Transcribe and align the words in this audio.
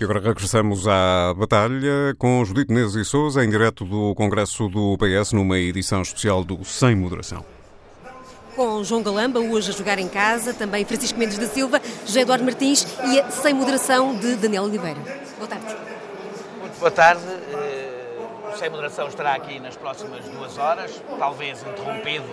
E 0.00 0.04
agora 0.04 0.18
regressamos 0.18 0.88
à 0.88 1.34
batalha 1.34 2.14
com 2.18 2.42
Judite 2.42 2.72
Neves 2.72 2.94
e 2.94 3.04
Souza, 3.04 3.44
em 3.44 3.50
direto 3.50 3.84
do 3.84 4.14
Congresso 4.14 4.66
do 4.66 4.96
PS, 4.96 5.34
numa 5.34 5.58
edição 5.58 6.00
especial 6.00 6.42
do 6.42 6.64
Sem 6.64 6.96
Moderação. 6.96 7.44
Com 8.56 8.82
João 8.82 9.02
Galamba, 9.02 9.40
hoje 9.40 9.70
a 9.70 9.74
jogar 9.74 9.98
em 9.98 10.08
casa, 10.08 10.54
também 10.54 10.86
Francisco 10.86 11.18
Mendes 11.18 11.36
da 11.36 11.46
Silva, 11.46 11.82
José 12.06 12.22
Eduardo 12.22 12.46
Martins 12.46 12.86
e 13.12 13.20
a 13.20 13.30
Sem 13.30 13.52
Moderação 13.52 14.16
de 14.16 14.36
Daniel 14.36 14.62
Oliveira. 14.62 15.00
Boa 15.36 15.46
tarde. 15.46 15.76
Muito 16.60 16.78
boa 16.78 16.90
tarde. 16.90 17.22
O 18.54 18.56
Sem 18.56 18.70
Moderação 18.70 19.06
estará 19.06 19.34
aqui 19.34 19.60
nas 19.60 19.76
próximas 19.76 20.24
duas 20.24 20.56
horas, 20.56 20.98
talvez 21.18 21.60
interrompido 21.60 22.24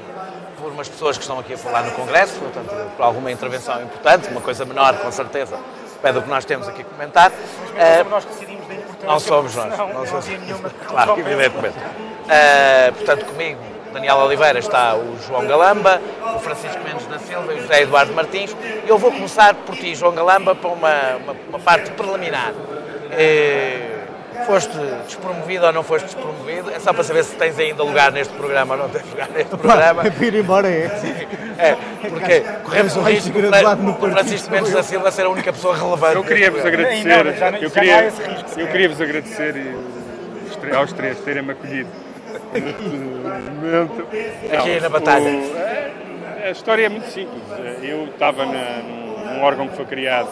por 0.58 0.72
umas 0.72 0.88
pessoas 0.88 1.18
que 1.18 1.24
estão 1.24 1.38
aqui 1.38 1.52
a 1.52 1.58
falar 1.58 1.84
no 1.84 1.92
Congresso, 1.92 2.40
portanto, 2.40 2.96
por 2.96 3.04
alguma 3.04 3.30
intervenção 3.30 3.84
importante, 3.84 4.30
uma 4.30 4.40
coisa 4.40 4.64
menor, 4.64 4.98
com 5.00 5.12
certeza, 5.12 5.60
pede 5.98 6.18
o 6.18 6.22
que 6.22 6.30
nós 6.30 6.46
temos 6.46 6.68
aqui 6.68 6.82
a 6.82 6.86
comentar. 6.86 7.32
Uh, 7.32 8.10
nós 8.10 8.26
decidimos 8.26 8.68
da 8.68 8.76
importância. 8.76 9.08
Não 9.08 9.20
somos 9.20 9.56
nós. 9.56 9.78
Não, 9.78 9.88
não, 9.88 9.94
não 9.94 10.06
somos. 10.06 10.28
nenhuma. 10.28 10.70
Claro, 10.88 11.20
evidentemente. 11.20 11.78
Uh, 11.78 12.94
portanto, 12.94 13.26
comigo, 13.26 13.60
Daniel 13.94 14.18
Oliveira, 14.18 14.60
está 14.60 14.96
o 14.96 15.18
João 15.26 15.48
Galamba, 15.48 16.02
o 16.36 16.40
Francisco 16.40 16.80
Mendes 16.84 17.08
da 17.08 17.20
Silva 17.20 17.54
e 17.54 17.58
o 17.58 17.62
José 17.62 17.82
Eduardo 17.82 18.14
Martins. 18.14 18.56
Eu 18.86 18.98
vou 18.98 19.12
começar 19.12 19.54
por 19.54 19.76
ti, 19.76 19.96
João 19.96 20.14
Galamba, 20.14 20.54
para 20.56 20.70
uma, 20.70 21.16
uma, 21.16 21.36
uma 21.50 21.60
parte 21.60 21.92
preliminar. 21.92 22.52
Uh, 22.52 24.07
foste 24.46 24.78
despromovido 25.06 25.66
ou 25.66 25.74
não 25.74 25.84
foste 25.84 26.06
despromovido? 26.06 26.72
É 26.72 26.80
só 26.80 26.94
para 26.94 27.04
saber 27.04 27.24
se 27.24 27.36
tens 27.36 27.58
ainda 27.60 27.84
lugar 27.84 28.12
neste 28.12 28.34
programa 28.34 28.76
ou 28.76 28.82
não 28.82 28.90
tens 28.90 29.10
lugar 29.10 29.30
neste 29.30 29.56
programa. 29.58 30.04
Para 30.12 30.26
ir 30.26 30.36
embora 30.36 30.70
é. 30.70 30.90
É, 31.60 31.76
porque 32.08 32.42
corremos 32.64 32.96
o 32.96 33.02
risco 33.02 33.32
de 33.32 33.48
o 33.48 34.12
Francisco 34.12 34.52
Mendes 34.52 34.72
da 34.74 34.84
Silva 34.84 35.10
ser 35.10 35.24
a 35.26 35.30
única 35.30 35.52
pessoa 35.52 35.76
relevante. 35.76 36.16
Eu 36.18 36.24
queria 36.24 36.52
vos 36.52 36.64
agradecer. 36.64 37.08
Não, 37.08 37.34
já, 37.34 37.50
eu 37.50 37.72
queria, 37.72 38.14
eu 38.58 38.68
queria 38.68 38.90
vos 38.90 39.02
agradecer 39.02 39.56
e 39.56 40.76
aos 40.76 40.94
três 40.94 41.18
terem-me 41.22 41.54
acolhido 41.54 41.90
neste 42.54 42.84
momento. 42.84 44.08
Aqui 44.54 44.80
na 44.80 44.90
batalha. 44.90 45.32
o- 45.32 46.46
a 46.46 46.52
história 46.52 46.86
é 46.86 46.90
muito 46.90 47.08
simples. 47.10 47.42
Eu 47.82 48.06
estava 48.06 48.46
na- 48.46 48.52
num, 48.84 49.34
num 49.34 49.44
órgão 49.44 49.68
que 49.68 49.76
foi 49.76 49.86
criado 49.86 50.30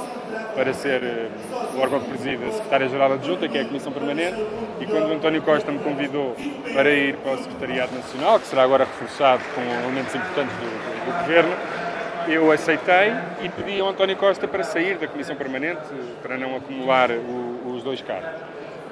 para 0.55 0.73
ser 0.73 1.03
eh, 1.03 1.27
o 1.75 1.79
órgão 1.81 1.99
que 1.99 2.09
preside 2.09 2.43
a 2.45 2.51
Secretária-Geral 2.51 3.13
Adjunta, 3.13 3.47
que 3.47 3.57
é 3.57 3.61
a 3.61 3.65
Comissão 3.65 3.91
Permanente, 3.91 4.37
e 4.79 4.85
quando 4.85 5.09
o 5.09 5.13
António 5.13 5.41
Costa 5.41 5.71
me 5.71 5.79
convidou 5.79 6.35
para 6.73 6.89
ir 6.91 7.15
para 7.17 7.33
o 7.33 7.37
Secretariado 7.37 7.95
Nacional, 7.95 8.39
que 8.39 8.47
será 8.47 8.63
agora 8.63 8.85
reforçado 8.85 9.43
com 9.53 9.61
elementos 9.61 10.15
importantes 10.15 10.55
do, 10.55 10.65
do- 10.65 11.05
do 11.05 11.19
Governo, 11.19 11.55
eu 12.27 12.51
aceitei 12.51 13.13
e 13.43 13.49
pedi 13.49 13.79
ao 13.79 13.89
António 13.89 14.15
Costa 14.15 14.47
para 14.47 14.63
sair 14.63 14.97
da 14.97 15.07
Comissão 15.07 15.35
Permanente, 15.35 15.81
para 16.23 16.37
não 16.37 16.55
acumular 16.55 17.11
o- 17.11 17.73
os 17.75 17.83
dois 17.83 18.01
cargos. 18.01 18.29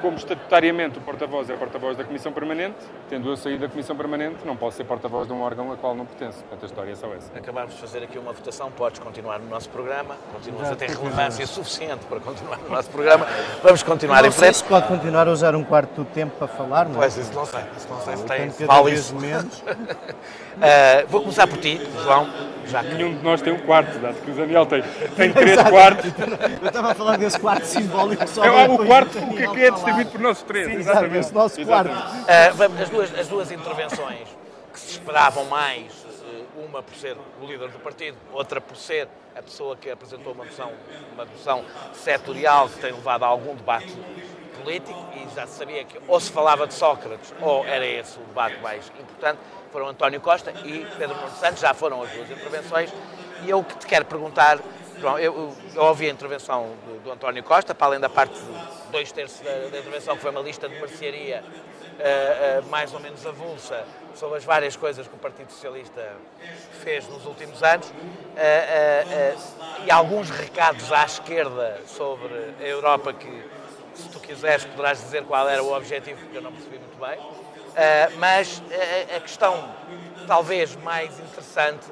Como 0.04 0.18
estatutariamente 0.18 0.98
o 0.98 1.02
porta-voz 1.02 1.50
é 1.50 1.56
porta-voz 1.56 1.96
da 1.96 2.04
Comissão 2.04 2.34
Permanente, 2.34 2.76
tendo 3.09 3.30
eu 3.30 3.38
saído 3.38 3.59
da 3.62 3.70
Comissão 3.70 3.96
Permanente, 3.96 4.45
não 4.45 4.54
posso 4.54 4.76
ser 4.76 4.84
porta-voz 4.84 5.28
de 5.28 5.32
um 5.34 5.42
órgão 5.42 5.72
a 5.72 5.78
qual 5.78 5.95
não 5.95 6.06
pertenço. 6.06 6.40
Portanto, 6.40 6.62
a 6.62 6.66
história 6.66 6.92
é 6.92 6.95
só 6.95 7.08
essa. 7.14 7.32
Acabámos 7.34 7.73
de 7.73 7.80
fazer 7.80 8.04
aqui 8.04 8.20
uma 8.20 8.34
votação, 8.34 8.70
podes 8.70 9.00
continuar 9.00 9.40
no 9.40 9.48
nosso 9.48 9.70
programa, 9.70 10.18
continuas 10.34 10.70
a 10.70 10.76
ter 10.76 10.90
relevância 10.90 11.48
suficiente 11.48 12.04
para 12.10 12.20
continuar 12.20 12.58
no 12.58 12.68
nosso 12.68 12.90
programa. 12.90 13.26
Vamos 13.64 13.82
continuar 13.82 14.23
Não 14.23 14.28
em 14.28 14.32
sei 14.32 14.40
frente. 14.42 14.58
se 14.58 14.64
pode 14.66 14.88
continuar 14.90 15.26
a 15.26 15.32
usar 15.32 15.56
um 15.56 15.64
quarto 15.64 16.04
do 16.04 16.04
tempo 16.04 16.36
para 16.38 16.50
falar, 16.50 16.90
não 16.90 16.95
é? 16.95 16.98
Pois, 16.98 17.16
isso 17.16 17.34
não 17.34 17.45
sei, 17.45 17.62
isso 17.78 17.88
não 17.90 18.02
sei 18.02 18.17
se 18.17 18.26
tem, 18.26 18.50
vale 18.67 18.92
isso. 18.92 19.16
menos. 19.16 19.64
Ah, 20.62 21.04
vou 21.08 21.22
começar 21.22 21.48
por 21.48 21.58
ti, 21.58 21.80
João, 22.04 22.30
já 22.68 22.84
que 22.84 22.94
Nenhum 22.94 23.16
de 23.18 23.23
nós 23.23 23.42
tem 23.42 23.54
um 23.54 23.59
quarto, 23.59 23.98
dado 24.00 24.16
que 24.22 24.32
o 24.32 24.34
Daniel 24.34 24.66
tem, 24.66 24.82
tem 25.16 25.32
três 25.34 25.62
quartos. 25.64 26.12
Eu 26.62 26.68
estava 26.68 26.92
a 26.92 26.95
falar 26.95 27.18
desse 27.18 27.40
quarto 27.40 27.66
simbólico 27.66 28.28
só 28.28 28.44
É 28.45 28.68
o 28.70 28.86
quarto 28.86 29.20
do 29.20 29.36
que 29.52 29.64
é 29.64 29.72
distribuído 29.72 30.12
por 30.12 30.22
nós 30.22 30.42
três. 30.44 30.68
Sim, 30.68 30.73
exatamente, 30.76 31.18
esse 31.18 31.34
nosso 31.34 31.60
Exatamente. 31.60 31.95
quarto. 32.02 32.26
Ah, 32.28 32.52
vamos- 32.54 32.82
as, 32.82 32.90
duas, 32.90 33.20
as 33.20 33.28
duas 33.28 33.52
intervenções 33.52 34.28
que 34.72 34.80
se 34.80 34.92
esperavam 34.92 35.45
mais, 35.45 35.92
eh, 36.26 36.42
uma 36.67 36.82
por 36.82 36.95
ser 36.95 37.16
o 37.42 37.45
líder 37.45 37.70
do 37.70 37.80
partido, 37.80 38.17
outra 38.32 38.60
por 38.60 38.76
ser 38.76 39.08
a 39.36 39.42
pessoa 39.42 39.76
que 39.76 39.89
apresentou 39.89 40.33
uma 40.33 40.45
moção, 40.45 40.72
uma 41.14 41.26
moção 41.26 41.64
setorial 41.94 42.70
que 42.70 42.80
tem 42.80 42.92
levado 42.92 43.23
a 43.23 43.27
algum 43.27 43.56
debate 43.56 43.94
político 44.64 44.98
e 45.16 45.36
já 45.36 45.45
se 45.45 45.58
sabia 45.58 45.83
que 45.83 46.00
ou 46.08 46.20
se 46.20 46.32
falava 46.32 46.66
de 46.66 46.73
Sócrates 46.73 47.33
ou 47.42 47.66
era 47.66 47.86
esse 47.86 48.17
o 48.17 48.23
debate 48.23 48.60
mais 48.61 48.92
importante, 49.00 49.39
foram 49.73 49.88
António 49.88 50.22
Costa 50.22 50.52
e 50.64 50.86
Pedro 51.00 51.16
Nuno 51.16 51.32
Santos, 51.32 51.60
já 51.60 51.73
foram 51.73 52.04
as 52.04 52.11
duas 52.11 52.30
intervenções 52.30 52.94
e 53.44 53.50
eu 53.50 53.64
que 53.64 53.76
te 53.80 53.88
quero 53.88 54.06
perguntar, 54.06 54.60
João, 55.02 55.17
eu, 55.17 55.56
eu- 55.73 55.84
ouvi 55.84 56.08
a 56.08 56.11
intervenção 56.14 56.70
do, 56.86 57.04
do 57.04 57.11
António 57.11 57.42
Costa, 57.44 57.73
para 57.73 57.88
além 57.88 58.00
da 58.00 58.08
parte 58.08 58.36
de 58.36 58.92
dois 58.92 59.12
terços 59.12 59.39
da, 59.42 59.52
da 59.52 59.80
intervenção, 59.80 60.16
que 60.16 60.22
foi 60.22 60.30
uma 60.30 60.42
lista 60.42 60.70
de 60.70 60.76
mercearia 60.80 61.44
eh, 62.00 62.04
eh, 62.04 62.62
mais 62.70 62.94
ou 62.94 63.00
menos 63.00 63.26
avulsa 63.26 63.83
sobre 64.16 64.38
as 64.38 64.44
várias 64.45 64.76
coisas 64.76 65.08
que 65.08 65.16
o 65.16 65.17
Partido 65.17 65.52
Socialista 65.52 66.08
fez 66.83 67.08
nos 67.08 67.26
últimos 67.26 67.64
anos 67.64 67.92
eh, 68.38 69.36
e 69.88 69.92
alguns 69.92 70.30
recados 70.30 70.92
à 70.92 71.04
esquerda 71.04 71.82
sobre 71.88 72.32
a 72.62 72.64
Europa 72.64 73.12
que, 73.12 73.44
se 73.95 74.08
tu 74.10 74.20
quiseres, 74.20 74.66
poderás 74.66 75.00
dizer 75.00 75.23
qual 75.23 75.50
era 75.50 75.64
o 75.64 75.76
objetivo, 75.76 76.20
porque 76.22 76.38
eu 76.38 76.42
não 76.44 76.52
percebi 76.52 76.78
muito 76.78 77.00
bem. 77.00 77.17
Eh, 77.76 78.10
mas 78.17 78.61
eh, 78.70 79.16
a 79.17 79.20
questão 79.20 79.73
talvez 80.28 80.76
mais 80.78 81.20
interessante 81.20 81.86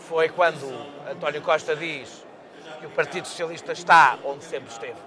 foi 0.00 0.28
quando 0.28 0.66
António 1.10 1.40
Costa 1.40 1.74
diz 1.74 2.24
que 2.78 2.86
o 2.86 2.90
Partido 2.90 3.26
Socialista 3.26 3.72
está 3.72 4.18
onde 4.24 4.44
sempre 4.44 4.70
esteve. 4.70 4.98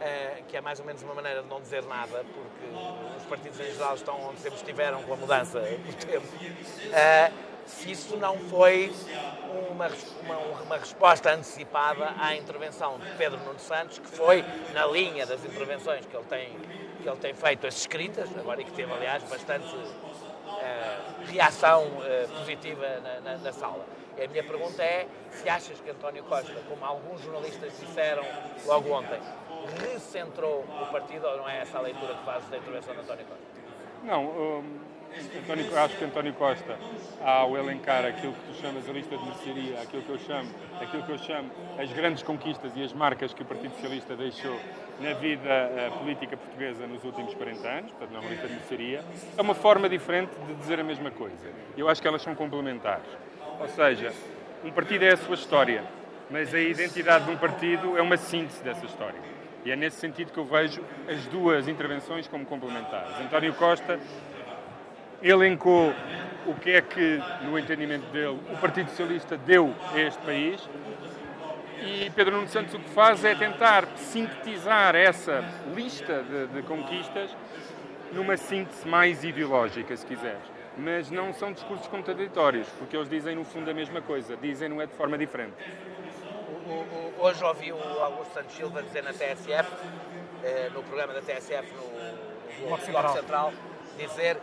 Eh, 0.00 0.42
que 0.48 0.56
é 0.56 0.60
mais 0.60 0.80
ou 0.80 0.86
menos 0.86 1.02
uma 1.02 1.14
maneira 1.14 1.42
de 1.42 1.48
não 1.48 1.60
dizer 1.60 1.82
nada, 1.84 2.24
porque 2.34 3.16
os 3.16 3.22
partidos 3.24 3.58
em 3.60 3.72
geral 3.72 3.94
estão 3.94 4.20
onde 4.28 4.40
sempre 4.40 4.58
estiveram 4.58 5.02
com 5.02 5.14
a 5.14 5.16
mudança 5.16 5.60
do 5.60 6.06
tempo. 6.06 6.26
Eh, 6.92 7.30
se 7.66 7.90
isso 7.92 8.16
não 8.16 8.38
foi 8.38 8.92
uma, 9.70 9.88
uma, 10.22 10.38
uma 10.62 10.76
resposta 10.76 11.32
antecipada 11.32 12.12
à 12.18 12.34
intervenção 12.36 12.98
de 12.98 13.10
Pedro 13.16 13.38
Nuno 13.40 13.58
Santos, 13.58 13.98
que 13.98 14.06
foi 14.08 14.44
na 14.72 14.86
linha 14.86 15.26
das 15.26 15.44
intervenções 15.44 16.04
que 16.06 16.16
ele 16.16 16.24
tem, 16.26 16.48
que 17.02 17.08
ele 17.08 17.16
tem 17.18 17.34
feito, 17.34 17.66
as 17.66 17.76
escritas, 17.76 18.28
agora 18.38 18.60
e 18.60 18.64
que 18.64 18.72
teve, 18.72 18.92
aliás, 18.92 19.22
bastante 19.24 19.74
eh, 20.60 20.96
reação 21.26 21.84
eh, 22.04 22.26
positiva 22.38 22.86
na, 23.02 23.20
na- 23.20 23.38
na 23.38 23.52
sala. 23.52 23.84
E 24.16 24.22
a 24.24 24.28
minha 24.28 24.44
pergunta 24.44 24.82
é 24.82 25.06
se 25.30 25.48
achas 25.48 25.80
que 25.80 25.90
António 25.90 26.22
Costa, 26.24 26.54
como 26.68 26.84
alguns 26.84 27.20
jornalistas 27.22 27.72
disseram 27.80 28.24
logo 28.64 28.92
ontem, 28.92 29.18
recentrou 29.80 30.64
o 30.82 30.86
partido 30.92 31.26
ou 31.26 31.38
não 31.38 31.48
é 31.48 31.60
essa 31.62 31.78
a 31.78 31.80
leitura 31.80 32.14
que 32.14 32.24
fazes 32.24 32.48
da 32.48 32.58
intervenção 32.58 32.94
de 32.94 33.00
António 33.00 33.24
Costa? 33.24 33.44
Não, 34.04 34.24
hum, 34.26 34.78
António- 35.42 35.78
acho 35.78 35.96
que 35.96 36.04
António 36.04 36.32
Costa, 36.34 36.76
ao 37.22 37.56
elencar 37.56 38.04
aquilo 38.04 38.32
que 38.32 38.52
tu 38.52 38.60
chamas 38.60 38.88
a 38.88 38.92
lista 38.92 39.16
de 39.16 39.24
mercearia, 39.24 39.80
aquilo 39.82 40.02
que 40.02 40.10
eu 40.10 40.18
chamo, 40.18 40.50
aquilo 40.80 41.02
que 41.04 41.12
eu 41.12 41.18
chamo 41.18 41.50
as 41.78 41.92
grandes 41.92 42.22
conquistas 42.22 42.72
e 42.76 42.82
as 42.82 42.92
marcas 42.92 43.32
que 43.32 43.42
o 43.42 43.44
Partido 43.44 43.72
Socialista 43.74 44.16
deixou 44.16 44.58
na 45.00 45.12
vida 45.14 45.48
eh, 45.48 45.90
política 45.98 46.36
portuguesa 46.36 46.86
nos 46.86 47.02
últimos 47.04 47.34
40 47.34 47.68
anos, 47.68 47.90
portanto 47.92 48.10
não 48.10 48.18
é 48.18 48.20
uma 48.22 48.30
lista 48.30 48.46
de 48.46 48.54
mercearia, 48.54 49.04
é 49.36 49.42
uma 49.42 49.54
forma 49.54 49.88
diferente 49.88 50.30
de 50.46 50.54
dizer 50.54 50.80
a 50.80 50.84
mesma 50.84 51.10
coisa. 51.10 51.46
Eu 51.76 51.88
acho 51.88 52.00
que 52.00 52.08
elas 52.08 52.22
são 52.22 52.34
complementares. 52.34 53.06
Ou 53.60 53.68
seja, 53.68 54.12
um 54.64 54.70
partido 54.70 55.04
é 55.04 55.12
a 55.12 55.16
sua 55.16 55.34
história, 55.34 55.84
mas 56.30 56.52
a 56.54 56.58
identidade 56.58 57.24
de 57.26 57.30
um 57.30 57.36
partido 57.36 57.96
é 57.98 58.02
uma 58.02 58.16
síntese 58.16 58.62
dessa 58.62 58.84
história. 58.86 59.18
E 59.64 59.70
é 59.70 59.76
nesse 59.76 59.96
sentido 59.96 60.30
que 60.30 60.38
eu 60.38 60.44
vejo 60.44 60.82
as 61.08 61.24
duas 61.26 61.66
intervenções 61.68 62.26
como 62.28 62.44
complementares. 62.44 63.18
António 63.20 63.54
Costa 63.54 63.98
elencou 65.24 65.92
o 66.46 66.54
que 66.54 66.70
é 66.72 66.82
que, 66.82 67.18
no 67.42 67.58
entendimento 67.58 68.04
dele, 68.12 68.38
o 68.52 68.56
Partido 68.58 68.90
Socialista 68.90 69.36
deu 69.38 69.74
a 69.94 69.98
este 69.98 70.20
país 70.22 70.68
e 71.80 72.10
Pedro 72.14 72.36
Nuno 72.36 72.48
Santos 72.48 72.74
o 72.74 72.78
que 72.78 72.90
faz 72.90 73.24
é 73.24 73.34
tentar 73.34 73.86
sintetizar 73.96 74.94
essa 74.94 75.42
lista 75.74 76.22
de, 76.22 76.46
de 76.48 76.62
conquistas 76.62 77.34
numa 78.12 78.36
síntese 78.36 78.86
mais 78.86 79.24
ideológica, 79.24 79.96
se 79.96 80.04
quiseres. 80.06 80.42
Mas 80.76 81.10
não 81.10 81.32
são 81.32 81.52
discursos 81.52 81.86
contraditórios, 81.86 82.68
porque 82.78 82.96
eles 82.96 83.08
dizem 83.08 83.34
no 83.34 83.44
fundo 83.44 83.70
a 83.70 83.74
mesma 83.74 84.00
coisa, 84.02 84.36
dizem 84.36 84.68
não 84.68 84.80
é 84.80 84.86
de 84.86 84.92
forma 84.94 85.16
diferente. 85.16 85.54
O- 86.66 86.70
o- 86.70 87.14
o- 87.18 87.24
hoje 87.24 87.42
ouvi 87.44 87.72
o 87.72 87.76
Augusto 88.02 88.34
Santos 88.34 88.54
Silva 88.56 88.82
dizer 88.82 89.02
na 89.02 89.12
TSF, 89.12 89.70
eh, 90.42 90.70
no 90.74 90.82
programa 90.82 91.12
da 91.14 91.20
TSF, 91.22 91.72
no, 91.74 91.82
no 92.62 92.66
Bloco 92.68 92.84
Central. 92.84 93.12
Central, 93.14 93.52
dizer 93.98 94.36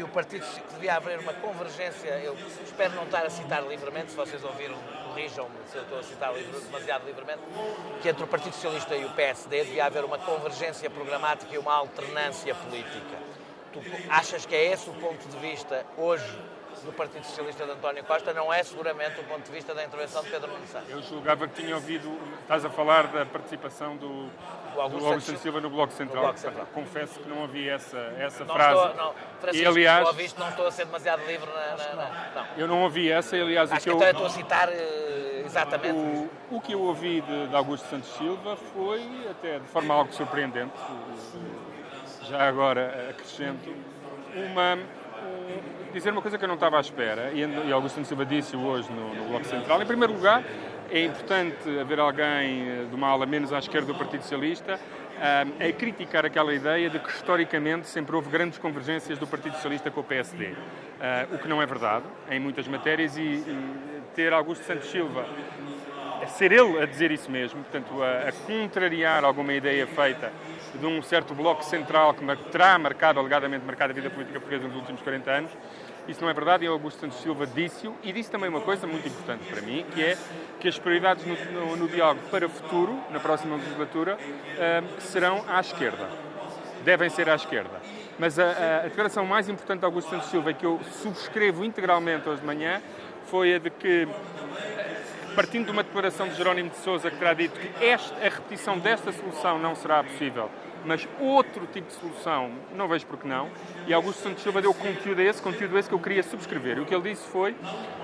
que 0.00 0.04
o 0.04 0.08
partido 0.08 0.46
que 0.46 0.74
devia 0.74 0.94
haver 0.94 1.18
uma 1.18 1.34
convergência. 1.34 2.08
Eu 2.20 2.34
espero 2.64 2.94
não 2.94 3.04
estar 3.04 3.24
a 3.26 3.28
citar 3.28 3.62
livremente, 3.62 4.10
se 4.10 4.16
vocês 4.16 4.42
ouviram, 4.42 4.74
corrijam-me 5.06 5.54
se 5.70 5.76
eu 5.76 5.82
estou 5.82 5.98
a 5.98 6.02
citar 6.02 6.32
livre- 6.34 6.58
demasiado 6.58 7.04
livremente, 7.04 7.40
que 8.00 8.08
entre 8.08 8.24
o 8.24 8.26
Partido 8.26 8.54
Socialista 8.54 8.96
e 8.96 9.04
o 9.04 9.10
PSD 9.10 9.64
devia 9.64 9.84
haver 9.84 10.02
uma 10.02 10.16
convergência 10.16 10.88
programática 10.88 11.54
e 11.54 11.58
uma 11.58 11.74
alternância 11.74 12.54
política. 12.54 13.18
Tu 13.74 13.80
achas 14.08 14.46
que 14.46 14.54
é 14.54 14.72
esse 14.72 14.88
o 14.88 14.94
ponto 14.94 15.28
de 15.28 15.36
vista 15.36 15.84
hoje 15.98 16.38
do 16.84 16.92
Partido 16.92 17.24
Socialista 17.24 17.64
de 17.64 17.72
António 17.72 18.04
Costa 18.04 18.32
não 18.32 18.52
é 18.52 18.62
seguramente 18.62 19.20
o 19.20 19.24
ponto 19.24 19.44
de 19.44 19.52
vista 19.52 19.74
da 19.74 19.84
intervenção 19.84 20.22
de 20.22 20.30
Pedro 20.30 20.50
Nuno 20.50 20.66
Santos. 20.66 20.90
Eu 20.90 21.02
julgava 21.02 21.46
que 21.46 21.62
tinha 21.62 21.74
ouvido, 21.74 22.18
estás 22.40 22.64
a 22.64 22.70
falar 22.70 23.06
da 23.08 23.26
participação 23.26 23.96
do, 23.96 24.28
do 24.74 24.80
Augusto, 24.80 25.00
do 25.00 25.06
Augusto 25.06 25.38
Silva 25.38 25.60
no 25.60 25.70
Bloco 25.70 25.92
Central. 25.92 26.24
Bloco 26.24 26.38
Central. 26.38 26.66
Confesso 26.72 27.20
que 27.20 27.28
não 27.28 27.42
ouvi 27.42 27.68
essa, 27.68 27.98
essa 28.18 28.44
não 28.44 28.54
frase. 28.54 28.80
Estou, 28.80 29.04
não, 29.04 29.14
Francisco, 29.40 29.64
e, 29.64 29.66
aliás, 29.66 30.06
ouviste, 30.08 30.40
não 30.40 30.48
estou 30.48 30.66
a 30.66 30.70
ser 30.70 30.86
demasiado 30.86 31.26
livre 31.26 31.50
na, 31.50 31.76
na, 31.76 31.94
na 31.94 32.32
não. 32.34 32.46
Eu 32.56 32.68
não 32.68 32.82
ouvi 32.82 33.10
essa, 33.10 33.36
e, 33.36 33.42
aliás... 33.42 33.70
Acho 33.70 33.84
que, 33.84 33.96
que 33.96 34.04
eu, 34.04 34.10
estou 34.10 34.26
a 34.26 34.30
citar 34.30 34.68
uh, 34.68 34.72
exatamente... 35.44 35.98
O, 35.98 36.30
o, 36.50 36.60
que 36.60 36.72
eu 36.72 36.80
ouvi 36.80 37.20
de, 37.20 37.48
de 37.48 37.56
Augusto 37.56 37.88
Santos 37.88 38.10
Silva 38.10 38.56
foi, 38.56 39.02
até 39.30 39.58
de 39.58 39.66
forma 39.66 39.94
algo 39.94 40.12
surpreendente, 40.12 40.72
já 42.22 42.48
agora 42.48 43.10
acrescento, 43.10 43.74
uma 44.34 44.78
dizer 45.92 46.12
uma 46.12 46.22
coisa 46.22 46.38
que 46.38 46.44
eu 46.44 46.48
não 46.48 46.54
estava 46.54 46.76
à 46.78 46.80
espera, 46.80 47.30
e, 47.32 47.40
e 47.40 47.72
Augusto 47.72 48.04
Silva 48.04 48.24
disse 48.24 48.56
hoje 48.56 48.90
no, 48.92 49.14
no 49.14 49.28
Bloco 49.28 49.44
Central. 49.44 49.82
Em 49.82 49.86
primeiro 49.86 50.12
lugar, 50.12 50.44
é 50.90 51.04
importante 51.04 51.78
haver 51.78 52.00
alguém 52.00 52.68
eh, 52.68 52.86
de 52.88 52.94
uma 52.94 53.08
ala 53.08 53.24
menos 53.24 53.52
à 53.52 53.58
esquerda 53.58 53.92
do 53.92 53.98
Partido 53.98 54.22
Socialista 54.22 54.74
uh, 55.20 55.68
a 55.68 55.72
criticar 55.72 56.26
aquela 56.26 56.52
ideia 56.52 56.90
de 56.90 56.98
que 56.98 57.10
historicamente 57.10 57.86
sempre 57.86 58.16
houve 58.16 58.28
grandes 58.28 58.58
convergências 58.58 59.18
do 59.18 59.26
Partido 59.26 59.54
Socialista 59.54 59.90
com 59.90 60.00
o 60.00 60.04
PSD, 60.04 60.46
uh, 60.46 61.34
o 61.34 61.38
que 61.38 61.46
não 61.46 61.62
é 61.62 61.66
verdade 61.66 62.04
em 62.28 62.40
muitas 62.40 62.66
matérias 62.66 63.16
e, 63.16 63.22
e 63.22 64.02
ter 64.16 64.32
Augusto 64.32 64.64
Santos 64.64 64.90
Silva 64.90 65.24
ser 66.30 66.52
ele 66.52 66.82
a 66.82 66.86
dizer 66.86 67.10
isso 67.10 67.30
mesmo, 67.30 67.62
portanto 67.62 68.02
a, 68.02 68.28
a 68.28 68.32
contrariar 68.32 69.24
alguma 69.24 69.52
ideia 69.52 69.86
feita 69.86 70.32
de 70.74 70.86
um 70.86 71.02
certo 71.02 71.34
bloco 71.34 71.64
central 71.64 72.14
que 72.14 72.24
terá 72.50 72.78
marcado, 72.78 73.18
alegadamente 73.18 73.64
marcado 73.64 73.92
a 73.92 73.94
vida 73.94 74.10
política 74.10 74.40
portuguesa 74.40 74.66
nos 74.66 74.76
últimos 74.76 75.02
40 75.02 75.30
anos. 75.30 75.50
Isso 76.08 76.20
não 76.22 76.30
é 76.30 76.34
verdade 76.34 76.64
e 76.64 76.68
Augusto 76.68 77.00
Santos 77.00 77.20
Silva 77.20 77.46
disse-o 77.46 77.94
e 78.02 78.12
disse 78.12 78.30
também 78.30 78.48
uma 78.48 78.60
coisa 78.60 78.86
muito 78.86 79.06
importante 79.06 79.44
para 79.44 79.60
mim, 79.62 79.84
que 79.94 80.02
é 80.02 80.16
que 80.58 80.66
as 80.66 80.78
prioridades 80.78 81.24
no, 81.24 81.36
no, 81.52 81.76
no 81.76 81.88
diálogo 81.88 82.20
para 82.30 82.46
o 82.46 82.48
futuro, 82.48 82.98
na 83.10 83.20
próxima 83.20 83.56
legislatura, 83.56 84.16
uh, 84.16 85.00
serão 85.00 85.44
à 85.46 85.60
esquerda. 85.60 86.08
Devem 86.84 87.10
ser 87.10 87.28
à 87.28 87.34
esquerda. 87.34 87.80
Mas 88.18 88.38
a, 88.38 88.80
a, 88.80 88.88
declaração 88.88 89.24
mais 89.24 89.48
importante 89.48 89.80
de 89.80 89.84
Augusto 89.86 90.10
Santos 90.10 90.30
Silva, 90.30 90.52
que 90.52 90.64
eu 90.66 90.80
subscrevo 91.02 91.64
integralmente 91.64 92.28
hoje 92.28 92.40
de 92.40 92.46
manhã, 92.46 92.82
foi 93.26 93.54
a 93.54 93.58
de 93.58 93.70
que 93.70 94.08
partindo 95.34 95.66
de 95.66 95.70
uma 95.70 95.82
declaração 95.82 96.28
de 96.28 96.34
Jerónimo 96.34 96.70
de 96.70 96.76
Sousa 96.78 97.10
que 97.10 97.16
terá 97.16 97.34
dito 97.34 97.58
que 97.58 97.84
esta, 97.84 98.14
a 98.14 98.28
repetição 98.28 98.78
desta 98.78 99.12
solução 99.12 99.58
não 99.58 99.74
será 99.74 100.02
possível, 100.02 100.50
mas 100.84 101.06
outro 101.18 101.66
tipo 101.66 101.88
de 101.88 101.94
solução, 101.94 102.50
não 102.74 102.88
vejo 102.88 103.06
por 103.06 103.18
que 103.18 103.28
não, 103.28 103.48
e 103.86 103.92
Augusto 103.92 104.22
Santos 104.22 104.42
Silva 104.42 104.62
deu 104.62 104.72
conteúdo 104.74 105.20
a 105.20 105.24
esse, 105.24 105.40
conteúdo 105.40 105.76
a 105.76 105.80
esse 105.80 105.88
que 105.88 105.94
eu 105.94 105.98
queria 105.98 106.22
subscrever. 106.22 106.78
E 106.78 106.80
o 106.80 106.86
que 106.86 106.94
ele 106.94 107.10
disse 107.10 107.26
foi 107.28 107.54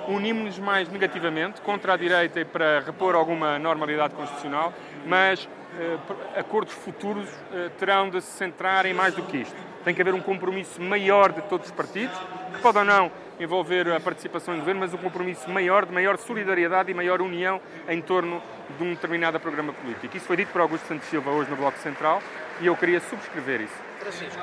unimos-nos 0.08 0.58
mais 0.58 0.88
negativamente 0.88 1.60
contra 1.60 1.94
a 1.94 1.96
direita 1.96 2.40
e 2.40 2.44
para 2.44 2.80
repor 2.80 3.14
alguma 3.14 3.58
normalidade 3.58 4.14
constitucional, 4.14 4.72
mas 5.06 5.48
eh, 5.78 5.98
acordos 6.38 6.74
futuros 6.74 7.28
eh, 7.52 7.70
terão 7.78 8.08
de 8.08 8.20
se 8.20 8.30
centrar 8.32 8.86
em 8.86 8.94
mais 8.94 9.14
do 9.14 9.22
que 9.22 9.38
isto. 9.38 9.56
Tem 9.84 9.94
que 9.94 10.02
haver 10.02 10.14
um 10.14 10.20
compromisso 10.20 10.80
maior 10.80 11.32
de 11.32 11.42
todos 11.42 11.66
os 11.66 11.72
partidos, 11.72 12.16
que 12.54 12.60
pode 12.60 12.78
ou 12.78 12.84
não 12.84 13.10
envolver 13.38 13.92
a 13.92 14.00
participação 14.00 14.54
em 14.54 14.58
governo, 14.58 14.80
mas 14.80 14.94
um 14.94 14.98
compromisso 14.98 15.48
maior, 15.50 15.86
de 15.86 15.92
maior 15.92 16.16
solidariedade 16.18 16.90
e 16.90 16.94
maior 16.94 17.20
união 17.20 17.60
em 17.88 18.00
torno 18.00 18.42
de 18.76 18.84
um 18.84 18.94
determinado 18.94 19.38
programa 19.38 19.72
político. 19.72 20.16
Isso 20.16 20.26
foi 20.26 20.36
dito 20.36 20.52
por 20.52 20.60
Augusto 20.60 20.86
Santos 20.86 21.08
Silva 21.08 21.30
hoje 21.30 21.50
no 21.50 21.56
Bloco 21.56 21.78
Central 21.78 22.22
e 22.60 22.66
eu 22.66 22.76
queria 22.76 23.00
subscrever 23.00 23.60
isso. 23.60 23.74
Francisco, 24.00 24.40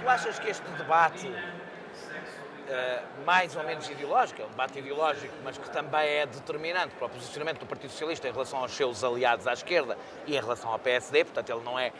tu 0.00 0.08
achas 0.08 0.38
que 0.38 0.48
este 0.48 0.68
debate 0.72 1.32
Uh, 2.68 3.24
mais 3.24 3.56
ou 3.56 3.64
menos 3.64 3.88
ideológico, 3.88 4.42
é 4.42 4.44
um 4.44 4.50
debate 4.50 4.78
ideológico, 4.78 5.32
mas 5.42 5.56
que 5.56 5.70
também 5.70 6.06
é 6.06 6.26
determinante 6.26 6.94
para 6.96 7.06
o 7.06 7.08
posicionamento 7.08 7.60
do 7.60 7.64
Partido 7.64 7.90
Socialista 7.90 8.28
em 8.28 8.30
relação 8.30 8.58
aos 8.58 8.72
seus 8.72 9.02
aliados 9.02 9.46
à 9.46 9.54
esquerda 9.54 9.96
e 10.26 10.36
em 10.36 10.38
relação 10.38 10.70
ao 10.70 10.78
PSD, 10.78 11.24
portanto 11.24 11.48
ele 11.48 11.64
não 11.64 11.78
é 11.78 11.94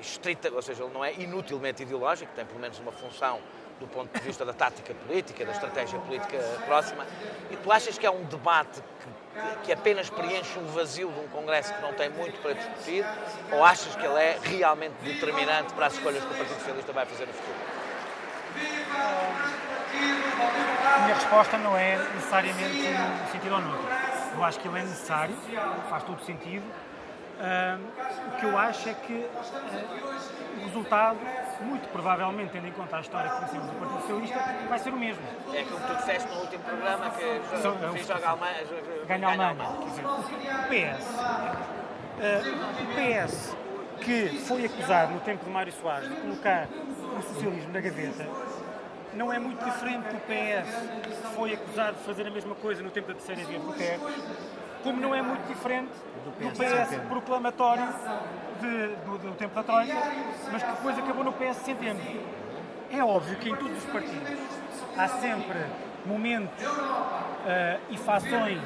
estrita, 0.00 0.52
ou 0.54 0.62
seja, 0.62 0.84
ele 0.84 0.94
não 0.94 1.04
é 1.04 1.14
inutilmente 1.14 1.82
ideológico, 1.82 2.30
tem 2.36 2.44
pelo 2.46 2.60
menos 2.60 2.78
uma 2.78 2.92
função 2.92 3.40
do 3.80 3.86
ponto 3.86 4.12
de 4.12 4.24
vista 4.24 4.44
da 4.44 4.52
tática 4.52 4.94
política, 4.94 5.44
da 5.44 5.52
estratégia 5.52 5.98
política 6.00 6.38
próxima, 6.66 7.06
e 7.50 7.56
tu 7.56 7.70
achas 7.70 7.96
que 7.96 8.06
é 8.06 8.10
um 8.10 8.24
debate 8.24 8.82
que, 8.82 9.66
que 9.66 9.72
apenas 9.72 10.10
preenche 10.10 10.58
um 10.58 10.66
vazio 10.66 11.10
de 11.10 11.20
um 11.20 11.28
Congresso 11.28 11.72
que 11.74 11.82
não 11.82 11.92
tem 11.92 12.08
muito 12.08 12.40
para 12.40 12.54
discutir, 12.54 13.04
ou 13.52 13.64
achas 13.64 13.94
que 13.94 14.04
ele 14.04 14.18
é 14.18 14.38
realmente 14.42 14.94
determinante 15.02 15.72
para 15.74 15.86
as 15.86 15.94
escolhas 15.94 16.24
que 16.24 16.32
o 16.32 16.36
Partido 16.36 16.58
Socialista 16.58 16.92
vai 16.92 17.06
fazer 17.06 17.26
no 17.26 17.32
futuro? 17.32 17.58
A 20.94 20.98
minha 21.00 21.14
resposta 21.14 21.58
não 21.58 21.76
é 21.76 21.96
necessariamente 22.14 22.88
no 22.88 23.32
sentido 23.32 23.54
ou 23.54 23.60
no 23.60 23.70
outro. 23.72 23.88
Eu 24.34 24.44
acho 24.44 24.60
que 24.60 24.68
ele 24.68 24.78
é 24.78 24.82
necessário, 24.82 25.34
faz 25.88 26.02
todo 26.04 26.24
sentido, 26.24 26.64
Uh, 27.38 27.78
o 28.34 28.40
que 28.40 28.46
eu 28.46 28.58
acho 28.58 28.88
é 28.88 28.94
que 28.94 29.12
uh, 29.12 30.60
o 30.60 30.64
resultado, 30.64 31.18
muito 31.60 31.88
provavelmente, 31.90 32.50
tendo 32.50 32.66
em 32.66 32.72
conta 32.72 32.96
a 32.96 33.00
história 33.00 33.30
que 33.30 33.36
conhecemos 33.36 33.66
do 33.66 33.72
Partido 33.74 34.00
Socialista, 34.00 34.38
vai 34.68 34.78
ser 34.80 34.90
o 34.90 34.96
mesmo. 34.96 35.22
É 35.54 35.62
como 35.62 35.86
tu 35.86 35.94
disseste 35.94 36.28
no 36.28 36.40
último 36.40 36.64
programa 36.64 37.10
que 37.10 37.62
so, 37.62 37.68
o 37.68 37.98
joga 38.04 38.28
Alemanha, 38.28 38.64
ganha 39.06 39.28
a 39.28 39.32
Alemanha. 39.32 39.70
Dizer, 39.84 40.04
o 40.04 40.22
PS, 40.68 41.06
uh, 42.18 42.42
o 42.82 43.26
PS 43.28 43.56
que 44.00 44.38
foi 44.46 44.64
acusado 44.64 45.12
no 45.12 45.20
tempo 45.20 45.44
de 45.44 45.50
Mário 45.50 45.72
Soares 45.72 46.08
de 46.08 46.16
colocar 46.16 46.68
o 47.18 47.22
socialismo 47.22 47.72
na 47.72 47.80
gaveta, 47.80 48.26
não 49.14 49.32
é 49.32 49.38
muito 49.38 49.64
diferente 49.64 50.08
do 50.08 50.20
PS 50.20 50.68
que 51.02 51.34
foi 51.34 51.54
acusado 51.54 51.96
de 51.98 52.04
fazer 52.04 52.26
a 52.26 52.30
mesma 52.30 52.54
coisa 52.56 52.82
no 52.82 52.90
tempo 52.90 53.08
da 53.08 53.14
terceira 53.14 53.44
via 53.44 53.58
Guterres, 53.58 54.00
como 54.88 55.00
não 55.02 55.14
é 55.14 55.20
muito 55.20 55.46
diferente 55.46 55.92
do 56.24 56.50
PS 56.50 56.96
proclamatório 57.08 57.86
de, 58.58 58.88
do, 59.04 59.18
do, 59.18 59.34
tempo 59.34 59.54
da 59.54 59.62
Troika, 59.62 59.94
mas 60.50 60.62
que 60.62 60.70
depois 60.70 60.98
acabou 60.98 61.24
no 61.24 61.32
PS 61.32 61.56
Centeno. 61.58 62.00
É 62.90 63.04
óbvio 63.04 63.36
que 63.36 63.50
em 63.50 63.54
todos 63.56 63.76
os 63.76 63.84
partidos 63.84 64.38
há 64.96 65.08
sempre 65.08 65.58
momentos 66.06 66.64
uh, 67.48 67.80
e 67.90 67.96
fações, 67.96 68.60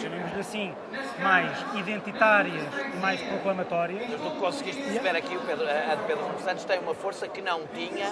chamemos-lhe 0.00 0.40
assim, 0.40 0.74
mais 1.20 1.50
identitárias 1.74 2.62
e 2.94 2.96
mais 2.98 3.20
proclamatórias. 3.22 4.02
Mas 4.10 4.32
que 4.32 4.38
conseguiste 4.38 4.82
perceber 4.82 5.16
aqui, 5.16 5.36
o 5.36 5.40
Pedro, 5.40 5.66
a 5.66 5.94
de 5.94 6.02
Pedro 6.04 6.24
Santos 6.44 6.64
tem 6.64 6.78
uma 6.80 6.94
força 6.94 7.26
que 7.26 7.40
não 7.40 7.66
tinha 7.68 8.06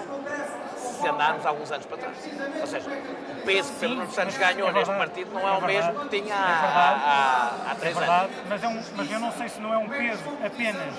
se 0.77 1.07
andarmos 1.07 1.45
alguns 1.45 1.71
anos 1.71 1.87
para 1.87 1.99
trás. 1.99 2.17
Ou 2.61 2.67
seja, 2.67 2.91
o 2.91 3.47
peso 3.47 3.73
que 3.75 3.81
Pedro 3.81 3.97
Nuno 3.97 4.11
Santos 4.11 4.39
ganhou 4.39 4.69
é 4.69 4.73
neste 4.73 4.95
partido 4.95 5.35
não 5.35 5.41
é, 5.41 5.55
é 5.55 5.59
o 5.59 5.67
mesmo 5.67 6.01
que 6.01 6.21
tinha 6.21 6.35
há, 6.35 6.39
é 6.39 7.69
há, 7.69 7.71
há, 7.71 7.75
três 7.75 7.97
é 7.97 8.01
verdade, 8.01 8.25
anos. 8.25 8.45
Mas, 8.49 8.65
é 8.65 8.69
um, 8.69 8.83
mas 8.97 9.11
eu 9.11 9.21
não 9.21 9.33
sei 9.33 9.49
se 9.49 9.61
não 9.61 9.75
é 9.75 9.79
um 9.79 9.89
peso 9.89 10.23
apenas 10.45 10.95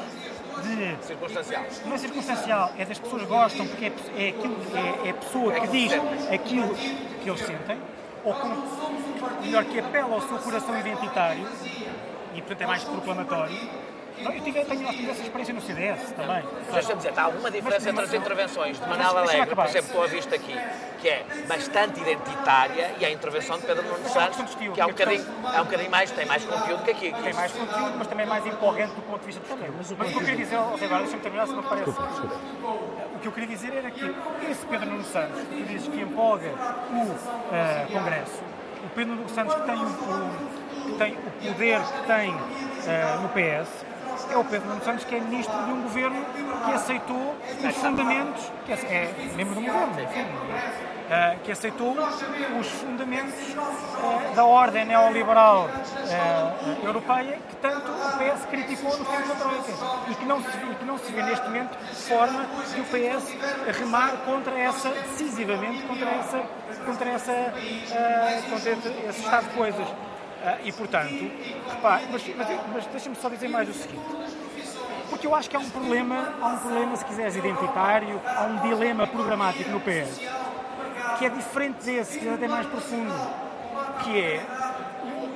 de. 0.61 1.05
Circunstancial. 1.05 1.63
Não 1.85 1.93
é 1.93 1.97
circunstancial, 1.97 2.71
é 2.77 2.85
das 2.85 2.99
pessoas 2.99 3.23
gostam, 3.23 3.67
porque 3.67 3.85
é, 3.85 3.87
é, 3.87 4.29
aquilo, 4.29 4.57
é, 4.75 5.07
é 5.07 5.11
a 5.11 5.13
pessoa 5.13 5.53
que 5.53 5.67
diz 5.67 5.91
aquilo 6.31 6.75
que 6.75 7.29
eles 7.29 7.41
sentem, 7.41 7.77
ou 8.23 8.33
com, 8.33 8.49
melhor, 9.41 9.65
que 9.65 9.79
apela 9.79 10.15
ao 10.15 10.21
seu 10.21 10.37
coração 10.37 10.77
identitário, 10.79 11.47
e 12.33 12.41
portanto 12.41 12.61
é 12.61 12.67
mais 12.67 12.83
proclamatório 12.83 13.85
não, 14.21 14.31
eu 14.31 14.41
tive, 14.41 14.63
tenho, 14.63 14.81
nós 14.81 14.95
tivemos 14.95 15.11
essa 15.11 15.23
experiência 15.23 15.53
no 15.53 15.61
CDS 15.61 16.11
também. 16.11 16.43
Deixa-me 16.71 16.95
dizer, 16.95 17.13
há 17.17 17.23
alguma 17.23 17.51
diferença 17.51 17.89
entre 17.89 18.03
as 18.03 18.13
intervenções 18.13 18.79
de 18.79 18.87
Manuel 18.87 19.17
Alegre, 19.17 19.55
por 19.55 19.65
exemplo, 19.65 19.71
que 19.71 19.77
estou 19.87 20.03
a 20.03 20.07
vista 20.07 20.35
aqui, 20.35 20.55
que 21.01 21.09
é 21.09 21.25
bastante 21.47 21.99
identitária, 21.99 22.95
e 22.97 23.05
a 23.05 23.11
intervenção 23.11 23.57
de 23.59 23.65
Pedro 23.65 23.83
Nuno 23.83 24.07
Santos, 24.09 24.55
que 24.55 24.79
é 24.79 24.85
um, 24.85 24.89
bocadinho, 24.89 25.25
é 25.53 25.61
um 25.61 25.65
bocadinho 25.65 25.91
mais, 25.91 26.11
tem 26.11 26.25
mais 26.25 26.45
conteúdo 26.45 26.83
que 26.83 26.91
aqui. 26.91 27.13
Tem 27.23 27.33
mais 27.33 27.51
conteúdo, 27.51 27.93
mas 27.97 28.07
também 28.07 28.25
é 28.25 28.29
mais 28.29 28.45
empolgante 28.45 28.93
do 28.93 29.01
ponto 29.01 29.19
de 29.19 29.25
vista 29.25 29.41
do 29.41 29.73
Mas, 29.77 29.91
o 29.91 29.95
que 29.95 30.01
eu 30.01 30.19
queria 30.19 30.35
dizer, 30.35 30.57
oh, 30.57 30.75
agora 30.75 31.01
deixa-me 31.01 31.21
terminar, 31.21 31.47
se 31.47 31.53
não 31.53 31.63
parece. 31.63 31.89
O 31.89 33.19
que 33.19 33.27
eu 33.27 33.31
queria 33.31 33.49
dizer 33.49 33.73
era 33.73 33.91
que 33.91 34.15
esse 34.49 34.65
Pedro 34.65 34.89
Nuno 34.89 35.03
Santos, 35.03 35.41
que 35.49 35.63
diz 35.63 35.87
que 35.87 35.99
empolga 35.99 36.49
o 36.49 37.01
uh, 37.01 37.91
Congresso, 37.91 38.41
o 38.85 38.89
Pedro 38.89 39.29
Santos 39.29 39.55
que 39.55 39.61
tem 39.63 39.75
o, 39.75 39.87
o, 39.87 40.85
que 40.85 40.93
tem 40.97 41.13
o 41.13 41.53
poder 41.53 41.79
que 41.81 42.07
tem 42.07 42.29
uh, 42.29 43.21
no 43.21 43.29
PS, 43.29 43.85
é 44.31 44.37
o 44.37 44.43
Pedro 44.43 44.69
Nuno 44.69 44.83
Santos, 44.83 45.03
que 45.03 45.15
é 45.15 45.19
ministro 45.19 45.57
de 45.65 45.71
um 45.71 45.81
governo 45.81 46.25
que 46.65 46.71
aceitou 46.71 47.35
os 47.67 47.75
fundamentos, 47.75 48.51
que 48.65 48.71
é, 48.71 48.75
é 48.75 49.31
membro 49.35 49.55
do 49.55 49.61
governo, 49.61 50.01
enfim, 50.01 50.25
uh, 51.05 51.39
que 51.43 51.51
aceitou 51.51 51.95
os 52.59 52.67
fundamentos 52.67 53.33
uh, 53.53 54.35
da 54.35 54.45
ordem 54.45 54.85
neoliberal 54.85 55.67
uh, 55.67 56.85
europeia 56.85 57.39
que 57.49 57.55
tanto 57.57 57.91
o 57.91 58.17
PS 58.17 58.45
criticou 58.49 58.97
no 58.97 59.05
tempo 59.05 59.27
da 59.27 59.35
Troika 59.35 59.71
e 60.09 60.15
que 60.15 60.25
não 60.25 60.41
se, 60.41 60.49
que 60.49 60.85
não 60.85 60.97
se 60.97 61.11
vê 61.11 61.23
neste 61.23 61.45
momento 61.45 61.77
forma 61.93 62.45
de 62.73 62.81
o 62.81 62.85
PS 62.85 63.35
remar 63.77 64.11
contra 64.25 64.57
essa, 64.57 64.89
decisivamente, 64.89 65.83
contra 65.83 66.09
essa, 66.09 66.43
contra 66.85 67.09
essa, 67.09 67.53
contra 68.49 68.71
esse 69.09 69.19
estado 69.19 69.49
de 69.49 69.55
coisas. 69.55 69.87
E, 70.63 70.71
portanto, 70.71 71.31
repare, 71.71 72.05
mas, 72.11 72.21
mas, 72.35 72.47
mas 72.71 72.85
deixa-me 72.87 73.15
só 73.15 73.29
dizer 73.29 73.47
mais 73.47 73.67
o 73.67 73.73
seguinte. 73.73 74.05
Porque 75.09 75.25
eu 75.25 75.33
acho 75.33 75.49
que 75.49 75.55
há 75.55 75.59
um 75.59 75.69
problema, 75.69 76.35
há 76.39 76.47
um 76.49 76.57
problema, 76.57 76.95
se 76.95 77.05
quiseres, 77.05 77.35
identitário, 77.35 78.21
há 78.25 78.43
um 78.43 78.57
dilema 78.57 79.07
programático 79.07 79.71
no 79.71 79.79
PS. 79.79 80.21
Que 81.17 81.25
é 81.25 81.29
diferente 81.29 81.85
desse, 81.85 82.19
que 82.19 82.27
é 82.27 82.33
até 82.33 82.47
mais 82.47 82.67
profundo, 82.67 83.13
que 84.03 84.19
é 84.19 84.45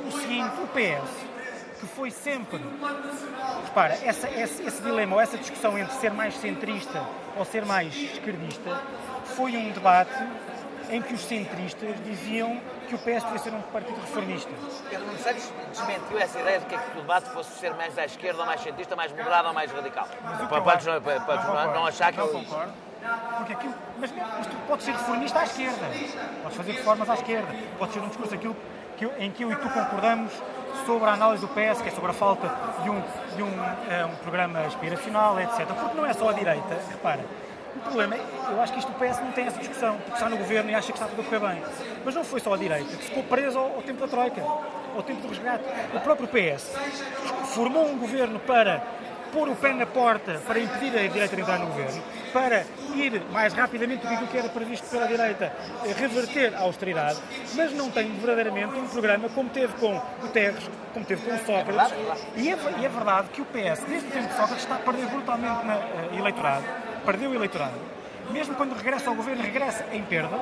o 0.08 0.12
seguinte, 0.12 0.54
o 0.62 0.68
PS, 0.68 1.30
que 1.80 1.88
foi 1.88 2.12
sempre, 2.12 2.62
repara, 3.66 3.98
essa, 4.04 4.30
esse, 4.30 4.64
esse 4.64 4.82
dilema 4.82 5.16
ou 5.16 5.22
essa 5.22 5.38
discussão 5.38 5.78
entre 5.78 5.94
ser 5.96 6.12
mais 6.12 6.36
centrista 6.36 7.04
ou 7.38 7.46
ser 7.46 7.66
mais 7.66 7.96
esquerdista, 7.96 8.82
foi 9.36 9.56
um 9.56 9.72
debate 9.72 10.12
em 10.90 11.02
que 11.02 11.14
os 11.14 11.22
centristas 11.22 12.04
diziam 12.04 12.60
que 12.88 12.96
o 12.96 12.98
PS 12.98 13.24
devia 13.24 13.40
ser 13.40 13.54
um 13.54 13.62
partido 13.62 14.00
reformista. 14.02 14.50
Pedro 14.90 15.06
Nuno 15.06 15.20
Santos 15.20 15.54
desmentiu 15.72 16.18
essa 16.18 16.40
ideia 16.40 16.60
de 16.60 16.66
que 16.66 16.76
o 16.76 17.02
debate 17.02 17.30
fosse 17.30 17.60
ser 17.60 17.74
mais 17.76 17.98
à 17.98 18.06
esquerda, 18.06 18.40
ou 18.40 18.46
mais 18.48 18.62
centrista, 18.62 18.96
mais 18.96 19.12
moderado 19.12 19.48
ou 19.50 19.54
mais 19.54 19.72
radical. 19.72 20.08
Para, 20.08 20.48
para, 20.48 20.62
para, 20.62 21.02
para, 21.02 21.20
para 21.20 21.66
não, 21.68 21.74
não, 21.76 21.86
achar 21.86 22.12
que... 22.12 22.18
Não 22.18 22.28
concordo. 22.28 22.74
Porque 23.38 23.54
aquilo, 23.54 23.74
mas, 23.98 24.12
mas 24.12 24.48
tu 24.48 24.56
podes 24.68 24.86
ser 24.86 24.92
reformista 24.92 25.40
à 25.40 25.44
esquerda, 25.44 25.88
podes 26.44 26.58
fazer 26.58 26.72
reformas 26.74 27.10
à 27.10 27.14
esquerda, 27.14 27.48
pode 27.78 27.94
ser 27.94 28.00
um 28.00 28.08
discurso 28.08 28.36
aquilo 28.36 28.56
que 28.98 29.06
eu, 29.06 29.14
em 29.18 29.32
que 29.32 29.44
eu 29.44 29.52
e 29.52 29.56
tu 29.56 29.70
concordamos 29.70 30.34
sobre 30.86 31.10
a 31.10 31.14
análise 31.14 31.46
do 31.46 31.48
PS, 31.48 31.82
que 31.82 31.88
é 31.88 31.92
sobre 31.92 32.12
a 32.12 32.14
falta 32.14 32.52
de 32.84 32.90
um, 32.90 33.02
de 33.36 33.44
um, 33.44 33.64
é, 33.90 34.06
um 34.06 34.16
programa 34.18 34.60
aspiracional, 34.60 35.40
etc. 35.40 35.66
Porque 35.68 35.96
não 35.96 36.06
é 36.06 36.14
só 36.14 36.30
a 36.30 36.34
direita, 36.34 36.78
repara, 36.90 37.24
o 37.76 37.80
problema 37.80 38.16
é, 38.16 38.22
eu 38.52 38.62
acho 38.62 38.74
que 38.74 38.80
isto 38.80 38.92
o 38.92 38.96
PS 38.96 39.20
não 39.22 39.32
tem 39.32 39.46
essa 39.46 39.60
discussão, 39.60 39.96
porque 39.98 40.14
está 40.14 40.28
no 40.28 40.38
governo 40.38 40.70
e 40.70 40.76
acha 40.76 40.92
que 40.92 40.98
está 40.98 41.08
tudo 41.08 41.22
a 41.22 41.24
correr 41.24 41.40
bem. 41.40 41.64
Mas 42.04 42.16
não 42.16 42.24
foi 42.24 42.40
só 42.40 42.54
a 42.54 42.58
direita 42.58 42.90
que 42.98 43.04
ficou 43.06 43.24
presa 43.24 43.58
ao, 43.58 43.76
ao 43.76 43.82
tempo 43.82 44.02
da 44.02 44.08
Troika, 44.08 44.42
ao 44.96 45.04
tempo 45.04 45.22
do 45.22 45.28
resgate. 45.30 45.64
O 45.94 46.00
próprio 46.02 46.28
PS 46.28 46.74
formou 47.54 47.88
um 47.88 47.98
governo 47.98 48.40
para 48.40 48.84
pôr 49.32 49.48
o 49.48 49.56
pé 49.56 49.74
na 49.74 49.86
porta 49.86 50.42
para 50.46 50.60
impedir 50.60 50.98
a 50.98 51.08
direita 51.08 51.36
de 51.36 51.42
entrar 51.42 51.60
no 51.60 51.68
governo, 51.68 52.02
para 52.32 52.66
ir 52.96 53.22
mais 53.32 53.54
rapidamente 53.54 54.06
do 54.06 54.28
que 54.28 54.38
era 54.38 54.50
previsto 54.50 54.88
pela 54.90 55.08
direita, 55.08 55.54
reverter 55.98 56.56
a 56.56 56.62
austeridade, 56.62 57.20
mas 57.56 57.74
não 57.74 57.90
tem 57.92 58.12
verdadeiramente 58.14 58.76
um 58.76 58.88
programa 58.88 59.30
como 59.30 59.50
teve 59.50 59.74
com 59.74 60.02
Guterres, 60.22 60.70
como 60.94 61.06
teve 61.06 61.30
com 61.30 61.38
Sócrates. 61.46 61.94
E 62.36 62.50
é, 62.50 62.58
e 62.80 62.86
é 62.86 62.90
verdade 62.90 63.30
que 63.30 63.42
o 63.42 63.46
PS, 63.46 63.84
desde 63.88 64.08
o 64.08 64.12
tempo 64.12 64.28
de 64.28 64.36
Sócrates, 64.36 64.64
está 64.64 64.76
a 64.76 64.80
perder 64.80 65.08
brutalmente 65.08 65.66
na 65.66 65.76
uh, 65.76 66.18
eleitorado 66.18 66.66
perdeu 67.10 67.32
o 67.32 67.36
eleitorado. 67.36 67.74
Mesmo 68.30 68.54
quando 68.56 68.76
regressa 68.76 69.10
ao 69.10 69.16
governo, 69.16 69.42
regressa 69.42 69.86
em 69.92 70.04
perda. 70.04 70.40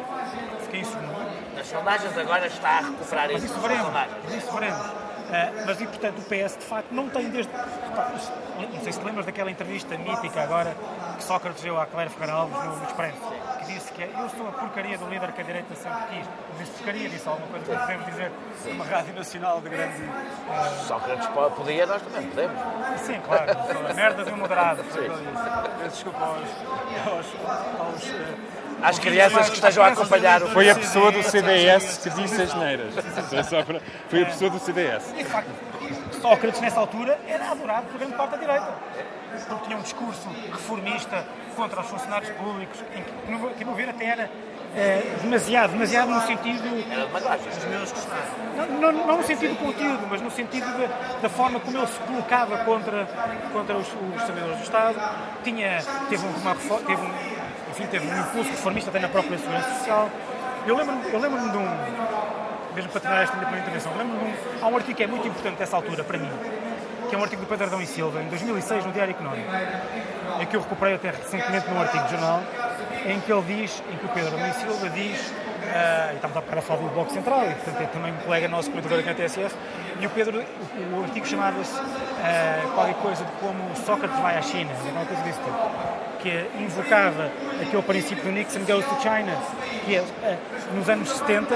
Fiquei 0.64 0.82
em 0.82 0.84
segundo. 0.84 1.56
Nas 1.56 1.68
sondagens 1.68 2.18
agora 2.18 2.48
está 2.48 2.70
a 2.70 2.82
recuperar 2.82 3.30
mas 3.32 3.44
isso. 3.44 3.60
veremos. 3.60 3.92
Isso 4.36 4.52
veremos. 4.52 5.07
Uh, 5.28 5.66
mas, 5.66 5.82
e 5.82 5.86
portanto, 5.86 6.20
o 6.20 6.22
PS 6.22 6.58
de 6.58 6.66
facto 6.66 6.92
não 6.92 7.10
tem 7.10 7.30
desde. 7.30 7.52
Não 7.52 8.82
sei 8.82 8.94
se 8.94 9.00
te 9.00 9.06
lembras 9.06 9.26
daquela 9.26 9.52
entrevista 9.52 9.98
mítica 9.98 10.42
agora 10.42 10.74
que 11.18 11.24
Sócrates 11.24 11.62
deu 11.62 11.80
à 11.80 11.86
Claire 11.86 12.10
Ferreira 12.10 12.34
Alves 12.34 12.58
no, 12.64 12.78
no 12.78 12.84
Expresso, 12.86 13.18
que 13.60 13.66
disse 13.66 13.92
que 13.92 14.04
é, 14.04 14.10
eu 14.18 14.30
sou 14.30 14.48
a 14.48 14.52
porcaria 14.52 14.98
do 14.98 15.08
líder 15.10 15.32
que 15.34 15.42
a 15.42 15.44
direita 15.44 15.76
sempre 15.76 16.00
quis. 16.12 16.28
Disse 16.60 16.72
porcaria, 16.72 17.10
disse 17.10 17.28
alguma 17.28 17.48
coisa 17.48 17.66
que 17.66 17.82
podemos 17.82 18.06
dizer 18.06 18.32
numa 18.66 18.86
rádio 18.86 19.14
nacional 19.14 19.62
de 19.62 19.70
grande. 19.70 20.02
Uh... 20.02 20.86
Sócrates 20.88 21.28
podia, 21.56 21.86
nós 21.86 22.02
também 22.02 22.28
podemos. 22.30 22.62
Sim, 23.02 23.20
claro, 23.26 23.94
merdas 23.96 24.28
e 24.28 24.32
moderadas. 24.32 24.86
Desculpa 25.84 26.20
aos. 26.20 26.40
aos, 27.06 27.26
aos 27.80 28.04
uh, 28.04 28.57
às 28.82 29.00
crianças 29.00 29.50
que 29.50 29.56
estejam 29.56 29.84
a 29.84 29.88
acompanhar 29.88 30.44
o 30.44 30.50
Foi 30.50 30.70
a 30.70 30.76
pessoa 30.76 31.12
do 31.12 31.24
CDS 31.24 31.98
que 31.98 32.10
disse 32.10 32.42
as 32.42 32.54
neiras. 32.54 32.94
Foi 34.10 34.22
a 34.22 34.26
pessoa 34.26 34.50
do 34.50 34.60
CDS. 34.60 35.14
E 35.18 35.24
de 35.24 35.26
facto, 35.26 35.50
Sócrates, 36.22 36.62
nessa 36.62 36.80
altura, 36.80 37.20
era 37.28 37.52
adorado 37.52 37.88
por 37.88 38.00
grande 38.00 38.16
parte 38.16 38.32
da 38.32 38.38
direita. 38.38 38.74
Porque 39.48 39.66
tinha 39.66 39.78
um 39.78 39.82
discurso 39.82 40.28
reformista 40.52 41.26
contra 41.56 41.82
os 41.82 41.88
funcionários 41.88 42.32
públicos, 42.32 42.80
em 42.96 43.04
que, 43.04 43.56
que 43.58 43.66
no 43.66 43.76
ver 43.76 43.90
até 43.90 44.06
era 44.06 44.32
é, 44.76 45.16
demasiado, 45.22 45.72
demasiado 45.72 46.10
no 46.10 46.22
sentido. 46.22 46.92
Era 46.92 47.06
demagógico. 47.06 47.50
Não, 48.56 48.68
não, 48.80 49.06
não 49.06 49.18
no 49.18 49.24
sentido 49.24 49.54
do 49.54 49.60
conteúdo, 49.60 50.08
mas 50.10 50.22
no 50.22 50.32
sentido 50.32 50.66
de, 50.66 51.22
da 51.22 51.30
forma 51.30 51.60
como 51.60 51.78
ele 51.78 51.88
se 51.88 52.00
colocava 52.00 52.58
contra, 52.60 53.08
contra 53.52 53.76
os, 53.76 53.88
os 53.88 54.22
servidores 54.24 54.58
do 54.58 54.64
Estado. 54.64 55.00
Tinha, 55.44 55.82
teve, 56.10 56.26
uma, 56.26 56.56
teve 56.56 57.02
um, 57.02 57.37
teve 57.86 58.08
um 58.08 58.20
impulso 58.20 58.50
reformista 58.50 58.90
até 58.90 59.00
na 59.00 59.10
própria 59.10 59.38
Segurança 59.38 59.70
Social. 59.76 60.10
Eu 60.66 60.76
lembro-me 60.76 61.04
lembro 61.12 61.52
de 61.52 61.58
um, 61.58 61.68
mesmo 62.74 62.92
para 62.92 63.02
terminar 63.02 63.24
esta 63.24 63.36
minha 63.36 63.48
primeira 63.48 63.68
intervenção, 63.68 63.92
lembro-me 63.98 64.20
de 64.20 64.26
um, 64.26 64.66
há 64.66 64.68
um 64.68 64.76
artigo 64.76 64.98
que 64.98 65.04
é 65.04 65.08
muito 65.08 65.28
importante 65.28 65.58
dessa 65.58 65.76
altura 65.76 66.04
para 66.04 66.18
mim, 66.18 66.32
que 67.10 67.16
é 67.16 67.18
um 67.18 67.24
artigo 67.24 67.42
do 67.42 67.48
Pedro 67.48 67.68
Adão 67.68 67.82
e 67.82 67.86
Silva, 67.86 68.22
em 68.22 68.28
2006, 68.28 68.86
no 68.86 68.92
Diário 68.92 69.12
Económico, 69.12 69.50
em 70.40 70.46
que 70.46 70.56
eu 70.56 70.62
recuperei 70.62 70.96
até 70.96 71.12
recentemente 71.12 71.70
num 71.70 71.80
artigo 71.80 72.04
de 72.06 72.12
jornal, 72.12 72.42
em 73.06 73.20
que 73.20 73.32
ele 73.32 73.42
diz, 73.44 73.84
em 73.92 73.98
que 73.98 74.06
o 74.06 74.10
Pedro 74.10 74.36
Adão 74.36 74.48
e 74.48 74.54
Silva 74.54 74.90
diz, 74.90 75.28
uh, 75.28 76.12
e 76.12 76.16
estamos 76.16 76.38
a 76.38 76.42
bocado 76.42 76.60
a 76.60 76.62
falar 76.62 76.80
do 76.82 76.90
Bloco 76.90 77.12
Central, 77.12 77.44
e 77.46 77.54
portanto 77.54 77.82
é 77.82 77.86
também 77.86 78.12
um 78.12 78.18
colega 78.18 78.48
nosso 78.48 78.70
comentador 78.70 79.00
aqui 79.00 79.08
na 79.08 79.16
TSF, 79.16 79.56
e 80.00 80.06
o 80.06 80.10
Pedro, 80.10 80.40
o, 80.40 81.00
o 81.00 81.04
artigo 81.04 81.26
chamava-se 81.26 81.80
uh, 81.80 82.74
qualquer 82.74 82.96
coisa 82.96 83.24
de 83.24 83.32
como 83.40 83.76
Sócrates 83.86 84.20
vai 84.20 84.38
à 84.38 84.42
China, 84.42 84.72
alguma 84.74 85.06
coisa 85.06 85.24
desse 85.24 85.40
tipo 85.40 86.07
que 86.20 86.50
invocava 86.60 87.32
aquele 87.62 87.82
princípio 87.82 88.24
do 88.24 88.32
Nixon 88.32 88.60
goes 88.66 88.86
to 88.86 89.02
China, 89.02 89.38
que 89.86 89.96
é, 89.96 90.02
uh, 90.02 90.76
nos 90.76 90.90
anos 90.90 91.10
70 91.10 91.56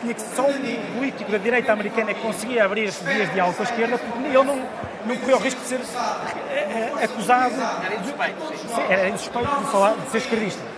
tinha 0.00 0.14
que 0.14 0.20
só 0.20 0.42
um 0.42 0.94
político 0.94 1.30
da 1.30 1.38
direita 1.38 1.72
americana 1.72 2.14
que 2.14 2.20
conseguia 2.20 2.64
abrir 2.64 2.88
as 2.88 3.00
vias 3.02 3.28
de 3.28 3.34
diálogo 3.34 3.56
com 3.56 3.62
a 3.62 3.66
esquerda, 3.66 3.98
porque 3.98 4.18
ele 4.24 4.32
não, 4.32 4.62
não 5.06 5.16
correu 5.16 5.36
o 5.36 5.40
risco 5.40 5.60
de 5.60 5.66
ser 5.66 5.80
acusado. 7.02 7.54
Era 7.84 7.94
insuspeito. 7.96 8.42
Era 8.88 9.08
insuspeito 9.08 9.56
de, 9.56 9.70
falar, 9.70 9.94
de 9.96 10.10
ser 10.10 10.18
esquerdista. 10.18 10.77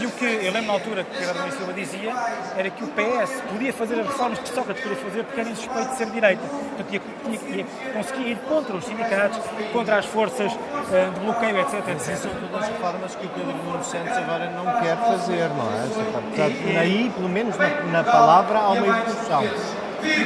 E 0.00 0.06
o 0.06 0.10
que 0.12 0.24
eu 0.24 0.52
lembro 0.52 0.66
na 0.66 0.72
altura 0.72 1.04
que 1.04 1.16
Pedro 1.16 1.30
Adão 1.30 1.50
Silva 1.50 1.72
dizia 1.72 2.14
era 2.56 2.70
que 2.70 2.82
o 2.82 2.86
PS 2.88 3.42
podia 3.50 3.72
fazer 3.72 4.00
as 4.00 4.06
reformas 4.06 4.38
que 4.38 4.48
Sócrates 4.48 4.82
queria 4.82 4.98
fazer 4.98 5.24
porque 5.24 5.40
era 5.40 5.50
insuspeito 5.50 5.90
de 5.90 5.96
ser 5.96 6.06
de 6.06 6.12
direita. 6.12 6.42
Portanto, 6.42 6.92
ia, 6.92 7.02
ia, 7.28 7.56
ia 7.56 7.92
conseguir 7.92 8.30
ir 8.30 8.36
contra 8.48 8.76
os 8.76 8.84
sindicatos, 8.84 9.38
contra 9.72 9.98
as 9.98 10.06
forças 10.06 10.52
uh, 10.52 11.12
de 11.14 11.20
bloqueio, 11.20 11.60
etc. 11.60 11.88
etc. 11.88 12.16
são 12.16 12.30
todas 12.30 12.62
as 12.62 12.68
reformas 12.68 13.14
que 13.14 13.26
o 13.26 13.28
Pedro 13.28 13.52
Nuno 13.52 13.84
Santos 13.84 14.16
agora 14.16 14.50
não 14.50 14.80
quer 14.80 14.96
fazer, 14.96 15.48
não 15.50 15.68
é? 15.72 15.86
Portanto, 16.12 16.78
aí, 16.78 17.12
pelo 17.14 17.28
menos 17.28 17.56
na, 17.58 17.68
na 17.68 18.04
palavra, 18.04 18.58
há 18.58 18.70
uma 18.70 18.86
evolução. 18.86 19.42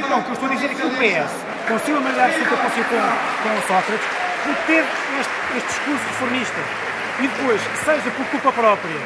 Não, 0.09 0.19
o 0.19 0.23
que 0.23 0.29
eu 0.29 0.33
estou 0.33 0.49
a 0.49 0.53
dizer 0.53 0.71
é 0.71 0.73
que 0.73 0.85
o 0.85 0.91
PS 0.91 1.33
conseguiu 1.67 1.97
a 1.97 2.01
maneira 2.01 2.25
absoluta 2.25 2.55
com, 2.55 3.49
com 3.49 3.67
Sócrates 3.67 4.25
porque 4.45 4.61
teve 4.67 4.87
este, 5.19 5.57
este 5.57 5.67
discurso 5.67 6.05
reformista. 6.05 6.84
E 7.19 7.27
depois, 7.27 7.61
seja 7.85 8.11
por 8.11 8.25
culpa 8.25 8.51
própria, 8.51 8.99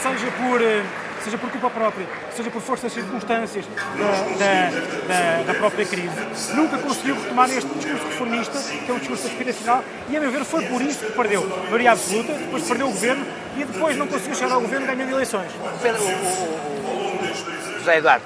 seja 0.00 0.30
por, 0.30 0.62
eh, 0.62 0.84
seja 1.24 1.36
por 1.36 1.50
culpa 1.50 1.68
própria, 1.68 2.06
seja 2.30 2.48
por 2.48 2.62
forças 2.62 2.92
circunstâncias 2.92 3.64
da, 4.38 4.70
da, 5.08 5.42
da, 5.52 5.54
própria 5.58 5.84
crise, 5.84 6.14
nunca 6.54 6.78
conseguiu 6.78 7.16
retomar 7.16 7.50
este 7.50 7.68
discurso 7.74 8.06
reformista, 8.06 8.60
que 8.60 8.88
é 8.88 8.94
um 8.94 8.98
discurso 8.98 9.26
aspiracional, 9.26 9.82
e 10.08 10.16
a 10.16 10.20
meu 10.20 10.30
ver 10.30 10.44
foi 10.44 10.64
por 10.66 10.80
isso 10.80 11.06
que 11.06 11.12
perdeu 11.12 11.44
maioria 11.64 11.90
absoluta, 11.90 12.32
depois 12.34 12.62
perdeu 12.62 12.86
o 12.86 12.92
governo 12.92 13.26
e 13.56 13.64
depois 13.64 13.96
não 13.96 14.06
conseguiu 14.06 14.36
chegar 14.36 14.54
ao 14.54 14.60
governo 14.60 14.86
ganhando 14.86 15.10
eleições. 15.10 15.50
Pedro, 15.82 16.02
o, 16.02 16.06
o, 16.06 17.18
o, 17.24 17.78
José 17.78 17.98
Eduardo, 17.98 18.24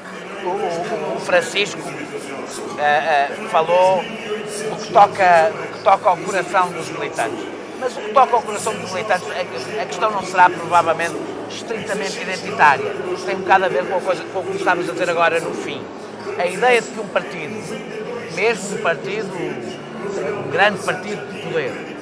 o, 1.16 1.20
Francisco 1.20 1.80
uh, 1.80 1.84
uh, 1.84 3.48
falou 3.48 4.00
o 4.00 4.76
que, 4.76 4.92
toca, 4.92 5.52
o 5.54 5.72
que 5.78 5.82
toca 5.82 6.10
ao 6.10 6.16
coração 6.18 6.70
dos 6.72 6.90
militantes. 6.90 7.59
Mas 7.80 7.96
o 7.96 8.00
que 8.00 8.12
toca 8.12 8.36
ao 8.36 8.42
coração 8.42 8.74
dos 8.74 8.92
militantes, 8.92 9.26
a 9.80 9.86
questão 9.86 10.10
não 10.10 10.22
será 10.22 10.50
provavelmente 10.50 11.16
estritamente 11.48 12.20
identitária. 12.20 12.84
Tem 13.24 13.36
um 13.36 13.40
bocado 13.40 13.64
a 13.64 13.68
ver 13.68 13.86
com 13.86 13.96
a 13.96 14.00
coisa 14.00 14.22
com 14.24 14.40
o 14.40 14.44
que 14.44 14.56
estávamos 14.56 14.88
a 14.88 14.92
dizer 14.92 15.08
agora 15.08 15.40
no 15.40 15.54
fim. 15.54 15.82
A 16.38 16.46
ideia 16.46 16.82
de 16.82 16.88
que 16.88 17.00
um 17.00 17.08
partido, 17.08 18.34
mesmo 18.34 18.78
um 18.78 18.82
partido, 18.82 19.32
um 19.34 20.50
grande 20.50 20.78
partido 20.80 21.32
de 21.32 21.42
poder, 21.42 21.96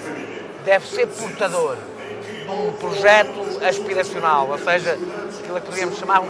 deve 0.65 0.87
ser 0.87 1.07
portador 1.07 1.77
de 1.77 2.51
um 2.51 2.73
projeto 2.73 3.65
aspiracional, 3.65 4.49
ou 4.51 4.59
seja, 4.59 4.93
aquilo 4.93 5.61
que 5.61 5.67
poderíamos 5.67 5.99
chamar 5.99 6.21
um, 6.21 6.29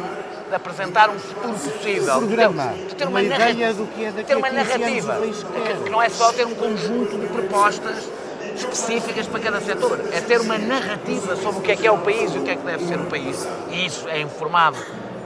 de 0.48 0.54
apresentar 0.54 1.10
um 1.10 1.18
futuro 1.18 1.54
possível, 1.54 2.20
de 2.20 2.36
ter, 2.36 2.48
de 2.88 2.94
ter 2.94 3.04
uma, 3.06 3.20
uma 3.20 3.22
ideia 3.22 3.72
do 3.72 3.86
que 3.86 4.04
é 4.04 4.10
daqui 4.10 4.24
ter 4.24 4.36
uma 4.36 4.50
narrativa, 4.50 5.20
que, 5.20 5.84
que 5.84 5.90
não 5.90 6.02
é 6.02 6.08
só 6.08 6.32
ter 6.32 6.46
um 6.46 6.54
conjunto 6.54 7.18
de 7.18 7.26
propostas 7.26 8.08
específicas 8.58 9.26
para 9.26 9.40
cada 9.40 9.60
setor. 9.60 10.00
É 10.12 10.20
ter 10.20 10.40
uma 10.40 10.58
narrativa 10.58 11.36
sobre 11.36 11.60
o 11.60 11.62
que 11.62 11.72
é 11.72 11.76
que 11.76 11.86
é 11.86 11.90
o 11.90 11.98
país 11.98 12.34
e 12.34 12.38
o 12.38 12.42
que 12.42 12.50
é 12.50 12.56
que 12.56 12.64
deve 12.64 12.84
ser 12.84 12.98
o 12.98 13.04
país. 13.04 13.48
E 13.70 13.86
isso 13.86 14.08
é 14.08 14.20
informado 14.20 14.76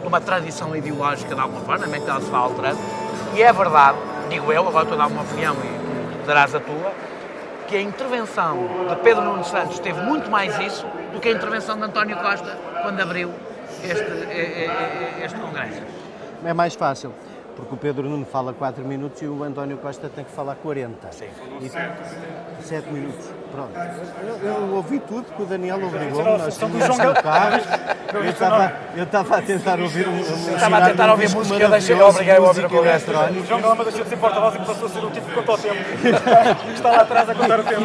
de 0.00 0.06
uma 0.06 0.20
tradição 0.20 0.74
ideológica 0.74 1.34
de 1.34 1.40
alguma 1.40 1.60
forma, 1.62 1.84
também 1.84 2.00
que 2.00 2.10
ela 2.10 2.20
se 2.20 2.30
vai 2.30 2.40
alterando. 2.40 2.78
E 3.34 3.42
é 3.42 3.52
verdade, 3.52 3.98
digo 4.28 4.52
eu, 4.52 4.66
agora 4.66 4.84
estou 4.84 4.98
a 4.98 5.06
dar 5.06 5.12
uma 5.12 5.22
opinião 5.22 5.54
e 5.54 6.26
darás 6.26 6.54
a 6.54 6.60
tua, 6.60 6.92
que 7.66 7.76
a 7.76 7.80
intervenção 7.80 8.58
de 8.88 8.96
Pedro 8.96 9.24
Nuno 9.24 9.44
Santos 9.44 9.78
teve 9.78 10.00
muito 10.02 10.30
mais 10.30 10.58
isso 10.58 10.86
do 11.12 11.20
que 11.20 11.28
a 11.28 11.32
intervenção 11.32 11.76
de 11.76 11.84
António 11.84 12.16
Costa 12.18 12.58
quando 12.82 13.00
abriu 13.00 13.30
este, 13.82 15.24
este 15.24 15.38
Congresso. 15.38 15.80
É 16.44 16.52
mais 16.52 16.74
fácil. 16.74 17.14
Porque 17.56 17.74
o 17.74 17.76
Pedro 17.76 18.08
Nuno 18.08 18.24
fala 18.24 18.52
4 18.52 18.84
minutos 18.84 19.20
e 19.22 19.26
o 19.26 19.42
António 19.44 19.76
Costa 19.78 20.08
tem 20.08 20.24
que 20.24 20.30
falar 20.32 20.54
40. 20.56 21.12
Sim. 21.12 21.26
E 21.60 22.62
7 22.64 22.90
minutos. 22.90 23.26
Pronto. 23.50 23.70
Eu, 24.42 24.48
eu 24.48 24.74
ouvi 24.76 24.98
tudo 25.00 25.24
que 25.36 25.42
o 25.42 25.44
Daniel 25.44 25.76
obrigou-me. 25.84 26.38
Nós 26.38 26.56
tínhamos 26.56 26.86
João 26.86 26.98
no 27.12 27.22
carro. 27.22 27.60
Eu 28.14 28.24
estava, 28.30 28.72
eu 28.96 29.04
estava 29.04 29.36
a 29.38 29.42
tentar 29.42 29.80
ouvir 29.80 30.06
um, 30.08 30.12
um 30.12 30.20
Estava 30.54 30.78
a 30.78 30.86
tentar 30.90 31.10
ouvir 31.10 31.30
música, 31.30 31.68
deixei- 31.68 31.94
eu 32.00 32.06
obriguei 32.06 32.36
a 32.36 32.40
ouvir 32.40 32.64
a 32.64 32.68
conversa. 32.68 33.10
O. 33.30 33.46
João 33.46 33.60
Galamba 33.60 33.84
deixou 33.84 34.02
de 34.04 34.08
ser 34.10 34.16
porta-voz 34.16 34.54
e 34.54 34.58
passou 34.58 34.86
a 34.86 34.90
ser 34.90 34.98
o 35.04 35.10
tipo 35.10 35.26
que 35.28 35.34
conta 35.34 35.52
o 35.52 35.58
tempo. 35.58 35.74
Está 36.74 36.90
lá 36.90 37.00
atrás 37.02 37.28
a 37.28 37.34
contar 37.34 37.60
o 37.60 37.64
tempo. 37.64 37.82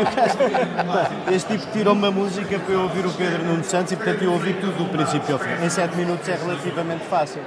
Este 1.31 1.57
tipo 1.57 1.71
tirou-me 1.71 2.07
a 2.07 2.11
música 2.11 2.59
para 2.59 2.73
eu 2.73 2.81
ouvir 2.83 3.05
o 3.05 3.11
Pedro 3.11 3.43
Nuno 3.43 3.63
Santos 3.63 3.91
e, 3.91 3.95
portanto, 3.95 4.23
eu 4.23 4.31
ouvi 4.31 4.53
tudo 4.53 4.77
do 4.77 4.85
princípio 4.89 5.35
ao 5.35 5.39
fim. 5.39 5.65
Em 5.65 5.69
7 5.69 5.95
minutos 5.95 6.27
é 6.29 6.35
relativamente 6.35 7.03
fácil. 7.05 7.41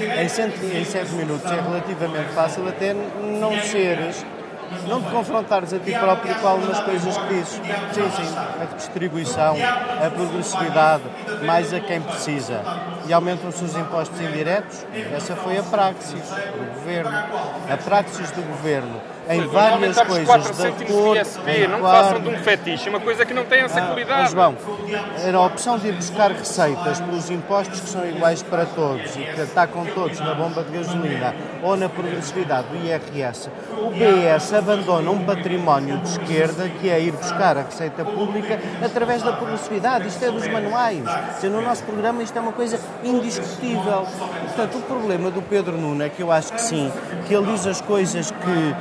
Em 0.00 0.28
7, 0.28 0.66
em 0.66 0.84
sete 0.84 1.12
minutos 1.12 1.50
é 1.50 1.60
relativamente 1.60 2.32
fácil 2.34 2.66
até 2.68 2.92
não 2.92 3.58
seres, 3.60 4.24
não 4.88 5.00
te 5.00 5.08
confrontares 5.10 5.72
a 5.72 5.78
ti 5.78 5.92
próprio 5.92 6.34
com 6.34 6.48
algumas 6.48 6.80
coisas 6.80 7.16
que 7.16 7.28
dizes. 7.28 7.60
Sim, 7.92 8.10
sim, 8.16 8.36
a 8.36 8.66
redistribuição, 8.68 9.56
a 10.04 10.10
progressividade, 10.10 11.04
mais 11.44 11.72
a 11.72 11.80
quem 11.80 12.00
precisa. 12.00 12.60
E 13.06 13.12
aumentam-se 13.12 13.62
os 13.62 13.76
impostos 13.76 14.20
indiretos. 14.20 14.84
Essa 15.14 15.36
foi 15.36 15.58
a 15.58 15.62
praxis 15.62 16.22
do 16.22 16.74
governo. 16.74 17.16
A 17.70 17.76
praxis 17.76 18.30
do 18.30 18.42
governo 18.42 19.00
em 19.28 19.46
várias 19.46 20.00
coisas 20.02 20.26
4 20.26 20.50
de 20.50 20.56
cêntimos 20.56 20.90
acordo, 20.90 21.14
de 21.14 21.20
ISP, 21.20 21.68
não 21.68 21.80
quadro- 21.80 22.04
façam 22.08 22.20
de 22.20 22.28
um 22.28 22.38
fetiche, 22.38 22.88
uma 22.90 23.00
coisa 23.00 23.24
que 23.24 23.32
não 23.34 23.44
tem 23.44 23.60
essa 23.60 23.80
ah, 23.80 23.86
qualidade. 23.86 24.32
João, 24.32 24.54
era 25.24 25.38
a 25.38 25.46
opção 25.46 25.78
de 25.78 25.88
ir 25.88 25.92
buscar 25.92 26.30
receitas 26.30 27.00
pelos 27.00 27.30
impostos 27.30 27.80
que 27.80 27.88
são 27.88 28.06
iguais 28.08 28.42
para 28.42 28.66
todos 28.66 29.16
e 29.16 29.20
que 29.20 29.40
atacam 29.40 29.86
todos 29.94 30.20
na 30.20 30.34
bomba 30.34 30.62
de 30.62 30.76
gasolina 30.76 31.34
ou 31.62 31.76
na 31.76 31.88
progressividade 31.88 32.68
do 32.68 32.76
IRS. 32.76 33.48
O 33.72 33.90
PS 33.90 34.52
abandona 34.52 35.10
um 35.10 35.24
património 35.24 35.98
de 35.98 36.08
esquerda 36.08 36.68
que 36.68 36.90
é 36.90 37.00
ir 37.00 37.12
buscar 37.12 37.56
a 37.56 37.62
receita 37.62 38.04
pública 38.04 38.58
através 38.84 39.22
da 39.22 39.32
progressividade. 39.32 40.08
Isto 40.08 40.24
é 40.24 40.30
dos 40.30 40.46
manuais. 40.48 41.02
Dizer, 41.34 41.48
no 41.50 41.62
nosso 41.62 41.82
programa 41.84 42.22
isto 42.22 42.36
é 42.36 42.40
uma 42.40 42.52
coisa 42.52 42.78
indiscutível. 43.02 44.06
Portanto, 44.44 44.78
o 44.78 44.82
problema 44.82 45.30
do 45.30 45.40
Pedro 45.42 45.76
Nuno 45.76 46.02
é 46.02 46.08
que 46.08 46.22
eu 46.22 46.30
acho 46.30 46.52
que 46.52 46.60
sim, 46.60 46.92
que 47.26 47.34
ele 47.34 47.46
diz 47.52 47.66
as 47.66 47.80
coisas 47.80 48.30
que 48.30 48.74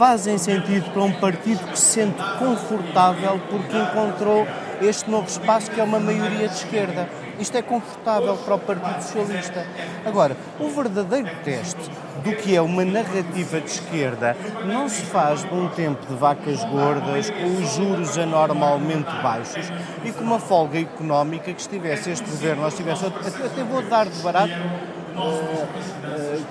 fazem 0.00 0.38
sentido 0.38 0.90
para 0.94 1.02
um 1.02 1.12
partido 1.12 1.62
que 1.70 1.78
se 1.78 2.00
sente 2.00 2.16
confortável 2.38 3.38
porque 3.50 3.76
encontrou 3.76 4.48
este 4.80 5.10
novo 5.10 5.28
espaço 5.28 5.70
que 5.70 5.78
é 5.78 5.84
uma 5.84 6.00
maioria 6.00 6.48
de 6.48 6.54
esquerda. 6.54 7.06
Isto 7.38 7.58
é 7.58 7.60
confortável 7.60 8.34
para 8.38 8.54
o 8.54 8.58
Partido 8.58 9.02
Socialista. 9.02 9.66
Agora, 10.06 10.34
o 10.58 10.70
verdadeiro 10.70 11.28
teste 11.44 11.90
do 12.24 12.34
que 12.34 12.56
é 12.56 12.62
uma 12.62 12.82
narrativa 12.82 13.60
de 13.60 13.70
esquerda 13.70 14.34
não 14.64 14.88
se 14.88 15.02
faz 15.02 15.44
de 15.44 15.52
um 15.52 15.68
tempo 15.68 16.06
de 16.06 16.14
vacas 16.14 16.64
gordas, 16.64 17.28
com 17.28 17.62
os 17.62 17.74
juros 17.74 18.16
anormalmente 18.16 19.10
baixos 19.22 19.70
e 20.02 20.12
com 20.12 20.24
uma 20.24 20.38
folga 20.38 20.80
económica 20.80 21.52
que 21.52 21.60
estivesse 21.60 22.10
este 22.10 22.24
governo, 22.24 22.62
ou 22.62 22.68
estivesse 22.68 23.04
outro, 23.04 23.20
até 23.20 23.62
vou 23.62 23.82
dar 23.82 24.06
de 24.06 24.18
barato 24.22 24.54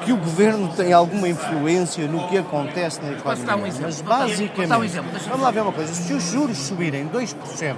que 0.03 0.11
o 0.13 0.17
governo 0.17 0.67
tem 0.75 0.93
alguma 0.93 1.27
influência 1.27 2.07
no 2.07 2.27
que 2.27 2.37
acontece 2.37 3.01
na 3.01 3.13
Posso 3.21 3.43
dar 3.43 3.55
um 3.55 3.65
economia. 3.65 3.67
exemplo? 3.67 3.85
Mas 3.85 4.01
basicamente, 4.29 4.73
um 4.73 4.83
exemplo? 4.83 5.11
Vamos 5.27 5.41
lá 5.41 5.51
ver 5.51 5.61
uma 5.61 5.71
coisa, 5.71 5.93
se 5.93 6.13
os 6.13 6.23
juros 6.23 6.57
subirem 6.57 7.07
2%, 7.07 7.75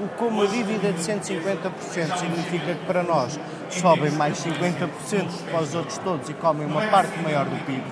o 0.00 0.08
com 0.08 0.26
uma 0.26 0.46
dívida 0.46 0.92
de 0.92 1.00
150% 1.00 2.16
significa 2.18 2.74
que 2.74 2.84
para 2.86 3.02
nós 3.02 3.38
sobem 3.70 4.10
mais 4.12 4.38
50% 4.42 4.88
para 5.50 5.60
os 5.62 5.74
outros 5.74 5.98
todos 5.98 6.28
e 6.28 6.34
comem 6.34 6.66
uma 6.66 6.82
parte 6.82 7.18
maior 7.20 7.44
do 7.44 7.56
PIB. 7.64 7.82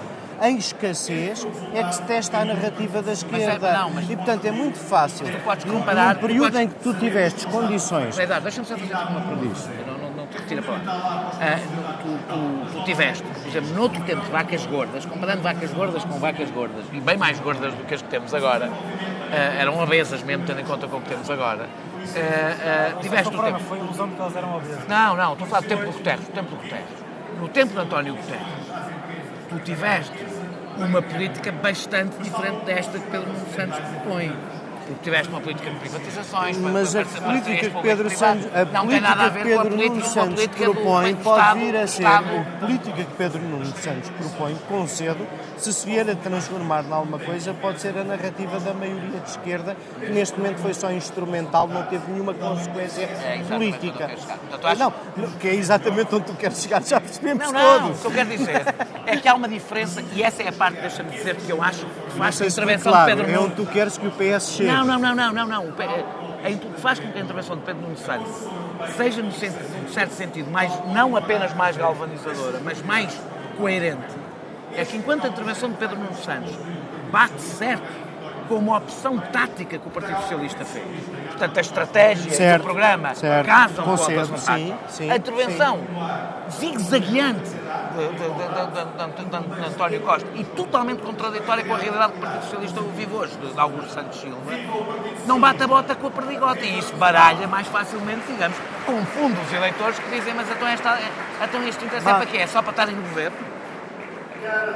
Em 0.42 0.56
escassez 0.56 1.46
é 1.74 1.82
que 1.82 1.94
se 1.94 2.02
testa 2.02 2.38
a 2.38 2.44
narrativa 2.46 3.02
da 3.02 3.12
esquerda. 3.12 3.72
não, 3.74 3.90
mas- 3.90 4.08
E 4.08 4.16
portanto 4.16 4.44
é 4.46 4.50
muito 4.50 4.78
fácil. 4.78 5.26
tu 5.26 5.38
podes 5.44 5.64
comparar- 5.70 6.14
tu 6.16 6.20
período 6.22 6.44
podes- 6.44 6.60
em 6.60 6.68
que 6.68 6.74
tu 6.76 6.94
tivestes 6.94 7.44
condições 7.44 8.16
deixa-me 8.16 8.66
só 8.66 8.76
fazer 8.76 8.94
uma 8.94 9.20
pergunta. 9.20 9.99
Retira 10.32 10.62
para 10.62 10.74
lá. 10.74 11.30
Ah, 11.40 11.58
tu, 12.02 12.18
tu, 12.28 12.78
tu 12.78 12.84
tiveste, 12.84 13.22
por 13.24 13.48
exemplo, 13.48 13.74
noutro 13.74 14.02
tempo, 14.04 14.22
vacas 14.30 14.64
gordas, 14.66 15.04
comparando 15.04 15.42
vacas 15.42 15.72
gordas 15.72 16.04
com 16.04 16.18
vacas 16.18 16.50
gordas, 16.50 16.84
e 16.92 17.00
bem 17.00 17.16
mais 17.16 17.38
gordas 17.40 17.74
do 17.74 17.84
que 17.84 17.94
as 17.94 18.02
que 18.02 18.08
temos 18.08 18.32
agora, 18.32 18.70
eh, 19.32 19.56
eram 19.58 19.78
obesas 19.78 20.22
mesmo, 20.22 20.44
tendo 20.46 20.60
em 20.60 20.64
conta 20.64 20.86
como 20.86 21.04
temos 21.04 21.28
agora, 21.30 21.68
eh, 22.14 22.20
eh, 22.20 22.94
tiveste 23.00 23.34
O 23.34 23.42
tempo. 23.42 23.58
foi 23.60 23.78
ilusão 23.78 24.08
que 24.08 24.20
elas 24.20 24.36
eram 24.36 24.56
obesas. 24.56 24.86
Não, 24.88 25.16
não, 25.16 25.32
estou 25.32 25.46
a 25.46 25.50
falar 25.50 25.62
do 25.62 25.68
tempo 25.68 25.84
do 25.84 25.92
Guterres, 25.92 26.24
do 26.26 26.32
tempo 26.32 26.50
do 26.50 26.56
Guterres. 26.56 26.86
No 27.40 27.48
tempo 27.48 27.72
de 27.72 27.78
António 27.80 28.14
Guterres, 28.14 28.46
tu 29.48 29.58
tiveste 29.60 30.26
uma 30.76 31.02
política 31.02 31.52
bastante 31.52 32.16
diferente 32.22 32.64
desta 32.64 32.98
que 32.98 33.10
Pedro 33.10 33.32
Nuno 33.32 33.46
Santos 33.54 33.78
propõe. 33.78 34.32
Porque 34.90 35.04
tiveste 35.04 35.28
uma 35.28 35.40
política 35.40 35.70
de 35.70 35.76
privatizações, 35.76 36.56
Mas 36.58 36.96
a 36.96 37.04
política 37.04 37.70
que. 37.70 37.80
Pedro 37.82 38.10
Santos, 38.10 38.46
a 38.52 38.64
não 38.64 38.86
tem 38.88 39.00
nada 39.00 39.26
a 39.26 39.30
política 39.30 39.44
que 39.44 39.54
com 39.54 39.60
a 39.60 39.62
Pedro 39.62 39.76
Nuno 39.76 40.00
com 40.02 40.08
Santos 40.08 40.46
propõe 40.48 41.14
do 41.14 41.22
pode 41.22 41.58
vir 41.60 41.76
a 41.76 41.86
ser 41.86 42.06
a 42.06 42.22
política 42.58 42.96
que 42.96 43.14
Pedro 43.16 43.42
Nuno 43.42 43.66
Santos 43.66 44.10
propõe, 44.10 44.56
concedo, 44.68 45.26
se 45.56 45.72
se 45.72 45.86
vier 45.86 46.10
a 46.10 46.14
transformar 46.16 46.84
em 46.84 46.92
alguma 46.92 47.18
coisa, 47.18 47.54
pode 47.54 47.80
ser 47.80 47.96
a 47.96 48.02
narrativa 48.02 48.58
da 48.58 48.74
maioria 48.74 49.20
de 49.20 49.30
esquerda, 49.30 49.76
que 50.00 50.10
neste 50.10 50.36
momento 50.38 50.58
foi 50.58 50.74
só 50.74 50.90
instrumental, 50.90 51.68
não 51.68 51.82
teve 51.84 52.10
nenhuma 52.10 52.34
consequência 52.34 53.02
É 53.02 53.40
eu 53.40 53.44
política. 53.46 54.08
Portanto, 54.08 54.66
acho- 54.66 54.80
Não, 55.16 55.30
que 55.38 55.48
é 55.48 55.54
exatamente 55.54 56.14
onde 56.14 56.24
tu 56.24 56.32
queres 56.34 56.60
chegar, 56.60 56.82
já 56.82 57.00
percebemos 57.00 57.44
Não, 57.44 57.52
não, 57.52 57.76
o 57.76 57.80
todos. 57.82 58.00
que 58.00 58.06
eu 58.06 58.10
quero 58.10 58.28
dizer 58.30 58.62
é 59.06 59.16
que 59.16 59.28
há 59.28 59.34
uma 59.34 59.48
diferença, 59.48 60.02
e 60.14 60.22
essa 60.22 60.42
é 60.42 60.48
a 60.48 60.52
parte, 60.52 60.80
deixa-me 60.80 61.10
dizer, 61.10 61.36
que 61.36 61.48
eu 61.50 61.62
acho 61.62 61.80
que 61.80 62.10
Não 62.10 62.16
faz 62.16 62.40
a 62.42 62.46
intervenção 62.46 62.92
claro, 62.92 63.10
de 63.10 63.16
Pedro 63.16 63.30
é 63.30 63.34
Nuno. 63.36 63.46
onde 63.46 63.54
tu 63.56 63.66
queres 63.66 63.98
que 63.98 64.06
o 64.06 64.10
PS 64.10 64.48
chegue. 64.56 64.70
Não, 64.70 64.79
não, 64.84 64.98
não, 64.98 65.14
não, 65.14 65.32
não, 65.32 65.46
não. 65.46 65.68
O 65.68 65.72
Pe- 65.72 65.82
é- 65.84 66.52
que 66.52 66.80
faz 66.80 66.98
com 66.98 67.10
que 67.10 67.18
a 67.18 67.20
intervenção 67.22 67.56
de 67.56 67.62
Pedro 67.62 67.82
Nuno 67.82 67.96
Santos 67.96 68.32
seja, 68.96 69.22
no 69.22 69.30
sentido, 69.32 69.82
num 69.82 69.88
certo 69.88 70.12
sentido, 70.12 70.50
mais, 70.50 70.72
não 70.92 71.16
apenas 71.16 71.54
mais 71.54 71.76
galvanizadora, 71.76 72.60
mas 72.64 72.80
mais 72.82 73.14
coerente, 73.56 74.00
é 74.74 74.84
que 74.84 74.96
enquanto 74.96 75.26
a 75.26 75.28
intervenção 75.28 75.68
de 75.70 75.76
Pedro 75.76 75.96
Nuno 75.98 76.14
Santos 76.14 76.52
bate 77.12 77.40
certo 77.40 77.82
com 78.48 78.54
uma 78.56 78.78
opção 78.78 79.16
tática 79.18 79.78
que 79.78 79.86
o 79.86 79.90
Partido 79.90 80.16
Socialista 80.22 80.64
fez, 80.64 80.84
portanto, 81.28 81.58
a 81.58 81.60
estratégia 81.60 82.30
e 82.30 82.34
Certo, 82.34 82.62
o 82.62 82.64
programa 82.64 83.14
certo. 83.14 83.46
casam 83.46 83.84
com 83.84 83.92
a 83.92 83.96
Concedo, 83.98 84.10
operação 84.24 84.36
sim, 84.56 84.68
tática. 84.70 84.88
sim, 84.88 85.10
a 85.10 85.16
intervenção 85.16 85.78
zigue-zagueante 86.50 87.50
de, 87.94 88.08
de, 88.08 89.28
de, 89.28 89.66
António 89.66 90.00
Costa 90.00 90.28
e 90.34 90.44
totalmente 90.44 91.02
contraditória 91.02 91.64
com 91.64 91.74
a 91.74 91.78
realidade 91.78 92.12
que 92.12 92.18
o 92.18 92.22
Partido 92.22 92.42
Socialista 92.42 92.80
vive 92.96 93.14
hoje, 93.14 93.36
de, 93.36 93.52
de 93.52 93.60
Augusto 93.60 93.90
Santos 93.90 94.20
Silva, 94.20 94.52
não 95.26 95.40
bate 95.40 95.62
a 95.62 95.66
bota 95.66 95.94
com 95.94 96.06
a 96.06 96.10
perdigota 96.10 96.60
e 96.60 96.78
isso 96.78 96.94
baralha 96.96 97.46
mais 97.46 97.66
facilmente, 97.66 98.22
digamos, 98.26 98.56
confunde 98.86 99.40
os 99.40 99.52
eleitores 99.52 99.98
que 99.98 100.10
dizem 100.10 100.34
mas 100.34 100.50
então, 100.50 100.68
esta, 100.68 100.98
então 101.42 101.62
este 101.66 101.84
interesse 101.84 102.08
é 102.08 102.14
para 102.14 102.26
quê? 102.26 102.36
É 102.38 102.46
só 102.46 102.62
para 102.62 102.70
estarem 102.70 102.94
no 102.94 103.02
governo? 103.02 103.36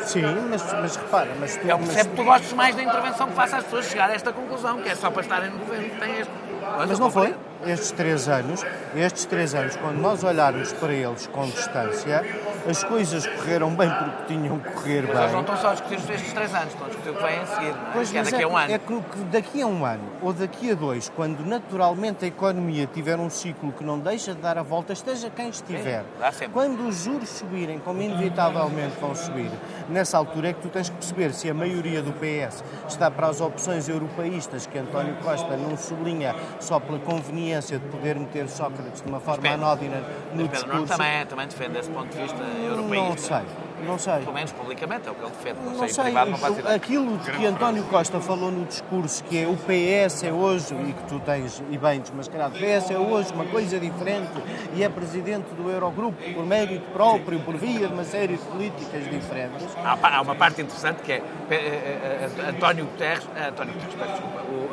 Sim, 0.01 0.23
mas, 0.51 0.73
mas 0.75 0.97
repara, 0.97 1.31
mas 1.41 1.57
tu, 1.57 1.67
Eu 1.67 1.79
mas- 1.79 1.89
percebo 1.89 2.11
que 2.11 2.17
tu 2.17 2.25
gostes 2.25 2.53
mais 2.53 2.77
da 2.77 2.83
intervenção 2.83 3.29
que 3.29 3.35
faça 3.35 3.57
as 3.57 3.65
pessoas 3.65 3.87
chegar 3.87 4.11
a 4.11 4.15
esta 4.15 4.33
conclusão, 4.33 4.81
que 4.83 4.89
é 4.89 4.95
só 4.95 5.11
para 5.11 5.23
estarem 5.23 5.51
no 5.51 5.59
governo 5.59 5.89
que 5.89 6.01
tem 6.01 6.21
este... 6.21 6.33
Mas 6.77 6.99
não 6.99 7.11
foi? 7.11 7.35
Estes 7.67 7.91
três 7.93 8.29
anos, 8.29 8.65
estes 8.95 9.25
três 9.25 9.55
anos, 9.55 9.77
quando 9.77 9.97
nós 9.99 10.23
olharmos 10.23 10.73
para 10.75 10.93
eles 10.93 11.27
com 11.29 11.47
distância, 11.47 12.23
as 12.69 12.83
coisas 12.85 13.27
correram 13.27 13.75
bem 13.75 13.91
porque 13.91 14.35
tinham 14.35 14.59
que 14.59 14.71
correr 14.73 15.03
Mas 15.07 15.17
eles 15.19 15.33
não 15.33 15.43
bem. 15.43 15.55
estão 15.55 15.57
só 15.57 15.69
a 15.69 15.73
discutir 15.73 16.13
estes 16.13 16.33
três 16.33 16.55
anos, 16.55 16.69
estão 16.69 16.87
a 16.87 16.89
discutir 16.89 17.11
o 17.11 17.15
que 17.15 17.23
vem 17.23 17.39
a 17.39 17.47
seguir, 17.47 17.73
não 17.73 17.87
é? 17.89 17.91
Pois, 17.93 18.11
que 18.11 18.17
é 18.17 18.21
mas 18.23 18.31
daqui 18.31 18.45
a 18.45 18.49
um 18.49 18.57
ano. 18.57 18.73
é 18.73 18.79
que 18.79 19.03
daqui 19.31 19.63
a 19.63 19.67
um 19.67 19.85
ano 19.85 20.03
ou 20.23 20.33
daqui 20.33 20.71
a 20.71 20.75
dois, 20.75 21.09
quando 21.15 21.45
naturalmente 21.45 22.25
a 22.25 22.29
economia 22.29 22.87
tiver 22.87 23.19
um 23.19 23.29
ciclo 23.31 23.73
que 23.73 23.85
não 23.85 23.99
deixa 23.99 24.35
de 24.35 24.41
dar 24.41 24.57
a 24.59 24.63
volta, 24.63 24.93
esteja 24.93 25.29
quem 25.31 25.49
estiver, 25.49 26.05
Sim, 26.33 26.49
quando 26.53 26.87
os 26.89 27.05
juros 27.05 27.29
subirem, 27.29 27.79
como 27.79 28.01
inevitavelmente 28.01 28.97
vão 29.01 29.15
subir, 29.15 29.51
nessa 29.89 30.17
altura 30.19 30.49
é 30.49 30.53
que 30.53 30.61
tu 30.63 30.69
tens 30.69 30.89
que 30.89 30.97
perceber 30.97 31.33
se 31.35 31.49
a 31.51 31.55
maioria 31.55 32.03
do 32.03 32.13
PS 32.13 32.65
está 32.89 33.11
para 33.11 33.29
as 33.29 33.41
opções 33.41 33.89
europeístas 33.89 34.67
que 34.67 34.79
António 34.79 35.15
Costa 35.23 35.57
não 35.57 35.77
sublinha 35.77 36.35
só 36.61 36.81
pela 36.81 36.99
conveniência 36.99 37.79
de 37.79 37.87
poder 37.89 38.19
meter 38.19 38.49
Sócrates 38.49 39.03
de 39.03 39.09
uma 39.09 39.21
forma 39.21 39.49
anódina 39.49 40.03
no 40.35 40.49
discurso. 40.49 40.87
também, 40.87 41.09
é- 41.21 41.25
também 41.25 41.47
defende 41.49 41.79
esse 41.79 41.91
ponto 41.91 42.09
de 42.09 42.23
vista 42.23 42.43
Não 42.55 43.17
sei, 43.17 43.43
não 43.87 43.99
sei. 43.99 44.19
Pelo 44.21 44.33
menos 44.33 44.53
publicamente 44.53 45.09
é 45.09 45.11
o 45.11 45.15
que 45.15 45.23
ele 45.23 45.31
defende. 45.31 45.61
Não, 45.65 45.73
Não 45.73 45.89
sei, 45.89 46.05
privado 46.05 46.31
não 46.31 46.75
aquilo 46.75 47.19
de 47.19 47.31
que 47.33 47.47
António 47.47 47.85
Costa 47.85 48.21
falou 48.21 48.51
no 48.51 48.65
discurso, 48.65 49.23
que 49.25 49.39
é 49.39 49.47
o 49.47 49.57
PS 49.57 50.25
é 50.25 50.33
hoje, 50.33 50.75
e 50.75 50.93
que 50.93 51.03
tu 51.05 51.21
tens, 51.21 51.63
e 51.71 51.79
bem 51.79 52.01
desmascarado, 52.01 52.57
o 52.57 52.59
PS 52.59 52.91
é 52.91 52.99
hoje 52.99 53.33
uma 53.33 53.45
coisa 53.47 53.79
diferente 53.79 54.33
e 54.75 54.83
é 54.83 54.89
presidente 54.89 55.53
do 55.55 55.71
Eurogrupo 55.71 56.17
por 56.33 56.47
mérito 56.47 56.87
próprio, 56.93 57.41
por 57.41 57.57
via 57.57 57.87
de 57.87 57.93
uma 57.93 58.05
série 58.05 58.37
de 58.37 58.45
políticas 58.45 59.05
diferentes. 59.11 59.67
Há, 59.85 60.21
uma 60.21 60.35
parte 60.35 60.63
interessante 60.63 61.03
que 61.03 61.13
é 61.13 61.17
eh, 61.17 61.55
eh, 61.55 62.31
eh, 62.39 62.51
António 62.51 62.87
Guterres, 62.87 63.27
António 63.49 63.75
Guterres, 63.75 64.11
desculpa, 64.11 64.43
o, 64.51 64.71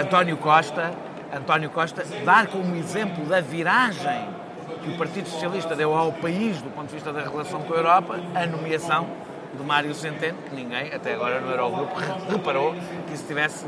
António 0.00 0.36
Costa, 0.36 0.92
António 1.32 1.70
Costa 1.70 2.04
dar 2.24 2.46
como 2.48 2.74
exemplo 2.74 3.24
da 3.26 3.40
viragem 3.40 4.37
que 4.78 4.90
o 4.90 4.96
Partido 4.96 5.28
Socialista 5.28 5.74
deu 5.74 5.94
ao 5.94 6.12
país 6.12 6.60
do 6.62 6.70
ponto 6.70 6.88
de 6.88 6.94
vista 6.94 7.12
da 7.12 7.20
relação 7.20 7.62
com 7.62 7.74
a 7.74 7.76
Europa 7.76 8.20
a 8.34 8.46
nomeação 8.46 9.06
de 9.54 9.62
Mário 9.64 9.94
Centeno, 9.94 10.38
que 10.48 10.54
ninguém 10.54 10.92
até 10.92 11.14
agora 11.14 11.40
no 11.40 11.50
Eurogrupo 11.50 11.94
reparou 12.30 12.74
que 13.06 13.14
isso 13.14 13.26
tivesse 13.26 13.66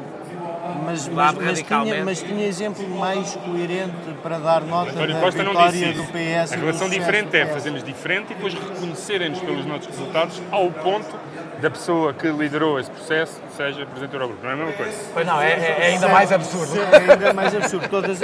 mas, 0.85 1.09
mas, 1.09 1.35
mas, 1.35 1.63
tinha, 1.63 2.05
mas 2.05 2.23
tinha 2.23 2.47
exemplo 2.47 2.89
mais 2.89 3.37
coerente 3.37 4.15
para 4.23 4.39
dar 4.39 4.63
nota 4.63 4.91
António 4.91 5.15
da 5.15 5.21
Costa 5.21 5.45
vitória 5.45 5.95
não 5.95 6.05
do 6.05 6.13
PS. 6.13 6.53
A 6.53 6.57
relação 6.57 6.89
diferente 6.89 7.37
é 7.37 7.47
fazermos 7.47 7.83
diferente 7.83 8.33
e 8.33 8.35
depois 8.35 8.55
reconhecerem-nos 8.55 9.41
pelos 9.41 9.67
nossos 9.67 9.87
resultados 9.87 10.41
ao 10.51 10.71
ponto 10.71 11.17
da 11.61 11.71
pessoa 11.71 12.15
que 12.15 12.29
liderou 12.29 12.79
esse 12.81 12.91
processo 12.91 13.41
seja 13.57 13.85
Presidente 13.85 14.11
do 14.11 14.17
Eurogrupo. 14.17 14.43
Não 14.43 14.51
é 14.51 14.53
a 14.55 14.57
mesma 14.57 14.73
coisa? 14.73 14.99
Pois 15.13 15.27
não, 15.27 15.41
é, 15.41 15.53
é 15.53 15.87
ainda 15.89 16.09
mais 16.09 16.33
absurdo. 16.33 16.73
É 16.81 17.13
ainda 17.13 17.33
mais 17.35 17.55
absurdo. 17.55 17.89
Todas, 17.89 18.19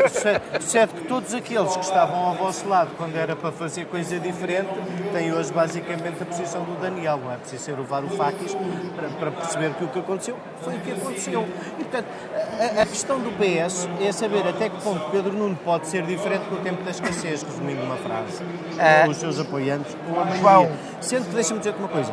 certo 0.60 0.94
que 0.94 1.06
todos 1.06 1.34
aqueles 1.34 1.76
que 1.76 1.84
estavam 1.84 2.16
ao 2.16 2.34
vosso 2.34 2.66
lado 2.68 2.90
quando 2.96 3.16
era 3.16 3.36
para 3.36 3.52
fazer 3.52 3.84
coisa 3.86 4.18
diferente 4.18 4.70
têm 5.12 5.32
hoje 5.32 5.52
basicamente 5.52 6.22
a 6.22 6.26
posição 6.26 6.64
do 6.64 6.80
Daniel. 6.80 7.18
Não 7.18 7.32
é 7.32 7.36
preciso 7.36 7.64
ser 7.64 7.78
o 7.78 7.84
Varoufakis 7.84 8.56
para, 8.94 9.08
para 9.08 9.30
perceber 9.30 9.74
que 9.74 9.84
o 9.84 9.88
que 9.88 9.98
aconteceu 9.98 10.38
foi 10.62 10.76
o 10.76 10.80
que 10.80 10.92
aconteceu. 10.92 11.46
E, 11.78 11.84
portanto, 11.84 12.06
a, 12.36 12.82
a, 12.82 12.86
questão 12.86 13.18
do 13.18 13.30
PS 13.32 13.88
é 14.00 14.12
saber 14.12 14.46
até 14.46 14.68
que 14.68 14.80
ponto 14.82 15.10
Pedro 15.10 15.32
Nuno 15.32 15.56
pode 15.64 15.86
ser 15.86 16.02
diferente 16.02 16.44
no 16.50 16.58
tempo 16.58 16.82
da 16.82 16.90
escassez, 16.90 17.42
resumindo 17.42 17.82
uma 17.82 17.96
frase. 17.96 18.42
É. 18.78 19.08
Os 19.08 19.16
seus 19.16 19.40
apoiantes, 19.40 19.96
a 20.08 20.24
maioria. 20.24 20.72
Sendo 21.00 21.28
que, 21.28 21.34
deixa-me 21.34 21.60
dizer 21.60 21.74
uma 21.78 21.88
coisa, 21.88 22.12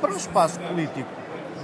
para 0.00 0.12
o 0.12 0.16
espaço 0.16 0.58
político 0.60 1.08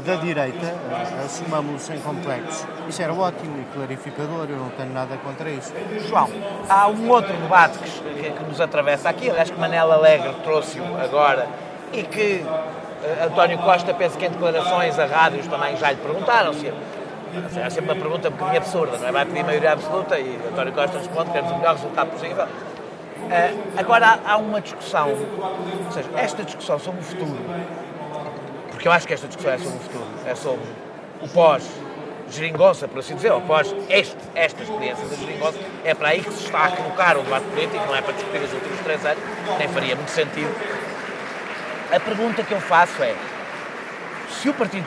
da 0.06 0.14
direita, 0.14 0.64
eh, 0.64 1.24
assumamos 1.24 1.82
sem 1.82 1.98
complexos. 1.98 2.66
Isso 2.88 3.02
era 3.02 3.12
ótimo 3.12 3.58
e 3.60 3.64
clarificador, 3.74 4.46
eu 4.48 4.56
não 4.56 4.70
tenho 4.70 4.92
nada 4.92 5.16
contra 5.16 5.50
isso. 5.50 5.72
João, 6.08 6.28
há 6.68 6.88
um 6.88 7.08
outro 7.10 7.34
debate 7.34 7.78
que, 7.78 8.30
que 8.30 8.44
nos 8.44 8.60
atravessa 8.60 9.08
aqui, 9.08 9.30
acho 9.30 9.52
que 9.52 9.60
Manela 9.60 9.96
Alegre 9.96 10.34
trouxe-o 10.44 10.84
agora 10.96 11.48
e 11.92 12.02
que 12.02 12.44
uh, 12.44 13.26
António 13.26 13.58
Costa, 13.58 13.92
penso 13.92 14.16
que 14.16 14.26
em 14.26 14.30
declarações 14.30 14.98
a 14.98 15.06
rádios 15.06 15.46
também 15.46 15.76
já 15.76 15.90
lhe 15.90 15.96
perguntaram 15.96 16.52
se 16.52 16.72
é 17.56 17.70
sempre 17.70 17.92
uma 17.92 18.00
pergunta 18.00 18.28
um 18.28 18.32
bocadinho 18.32 18.58
absurda, 18.58 18.98
não 18.98 19.08
é? 19.08 19.12
Vai 19.12 19.26
pedir 19.26 19.44
maioria 19.44 19.72
absoluta 19.72 20.18
e 20.18 20.38
António 20.50 20.72
Costa 20.72 20.98
responde 20.98 21.26
que 21.26 21.32
queremos 21.32 21.52
o 21.52 21.56
melhor 21.56 21.74
resultado 21.74 22.10
possível. 22.10 22.44
Uh, 22.44 23.78
agora 23.78 24.20
há, 24.24 24.36
uma 24.36 24.60
discussão, 24.60 25.10
ou 25.10 25.92
seja, 25.92 26.08
esta 26.16 26.44
discussão 26.44 26.78
sobre 26.78 27.00
o 27.00 27.02
futuro 27.02 27.38
porque 28.78 28.86
eu 28.86 28.92
acho 28.92 29.08
que 29.08 29.12
esta 29.12 29.26
discussão 29.26 29.52
é 29.52 29.58
sobre 29.58 29.76
o 29.76 29.80
futuro, 29.80 30.06
é 30.24 30.34
sobre 30.36 30.66
o 31.20 31.28
pós-geringonça, 31.30 32.86
por 32.86 33.00
assim 33.00 33.16
dizer, 33.16 33.32
ou 33.32 33.40
pós 33.40 33.74
este, 33.88 34.16
esta 34.36 34.62
experiência 34.62 35.04
da 35.04 35.16
geringonça, 35.16 35.58
é 35.84 35.94
para 35.94 36.10
aí 36.10 36.22
que 36.22 36.32
se 36.32 36.44
está 36.44 36.66
a 36.66 36.70
colocar 36.70 37.16
o 37.16 37.22
debate 37.24 37.44
político, 37.46 37.84
não 37.84 37.96
é 37.96 38.00
para 38.00 38.12
discutir 38.12 38.40
os 38.40 38.52
últimos 38.52 38.78
três 38.82 39.04
anos, 39.04 39.20
nem 39.58 39.66
faria 39.66 39.96
muito 39.96 40.12
sentido. 40.12 40.54
A 41.92 41.98
pergunta 41.98 42.44
que 42.44 42.52
eu 42.52 42.60
faço 42.60 43.02
é, 43.02 43.16
se 44.30 44.48
o 44.48 44.54
Partido 44.54 44.86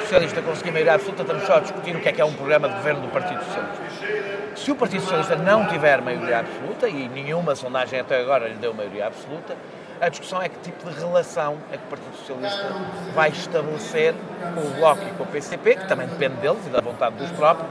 Socialista 0.00 0.42
conseguir 0.42 0.70
maioria 0.70 0.94
absoluta, 0.94 1.22
estamos 1.22 1.44
só 1.44 1.56
a 1.56 1.60
discutir 1.60 1.94
o 1.94 2.00
que 2.00 2.08
é 2.08 2.12
que 2.12 2.20
é 2.20 2.24
um 2.24 2.32
programa 2.32 2.68
de 2.68 2.74
governo 2.76 3.02
do 3.02 3.08
Partido 3.08 3.42
Socialista. 3.44 4.56
Se 4.56 4.70
o 4.70 4.76
Partido 4.76 5.02
Socialista 5.02 5.36
não 5.36 5.66
tiver 5.66 6.00
maioria 6.00 6.40
absoluta, 6.40 6.88
e 6.88 7.08
nenhuma 7.08 7.54
sondagem 7.54 8.00
até 8.00 8.20
agora 8.20 8.48
lhe 8.48 8.54
deu 8.54 8.72
maioria 8.72 9.06
absoluta, 9.06 9.56
a 10.00 10.08
discussão 10.08 10.42
é 10.42 10.48
que 10.48 10.58
tipo 10.60 10.90
de 10.90 10.98
relação 10.98 11.58
é 11.70 11.76
que 11.76 11.84
o 11.84 11.88
Partido 11.88 12.16
Socialista 12.16 12.66
vai 13.14 13.30
estabelecer 13.30 14.14
com 14.54 14.60
o 14.60 14.70
Bloco 14.78 15.02
e 15.02 15.10
com 15.16 15.22
o 15.22 15.26
PCP, 15.26 15.76
que 15.76 15.88
também 15.88 16.08
depende 16.08 16.36
deles 16.36 16.66
e 16.66 16.70
da 16.70 16.80
vontade 16.80 17.16
dos 17.16 17.30
próprios, 17.30 17.70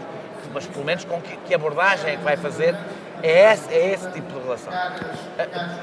mas 0.53 0.65
pelo 0.65 0.85
menos 0.85 1.03
com 1.03 1.19
que, 1.21 1.35
que 1.37 1.53
abordagem 1.53 2.13
é 2.13 2.17
que 2.17 2.23
vai 2.23 2.37
fazer 2.37 2.75
é 3.23 3.53
esse, 3.53 3.73
é 3.73 3.93
esse 3.93 4.09
tipo 4.11 4.31
de 4.33 4.39
relação. 4.39 4.73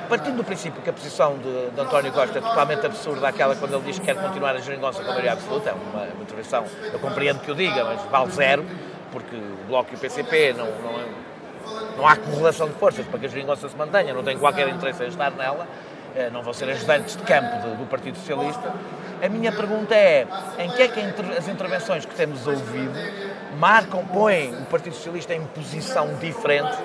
Partindo 0.08 0.36
do 0.36 0.44
princípio 0.44 0.82
que 0.82 0.90
a 0.90 0.92
posição 0.92 1.36
de, 1.38 1.70
de, 1.70 1.80
António 1.80 2.12
Costa 2.12 2.38
é 2.38 2.40
totalmente 2.40 2.84
absurda, 2.84 3.28
aquela 3.28 3.54
quando 3.56 3.74
ele 3.74 3.84
diz 3.84 3.98
que 3.98 4.06
quer 4.06 4.16
continuar 4.16 4.54
a 4.54 4.58
geringonça 4.58 4.98
com 4.98 5.04
a 5.04 5.08
maioria 5.08 5.32
absoluta, 5.32 5.70
é 5.70 5.72
uma, 5.72 6.04
uma 6.04 6.22
intervenção, 6.22 6.64
eu 6.92 6.98
compreendo 6.98 7.40
que 7.40 7.50
o 7.50 7.54
diga, 7.54 7.84
mas 7.84 8.00
vale 8.10 8.30
zero, 8.30 8.64
porque 9.12 9.36
o 9.36 9.66
Bloco 9.66 9.90
e 9.92 9.96
o 9.96 9.98
PCP 9.98 10.54
não, 10.54 10.66
não, 10.66 11.98
não 11.98 12.08
há 12.08 12.16
correlação 12.16 12.68
de 12.68 12.74
forças 12.74 13.06
para 13.06 13.18
que 13.18 13.26
a 13.26 13.28
geringonça 13.28 13.68
se 13.68 13.76
mantenha, 13.76 14.12
não 14.12 14.22
tem 14.22 14.38
qualquer 14.38 14.68
interesse 14.68 15.04
em 15.04 15.08
estar 15.08 15.30
nela. 15.32 15.66
Eh, 16.16 16.30
não 16.30 16.42
vão 16.42 16.52
ser 16.52 16.68
ajudantes 16.70 17.16
de 17.16 17.22
campo 17.22 17.76
do 17.76 17.86
Partido 17.86 18.16
Socialista. 18.16 18.72
A 19.22 19.28
minha 19.28 19.52
pergunta 19.52 19.94
é, 19.94 20.26
em 20.58 20.70
que 20.70 20.82
é 20.82 20.88
que 20.88 21.00
as 21.36 21.46
intervenções 21.48 22.04
que 22.06 22.14
temos 22.14 22.46
ouvido 22.46 22.98
marcam, 23.58 24.04
põem 24.04 24.54
o 24.54 24.64
Partido 24.66 24.94
Socialista 24.94 25.34
em 25.34 25.44
posição 25.46 26.14
diferente 26.14 26.76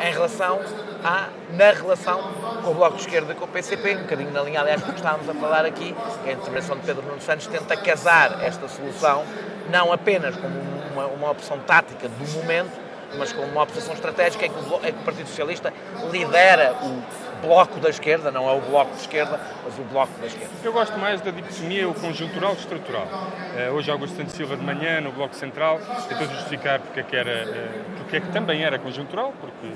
em 0.00 0.12
relação 0.12 0.60
à, 1.04 1.28
na 1.50 1.70
relação 1.70 2.22
com 2.62 2.70
o 2.70 2.74
Bloco 2.74 2.96
de 2.96 3.02
Esquerda 3.02 3.32
e 3.32 3.34
com 3.36 3.44
o 3.44 3.48
PCP, 3.48 3.96
um 3.96 4.02
bocadinho 4.02 4.32
na 4.32 4.42
linha, 4.42 4.60
aliás, 4.60 4.82
que 4.82 4.90
estávamos 4.90 5.28
a 5.28 5.34
falar 5.34 5.64
aqui, 5.64 5.94
que 6.22 6.30
a 6.30 6.32
intervenção 6.32 6.76
de 6.76 6.82
Pedro 6.86 7.02
Nuno 7.02 7.20
Santos 7.20 7.46
tenta 7.46 7.76
casar 7.76 8.42
esta 8.42 8.68
solução 8.68 9.24
não 9.70 9.92
apenas 9.92 10.36
como 10.36 10.54
uma, 10.92 11.06
uma 11.06 11.30
opção 11.30 11.58
tática 11.60 12.08
do 12.08 12.28
momento, 12.38 12.72
mas 13.16 13.32
como 13.32 13.46
uma 13.48 13.62
opção 13.62 13.94
estratégica 13.94 14.46
em 14.46 14.50
que, 14.50 14.58
o, 14.58 14.76
em 14.76 14.92
que 14.92 15.00
o 15.00 15.04
Partido 15.04 15.28
Socialista 15.28 15.72
lidera 16.10 16.74
o 16.82 17.02
bloco 17.42 17.80
da 17.80 17.90
esquerda, 17.90 18.30
não 18.30 18.48
é 18.48 18.52
o 18.52 18.60
bloco 18.60 18.92
de 18.92 19.00
esquerda, 19.00 19.38
mas 19.64 19.78
o 19.78 19.82
bloco 19.82 20.12
da 20.20 20.26
esquerda. 20.26 20.54
Eu 20.62 20.72
gosto 20.72 20.96
mais 20.98 21.20
da 21.20 21.30
dicotomia 21.30 21.88
o 21.88 21.94
conjuntural 21.94 22.52
estrutural. 22.54 23.06
Uh, 23.06 23.72
hoje 23.72 23.90
Augusto 23.90 24.16
Santos 24.16 24.34
Silva 24.34 24.56
de 24.56 24.64
manhã, 24.64 25.00
no 25.00 25.12
Bloco 25.12 25.34
Central, 25.34 25.80
tentou 26.08 26.26
justificar 26.28 26.80
porque 26.80 27.00
é 27.00 27.02
que, 27.02 27.16
era, 27.16 27.44
uh, 27.44 27.94
porque 27.98 28.16
é 28.16 28.20
que 28.20 28.28
também 28.28 28.62
era 28.62 28.78
conjuntural, 28.78 29.34
porque 29.40 29.66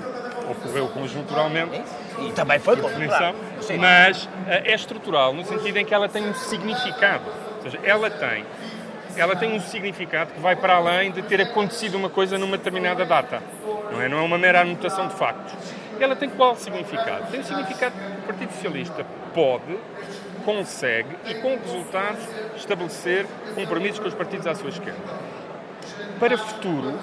ocorreu 0.49 0.87
conjunturalmente. 0.87 1.81
E, 2.19 2.29
e 2.29 2.31
também 2.31 2.57
foi 2.57 2.77
conjuntural. 2.77 3.35
Mas 3.77 4.23
uh, 4.23 4.29
é 4.47 4.73
estrutural, 4.73 5.33
no 5.33 5.45
sentido 5.45 5.77
em 5.77 5.85
que 5.85 5.93
ela 5.93 6.07
tem 6.07 6.27
um 6.27 6.33
significado. 6.33 7.25
Ou 7.57 7.63
seja, 7.63 7.79
ela 7.83 8.09
tem 8.09 8.45
ela 9.17 9.35
tem 9.35 9.51
um 9.51 9.59
significado 9.59 10.31
que 10.31 10.39
vai 10.39 10.55
para 10.55 10.75
além 10.75 11.11
de 11.11 11.23
ter 11.23 11.41
acontecido 11.41 11.95
uma 11.95 12.07
coisa 12.07 12.37
numa 12.37 12.55
determinada 12.55 13.03
data. 13.03 13.41
Não 13.91 13.99
é, 13.99 14.07
não 14.07 14.19
é 14.19 14.21
uma 14.21 14.37
mera 14.37 14.61
anotação 14.61 15.07
de 15.07 15.15
factos. 15.15 15.53
Ela 15.99 16.15
tem 16.15 16.29
qual 16.29 16.55
significado? 16.55 17.31
Tem 17.31 17.39
o 17.39 17.43
significado 17.43 17.95
que 17.95 18.19
o 18.19 18.27
Partido 18.27 18.51
Socialista 18.53 19.05
pode, 19.33 19.77
consegue 20.45 21.09
e 21.25 21.35
com 21.35 21.57
resultados 21.57 22.23
estabelecer 22.55 23.25
compromissos 23.55 23.99
com 23.99 24.07
os 24.07 24.13
partidos 24.13 24.47
à 24.47 24.55
sua 24.55 24.69
esquerda. 24.69 25.01
Para 26.19 26.35
o 26.35 26.37
futuro, 26.37 26.93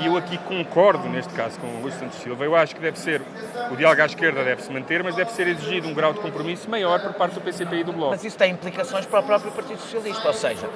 e 0.00 0.06
eu 0.06 0.16
aqui 0.16 0.38
concordo 0.38 1.08
neste 1.08 1.32
caso 1.34 1.58
com 1.58 1.66
o 1.66 1.82
Luís 1.82 1.94
Santos 1.94 2.18
Silva, 2.18 2.44
eu 2.44 2.54
acho 2.56 2.74
que 2.74 2.80
deve 2.80 2.98
ser, 2.98 3.22
o 3.70 3.76
diálogo 3.76 4.02
à 4.02 4.06
esquerda 4.06 4.42
deve 4.42 4.62
se 4.62 4.72
manter, 4.72 5.02
mas 5.02 5.14
deve 5.14 5.30
ser 5.30 5.46
exigido 5.46 5.88
um 5.88 5.94
grau 5.94 6.12
de 6.12 6.20
compromisso 6.20 6.68
maior 6.68 7.00
por 7.00 7.12
parte 7.14 7.34
do 7.34 7.40
PCP 7.40 7.76
e 7.76 7.84
do 7.84 7.92
Bloco. 7.92 8.10
Mas 8.10 8.24
isso 8.24 8.36
tem 8.36 8.52
implicações 8.52 9.06
para 9.06 9.20
o 9.20 9.22
próprio 9.22 9.52
Partido 9.52 9.78
Socialista, 9.78 10.26
ou 10.26 10.34
seja, 10.34 10.68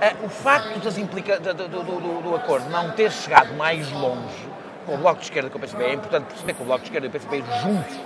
eh, 0.00 0.14
o 0.22 0.28
facto 0.28 0.78
das 0.80 0.96
implica... 0.98 1.38
do, 1.38 1.54
do, 1.54 1.68
do, 1.68 2.22
do 2.22 2.34
acordo 2.34 2.68
não 2.70 2.90
ter 2.92 3.12
chegado 3.12 3.54
mais 3.54 3.90
longe 3.92 4.54
com 4.84 4.94
o 4.94 4.98
Bloco 4.98 5.20
de 5.20 5.26
Esquerda 5.26 5.48
e 5.48 5.50
com 5.50 5.58
o 5.58 5.60
PCP, 5.60 5.82
é 5.82 5.94
importante 5.94 6.26
perceber 6.26 6.54
que 6.54 6.62
o 6.62 6.64
Bloco 6.64 6.80
de 6.80 6.86
Esquerda 6.86 7.06
e 7.06 7.08
o 7.08 7.12
PCP 7.12 7.44
juntos 7.62 7.96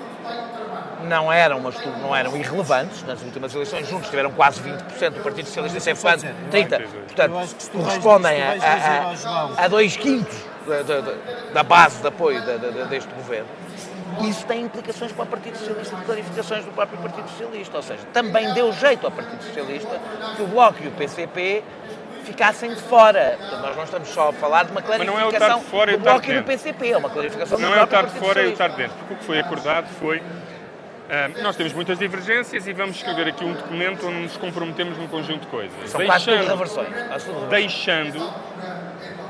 não 1.06 1.32
eram, 1.32 1.60
mas 1.60 1.74
não 2.00 2.14
eram 2.14 2.36
irrelevantes. 2.36 3.02
Nas 3.04 3.22
últimas 3.22 3.54
eleições, 3.54 3.88
juntos 3.88 4.08
tiveram 4.08 4.30
quase 4.32 4.60
20%, 4.60 5.10
do 5.10 5.22
Partido 5.22 5.46
Socialista 5.46 5.78
e 5.78 5.80
sempre 5.80 6.02
30%. 6.50 6.88
Portanto, 7.06 7.56
correspondem 7.72 8.42
a, 8.42 8.54
a, 9.58 9.64
a, 9.64 9.68
dois 9.68 9.96
quintos 9.96 10.36
da, 10.66 10.82
da, 10.82 11.14
da, 11.52 11.62
base 11.62 12.00
de 12.00 12.08
apoio 12.08 12.40
deste 12.88 13.12
governo. 13.14 13.48
Isso 14.22 14.44
tem 14.46 14.62
implicações 14.62 15.12
para 15.12 15.24
o 15.24 15.26
Partido 15.26 15.56
Socialista, 15.56 15.96
de 15.96 16.04
clarificações 16.04 16.64
do 16.64 16.72
próprio 16.72 16.98
Partido 16.98 17.28
Socialista. 17.28 17.76
Ou 17.76 17.82
seja, 17.82 18.02
também 18.12 18.52
deu 18.52 18.72
jeito 18.72 19.06
ao 19.06 19.12
Partido 19.12 19.42
Socialista 19.42 20.00
que 20.34 20.42
o 20.42 20.46
Bloco 20.46 20.82
e 20.82 20.88
o 20.88 20.90
PCP 20.92 21.62
ficassem 22.28 22.74
de 22.74 22.80
fora. 22.82 23.36
Portanto, 23.38 23.62
nós 23.62 23.76
não 23.76 23.84
estamos 23.84 24.08
só 24.08 24.28
a 24.28 24.32
falar 24.32 24.64
de 24.64 24.72
uma 24.72 24.82
clarificação 24.82 25.14
Mas 25.14 25.22
não 25.22 25.28
é 25.28 25.32
o 25.32 25.44
estar 25.44 25.58
de 25.58 25.64
fora 25.64 25.96
do 25.96 26.02
Bloco 26.02 26.30
e 26.30 26.34
do 26.34 26.44
PCP, 26.44 26.90
é 26.90 26.96
uma 26.96 27.10
clarificação 27.10 27.58
Não 27.58 27.74
é 27.74 27.80
o 27.80 27.84
estar 27.84 28.06
de 28.06 28.18
fora 28.18 28.42
e 28.42 28.46
o 28.46 28.52
estar 28.52 28.68
dentro, 28.68 28.96
porque 28.98 29.14
o 29.14 29.16
que 29.16 29.24
foi 29.24 29.38
acordado 29.40 29.88
foi 29.98 30.22
Uh, 31.08 31.42
nós 31.42 31.56
temos 31.56 31.72
muitas 31.72 31.98
divergências 31.98 32.66
e 32.66 32.72
vamos 32.74 32.96
escrever 32.96 33.28
aqui 33.28 33.42
um 33.42 33.54
documento 33.54 34.06
onde 34.06 34.18
nos 34.18 34.36
comprometemos 34.36 34.98
num 34.98 35.08
conjunto 35.08 35.40
de 35.40 35.46
coisas. 35.46 35.90
São 35.90 36.06
deixando, 36.06 36.46
reversões. 36.46 36.88
Deixando 37.48 38.30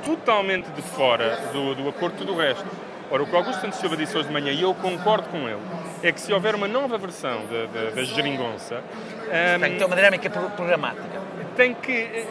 totalmente 0.05 0.69
de 0.73 0.83
fora 0.83 1.39
do, 1.53 1.77
do 1.77 1.89
acordo 1.89 2.17
tudo 2.17 2.33
o 2.33 2.37
resto. 2.37 2.67
Ora, 3.11 3.23
o 3.23 3.27
que 3.27 3.37
Augusto 3.37 3.61
Santos 3.61 3.79
Silva 3.79 3.97
disse 3.97 4.19
hoje 4.19 4.27
de 4.27 4.33
manhã, 4.33 4.51
e 4.51 4.61
eu 4.61 4.75
concordo 4.75 5.29
com 5.29 5.49
ele, 5.49 5.61
é 6.03 6.11
que 6.11 6.21
se 6.21 6.33
houver 6.33 6.55
uma 6.55 6.67
nova 6.67 6.99
versão 6.99 7.47
da, 7.47 7.67
da, 7.67 7.91
da 7.91 8.03
geringonça... 8.03 8.83
Um, 9.57 9.61
tem 9.61 9.73
que 9.73 9.79
ter 9.79 9.85
uma 9.85 9.97
dinâmica 9.97 10.29
programática. 10.29 11.23
Tem 11.57 11.75
que... 11.75 12.27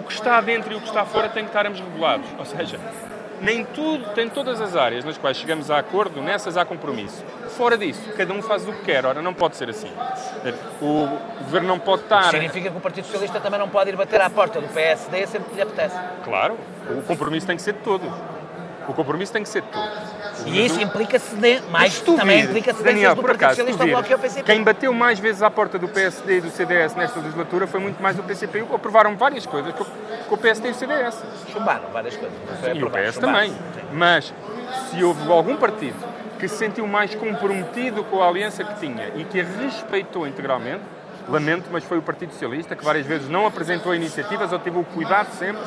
O 0.00 0.02
que 0.02 0.14
está 0.14 0.40
dentro 0.40 0.72
e 0.72 0.76
o 0.76 0.80
que 0.80 0.88
está 0.88 1.04
fora 1.04 1.28
tem 1.28 1.44
que 1.44 1.50
estar 1.50 1.66
ambos 1.66 1.78
regulados. 1.78 2.26
Ou 2.38 2.44
seja, 2.44 2.80
nem 3.40 3.64
tudo, 3.64 4.10
tem 4.14 4.28
todas 4.28 4.60
as 4.60 4.74
áreas 4.74 5.04
nas 5.04 5.18
quais 5.18 5.36
chegamos 5.36 5.70
a 5.70 5.78
acordo, 5.78 6.22
nessas 6.22 6.56
há 6.56 6.64
compromisso. 6.64 7.22
Fora 7.56 7.76
disso, 7.76 8.00
cada 8.16 8.32
um 8.32 8.40
faz 8.40 8.66
o 8.66 8.72
que 8.72 8.82
quer. 8.82 9.04
Ora, 9.04 9.20
não 9.20 9.34
pode 9.34 9.56
ser 9.56 9.68
assim. 9.68 9.90
O 10.80 11.06
governo 11.44 11.68
não 11.68 11.78
pode 11.78 12.02
estar. 12.02 12.30
Significa 12.30 12.70
que 12.70 12.76
o 12.76 12.80
Partido 12.80 13.04
Socialista 13.04 13.40
também 13.40 13.58
não 13.60 13.68
pode 13.68 13.90
ir 13.90 13.96
bater 13.96 14.20
à 14.20 14.30
porta 14.30 14.60
do 14.60 14.68
PSD 14.68 15.26
sempre 15.26 15.50
que 15.50 15.56
lhe 15.56 15.62
apetece. 15.62 15.96
Claro, 16.24 16.56
o 16.90 17.02
compromisso 17.02 17.46
tem 17.46 17.56
que 17.56 17.62
ser 17.62 17.74
de 17.74 17.80
todos. 17.80 18.10
O 18.88 18.94
compromisso 18.94 19.32
tem 19.32 19.42
que 19.42 19.48
ser 19.48 19.62
de 19.62 19.68
todos. 19.68 20.19
E 20.46 20.64
isso 20.66 20.80
implica 20.80 21.18
ceden- 21.18 21.62
mais, 21.70 22.00
também 22.00 22.26
vires, 22.38 22.44
implica 22.50 22.72
cedências 22.72 22.94
Daniel, 22.94 23.14
do 23.14 23.22
Partido 23.22 23.48
Socialista 23.48 23.82
ao 23.82 23.88
Bloco 23.88 24.08
e 24.08 24.12
ao 24.12 24.18
PCP. 24.18 24.42
quem 24.52 24.62
bateu 24.64 24.92
mais 24.92 25.18
vezes 25.18 25.42
à 25.42 25.50
porta 25.50 25.78
do 25.78 25.88
PSD 25.88 26.38
e 26.38 26.40
do 26.40 26.50
CDS 26.50 26.94
nesta 26.94 27.20
legislatura 27.20 27.66
foi 27.66 27.80
muito 27.80 28.02
mais 28.02 28.18
o 28.18 28.22
PCP. 28.22 28.64
Aprovaram 28.74 29.16
várias 29.16 29.46
coisas 29.46 29.72
com 29.74 30.34
o 30.34 30.38
PSD 30.38 30.68
e 30.68 30.70
o 30.70 30.74
CDS. 30.74 31.22
Chumbaram 31.52 31.88
várias 31.92 32.16
coisas. 32.16 32.36
E 32.38 32.82
o 32.82 32.86
aprovado, 32.86 33.04
PS 33.04 33.18
também. 33.18 33.52
Mas 33.92 34.32
se 34.90 35.02
houve 35.04 35.30
algum 35.30 35.56
partido 35.56 35.96
que 36.38 36.48
se 36.48 36.56
sentiu 36.56 36.86
mais 36.86 37.14
comprometido 37.14 38.02
com 38.04 38.22
a 38.22 38.28
aliança 38.28 38.64
que 38.64 38.80
tinha 38.80 39.08
e 39.14 39.24
que 39.24 39.40
a 39.40 39.44
respeitou 39.44 40.26
integralmente, 40.26 40.80
lamento, 41.28 41.64
mas 41.70 41.84
foi 41.84 41.98
o 41.98 42.02
Partido 42.02 42.32
Socialista 42.32 42.74
que 42.74 42.84
várias 42.84 43.06
vezes 43.06 43.28
não 43.28 43.46
apresentou 43.46 43.94
iniciativas 43.94 44.50
ou 44.52 44.58
teve 44.58 44.78
o 44.78 44.84
cuidado 44.84 45.28
sempre 45.38 45.62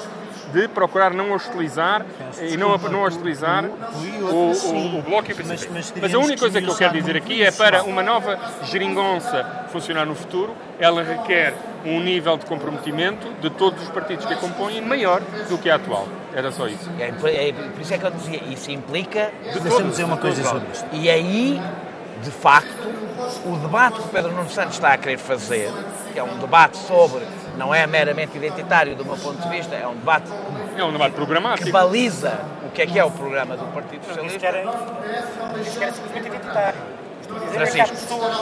de 0.51 0.67
procurar 0.67 1.13
não 1.13 1.31
hostilizar 1.31 2.05
e 2.41 2.57
não, 2.57 2.77
não 2.77 3.03
hostilizar 3.03 3.63
o, 3.65 4.25
o- 4.27 4.97
o 4.99 5.01
Bloco 5.01 5.29
e 5.29 5.33
o 5.33 5.35
PCP. 5.35 5.69
Mas- 6.01 6.13
a 6.13 6.17
única 6.17 6.37
coisa 6.39 6.61
que 6.61 6.67
eu 6.69 6.75
quero 6.75 6.93
dizer 6.93 7.15
aqui 7.17 7.41
é 7.43 7.51
para 7.51 7.83
uma 7.83 8.03
nova 8.03 8.37
geringonça 8.63 9.67
funcionar 9.71 10.05
no 10.05 10.15
futuro, 10.15 10.53
ela 10.79 11.01
requer 11.03 11.53
um 11.85 11.99
nível 12.01 12.37
de 12.37 12.45
comprometimento 12.45 13.27
de 13.41 13.49
todos 13.49 13.81
os 13.83 13.89
partidos 13.89 14.25
que 14.25 14.33
a 14.33 14.37
compõem 14.37 14.81
maior 14.81 15.21
do 15.49 15.57
que 15.57 15.69
a 15.69 15.75
atual. 15.75 16.07
Era 16.33 16.51
só 16.51 16.67
isso. 16.67 16.89
É, 16.99 17.11
por- 17.11 17.29
é 17.29 17.51
por 17.51 17.81
isso 17.81 17.93
é 17.93 17.97
que 17.97 18.05
eu 18.05 18.11
dizia, 18.11 18.43
isso 18.45 18.71
implica. 18.71 19.31
Deixa-me 19.61 19.89
dizer 19.89 20.03
uma 20.03 20.17
coisa 20.17 20.43
sobre 20.43 20.63
isto. 20.71 20.85
E 20.93 21.09
aí, 21.09 21.61
de 22.23 22.31
facto, 22.31 22.87
o 23.45 23.57
debate 23.57 23.99
que 23.99 24.05
o 24.05 24.09
Pedro 24.09 24.31
Nuno 24.31 24.49
Santos 24.49 24.75
está 24.75 24.93
a 24.93 24.97
querer 24.97 25.17
fazer, 25.17 25.71
que 26.13 26.19
é 26.19 26.23
um 26.23 26.37
debate 26.37 26.77
sobre, 26.77 27.23
não 27.57 27.73
é 27.73 27.85
meramente 27.87 28.35
identitário 28.37 28.95
do 28.95 29.05
meu 29.05 29.15
ponto 29.17 29.41
de 29.41 29.49
vista, 29.49 29.75
é 29.75 29.87
um 29.87 29.95
debate 29.95 30.29
É 30.77 30.83
um 30.83 30.91
debate 30.91 31.11
que 31.11 31.15
programático. 31.17 31.71
baliza 31.71 32.33
o 32.65 32.69
que 32.71 32.81
é 32.81 32.87
que 32.87 32.97
é 32.99 33.03
o 33.03 33.11
programa 33.11 33.55
do 33.55 33.65
Partido 33.73 34.05
Socialista. 34.05 34.39
que 34.39 34.45
era, 34.45 34.63
isso 35.61 35.77
que 35.77 35.83
era 35.83 35.93
simplesmente 35.93 36.27
identitário. 36.27 36.79
Estou 37.21 37.37
a 37.37 37.39
dizer 37.39 37.61
é 37.61 37.65
que 37.71 37.81
há 37.81 37.85
Francisco. 37.85 38.15
pessoas, 38.19 38.37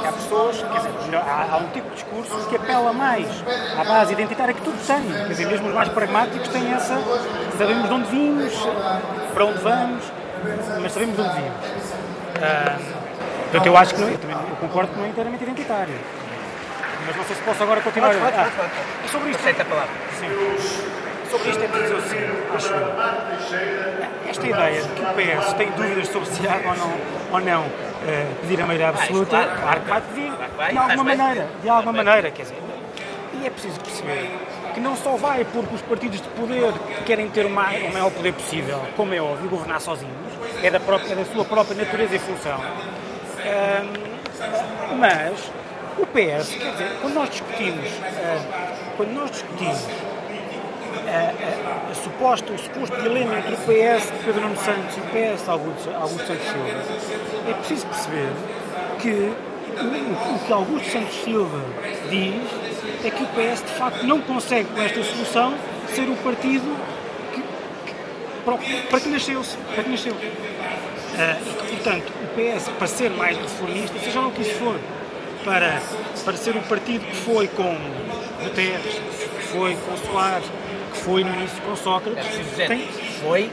que 0.00 0.06
há 0.06 0.12
pessoas, 0.12 0.56
quer 0.56 0.78
dizer, 0.80 1.16
há, 1.16 1.48
há 1.52 1.56
um 1.56 1.68
tipo 1.68 1.88
de 1.88 1.94
discurso 1.94 2.48
que 2.48 2.56
apela 2.56 2.92
mais 2.92 3.26
à 3.78 3.84
base 3.84 4.12
identitária 4.12 4.52
que 4.52 4.60
tudo 4.62 4.76
tem. 4.86 5.02
Quer 5.10 5.28
dizer, 5.28 5.46
mesmo 5.46 5.68
os 5.68 5.74
mais 5.74 5.88
pragmáticos 5.88 6.48
têm 6.48 6.72
essa. 6.72 6.98
Sabemos 7.56 7.88
de 7.88 7.94
onde 7.94 8.10
vimos, 8.10 8.52
para 9.32 9.44
onde 9.44 9.58
vamos, 9.60 10.04
mas 10.82 10.92
sabemos 10.92 11.16
de 11.16 11.22
onde 11.22 11.34
vimos. 11.34 11.52
Ah, 12.42 12.76
portanto, 13.44 13.66
eu 13.66 13.76
acho 13.76 13.94
que 13.94 14.00
não, 14.00 14.08
eu, 14.08 14.18
também, 14.18 14.36
eu 14.36 14.56
concordo 14.56 14.92
que 14.92 14.98
não 14.98 15.06
é 15.06 15.08
inteiramente 15.08 15.42
identitário. 15.44 15.94
Mas 17.08 17.16
não 17.16 17.24
sei 17.24 17.36
se 17.36 17.42
posso 17.42 17.62
agora 17.62 17.80
continuar. 17.80 18.10
Pode, 18.14 18.20
pode, 18.20 18.36
Ah, 18.36 18.44
pode, 18.44 18.56
pode. 18.70 18.70
e 19.04 19.08
sobre 19.08 19.30
isto, 19.30 19.40
Aceita 19.40 19.62
a 19.62 19.64
palavra. 19.66 19.90
Sim. 20.20 20.28
Sobre 21.30 21.50
isto 21.50 21.62
é 21.64 21.68
preciso 21.68 21.94
dizer 21.94 21.94
o 21.94 22.08
seguinte, 22.08 22.42
acho 22.54 22.72
eu. 22.72 24.30
Esta 24.30 24.46
ideia 24.46 24.82
de 24.82 24.88
que 24.88 25.02
o 25.02 25.06
PS 25.14 25.52
tem 25.54 25.70
dúvidas 25.72 26.08
sobre 26.08 26.28
se 26.30 26.46
há 26.48 26.54
ou 26.56 26.76
não, 26.76 26.92
ou 27.32 27.40
não 27.40 27.64
eh, 28.06 28.26
pedir 28.42 28.62
a 28.62 28.66
maioria 28.66 28.88
absoluta, 28.90 29.30
claro, 29.36 29.60
claro 29.60 29.80
que 29.82 29.88
vai 29.90 30.00
pedir, 30.00 30.32
vai, 30.56 30.72
de 30.72 30.78
alguma 30.78 31.04
maneira, 31.04 31.48
de 31.62 31.68
alguma 31.68 31.92
maneira, 31.92 32.30
quer 32.30 32.42
dizer. 32.42 32.56
E 33.40 33.46
é 33.46 33.50
preciso 33.50 33.78
perceber 33.80 34.30
que 34.74 34.80
não 34.80 34.96
só 34.96 35.16
vai 35.16 35.44
porque 35.44 35.74
os 35.74 35.82
partidos 35.82 36.20
de 36.22 36.28
poder 36.30 36.72
querem 37.06 37.28
ter 37.28 37.44
o 37.46 37.50
ma- 37.50 37.72
o 37.88 37.92
maior 37.92 38.10
poder 38.10 38.32
possível, 38.32 38.80
como 38.96 39.12
é 39.14 39.20
óbvio, 39.20 39.48
governar 39.50 39.80
sozinhos, 39.82 40.14
é 40.62 40.70
da, 40.70 40.80
própria, 40.80 41.12
é 41.12 41.16
da 41.16 41.24
sua 41.26 41.44
própria 41.44 41.76
natureza 41.76 42.16
e 42.16 42.18
função. 42.18 42.58
Ahm, 43.44 44.96
mas 44.98 45.50
o 46.02 46.06
PS, 46.06 46.48
quer 46.54 46.70
dizer, 46.72 46.90
quando 47.00 47.14
nós 47.14 47.30
discutimos, 47.30 47.88
ah, 48.04 48.74
quando 48.96 49.12
nós 49.14 49.30
discutimos 49.30 49.78
a, 51.08 51.90
a 51.90 51.94
suposta, 51.94 52.52
o 52.52 52.58
suposto 52.58 52.96
dilema 53.02 53.38
entre 53.38 53.54
o 53.54 53.56
PS 53.58 54.04
de 54.12 54.24
Pedro 54.24 54.40
Nuno 54.42 54.56
Santos 54.56 54.96
e 54.96 55.00
o 55.00 55.04
PS 55.04 55.44
de 55.44 55.50
Augusto, 55.50 55.90
Augusto 55.94 56.26
Santos 56.26 56.44
Silva, 56.44 56.82
é 57.48 57.54
preciso 57.54 57.86
perceber 57.86 58.28
que 59.00 59.08
o, 59.10 60.34
o 60.34 60.38
que 60.46 60.52
Augusto 60.52 60.90
Santos 60.90 61.14
Silva 61.24 61.60
diz 62.10 62.34
é 63.04 63.10
que 63.10 63.22
o 63.22 63.26
PS 63.26 63.62
de 63.64 63.72
facto 63.72 64.02
não 64.04 64.20
consegue 64.20 64.68
com 64.70 64.82
esta 64.82 65.02
solução 65.02 65.54
ser 65.94 66.02
o 66.08 66.16
partido 66.16 66.76
que, 67.32 67.40
que- 67.42 68.80
para, 68.90 69.00
que 69.00 69.08
nasceu 69.08 69.42
para 69.74 69.84
que 69.84 69.90
nasceu. 69.90 70.14
Ah, 71.20 71.36
e 71.44 71.50
que, 71.66 71.76
portanto, 71.76 72.12
o 72.22 72.26
PS, 72.36 72.68
para 72.78 72.86
ser 72.86 73.10
mais 73.10 73.36
reformista, 73.36 73.98
seja 73.98 74.20
lá 74.20 74.28
o 74.28 74.30
que 74.32 74.42
isso 74.42 74.54
for, 74.54 74.78
para, 75.48 75.80
para 76.26 76.36
ser 76.36 76.54
o 76.56 76.60
partido 76.60 77.06
que 77.06 77.16
foi 77.16 77.48
com 77.48 77.74
Guterres, 78.44 78.94
que 78.94 79.42
foi 79.44 79.74
com 79.76 79.96
Soares, 79.96 80.46
que 80.92 80.98
foi 81.00 81.24
no 81.24 81.34
início 81.34 81.62
com 81.62 81.72
É 81.72 81.76
Sócrates, 81.76 82.26
preciso 82.26 82.50
dizer, 82.50 82.68
tem, 82.68 82.86
foi, 83.22 83.50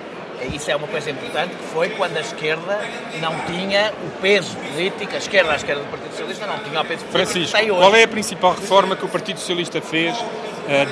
isso 0.54 0.70
é 0.70 0.76
uma 0.76 0.88
coisa 0.88 1.10
importante, 1.10 1.56
que 1.56 1.64
foi 1.68 1.90
quando 1.92 2.18
a 2.18 2.20
esquerda 2.20 2.82
não 3.22 3.34
tinha 3.46 3.94
o 4.06 4.22
peso 4.22 4.58
político, 4.58 5.16
a 5.16 5.18
esquerda, 5.18 5.54
a 5.54 5.56
esquerda 5.56 5.84
do 5.84 5.90
Partido 5.90 6.12
Socialista 6.12 6.46
não 6.46 6.60
tinha 6.60 6.82
o 6.82 6.86
peso 6.86 7.06
político 7.06 7.12
Francisco, 7.12 7.58
que 7.58 7.64
tem 7.64 7.72
hoje. 7.72 7.80
qual 7.80 7.96
é 7.96 8.04
a 8.04 8.08
principal 8.10 8.52
reforma 8.52 8.96
que 8.98 9.06
o 9.06 9.10
Partido 9.10 9.40
Socialista 9.40 9.80
fez 9.80 10.18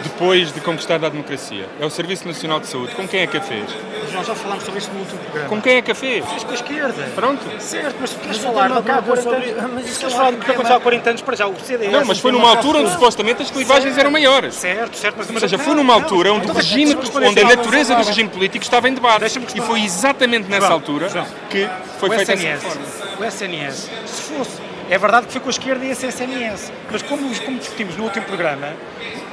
depois 0.04 0.52
de 0.52 0.60
conquistar 0.62 0.96
a 1.04 1.10
democracia? 1.10 1.66
É 1.80 1.86
o 1.86 1.90
Serviço 1.90 2.28
Nacional 2.28 2.60
de 2.60 2.68
Saúde. 2.68 2.94
Com 2.96 3.08
quem 3.08 3.22
é 3.22 3.28
que 3.28 3.38
a 3.38 3.42
fez? 3.42 3.66
nós 4.14 4.28
já 4.28 4.36
falámos 4.36 4.64
sobre 4.64 4.80
isto 4.80 4.94
no 4.94 5.00
último 5.00 5.18
programa. 5.20 5.50
Com 5.50 5.60
quem 5.62 5.78
é 5.78 5.82
que 5.82 5.92
a 5.92 5.96
fez? 5.96 6.24
Fez 6.26 6.44
com 6.44 6.52
a 6.52 6.54
esquerda. 6.54 7.04
Pronto. 7.16 7.42
Certo, 7.60 7.96
mas 8.00 8.10
se 8.12 8.16
queres 8.18 8.38
Mas 8.38 8.46
falar 8.46 8.70
do 8.70 8.84
que 8.84 8.92
há 8.92 8.94
uma 8.94 9.02
40 9.02 9.24
pergunta 9.24 9.36
anos, 9.36 9.46
sobre- 9.56 9.74
mas 9.74 9.84
se 9.86 9.90
isso 9.90 10.00
queres 10.00 10.14
é 10.14 10.18
falar 10.18 10.32
do 10.32 10.38
que 10.38 10.42
tema- 10.44 10.54
aconteceu 10.54 10.76
há 10.76 10.80
40 10.82 11.10
anos, 11.10 11.22
para 11.24 11.36
já 11.36 11.48
o 11.48 11.56
CDS... 11.60 11.92
Não, 11.92 12.06
mas 12.06 12.20
foi 12.20 12.32
numa 12.32 12.50
altura 12.50 12.80
onde 12.80 12.92
supostamente 12.92 13.42
as 13.42 13.50
clivagens 13.50 13.98
eram 13.98 14.12
maiores. 14.12 14.54
Certo, 14.54 14.96
certo, 14.96 15.16
mas... 15.18 15.30
Ou 15.32 15.40
seja, 15.40 15.58
foi 15.58 15.74
numa 15.74 15.94
altura 15.96 16.32
onde, 16.32 16.48
o 16.48 16.54
regime, 16.54 16.96
onde 17.26 17.40
a 17.42 17.48
natureza 17.48 17.96
do 17.96 18.04
regime 18.04 18.30
político 18.30 18.64
estava 18.64 18.88
em 18.88 18.94
debate. 18.94 19.26
E 19.56 19.62
foi 19.62 19.82
exatamente 19.84 20.48
nessa 20.48 20.68
altura 20.68 21.10
João, 21.10 21.26
que 21.50 21.68
foi 22.00 22.10
feita 22.12 22.34
essa 22.34 22.44
reforma. 22.44 22.82
o 23.20 23.26
SNS, 23.26 23.90
se 24.06 24.22
fosse, 24.22 24.52
é 24.90 24.98
verdade 24.98 25.26
que 25.26 25.32
foi 25.34 25.42
com 25.42 25.48
a 25.48 25.52
esquerda 25.52 25.84
e 25.86 25.90
esse 25.90 26.06
SNS, 26.06 26.72
mas 26.92 27.02
como, 27.02 27.36
como 27.40 27.58
discutimos 27.58 27.96
no 27.98 28.04
último 28.04 28.26
programa, 28.26 28.74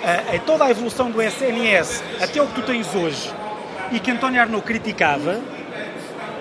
a, 0.04 0.36
a 0.36 0.38
toda 0.40 0.64
a 0.64 0.70
evolução 0.70 1.10
do 1.10 1.20
SNS 1.20 2.02
até 2.20 2.40
o 2.40 2.46
que 2.46 2.54
tu 2.54 2.62
tens 2.62 2.94
hoje 2.94 3.32
e 3.92 3.98
que 3.98 4.10
António 4.10 4.40
Arnaud 4.40 4.64
criticava, 4.64 5.40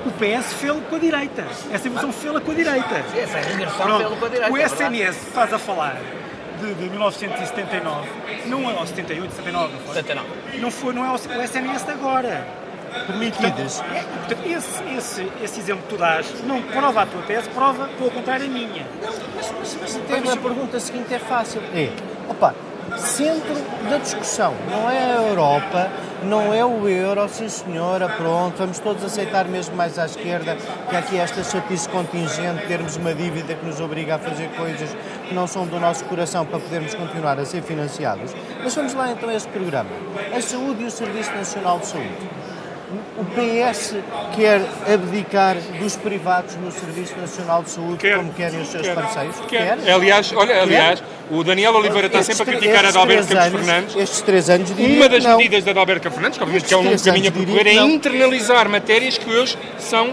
o 0.05 0.11
PS 0.11 0.53
fê-lo 0.53 0.81
com 0.81 0.95
a 0.95 0.99
direita. 0.99 1.45
Essa 1.71 1.87
evolução 1.87 2.11
fê-la 2.11 2.39
com 2.39 2.51
a 2.51 2.53
direita. 2.53 3.03
Essa 3.15 3.39
regressão 3.39 3.97
pelo 3.97 4.17
com 4.17 4.25
a 4.25 4.29
direita, 4.29 4.51
o 4.51 4.57
é. 4.57 4.63
SNS 4.63 5.17
que 5.17 5.27
estás 5.27 5.53
a 5.53 5.59
falar 5.59 5.97
de, 6.59 6.73
de 6.73 6.89
1979, 6.89 8.07
não 8.45 8.69
é 8.69 8.73
ou 8.73 8.85
78, 8.85 9.31
79, 9.31 9.73
não 9.73 9.79
foi? 9.81 9.93
79. 9.95 10.27
Não, 10.59 10.71
foi, 10.71 10.93
não 10.93 11.05
é 11.05 11.09
o, 11.09 11.13
o 11.13 11.43
SNS 11.43 11.83
de 11.83 11.91
agora. 11.91 12.47
Permitidas. 13.05 13.81
É, 13.93 14.01
portanto, 14.01 14.47
esse, 14.47 14.83
esse, 14.97 15.31
esse 15.43 15.59
exemplo 15.59 15.83
que 15.83 15.89
tu 15.89 15.97
dás 15.97 16.43
não 16.43 16.59
prova 16.61 17.03
a 17.03 17.05
tua 17.05 17.21
tese, 17.21 17.47
prova, 17.49 17.87
pelo 17.87 18.09
contrário, 18.09 18.47
a 18.47 18.49
minha. 18.49 18.85
Mas, 19.35 19.53
mas, 19.59 19.77
mas 19.79 19.95
então 19.95 20.33
a 20.33 20.37
pergunta 20.37 20.79
seguinte 20.79 21.13
é 21.13 21.19
fácil. 21.19 21.61
É, 21.73 21.91
opa, 22.27 22.55
centro 22.97 23.55
da 23.89 23.97
discussão 23.97 24.53
não 24.69 24.89
é 24.89 24.97
a 24.97 25.21
Europa, 25.21 25.89
não 26.23 26.53
é 26.53 26.63
o 26.65 26.87
euro, 26.87 27.27
sim 27.29 27.47
senhora, 27.47 28.09
pronto, 28.09 28.57
vamos 28.57 28.79
todos 28.79 29.03
aceitar 29.03 29.45
mesmo 29.45 29.75
mais 29.75 29.97
à 29.97 30.05
esquerda 30.05 30.57
que 30.89 30.95
aqui 30.95 31.17
esta 31.17 31.43
chatice 31.43 31.87
contingente, 31.89 32.67
termos 32.67 32.97
uma 32.97 33.13
dívida 33.13 33.53
que 33.55 33.65
nos 33.65 33.79
obriga 33.79 34.15
a 34.15 34.19
fazer 34.19 34.49
coisas 34.49 34.89
que 35.27 35.33
não 35.33 35.47
são 35.47 35.65
do 35.65 35.79
nosso 35.79 36.03
coração 36.05 36.45
para 36.45 36.59
podermos 36.59 36.93
continuar 36.93 37.39
a 37.39 37.45
ser 37.45 37.61
financiados. 37.61 38.33
Mas 38.63 38.75
vamos 38.75 38.93
lá 38.93 39.11
então 39.11 39.29
a 39.29 39.33
esse 39.33 39.47
programa. 39.47 39.89
A 40.35 40.41
saúde 40.41 40.83
e 40.83 40.85
o 40.85 40.91
Serviço 40.91 41.31
Nacional 41.31 41.79
de 41.79 41.87
Saúde. 41.87 42.38
O 43.17 43.23
PS 43.25 43.95
quer 44.35 44.61
abdicar 44.91 45.55
dos 45.79 45.95
privados 45.95 46.55
no 46.55 46.71
Serviço 46.71 47.15
Nacional 47.19 47.61
de 47.61 47.69
Saúde 47.69 47.97
Quer. 47.97 48.17
como 48.17 48.33
querem 48.33 48.61
os 48.61 48.67
seus 48.67 48.87
Quer. 48.87 48.95
parceiros? 48.95 49.35
Quer. 49.47 49.77
Aliás, 49.93 50.33
olha, 50.35 50.61
aliás, 50.63 51.03
o 51.29 51.43
Daniel 51.43 51.75
Oliveira 51.75 52.07
está 52.07 52.19
Estes 52.19 52.37
sempre 52.37 52.55
a 52.55 52.57
criticar 52.57 52.85
a 52.85 52.89
Adalberto 52.89 53.27
Campos 53.27 53.45
anos- 53.45 53.59
Fernandes. 53.65 53.95
Estes 53.95 54.21
três 54.21 54.49
anos 54.49 54.75
diria 54.75 54.95
Uma 54.97 55.07
das 55.09 55.23
medidas 55.23 55.63
da 55.63 55.71
Adalberto 55.71 56.01
Campos 56.03 56.15
Fernandes, 56.15 56.37
que 56.39 56.43
obviamente 56.43 56.67
que 56.67 56.73
é 56.73 56.77
um 56.77 56.81
longo 56.83 57.03
caminho 57.03 57.29
a 57.29 57.31
percorrer, 57.31 57.67
é 57.67 57.73
internalizar 57.75 58.67
matérias 58.69 59.17
que 59.19 59.29
hoje 59.29 59.55
são, 59.77 60.09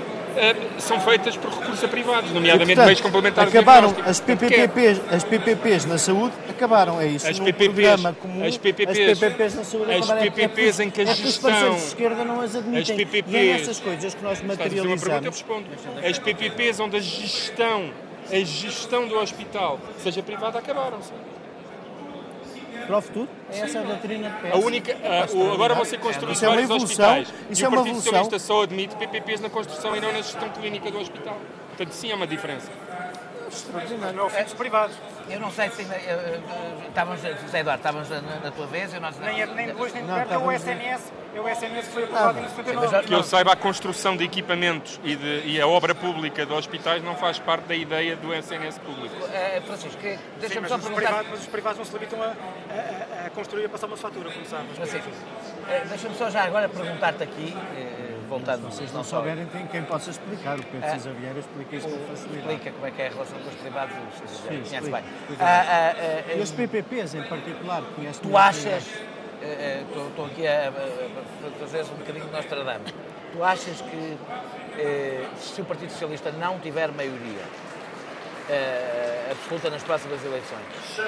são 0.79 1.01
feitas 1.01 1.37
por 1.37 1.51
recursos 1.51 1.83
a 1.85 1.89
privados, 1.89 2.31
E, 2.31 2.35
nomeadamente 2.35 2.69
portanto, 2.69 2.85
meios 2.87 3.01
complementares 3.01 3.53
acabaram 3.55 3.95
as. 4.05 4.21
PPPs, 4.21 5.01
as 5.11 5.25
PPPs 5.25 5.85
na 5.87 5.99
saúde 5.99 6.35
acabaram, 6.49 7.01
é 7.01 7.07
isso. 7.07 7.27
As 7.29 7.39
PPPs, 7.39 8.03
comum, 8.21 8.45
as 8.45 8.57
PPPs, 8.59 8.91
as 9.11 9.19
PPPs 9.19 9.55
na 9.55 9.65
saúde 9.65 9.93
as 9.93 9.97
acabaram. 9.99 10.21
É- 10.27 10.31
PPPs 10.31 10.81
é, 10.81 10.85
em 10.85 10.91
que 10.91 11.01
a 11.01 11.05
é 11.05 11.15
gestão- 11.15 11.51
parceiros 11.51 11.77
de 11.81 11.87
esquerda 11.87 12.25
não 12.25 12.41
as 12.41 12.55
admitem. 12.57 12.83
As 12.83 12.91
PPPs, 12.91 13.33
e 13.35 13.37
é 13.37 13.53
nessas 13.55 13.81
coisas 13.81 14.15
que 14.15 14.23
nós 14.23 14.41
uma 14.41 14.57
pergunta, 14.57 14.77
eu 14.79 14.85
materializamos. 14.91 15.25
respondo. 15.37 15.67
As 16.05 16.19
PPPs 16.19 16.81
onde 16.81 16.97
a 16.97 17.01
gestão, 17.01 17.91
a 18.31 18.37
gestão 18.39 19.07
do 19.09 19.17
hospital 19.19 19.79
seja 20.03 20.23
privada, 20.23 20.59
acabaram-se. 20.59 21.13
Para 22.87 22.99
o 22.99 23.03
futuro, 23.03 23.29
é 23.53 23.59
essa 23.61 23.81
a 23.81 23.83
doutrina 23.83 24.31
de 24.31 24.37
PS. 24.37 24.53
A 24.53 24.57
única, 24.59 24.93
a- 24.93 25.37
o- 25.37 25.53
agora 25.53 25.75
vão 25.75 25.85
ser 25.85 25.99
construídos 25.99 26.37
Isso 26.37 26.45
é 26.45 26.49
uma 26.49 26.55
vários 26.55 26.71
evolução, 26.71 27.19
hospitais. 27.21 27.35
isso 27.51 27.63
e 27.63 27.65
é 27.65 27.69
o 27.69 27.73
Partido. 27.73 27.95
Socialista 27.97 28.39
só 28.39 28.63
admite 28.63 28.97
PPPs 28.97 29.41
na 29.41 29.51
construção 29.51 29.97
e 29.97 30.01
não 30.01 30.13
na 30.13 30.19
gestão 30.19 30.49
clínica 30.51 30.91
do 30.91 30.99
hospital. 30.99 31.37
Portanto, 31.69 31.93
sim, 31.93 32.13
há 32.13 32.15
uma 32.17 32.27
diferença. 32.27 32.71
Não 34.15 34.23
é 34.25 34.27
o 34.27 34.31
fim 34.31 34.43
dos 34.45 34.55
privados. 34.55 34.97
Eu 35.29 35.41
não 35.41 35.51
sei 35.51 35.69
se 35.71 35.83
ainda. 35.83 35.97
Estávamos, 36.89 37.21
José 37.21 37.61
Eduardo, 37.61 37.81
estávamos 37.81 38.09
na, 38.09 38.21
na 38.21 38.51
tua 38.51 38.67
vez 38.67 38.95
e 38.95 39.01
nós. 39.01 39.19
Nem, 39.19 39.41
é- 39.43 39.47
nem 39.47 39.67
depois 39.67 39.93
nem 39.93 40.03
de 40.03 40.09
Não, 40.09 40.15
perto, 40.17 40.33
é 40.35 40.39
o 40.39 40.53
SNS, 40.53 41.13
é 41.35 41.41
o 41.41 41.49
SNS 41.49 41.87
que 41.89 41.93
foi 41.95 42.05
aprovado 42.05 42.39
em 42.39 42.43
Mas 42.43 42.53
79. 42.53 43.07
Que 43.09 43.15
eu 43.15 43.23
saiba, 43.23 43.53
a 43.53 43.57
construção 43.57 44.17
de 44.17 44.25
equipamentos 44.25 45.01
e, 45.03 45.17
de- 45.17 45.43
e 45.47 45.61
a 45.61 45.67
obra 45.67 45.95
pública 45.95 46.47
de 46.47 46.53
hospitais 46.53 47.03
não 47.03 47.17
faz 47.17 47.39
parte 47.39 47.65
da 47.65 47.75
ideia 47.75 48.15
do 48.17 48.33
SNS 48.33 48.79
público. 48.79 49.15
Eh, 49.33 49.61
Francisco, 49.67 50.01
deixa-me 50.41 50.61
mas, 50.61 50.71
só 50.71 50.77
os 50.77 50.83
perguntar. 50.85 51.07
privados, 51.07 51.31
mas 51.31 51.41
os 51.41 51.47
privados 51.47 51.79
não 51.79 51.85
se 51.85 51.93
limitam 51.93 52.23
a, 52.23 52.27
a- 52.27 53.27
a- 53.27 53.31
construir 53.31 53.63
e 53.63 53.67
a 53.67 53.69
passar 53.69 53.87
uma 53.89 53.97
fatura, 53.97 54.31
como 54.31 54.47
sabes. 54.47 54.77
Francisco, 54.77 55.11
eh, 55.69 55.83
deixa-me 55.89 56.15
só 56.17 56.31
já 56.31 56.45
agora 56.45 56.69
perguntar-te 56.69 57.23
aqui, 57.25 57.57
eh, 57.77 58.16
voltando 58.27 58.63
Vocês 58.71 58.93
não 58.93 59.03
souberem, 59.05 59.47
tem 59.47 59.67
quem 59.67 59.83
possa 59.85 60.11
explicar. 60.11 60.59
O 60.59 60.63
Pedro 60.63 60.81
Ah. 60.87 60.91
César 60.91 61.11
Vieira 61.13 61.39
explica 61.39 61.77
isto 61.77 61.89
com 61.91 61.99
facilidade. 62.07 62.39
Explica 62.49 62.71
como 62.73 62.87
é 62.87 62.91
que 62.91 63.03
é 63.03 63.07
a 63.07 63.11
relação 63.11 63.39
com 63.39 63.49
os 63.49 63.55
privados, 63.57 63.95
Vieira 64.49 64.69
conhece 64.69 64.91
bem. 64.91 65.05
Ah, 65.41 65.95
ah, 65.97 66.33
E 66.37 66.41
os 66.41 66.51
PPPs 66.53 67.15
em 67.15 67.23
particular, 67.23 67.83
conhece 67.95 68.21
Tu 68.21 68.37
achas, 68.37 68.85
estou 70.09 70.27
aqui 70.27 70.47
a, 70.47 70.69
a- 70.69 71.47
a 71.47 71.59
fazer 71.61 71.83
um 71.85 71.97
bocadinho 71.99 72.25
de 72.27 72.33
Nostradamus, 72.33 72.95
tu 73.33 73.45
achas 73.45 73.81
que 73.81 74.17
eh, 74.79 75.25
se 75.39 75.61
o 75.61 75.65
Partido 75.65 75.91
Socialista 75.91 76.31
não 76.33 76.59
tiver 76.59 76.91
maioria 76.93 77.43
eh, 78.49 79.29
absoluta 79.33 79.71
nas 79.71 79.83
próximas 79.83 80.25
eleições, 80.25 81.01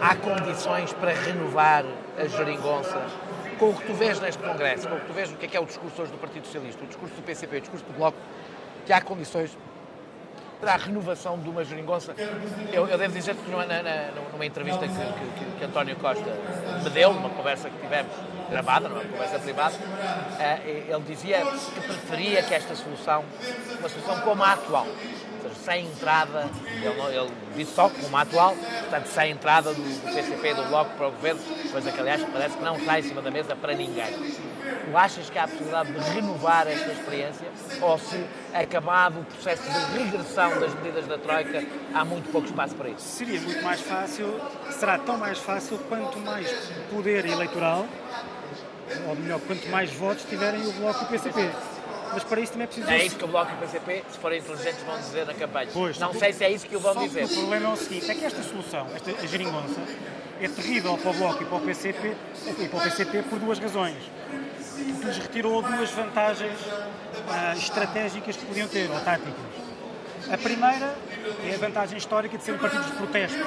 há 0.00 0.14
condições 0.16 0.92
para 0.94 1.12
renovar 1.12 1.84
a 2.18 2.26
geringonça 2.26 3.02
com 3.62 3.70
o 3.70 3.74
que 3.74 3.86
tu 3.86 3.94
vês 3.94 4.18
neste 4.18 4.42
Congresso, 4.42 4.88
com 4.88 4.96
o 4.96 5.00
que 5.00 5.06
tu 5.06 5.12
vês 5.12 5.30
o 5.30 5.36
que 5.36 5.46
é 5.46 5.48
que 5.48 5.56
é 5.56 5.60
o 5.60 5.64
discurso 5.64 6.02
hoje 6.02 6.10
do 6.10 6.18
Partido 6.18 6.44
Socialista, 6.46 6.82
o 6.82 6.86
discurso 6.88 7.14
do 7.14 7.22
PCP, 7.22 7.58
o 7.58 7.60
discurso 7.60 7.84
do 7.84 7.92
Bloco, 7.92 8.18
que 8.84 8.92
há 8.92 9.00
condições 9.00 9.56
para 10.60 10.74
a 10.74 10.76
renovação 10.76 11.38
de 11.38 11.48
uma 11.48 11.64
geringonça. 11.64 12.12
Eu, 12.72 12.88
eu 12.88 12.98
devo 12.98 13.14
dizer 13.14 13.36
que 13.36 13.48
numa, 13.48 13.64
numa 14.32 14.44
entrevista 14.46 14.80
que, 14.80 14.94
que- 14.94 15.58
que- 15.58 15.64
António 15.64 15.94
Costa 15.96 16.24
me 16.82 16.90
deu, 16.90 17.12
numa 17.12 17.30
conversa 17.30 17.70
que 17.70 17.76
tivemos 17.80 18.12
gravada, 18.50 18.88
numa 18.88 19.04
conversa 19.04 19.38
privada, 19.38 19.74
eh, 20.40 20.84
ele 20.88 21.00
dizia 21.06 21.38
que 21.72 21.80
preferia 21.82 22.42
que 22.42 22.54
esta 22.54 22.74
solução, 22.74 23.24
uma 23.78 23.88
solução 23.88 24.20
como 24.22 24.42
a 24.42 24.52
atual, 24.52 24.86
seja, 25.42 25.54
sem 25.54 25.86
entrada, 25.86 26.48
ele, 26.66 27.16
ele 27.16 27.30
disse 27.56 27.74
só 27.74 27.88
como 27.88 28.16
atual, 28.16 28.54
portanto, 28.54 29.06
sem 29.06 29.30
entrada 29.32 29.72
do, 29.72 29.82
do 29.82 30.14
PCP 30.14 30.50
e 30.50 30.54
do 30.54 30.64
Bloco 30.64 30.90
para 30.96 31.08
o 31.08 31.10
Governo, 31.12 31.40
coisa 31.70 31.90
que, 31.92 32.00
aliás, 32.00 32.22
parece 32.32 32.56
que 32.56 32.62
não 32.62 32.76
está 32.76 32.98
em 32.98 33.02
cima 33.02 33.22
da 33.22 33.30
mesa 33.30 33.56
para 33.56 33.74
ninguém. 33.74 34.06
Tu 34.84 34.96
achas 34.96 35.30
que 35.30 35.38
há 35.38 35.44
a 35.44 35.48
possibilidade 35.48 35.92
de 35.92 35.98
renovar 36.10 36.66
esta 36.66 36.90
experiência 36.92 37.46
ou 37.80 37.98
se, 37.98 38.24
acabado 38.52 39.20
o 39.20 39.24
processo 39.24 39.62
de 39.62 39.98
regressão 39.98 40.60
das 40.60 40.74
medidas 40.74 41.06
da 41.06 41.18
Troika, 41.18 41.64
há 41.94 42.04
muito 42.04 42.30
pouco 42.30 42.46
espaço 42.46 42.74
para 42.74 42.88
isso? 42.90 43.00
Seria 43.00 43.40
muito 43.40 43.62
mais 43.62 43.80
fácil, 43.80 44.40
será 44.70 44.98
tão 44.98 45.16
mais 45.16 45.38
fácil 45.38 45.78
quanto 45.88 46.18
mais 46.18 46.48
poder 46.90 47.24
eleitoral, 47.24 47.86
ou 49.08 49.16
melhor, 49.16 49.40
quanto 49.40 49.68
mais 49.68 49.92
votos 49.92 50.24
tiverem 50.24 50.66
o 50.66 50.72
Bloco 50.72 51.02
e 51.02 51.04
o 51.04 51.08
PCP. 51.08 51.50
Mas 52.12 52.24
para 52.24 52.40
isso 52.40 52.52
também 52.52 52.64
é 52.64 52.66
preciso... 52.66 52.90
É 52.90 53.04
isso 53.04 53.16
que 53.16 53.24
o 53.24 53.28
Bloco 53.28 53.50
e 53.50 53.54
o 53.54 53.58
PCP, 53.58 54.04
se 54.10 54.18
forem 54.18 54.38
inteligentes, 54.38 54.82
vão 54.82 54.98
dizer 54.98 55.26
na 55.26 55.34
campanha. 55.34 55.70
Pois. 55.72 55.98
Não 55.98 56.12
sei 56.12 56.32
se 56.32 56.44
é 56.44 56.50
isso 56.50 56.66
que 56.66 56.76
o 56.76 56.80
vão 56.80 56.94
dizer. 56.94 57.24
O 57.24 57.28
problema 57.28 57.70
é 57.70 57.72
o 57.72 57.76
seguinte, 57.76 58.10
é 58.10 58.14
que 58.14 58.24
esta 58.24 58.42
solução, 58.42 58.86
esta 58.94 59.10
a 59.10 59.26
geringonça, 59.26 59.80
é 60.40 60.48
terrível 60.48 60.98
para 60.98 61.10
o 61.10 61.14
Bloco 61.14 61.42
e 61.42 61.46
para 61.46 61.56
o 61.56 61.60
PCP, 61.60 62.16
e 62.58 62.68
para 62.68 62.78
o 62.78 62.82
PCP 62.82 63.22
por 63.22 63.38
duas 63.38 63.58
razões. 63.58 63.96
Porque 64.74 65.06
lhes 65.06 65.18
retirou 65.18 65.62
duas 65.62 65.90
vantagens 65.90 66.58
ah, 67.28 67.54
estratégicas 67.56 68.36
que 68.36 68.44
podiam 68.44 68.68
ter, 68.68 68.90
ou 68.90 69.00
táticas. 69.00 69.34
A 70.30 70.38
primeira 70.38 70.94
é 71.44 71.54
a 71.54 71.58
vantagem 71.58 71.98
histórica 71.98 72.38
de 72.38 72.44
ser 72.44 72.52
um 72.52 72.58
partido 72.58 72.84
de 72.84 72.92
protesto. 72.92 73.44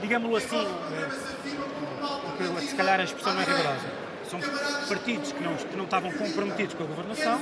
Digámos-lo 0.00 0.36
assim, 0.36 0.66
eh, 0.66 1.08
porque 2.36 2.66
se 2.66 2.74
calhar 2.74 3.00
a 3.00 3.04
expressão 3.04 3.34
não 3.34 3.42
é 3.42 3.44
rigorosa. 3.44 4.01
São 4.32 4.40
partidos 4.88 5.30
que 5.30 5.44
não, 5.44 5.54
que 5.54 5.76
não 5.76 5.84
estavam 5.84 6.10
comprometidos 6.10 6.72
com 6.72 6.84
a 6.84 6.86
governação, 6.86 7.38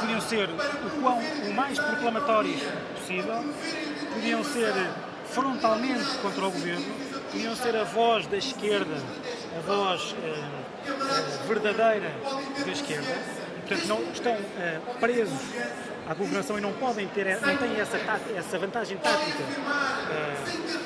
podiam 0.00 0.20
ser 0.20 0.50
o, 0.50 1.00
quão, 1.00 1.18
o 1.18 1.54
mais 1.54 1.78
proclamatórios 1.78 2.60
possível, 2.94 3.42
podiam 4.12 4.44
ser 4.44 4.74
frontalmente 5.24 6.18
contra 6.20 6.44
o 6.44 6.50
governo, 6.50 6.84
podiam 7.32 7.56
ser 7.56 7.74
a 7.74 7.84
voz 7.84 8.26
da 8.26 8.36
esquerda, 8.36 8.94
a 9.56 9.60
voz 9.62 10.14
eh, 10.22 10.44
eh, 10.88 11.46
verdadeira 11.48 12.12
da 12.62 12.70
esquerda, 12.70 13.16
portanto 13.66 13.86
não 13.86 14.02
estão 14.12 14.36
eh, 14.58 14.80
presos 15.00 15.40
à 16.08 16.14
governação 16.14 16.58
e 16.58 16.60
não 16.60 16.72
podem 16.72 17.06
ter, 17.08 17.40
não 17.40 17.56
têm 17.56 17.80
essa, 17.80 17.98
tá- 17.98 18.18
essa 18.36 18.58
vantagem 18.58 18.96
tática 18.98 19.42
eh, 20.10 20.34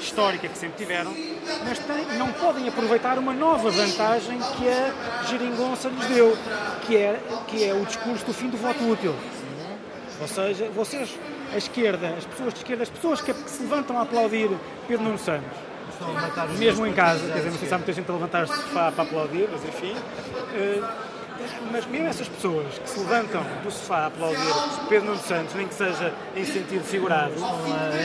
histórica 0.01 0.47
que 0.49 0.57
sempre 0.57 0.77
tiveram, 0.79 1.13
mas 1.67 1.79
têm, 1.81 2.19
não 2.19 2.33
podem 2.33 2.69
aproveitar 2.69 3.19
uma 3.19 3.33
nova 3.33 3.71
vantagem 3.71 4.39
que 4.57 4.69
a 4.69 5.23
geringonça 5.25 5.89
lhes 5.89 6.07
deu, 6.07 6.37
que 6.87 6.97
é, 6.97 7.21
que 7.49 7.65
é 7.65 7.75
o 7.75 7.85
discurso 7.85 8.25
do 8.27 8.33
fim 8.33 8.49
do 8.49 8.57
voto 8.57 8.89
útil. 8.91 9.15
Ou 10.21 10.29
seja, 10.29 10.69
vocês, 10.71 11.17
a 11.53 11.57
esquerda, 11.57 12.15
as 12.17 12.25
pessoas 12.25 12.53
de 12.55 12.61
esquerda, 12.61 12.83
as 12.85 12.91
pessoas 12.91 13.21
que, 13.21 13.33
se 13.35 13.63
levantam 13.63 13.99
a 13.99 14.03
aplaudir 14.03 14.51
Pedro 14.87 15.05
Nuno 15.05 15.19
Santos, 15.19 15.49
mesmo 16.59 16.87
em 16.87 16.93
casa, 16.93 17.27
quer 17.27 17.39
dizer, 17.39 17.51
não 17.51 17.59
sei 17.59 17.69
se 17.69 17.75
há 17.75 17.79
muita 17.79 17.93
gente 17.93 18.09
a 18.09 18.15
levantar-se 18.15 18.53
sofá 18.55 18.93
para 18.93 19.03
aplaudir, 19.05 19.49
mas 19.51 19.65
enfim. 19.65 19.97
eh, 20.55 20.81
mas 21.73 21.87
mesmo 21.87 22.09
essas 22.09 22.29
pessoas 22.29 22.67
que 22.79 22.89
se 22.89 22.99
levantam 23.01 23.43
do 23.63 23.71
sofá 23.71 23.99
a 23.99 24.07
aplaudir 24.07 24.39
Pedro 24.89 25.07
Nuno 25.09 25.21
Santos, 25.21 25.55
nem 25.55 25.67
que 25.69 25.75
seja 25.75 26.13
em 26.37 26.45
sentido 26.45 26.85
figurado, 26.85 27.33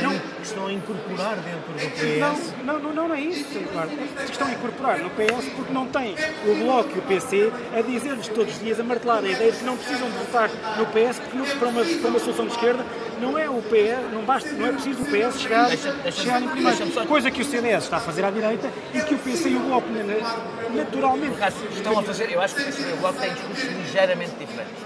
não, 0.02 0.12
que 0.20 0.44
estão 0.44 0.68
a 0.68 0.74
incorporar 0.74 1.36
dentro 1.38 1.74
do 1.74 1.92
PS. 1.92 2.54
não, 2.64 2.80
não, 2.80 2.94
não, 2.94 3.08
não 3.08 3.16
é 3.16 3.20
isso, 3.22 3.46
claro. 3.72 3.90
Estão 4.30 4.48
a 4.48 4.52
incorporar 4.52 5.00
no 5.00 5.10
PS 5.12 5.50
porque 5.56 5.74
não 5.74 5.88
têm 5.88 6.16
o 6.46 6.64
Bloco 6.64 6.90
e 6.96 7.00
o 7.00 7.02
PC 7.04 7.52
a 7.78 7.82
dizer-lhes 7.82 8.28
todos 8.30 8.54
os 8.54 8.60
dias, 8.60 8.80
a 8.80 8.84
martelar 8.84 9.24
a 9.24 9.28
ideia 9.28 9.52
de 9.52 9.58
que 9.60 9.64
não 9.66 9.78
precisam 9.78 10.10
de 10.10 10.18
votar 10.18 10.50
no 10.78 10.86
PS 10.88 11.20
porque 11.20 11.38
não- 11.38 11.46
para, 11.58 11.68
uma, 11.70 11.84
para 11.86 12.10
uma 12.10 12.20
solução 12.20 12.46
de 12.48 12.52
esquerda 12.54 12.86
não 13.22 13.38
é 13.38 13.50
o 13.50 13.62
PS, 13.62 14.12
não, 14.12 14.22
basta, 14.24 14.50
não 14.52 14.66
é 14.66 14.72
preciso 14.74 15.02
o 15.02 15.06
PS 15.06 15.40
chegar, 15.40 15.68
Deixa- 15.70 15.92
deixa- 15.94 16.22
chegar 16.22 16.42
em 16.42 16.48
primeiro. 16.50 16.92
só- 16.94 17.06
Coisa 17.06 17.32
que 17.32 17.42
o 17.42 17.46
CDS 17.46 17.84
está 17.86 17.98
a 17.98 18.00
fazer 18.02 18.26
à 18.26 18.32
direita 18.32 18.70
e 18.94 19.00
que 19.02 19.14
o 19.16 19.18
PC 19.18 19.50
e 19.50 19.56
o 19.56 19.60
Bloco 19.60 19.88
na- 19.90 20.74
naturalmente. 20.76 21.34
Estão 21.76 21.98
a 22.00 22.04
fazer, 22.04 22.32
eu 22.32 22.42
acho 22.42 22.56
que 22.56 22.62
o 22.62 22.66
e 22.94 22.98
Bloco 22.98 23.20
têm 23.20 23.33
discursos 23.34 23.64
ligeiramente 23.66 24.32
diferentes. 24.40 24.84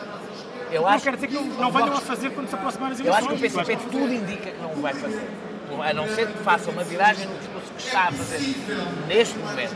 Eu 0.71 0.81
Não 0.81 0.89
acho 0.89 1.03
quer 1.03 1.15
dizer 1.15 1.27
que 1.27 1.33
não, 1.33 1.43
não 1.43 1.71
venham 1.71 1.93
a 1.95 2.01
fazer 2.01 2.29
quando 2.31 2.49
se 2.49 2.55
aproximarem 2.55 2.93
as 2.93 2.99
Eu 2.99 3.13
acho 3.13 3.27
que 3.27 3.33
o 3.33 3.38
eleições. 3.38 3.67
PCP 3.67 3.89
tudo 3.89 4.13
indica 4.13 4.51
que 4.51 4.62
não 4.62 4.73
vai 4.75 4.93
fazer. 4.93 5.27
A 5.83 5.93
não 5.93 6.07
ser 6.07 6.27
que 6.27 6.38
faça 6.39 6.69
uma 6.71 6.83
viragem 6.83 7.27
no 7.27 7.38
discurso 7.38 7.71
que 7.77 7.83
está 7.83 8.03
a 8.03 8.12
fazer 8.12 8.39
neste 9.07 9.38
momento 9.38 9.75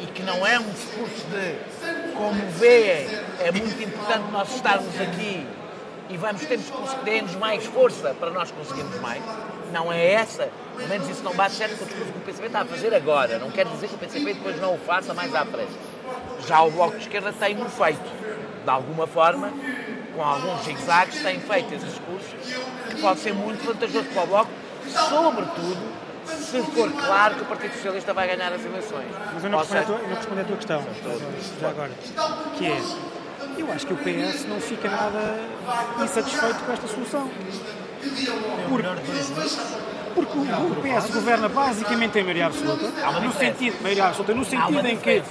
e 0.00 0.06
que 0.06 0.22
não 0.22 0.46
é 0.46 0.58
um 0.58 0.70
discurso 0.70 1.26
de 1.26 2.14
como 2.14 2.40
vê, 2.52 3.06
é 3.40 3.50
muito 3.50 3.82
importante 3.82 4.30
nós 4.30 4.54
estarmos 4.54 5.00
aqui 5.00 5.46
e 6.08 6.16
vamos 6.16 6.42
ter 6.42 6.58
que 6.58 6.70
conseguir 6.70 7.38
mais 7.38 7.64
força 7.66 8.14
para 8.18 8.30
nós 8.30 8.50
conseguirmos 8.50 9.00
mais. 9.00 9.22
Não 9.72 9.92
é 9.92 10.12
essa, 10.12 10.48
pelo 10.76 10.88
menos 10.88 11.08
isso 11.08 11.22
não 11.22 11.34
bate 11.34 11.54
certo 11.54 11.78
com 11.78 11.84
o 11.84 11.88
discurso 11.88 12.12
que 12.12 12.18
o 12.18 12.22
PCP 12.22 12.46
está 12.46 12.60
a 12.60 12.64
fazer 12.64 12.94
agora. 12.94 13.38
Não 13.38 13.50
quer 13.50 13.66
dizer 13.66 13.88
que 13.88 13.94
o 13.94 13.98
PCP 13.98 14.34
depois 14.34 14.60
não 14.60 14.74
o 14.74 14.78
faça 14.78 15.12
mais 15.14 15.34
à 15.34 15.44
frente. 15.44 15.72
Já 16.46 16.62
o 16.62 16.70
Bloco 16.70 16.96
de 16.96 17.02
Esquerda 17.02 17.32
tem-no 17.32 17.68
feito. 17.68 18.24
De 18.64 18.70
alguma 18.70 19.06
forma, 19.06 19.52
com 20.14 20.22
alguns 20.22 20.64
zigzags, 20.64 21.22
tem 21.22 21.38
feito 21.40 21.74
esse 21.74 21.84
discurso 21.84 22.36
que 22.88 23.00
pode 23.00 23.20
ser 23.20 23.34
muito 23.34 23.64
vantajoso 23.64 24.06
para 24.06 24.22
o 24.22 24.26
Bloco, 24.26 24.50
sobretudo 24.88 26.04
se 26.26 26.62
for 26.62 26.90
claro 26.90 27.34
que 27.34 27.42
o 27.42 27.46
Partido 27.46 27.72
Socialista 27.74 28.14
vai 28.14 28.26
ganhar 28.28 28.52
as 28.52 28.64
eleições. 28.64 29.08
Mas 29.34 29.44
eu 29.44 29.50
não, 29.50 29.58
respondi 29.58 29.80
a 29.80 29.84
tua, 29.84 29.98
não 29.98 30.14
respondi 30.14 30.40
a 30.40 30.44
tua 30.44 30.56
questão, 30.56 30.82
já 31.60 31.68
agora. 31.68 31.90
Que 32.56 32.66
é, 32.66 32.80
eu 33.58 33.72
acho 33.72 33.86
que 33.86 33.92
o 33.92 33.96
PS 33.96 34.46
não 34.46 34.60
fica 34.60 34.88
nada 34.88 35.40
insatisfeito 36.02 36.64
com 36.64 36.72
esta 36.72 36.86
solução. 36.88 37.30
Porque, 38.68 38.88
porque 40.14 40.38
o, 40.38 41.00
PS 41.00 41.10
governa 41.10 41.48
basicamente 41.48 42.18
em 42.18 42.22
maioria 42.22 42.46
absoluta, 42.46 42.86
no 43.20 43.32
sentido, 43.32 43.82
maioria 43.82 44.06
absoluta, 44.06 44.34
no 44.34 44.44
sentido 44.44 44.86
em 44.86 44.96
que. 44.96 45.22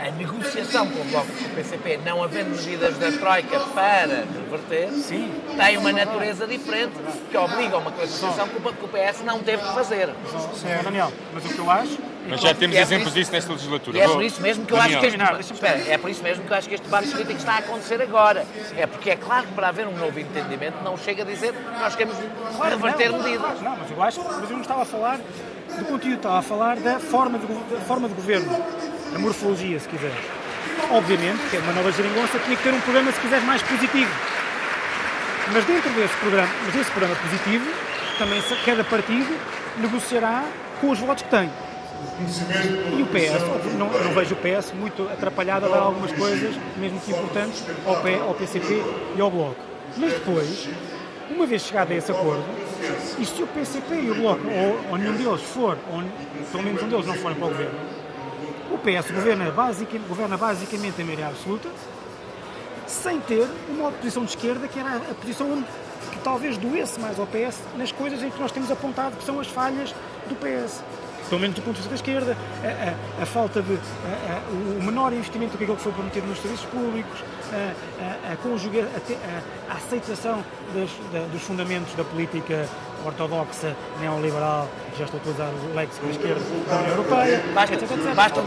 A 0.00 0.10
negociação 0.10 0.88
com 0.88 1.00
o 1.00 1.04
Bloco 1.04 1.28
e 1.30 1.44
com 1.44 1.50
o 1.52 1.54
PCP, 1.54 2.00
não 2.04 2.24
havendo 2.24 2.50
medidas 2.50 2.98
da 2.98 3.12
Troika 3.12 3.60
para 3.72 4.24
reverter, 4.50 4.90
Sim. 4.98 5.30
tem 5.56 5.76
uma 5.78 5.92
natureza 5.92 6.44
diferente 6.44 6.92
que 7.30 7.36
obriga 7.36 7.76
a 7.76 7.78
uma 7.78 7.90
negociação 7.90 8.48
que 8.48 8.56
o- 8.56 8.88
PS 8.88 9.22
não 9.24 9.38
teve 9.38 9.62
que 9.62 9.72
fazer. 9.74 10.08
É, 10.66 10.82
Daniel, 10.82 11.12
mas 11.32 11.44
o 11.44 11.48
que 11.48 11.58
eu 11.58 11.70
acho. 11.70 11.98
Mas 12.28 12.40
já 12.40 12.52
temos 12.54 12.76
é 12.76 12.80
exemplos 12.80 13.08
isso- 13.08 13.16
disso 13.16 13.32
nesta 13.32 13.52
legislatura. 13.52 13.98
É 13.98 14.06
Vou- 14.06 14.16
por 14.16 14.24
isso 14.24 14.40
mesmo 14.42 14.66
que 14.66 14.72
eu 14.72 14.76
Daniel. 14.78 14.98
acho 14.98 15.00
que 15.10 15.40
este 15.40 15.52
espera, 15.54 15.78
é 15.88 15.98
por 15.98 16.10
isso 16.10 16.22
mesmo 16.22 16.44
que 16.44 16.52
eu 16.52 16.56
acho 16.56 16.68
que 16.68 16.74
este 16.74 16.84
debate 16.84 17.08
político 17.08 17.38
está 17.38 17.52
a 17.52 17.58
acontecer 17.58 18.02
agora. 18.02 18.44
É 18.76 18.86
porque 18.88 19.10
é 19.10 19.16
claro 19.16 19.46
que 19.46 19.52
para 19.54 19.68
haver 19.68 19.86
um 19.86 19.96
novo 19.96 20.18
entendimento 20.18 20.82
não 20.82 20.96
chega 20.96 21.22
a 21.22 21.26
dizer 21.26 21.52
que 21.52 21.78
nós 21.80 21.94
queremos 21.94 22.16
reverter 22.60 23.10
não, 23.12 23.22
medidas. 23.22 23.60
Não, 23.60 23.70
não, 23.70 23.76
mas 23.76 23.90
eu 23.90 24.02
acho, 24.02 24.20
mas 24.24 24.50
eu 24.50 24.56
não 24.56 24.60
estava 24.62 24.82
a 24.82 24.84
falar 24.84 25.18
do 25.78 25.84
conteúdo, 25.84 26.16
estava 26.16 26.38
a 26.38 26.42
falar 26.42 26.76
da 26.76 26.98
forma 26.98 27.38
de, 27.38 27.46
da 27.46 27.80
forma 27.86 28.08
de 28.08 28.14
governo, 28.14 28.64
a 29.14 29.18
morfologia, 29.18 29.78
se 29.78 29.88
quiseres. 29.88 30.16
Obviamente, 30.90 31.38
que 31.50 31.56
é 31.56 31.60
uma 31.60 31.72
nova 31.72 31.92
geringonça, 31.92 32.38
tinha 32.38 32.56
que 32.56 32.62
ter 32.62 32.74
um 32.74 32.80
programa, 32.80 33.12
se 33.12 33.20
quiseres, 33.20 33.44
mais 33.44 33.62
positivo. 33.62 34.10
Mas 35.52 35.64
dentro 35.64 35.90
desse 35.90 36.16
programa, 36.16 36.48
mas 36.66 36.76
esse 36.76 36.90
programa 36.90 37.16
positivo 37.16 37.70
também 38.18 38.42
cada 38.64 38.84
partido 38.84 39.36
negociará 39.78 40.44
com 40.80 40.90
os 40.90 40.98
votos 40.98 41.22
que 41.22 41.30
tem. 41.30 41.50
E 42.98 43.02
o 43.02 43.06
PS, 43.06 43.76
não, 43.78 43.88
não, 43.88 44.14
vejo 44.14 44.34
o 44.34 44.38
PS 44.38 44.72
muito 44.72 45.08
atrapalhado 45.08 45.66
a 45.66 45.68
dar 45.68 45.78
algumas 45.78 46.12
coisas, 46.12 46.54
mesmo 46.76 47.00
que 47.00 47.12
importantes, 47.12 47.64
ao, 47.86 48.00
P, 48.02 48.14
ao 48.16 48.34
PCP 48.34 48.82
e 49.16 49.20
ao 49.20 49.30
Bloco. 49.30 49.56
Mas 49.96 50.12
depois, 50.12 50.68
uma 51.30 51.46
vez 51.46 51.62
chegado 51.62 51.92
a 51.92 51.94
esse 51.94 52.10
acordo, 52.10 52.44
e 53.18 53.24
se 53.24 53.42
o 53.42 53.46
PCP 53.46 53.94
e 53.94 54.10
o 54.10 54.14
Bloco, 54.16 54.42
ou, 54.48 54.90
ou 54.90 54.98
nenhum 54.98 55.16
deles 55.16 55.42
for, 55.42 55.78
ou 55.92 56.02
pelo 56.50 56.62
menos 56.64 56.82
um 56.82 56.88
deles 56.88 57.06
não 57.06 57.14
forem 57.14 57.36
para 57.36 57.46
o 57.46 57.50
governo, 57.50 57.78
o 58.72 58.78
PS 58.78 59.10
governa, 59.10 59.50
basic, 59.50 59.98
governa 60.08 60.36
basicamente 60.36 61.00
a 61.00 61.04
maioria 61.04 61.28
absoluta, 61.28 61.68
sem 62.86 63.20
ter 63.20 63.46
uma 63.68 63.88
oposição 63.88 64.24
de 64.24 64.30
esquerda 64.30 64.66
que 64.66 64.78
era 64.78 64.96
a 64.96 65.14
posição 65.14 65.62
que 66.10 66.18
talvez 66.18 66.56
doesse 66.56 66.98
mais 67.00 67.18
ao 67.18 67.26
PS 67.26 67.60
nas 67.76 67.92
coisas 67.92 68.22
em 68.22 68.30
que 68.30 68.40
nós 68.40 68.50
temos 68.50 68.70
apontado 68.70 69.16
que 69.16 69.24
são 69.24 69.38
as 69.40 69.46
falhas 69.46 69.94
do 70.28 70.34
PS 70.36 70.82
pelo 71.32 71.40
menos 71.40 71.56
do 71.56 71.62
ponto 71.62 71.76
de 71.76 71.88
vista 71.88 71.88
da 71.88 71.94
esquerda, 71.94 72.36
a, 72.62 73.20
a, 73.20 73.22
a 73.22 73.26
falta 73.26 73.62
de. 73.62 73.72
A, 73.72 74.78
o 74.78 74.82
menor 74.82 75.14
investimento 75.14 75.52
do 75.52 75.56
que 75.56 75.64
aquilo 75.64 75.78
que 75.78 75.82
foi 75.82 75.92
prometido 75.92 76.26
nos 76.26 76.38
serviços 76.38 76.66
públicos, 76.66 77.24
a, 77.50 77.72
a, 78.28 78.32
a, 79.70 79.76
aceitação 79.76 80.44
das, 80.74 80.90
da, 81.10 81.26
dos 81.32 81.40
fundamentos 81.40 81.94
da 81.94 82.04
política 82.04 82.68
ortodoxa, 83.04 83.76
neoliberal, 84.00 84.68
já 84.98 85.04
estou 85.04 85.20
a 85.24 85.30
usar 85.30 85.48
o 85.48 85.74
léxico 85.74 86.06
da 86.06 86.12
esquerda 86.12 86.40
da 86.68 86.76
União 86.76 86.96
Europeia. 86.96 87.42
Basta, 87.54 87.74
etc, 87.74 87.90
etc. 87.90 88.14
basta, 88.14 88.42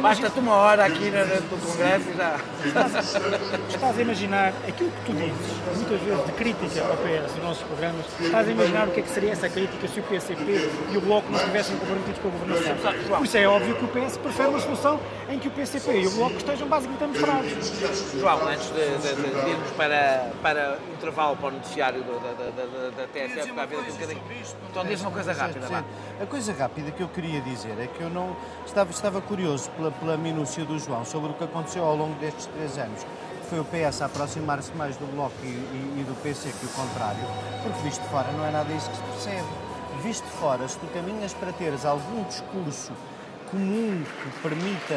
basta 0.00 0.40
uma 0.40 0.54
hora 0.54 0.84
aqui 0.86 1.10
no 1.10 1.58
Congresso 1.58 2.08
e 2.10 2.16
já. 2.16 2.36
Estás, 2.64 3.16
estás, 3.68 3.98
a 3.98 4.02
imaginar 4.02 4.52
aquilo 4.66 4.90
que 4.90 5.06
tu 5.06 5.12
dizes, 5.12 5.56
muitas 5.76 6.00
vezes 6.00 6.26
de 6.26 6.32
crítica 6.32 6.80
ao 6.86 6.96
PS 6.96 7.34
nos 7.34 7.44
nossos 7.44 7.62
programas, 7.64 8.06
estás 8.20 8.48
a 8.48 8.50
imaginar 8.50 8.88
o 8.88 8.90
que 8.90 9.00
é 9.00 9.02
que 9.02 9.10
seria 9.10 9.32
essa 9.32 9.48
crítica 9.48 9.88
se 9.88 10.00
o 10.00 10.02
PCP 10.02 10.70
e 10.90 10.96
o 10.96 11.00
Bloco 11.00 11.30
não 11.30 11.38
estivessem 11.38 11.76
comprometidos 11.76 12.18
com 12.20 12.28
a 12.28 12.30
governação. 12.30 13.16
Por 13.16 13.24
isso 13.24 13.36
é 13.36 13.46
óbvio 13.46 13.74
que 13.76 13.84
o 13.84 13.88
PS 13.88 14.16
prefere 14.16 14.48
uma 14.48 14.60
solução 14.60 15.00
em 15.28 15.38
que 15.38 15.48
o 15.48 15.50
PCP 15.50 16.00
e 16.00 16.06
o 16.06 16.10
Bloco 16.12 16.36
estejam 16.36 16.68
basicamente 16.68 17.18
mostrados. 17.18 18.18
João, 18.18 18.48
antes 18.48 18.70
de, 18.70 18.98
de, 18.98 19.14
de, 19.14 19.44
de 19.44 19.50
irmos 19.50 19.70
para, 19.72 20.30
para 20.42 20.78
o 20.88 20.94
intervalo 20.94 21.36
para 21.36 21.48
o 21.48 21.50
noticiário 21.52 22.02
da, 22.02 22.12
da, 22.12 22.50
da, 22.50 22.90
da 22.96 23.06
TSF, 23.06 23.52
aqui 23.76 23.90
um 23.90 23.92
bocadinho. 23.92 24.22
Então 24.70 24.84
diz 24.84 25.00
uma 25.00 25.10
coisa 25.10 25.32
rápida. 25.32 25.84
A 26.20 26.26
coisa 26.26 26.52
rápida 26.52 26.90
que 26.90 27.02
eu 27.02 27.08
queria 27.08 27.40
dizer 27.40 27.78
é 27.78 27.86
que 27.86 28.00
eu 28.00 28.10
não 28.10 28.36
estava, 28.66 28.90
estava 28.90 29.20
curioso 29.20 29.70
pela, 29.70 29.90
pela 29.90 30.16
minúcia 30.16 30.64
do 30.64 30.78
João 30.78 31.04
sobre 31.04 31.30
o 31.30 31.34
que 31.34 31.44
aconteceu 31.44 31.84
ao 31.84 31.96
longo 31.96 32.14
destes 32.18 32.46
três 32.46 32.78
anos. 32.78 33.04
Foi 33.48 33.60
o 33.60 33.64
PS 33.64 34.02
a 34.02 34.06
aproximar-se 34.06 34.72
mais 34.72 34.96
do 34.96 35.06
Bloco 35.06 35.34
e, 35.42 35.46
e, 35.46 36.00
e 36.00 36.04
do 36.04 36.14
PC 36.22 36.50
que 36.50 36.66
o 36.66 36.68
contrário, 36.68 37.20
porque 37.62 37.80
visto 37.82 38.02
de 38.02 38.08
fora 38.08 38.30
não 38.32 38.44
é 38.44 38.50
nada 38.50 38.70
isso 38.72 38.90
que 38.90 38.96
se 38.96 39.02
percebe. 39.02 39.48
Visto 40.02 40.24
de 40.24 40.30
fora, 40.32 40.68
se 40.68 40.78
tu 40.78 40.86
caminhas 40.88 41.32
para 41.32 41.52
teres 41.52 41.84
algum 41.84 42.22
discurso 42.24 42.92
comum 43.50 44.04
que 44.04 44.38
permita 44.42 44.94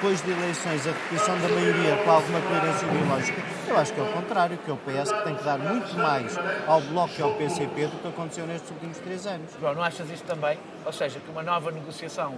depois 0.00 0.22
de 0.22 0.30
eleições 0.30 0.86
a 0.86 0.92
repetição 0.92 1.38
da 1.40 1.48
maioria 1.50 1.94
com 2.02 2.10
alguma 2.10 2.40
coerência 2.40 2.86
ideológica, 2.86 3.42
eu 3.68 3.76
acho 3.76 3.92
que 3.92 4.00
é 4.00 4.02
o 4.02 4.06
contrário, 4.06 4.56
que 4.56 4.70
é 4.70 4.72
o 4.72 4.76
PS 4.78 5.12
que 5.12 5.24
tem 5.24 5.34
que 5.34 5.44
dar 5.44 5.58
muito 5.58 5.94
mais 5.94 6.38
ao 6.66 6.80
Bloco 6.80 7.12
e 7.18 7.22
ao 7.22 7.34
PCP 7.34 7.86
do 7.86 7.98
que 7.98 8.08
aconteceu 8.08 8.46
nestes 8.46 8.70
últimos 8.70 8.96
três 8.96 9.26
anos. 9.26 9.50
João, 9.60 9.74
não 9.74 9.82
achas 9.82 10.08
isto 10.08 10.24
também? 10.24 10.58
Ou 10.86 10.92
seja, 10.92 11.20
que 11.20 11.30
uma 11.30 11.42
nova 11.42 11.70
negociação 11.70 12.34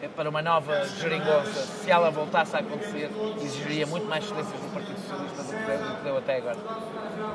é 0.00 0.08
para 0.08 0.26
uma 0.30 0.40
nova 0.40 0.86
geringonça, 0.86 1.60
se 1.60 1.90
ela 1.90 2.10
voltasse 2.10 2.56
a 2.56 2.60
acontecer, 2.60 3.10
exigiria 3.36 3.86
muito 3.86 4.06
mais 4.06 4.24
cedências 4.24 4.58
do 4.58 4.72
Partido 4.72 4.98
Socialista 4.98 5.42
do 5.42 5.96
que 5.98 6.04
deu 6.04 6.16
até 6.16 6.36
agora? 6.38 6.56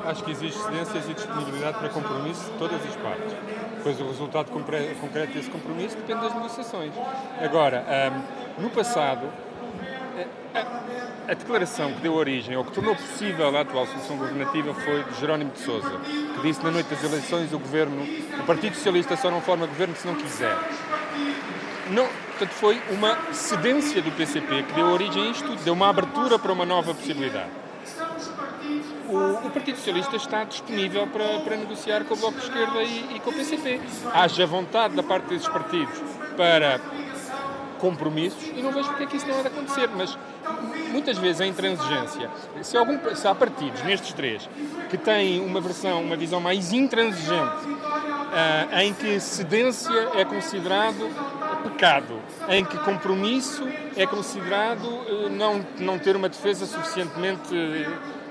Acho 0.06 0.24
que 0.24 0.32
existe 0.32 0.58
cedências 0.58 1.08
e 1.08 1.14
disponibilidade 1.14 1.78
para 1.78 1.88
compromisso 1.90 2.50
de 2.50 2.58
todas 2.58 2.84
as 2.84 2.96
partes. 2.96 3.36
Pois 3.84 4.00
o 4.00 4.08
resultado 4.08 4.50
concreto 4.50 5.32
desse 5.32 5.50
compromisso 5.50 5.96
depende 5.96 6.20
das 6.22 6.34
negociações. 6.34 6.92
Agora, 7.40 7.84
um, 8.58 8.62
no 8.62 8.70
passado, 8.70 9.30
a, 10.54 11.30
a, 11.30 11.34
declaração 11.34 11.92
que 11.92 12.00
deu 12.00 12.14
origem, 12.14 12.56
ou 12.56 12.64
que 12.64 12.72
tornou 12.72 12.94
possível 12.94 13.56
a 13.56 13.60
atual 13.60 13.86
solução 13.86 14.16
governativa, 14.16 14.74
foi 14.74 15.04
de 15.04 15.20
Jerónimo 15.20 15.50
de 15.52 15.60
Sousa, 15.60 16.00
que 16.34 16.42
disse 16.42 16.62
na 16.62 16.70
noite 16.70 16.88
das 16.88 17.02
eleições 17.04 17.52
o 17.52 17.58
governo, 17.58 18.02
o 18.40 18.44
Partido 18.44 18.74
Socialista 18.74 19.16
só 19.16 19.30
não 19.30 19.40
forma 19.40 19.66
governo 19.66 19.94
se 19.96 20.06
não 20.06 20.14
quiser. 20.14 20.56
Não, 21.90 22.06
portanto, 22.06 22.50
foi 22.50 22.80
uma 22.90 23.16
cedência 23.32 24.02
do 24.02 24.10
PCP 24.12 24.62
que 24.64 24.72
deu 24.74 24.86
origem 24.86 25.28
a 25.28 25.30
isto 25.30 25.56
deu 25.64 25.74
uma 25.74 25.88
abertura 25.88 26.38
para 26.38 26.52
uma 26.52 26.66
nova 26.66 26.94
possibilidade. 26.94 27.50
O, 29.08 29.46
o, 29.46 29.50
Partido 29.50 29.76
Socialista 29.76 30.16
está 30.16 30.44
disponível 30.44 31.06
para, 31.06 31.40
para 31.40 31.56
negociar 31.56 32.04
com 32.04 32.12
o 32.12 32.16
Bloco 32.18 32.38
de 32.38 32.44
Esquerda 32.44 32.82
e, 32.82 33.16
e 33.16 33.20
com 33.20 33.30
o 33.30 33.32
PCP. 33.32 33.80
Haja 34.12 34.46
vontade 34.46 34.94
da 34.94 35.02
parte 35.02 35.28
desses 35.28 35.48
partidos 35.48 35.98
para 36.36 36.78
compromissos 37.78 38.42
e 38.54 38.62
não 38.62 38.72
vejo 38.72 38.88
porque 38.88 39.04
é 39.04 39.06
que 39.06 39.16
isso 39.16 39.26
não 39.26 39.38
há 39.38 39.42
de 39.42 39.48
acontecer, 39.48 39.88
mas 39.96 40.16
muitas 40.90 41.18
vezes 41.18 41.40
a 41.40 41.46
intransigência, 41.46 42.30
se, 42.62 42.76
algum, 42.76 42.98
se 43.14 43.26
há 43.26 43.34
partidos 43.34 43.82
nestes 43.82 44.12
três 44.12 44.48
que 44.90 44.96
têm 44.96 45.40
uma 45.40 45.60
versão, 45.60 46.02
uma 46.02 46.16
visão 46.16 46.40
mais 46.40 46.72
intransigente, 46.72 47.66
uh, 47.66 48.78
em 48.80 48.92
que 48.92 49.18
cedência 49.20 50.10
é 50.14 50.24
considerado 50.24 51.08
pecado, 51.62 52.20
em 52.48 52.64
que 52.64 52.76
compromisso 52.78 53.66
é 53.96 54.06
considerado 54.06 54.84
uh, 54.84 55.28
não, 55.30 55.64
não 55.78 55.98
ter 55.98 56.16
uma 56.16 56.28
defesa 56.28 56.66
suficientemente 56.66 57.54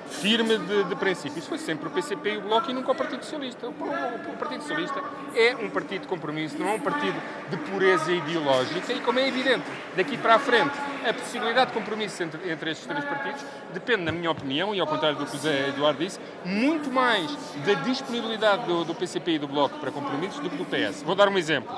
firme 0.07 0.57
de, 0.57 0.83
de 0.85 0.95
princípios. 0.95 1.45
Foi 1.47 1.57
sempre 1.57 1.87
o 1.87 1.91
PCP 1.91 2.33
e 2.33 2.37
o 2.37 2.41
Bloco 2.41 2.69
e 2.69 2.73
nunca 2.73 2.91
o 2.91 2.95
Partido 2.95 3.23
Socialista. 3.23 3.67
O, 3.67 3.71
o, 3.71 4.33
o, 4.33 4.37
Partido 4.37 4.61
Socialista 4.61 5.01
é 5.35 5.55
um 5.55 5.69
partido 5.69 6.01
de 6.01 6.07
compromisso, 6.07 6.57
não 6.57 6.69
é 6.69 6.73
um 6.73 6.79
partido 6.79 7.15
de 7.49 7.57
pureza 7.57 8.11
ideológica 8.11 8.93
e, 8.93 8.99
como 9.01 9.19
é 9.19 9.27
evidente, 9.27 9.65
daqui 9.95 10.17
para 10.17 10.35
a 10.35 10.39
frente, 10.39 10.73
a 11.07 11.13
possibilidade 11.13 11.71
de 11.71 11.77
compromisso 11.77 12.23
entre, 12.23 12.51
entre 12.51 12.71
estes 12.71 12.87
três 12.87 13.03
partidos 13.05 13.41
depende, 13.73 14.03
na 14.03 14.11
minha 14.11 14.31
opinião, 14.31 14.73
e 14.73 14.79
ao 14.79 14.87
contrário 14.87 15.17
do 15.17 15.25
que 15.25 15.31
o 15.31 15.35
José 15.35 15.69
Eduardo 15.69 16.03
disse, 16.03 16.19
muito 16.43 16.91
mais 16.91 17.29
da 17.65 17.73
disponibilidade 17.73 18.65
do, 18.65 18.83
do 18.83 18.95
PCP 18.95 19.31
e 19.31 19.39
do 19.39 19.47
Bloco 19.47 19.77
para 19.79 19.91
compromissos 19.91 20.39
do 20.39 20.49
que 20.49 20.57
do 20.57 20.65
PS. 20.65 21.03
Vou 21.03 21.15
dar 21.15 21.27
um 21.29 21.37
exemplo. 21.37 21.75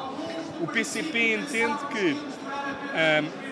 O 0.62 0.68
PCP 0.68 1.36
entende 1.36 1.78
que. 1.92 2.40
Hum, 2.90 3.50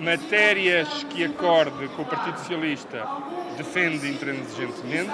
matérias 0.00 1.04
que 1.04 1.24
acorde 1.24 1.88
com 1.88 2.02
o 2.02 2.04
Partido 2.04 2.38
Socialista 2.38 3.06
defende 3.62 4.08
intransigentemente, 4.08 5.10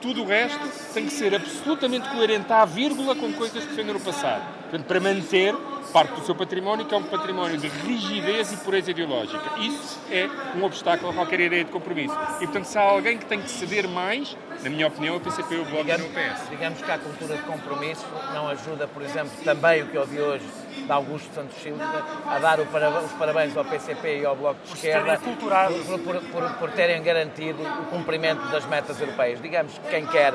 tudo 0.00 0.22
o 0.22 0.26
resto 0.26 0.60
tem 0.92 1.06
que 1.06 1.12
ser 1.12 1.34
absolutamente 1.34 2.08
coerente 2.08 2.52
à 2.52 2.64
vírgula 2.64 3.14
com 3.14 3.32
coisas 3.32 3.62
que 3.62 3.70
defendeu 3.70 3.94
no 3.94 4.00
passado. 4.00 4.42
Portanto, 4.62 4.86
para 4.86 5.00
manter 5.00 5.54
parte 5.92 6.14
do 6.14 6.24
seu 6.24 6.34
património, 6.34 6.86
que 6.86 6.94
é 6.94 6.96
um 6.96 7.04
património 7.04 7.58
de 7.58 7.68
rigidez 7.68 8.52
e 8.52 8.56
pureza 8.56 8.90
ideológica. 8.90 9.58
Isso 9.60 10.00
é 10.10 10.28
um 10.56 10.64
obstáculo 10.64 11.10
a 11.10 11.14
qualquer 11.14 11.40
ideia 11.40 11.64
de 11.64 11.70
compromisso. 11.70 12.16
E, 12.40 12.46
portanto, 12.46 12.64
se 12.64 12.78
há 12.78 12.82
alguém 12.82 13.18
que 13.18 13.26
tem 13.26 13.40
que 13.40 13.50
ceder 13.50 13.86
mais, 13.86 14.36
na 14.62 14.70
minha 14.70 14.86
opinião, 14.86 15.14
é 15.14 15.18
o 15.18 15.20
PCP 15.20 15.54
e 15.54 15.58
o 15.58 15.64
Bloco 15.66 15.84
digamos, 15.84 16.06
no 16.06 16.12
PS. 16.12 16.48
Digamos 16.48 16.82
que 16.82 16.90
a 16.90 16.98
cultura 16.98 17.36
de 17.36 17.42
compromisso 17.42 18.06
não 18.32 18.48
ajuda, 18.48 18.88
por 18.88 19.02
exemplo, 19.02 19.32
também 19.44 19.82
o 19.82 19.88
que 19.88 19.96
eu 19.96 20.06
vi 20.06 20.20
hoje 20.20 20.44
de 20.84 20.92
Augusto 20.92 21.32
Santos 21.34 21.56
Silva 21.62 22.04
a 22.26 22.38
dar 22.38 22.58
os 22.60 23.12
parabéns 23.12 23.56
ao 23.56 23.64
PCP 23.64 24.20
e 24.20 24.26
ao 24.26 24.36
Bloco 24.36 24.60
de 24.64 24.74
Esquerda 24.74 25.18
por, 25.18 25.98
por, 25.98 26.20
por, 26.20 26.50
por, 26.54 26.70
terem 26.72 27.02
garantido 27.02 27.62
o 27.62 27.84
cumprimento 27.86 28.46
das 28.48 28.64
metas 28.66 29.00
europeias. 29.00 29.40
Digamos 29.40 29.78
que 29.78 29.88
quem 29.88 30.06
quer 30.06 30.34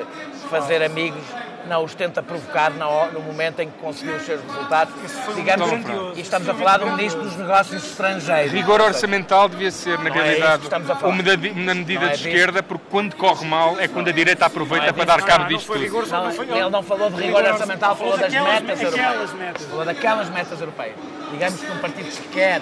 fazer 0.50 0.84
amigos 0.84 1.24
não 1.68 1.84
os 1.84 1.94
tenta 1.94 2.24
provocar 2.24 2.72
no, 2.72 3.20
momento 3.22 3.60
em 3.60 3.70
que 3.70 3.78
conseguiu 3.78 4.16
os 4.16 4.24
seus 4.24 4.42
resultados. 4.42 4.94
Digamos, 5.36 5.70
e 6.16 6.22
estamos 6.22 6.48
a 6.50 6.54
falar 6.54 6.78
do 6.78 6.92
Ministro 6.92 7.22
dos 7.22 7.36
Negócios 7.36 7.84
Estrangeiros. 7.84 8.54
Rigor 8.54 8.82
orçamental 8.82 9.50
devia 9.50 9.70
ser, 9.70 10.00
na 10.00 10.10
é 10.10 10.14
realidade, 10.14 10.64
é 10.72 10.78
uma, 10.78 11.08
uma 11.08 11.76
medida 11.76 12.06
é 12.06 12.10
de 12.10 12.28
esquerda, 12.28 12.64
porque 12.64 12.86
quando 12.90 13.16
corre 13.16 13.46
mal 13.46 13.80
é 13.80 13.88
quando 13.88 14.08
a 14.08 14.12
direita 14.12 14.46
aproveita 14.46 14.88
é 14.88 14.92
para 14.94 15.06
dar 15.06 15.22
cabo 15.22 15.46
disto 15.46 15.74
tudo. 15.74 15.84
ele 15.84 16.70
não 16.70 16.82
falou 16.82 17.10
de 17.10 17.22
rigor 17.22 17.44
orçamental, 17.44 17.96
falou 17.96 18.18
das 18.18 18.32
metas 18.32 18.82
europeias. 18.82 19.32
Falou 19.70 19.86
daquelas 19.86 20.27
metas 20.30 20.60
europeias. 20.60 20.96
Digamos 21.32 21.60
que 21.60 21.72
um 21.72 21.80
partido 21.80 22.10
que 22.10 22.28
quer 22.30 22.62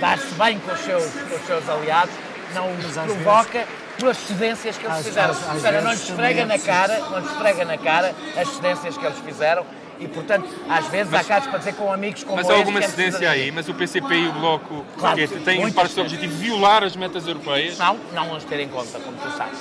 dar-se 0.00 0.34
bem 0.34 0.58
com 0.58 0.72
os 0.72 0.80
seus, 0.80 1.04
com 1.04 1.36
os 1.36 1.46
seus 1.46 1.68
aliados 1.68 2.14
não 2.54 2.72
os 2.72 2.94
provoca 2.94 3.66
pelas 3.98 4.16
cedências 4.16 4.76
que 4.76 4.84
eles 4.84 4.98
às, 4.98 5.06
fizeram. 5.06 5.30
Às, 5.30 5.48
às 5.48 5.62
seja, 5.62 5.80
não 5.80 5.90
lhes 5.90 6.08
esfrega 6.08 6.46
na 6.46 6.58
cara, 6.58 6.98
não 6.98 7.18
lhes 7.20 7.30
esfrega 7.30 7.64
na 7.64 7.78
cara 7.78 8.14
as 8.36 8.48
cedências 8.48 8.96
que 8.96 9.04
eles 9.04 9.18
fizeram 9.18 9.64
e, 9.98 10.08
portanto, 10.08 10.48
às 10.68 10.86
vezes 10.88 11.10
mas, 11.10 11.20
há 11.20 11.24
casos 11.24 11.48
para 11.48 11.58
dizer 11.58 11.74
com 11.74 11.92
amigos 11.92 12.24
como 12.24 12.36
Mas 12.36 12.50
há 12.50 12.54
alguma 12.54 12.82
cedência 12.82 13.30
aí? 13.30 13.50
Mas 13.52 13.68
o 13.68 13.74
PCP 13.74 14.14
e 14.14 14.28
o 14.28 14.32
Bloco 14.32 14.84
claro, 14.98 15.16
que 15.16 15.40
têm 15.40 15.72
para 15.72 15.86
o 15.86 15.88
seu 15.88 16.02
objetivo 16.02 16.34
violar 16.36 16.82
as 16.82 16.96
metas 16.96 17.26
europeias? 17.26 17.78
Não, 17.78 17.98
não 18.12 18.34
as 18.34 18.44
ter 18.44 18.60
em 18.60 18.68
conta, 18.68 18.98
como 18.98 19.16
tu 19.16 19.36
sabes. 19.36 19.58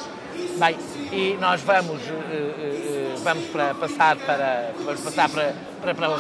Bem, 0.58 0.78
e 1.12 1.38
nós 1.40 1.62
vamos, 1.62 2.02
uh, 2.02 2.14
uh, 2.14 3.18
vamos 3.24 3.46
para 3.50 3.74
passar 3.76 4.16
para 4.18 4.72
vamos 4.84 5.02
passar 5.02 5.30
para, 5.30 5.54
para, 5.82 5.94
para, 5.94 6.20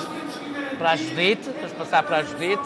para 0.78 0.92
a 0.92 0.96
Judite, 0.96 1.50
vamos 1.50 1.74
passar 1.74 2.04
para 2.04 2.18
a 2.18 2.24
Judite 2.24 2.64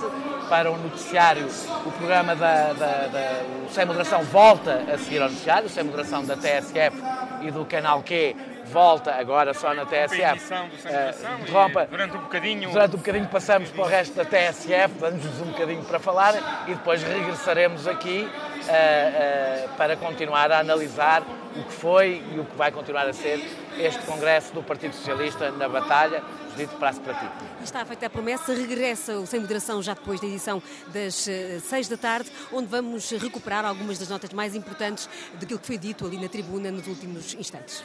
para 0.50 0.72
o 0.72 0.78
noticiário. 0.78 1.46
O 1.86 1.92
programa 1.92 2.36
da, 2.36 2.74
da, 2.74 3.08
da 3.08 3.42
o 3.70 3.74
Sem 3.74 3.86
Moderação 3.86 4.24
volta 4.24 4.84
a 4.94 4.98
seguir 4.98 5.22
ao 5.22 5.30
noticiário, 5.30 5.66
o 5.68 5.70
Sem 5.70 5.84
Moderação 5.84 6.24
da 6.24 6.36
TSF 6.36 6.98
e 7.42 7.52
do 7.52 7.66
Canal 7.66 8.02
Q 8.04 8.36
volta 8.66 9.14
agora 9.16 9.54
só 9.54 9.74
na 9.74 9.86
TSF. 9.86 10.54
Uh, 10.54 11.38
e 11.38 11.42
interrompa. 11.42 11.86
durante 11.90 12.18
um 12.18 12.22
bocadinho- 12.22 12.70
Durante 12.72 12.96
um 12.96 13.00
bocadinho 13.00 13.28
passamos 13.28 13.70
para 13.70 13.82
o 13.82 13.88
resto 13.88 14.14
da 14.16 14.26
TSF, 14.26 14.94
damos-nos 15.00 15.42
um 15.42 15.46
bocadinho 15.52 15.84
para 15.84 16.00
falar 16.00 16.36
e 16.68 16.74
depois 16.74 17.02
regressaremos 17.02 17.88
aqui 17.88 18.28
uh, 18.28 19.66
uh, 19.66 19.70
para 19.78 19.96
continuar 19.96 20.52
a 20.52 20.60
analisar 20.60 21.24
o 21.56 21.64
que 21.64 21.74
foi 21.74 22.22
e 22.34 22.40
o 22.40 22.46
que 22.46 22.56
vai 22.58 22.72
continuar 22.72 23.08
a 23.08 23.14
ser 23.14 23.42
este 23.78 24.00
Congresso 24.06 24.54
do 24.54 24.62
Partido 24.62 24.94
Socialista 24.94 25.50
na 25.52 25.68
batalha. 25.70 26.22
Dito 26.58 26.76
prazo 26.78 27.00
para 27.02 27.14
ti. 27.14 27.26
E 27.62 27.64
Está 27.64 27.86
feita 27.86 28.08
a 28.08 28.10
promessa, 28.10 28.52
regressa 28.54 29.20
o 29.20 29.28
Sem 29.28 29.40
Moderação 29.40 29.82
já 29.82 29.94
depois 29.94 30.20
da 30.20 30.26
edição 30.26 30.62
das 30.92 31.28
eh, 31.28 31.60
seis 31.60 31.88
da 31.88 31.96
tarde, 31.96 32.32
onde 32.52 32.68
vamos 32.68 33.12
recuperar 33.12 33.64
algumas 33.64 34.00
das 34.00 34.10
notas 34.10 34.34
mais 34.34 34.56
importantes 34.56 35.08
daquilo 35.40 35.60
que 35.60 35.68
foi 35.68 35.78
dito 35.78 36.06
ali 36.06 36.20
na 36.20 36.28
tribuna 36.28 36.72
nos 36.72 36.88
últimos 36.88 37.36
instantes. 37.36 37.84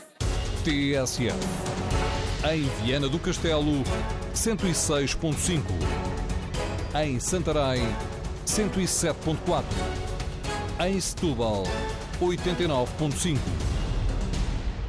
TSF. 0.64 1.36
Em 2.50 2.62
Viana 2.82 3.08
do 3.08 3.18
Castelo, 3.18 3.84
106.5. 4.34 5.60
Em 7.04 7.20
Santarém, 7.20 7.82
107.4. 8.46 9.64
Em 10.80 11.00
Setúbal, 11.00 11.64
89.5. 12.20 13.71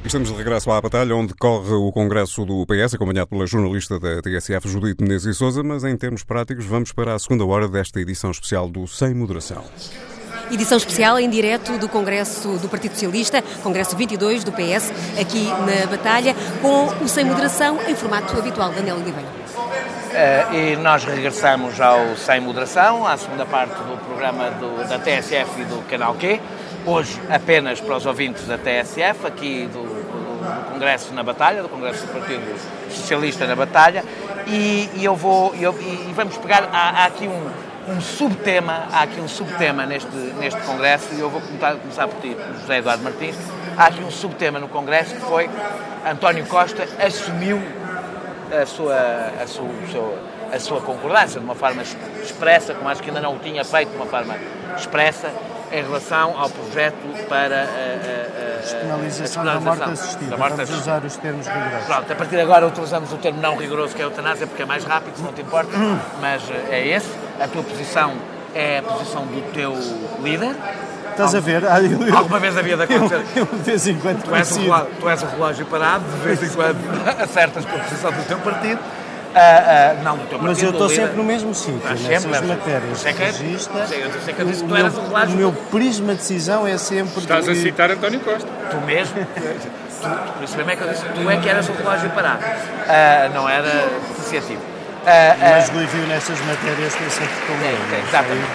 Estamos 0.04 0.28
de 0.28 0.36
regresso 0.36 0.70
à 0.70 0.78
batalha, 0.80 1.16
onde 1.16 1.32
corre 1.34 1.72
o 1.72 1.90
Congresso 1.90 2.44
do 2.44 2.66
PS, 2.66 2.94
acompanhado 2.94 3.26
pela 3.28 3.46
jornalista 3.46 3.98
da 3.98 4.20
TSF, 4.20 4.68
Judite 4.68 5.02
Menezes 5.02 5.34
e 5.34 5.38
Souza, 5.38 5.62
mas 5.62 5.82
em 5.82 5.96
termos 5.96 6.22
práticos 6.22 6.66
vamos 6.66 6.92
para 6.92 7.14
a 7.14 7.18
segunda 7.18 7.44
hora 7.46 7.66
desta 7.66 7.98
edição 8.00 8.30
especial 8.30 8.68
do 8.68 8.86
Sem 8.86 9.14
Moderação. 9.14 9.64
Edição 10.52 10.76
especial 10.76 11.18
em 11.18 11.28
direto 11.30 11.78
do 11.78 11.88
Congresso 11.88 12.58
do 12.58 12.68
Partido 12.68 12.92
Socialista, 12.92 13.40
Congresso 13.62 13.96
22 13.96 14.44
do 14.44 14.52
PS, 14.52 14.92
aqui 15.18 15.46
na 15.46 15.86
Batalha, 15.86 16.34
com 16.60 16.84
o 17.02 17.08
Sem 17.08 17.24
Moderação 17.24 17.80
em 17.88 17.94
formato 17.94 18.38
habitual. 18.38 18.72
Daniel 18.72 18.96
Oliveira. 18.96 19.28
Uh, 20.14 20.54
e 20.54 20.76
nós 20.76 21.02
regressamos 21.02 21.80
ao 21.80 22.14
Sem 22.16 22.40
Moderação, 22.40 23.06
à 23.06 23.16
segunda 23.16 23.46
parte 23.46 23.74
do 23.74 23.96
programa 24.04 24.50
do, 24.50 24.86
da 24.86 24.98
TSF 24.98 25.62
e 25.62 25.64
do 25.64 25.82
Canal 25.88 26.14
Q. 26.14 26.38
Hoje 26.86 27.18
apenas 27.30 27.80
para 27.80 27.96
os 27.96 28.04
ouvintes 28.04 28.46
da 28.46 28.58
TSF, 28.58 29.26
aqui 29.26 29.66
do, 29.72 29.80
do, 29.80 30.64
do 30.64 30.72
Congresso 30.72 31.14
na 31.14 31.22
Batalha, 31.22 31.62
do 31.62 31.68
Congresso 31.70 32.06
do 32.06 32.12
Partido 32.12 32.42
Socialista 32.90 33.46
na 33.46 33.56
Batalha. 33.56 34.04
E, 34.46 34.90
e 34.94 35.02
eu 35.02 35.16
vou, 35.16 35.54
eu, 35.54 35.74
e 35.80 36.12
vamos 36.12 36.36
pegar, 36.36 36.68
há, 36.70 37.04
há 37.04 37.04
aqui 37.06 37.26
um, 37.26 37.50
um 37.90 38.00
subtema, 38.02 38.86
há 38.92 39.04
aqui 39.04 39.18
um 39.18 39.26
subtema 39.26 39.86
neste, 39.86 40.14
neste 40.14 40.60
Congresso, 40.60 41.14
e 41.14 41.20
eu 41.20 41.30
vou 41.30 41.40
começar, 41.40 41.74
começar 41.76 42.06
por 42.06 42.20
ti, 42.20 42.36
José 42.60 42.76
Eduardo 42.76 43.02
Martins. 43.02 43.36
Há 43.78 43.86
aqui 43.86 44.04
um 44.04 44.10
subtema 44.10 44.58
no 44.58 44.68
Congresso 44.68 45.14
que 45.14 45.22
foi 45.22 45.48
António 46.04 46.44
Costa 46.44 46.86
assumiu 47.02 47.62
a 48.52 48.66
sua, 48.66 48.94
a 49.42 49.46
sua, 49.46 49.70
a 49.70 49.88
sua, 49.88 50.18
a 50.52 50.60
sua 50.60 50.80
concordância 50.82 51.40
de 51.40 51.46
uma 51.46 51.54
forma 51.54 51.82
expressa, 52.22 52.74
como 52.74 52.90
acho 52.90 53.02
que 53.02 53.08
ainda 53.08 53.22
não 53.22 53.36
o 53.36 53.38
tinha 53.38 53.64
feito 53.64 53.88
de 53.88 53.96
uma 53.96 54.06
forma 54.06 54.36
expressa, 54.76 55.32
em 55.78 55.82
relação 55.82 56.38
ao 56.38 56.48
projeto 56.50 56.94
para 57.28 57.56
a, 57.56 57.60
a, 57.62 57.64
a, 57.64 58.60
Despenalização 58.64 59.44
da 59.44 59.60
morte 59.60 59.82
assistida. 59.82 60.30
da 60.30 60.36
morte 60.38 60.50
Vamos 60.56 60.70
assistida. 60.70 60.80
usar 60.96 61.04
os 61.04 61.16
termos 61.16 61.46
rigorosos. 61.46 61.86
Pronto, 61.86 62.12
a 62.12 62.16
partir 62.16 62.36
de 62.36 62.40
agora 62.42 62.66
utilizamos 62.66 63.12
o 63.12 63.16
termo 63.16 63.40
não 63.40 63.56
rigoroso, 63.56 63.94
que 63.94 64.00
é 64.00 64.04
a 64.04 64.08
eutanásia, 64.08 64.46
porque 64.46 64.62
é 64.62 64.66
mais 64.66 64.84
rápido, 64.84 65.16
se 65.16 65.22
não 65.22 65.32
te 65.32 65.42
importa, 65.42 65.70
mas 66.20 66.42
eh, 66.50 66.66
é 66.70 66.88
esse. 66.88 67.10
A 67.40 67.46
tua 67.48 67.62
posição 67.62 68.12
é 68.54 68.78
a 68.78 68.82
posição 68.82 69.26
do 69.26 69.52
teu 69.52 69.74
líder. 70.22 70.54
Estás 71.10 71.34
a 71.34 71.40
ver? 71.40 71.64
Ah, 71.66 71.80
eu- 71.82 72.06
eu- 72.06 72.16
Alguma 72.16 72.38
vez 72.40 72.56
havia 72.56 72.76
de 72.76 72.82
acontecer. 72.84 73.24
Eu, 73.36 73.42
eu 73.42 73.46
de 73.46 73.62
vez 73.62 73.86
em 73.86 73.98
quando 73.98 74.22
Tu 74.22 74.34
és, 74.34 74.50
um 74.50 74.54
coincido. 74.54 74.62
relógio, 74.74 74.94
tu 75.00 75.08
és 75.08 75.22
um 75.22 75.26
relógio 75.28 75.66
parado, 75.66 76.04
de 76.04 76.16
vez 76.24 76.42
em 76.42 76.48
quando 76.48 76.78
acertas 77.22 77.64
com 77.64 77.76
a 77.76 77.80
posição 77.80 78.10
do 78.12 78.22
teu 78.26 78.38
partido. 78.38 78.80
Ah, 79.36 79.94
ah, 79.98 80.02
não 80.04 80.16
do 80.16 80.26
teu 80.28 80.38
partido. 80.38 80.42
Mas 80.44 80.62
eu 80.62 80.70
estou 80.70 80.88
sempre 80.88 81.16
no 81.16 81.24
mesmo 81.24 81.54
sítio, 81.54 81.80
nessas 82.08 82.22
sempre, 82.36 82.46
matérias 82.46 82.98
sei 82.98 83.12
de 83.12 83.18
que- 83.18 83.24
regista. 83.24 83.86
sei, 83.86 84.04
eu 84.04 84.10
sei 84.24 84.34
que 84.34 84.40
eu 84.42 84.46
disse 84.46 84.58
que 84.60 84.64
o 84.64 84.68
tu 84.68 84.74
meu- 84.74 84.86
eras. 84.86 85.28
O 85.32 85.36
meu 85.36 85.52
prisma 85.52 86.12
de 86.12 86.18
decisão 86.18 86.66
é 86.66 86.78
sempre... 86.78 87.18
Estás 87.20 87.48
a 87.48 87.52
de- 87.52 87.60
citar 87.62 87.90
António 87.90 88.20
Costa. 88.20 88.48
Tu 88.70 88.76
mesmo, 88.82 89.14
tu, 89.16 90.32
por 90.34 90.44
isso 90.44 90.56
mesmo 90.56 90.70
é 90.70 90.76
que 90.76 90.82
eu 90.82 90.88
disse, 90.88 91.04
tu 91.04 91.30
é 91.30 91.36
que 91.38 91.48
eras 91.48 91.68
o 91.68 91.72
relógio 91.72 92.10
parado. 92.10 92.44
Ah, 92.88 93.28
não 93.34 93.48
era 93.48 93.68
associativo. 94.12 94.60
Ah, 95.06 95.10
ah, 95.32 95.36
Mas 95.56 95.68
Rui 95.68 95.84
viu 95.86 96.06
nessas 96.06 96.40
matérias 96.42 96.94
tem 96.94 97.10
sempre 97.10 97.34
com 97.46 97.52
É, 97.64 97.68
ele. 97.68 98.02
exatamente. 98.08 98.46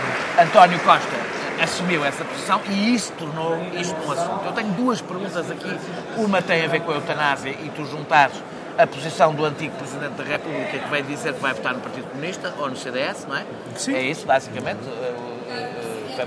António 0.42 0.80
Costa 0.80 1.30
assumiu 1.62 2.06
essa 2.06 2.24
posição 2.24 2.62
e 2.70 2.96
isso 2.96 3.12
tornou 3.20 3.62
isto 3.74 3.94
um 4.08 4.12
assunto. 4.14 4.46
Eu 4.46 4.52
tenho 4.54 4.70
duas 4.70 5.02
perguntas 5.02 5.52
aqui. 5.52 5.78
Uma 6.16 6.42
tem 6.42 6.64
a 6.64 6.68
ver 6.70 6.80
com 6.80 6.92
a 6.92 6.96
eutanásia 6.96 7.50
e 7.52 7.70
tu 7.76 7.86
juntares 7.86 8.36
a 8.82 8.88
posição 8.88 9.34
do 9.34 9.44
antigo 9.46 9.76
Presidente 9.76 10.14
da 10.14 10.24
República 10.24 10.80
que 10.80 10.90
veio 10.90 11.04
dizer 11.04 11.34
que 11.34 11.42
vai 11.42 11.54
votar 11.54 11.74
no 11.74 11.82
Partido 11.82 12.08
Comunista 12.10 12.54
ou 12.58 12.70
no 12.70 12.76
CDS, 12.78 13.26
não 13.28 13.36
é? 13.36 13.44
Sim. 13.76 13.94
É 13.94 14.02
isso, 14.02 14.26
basicamente. 14.26 14.80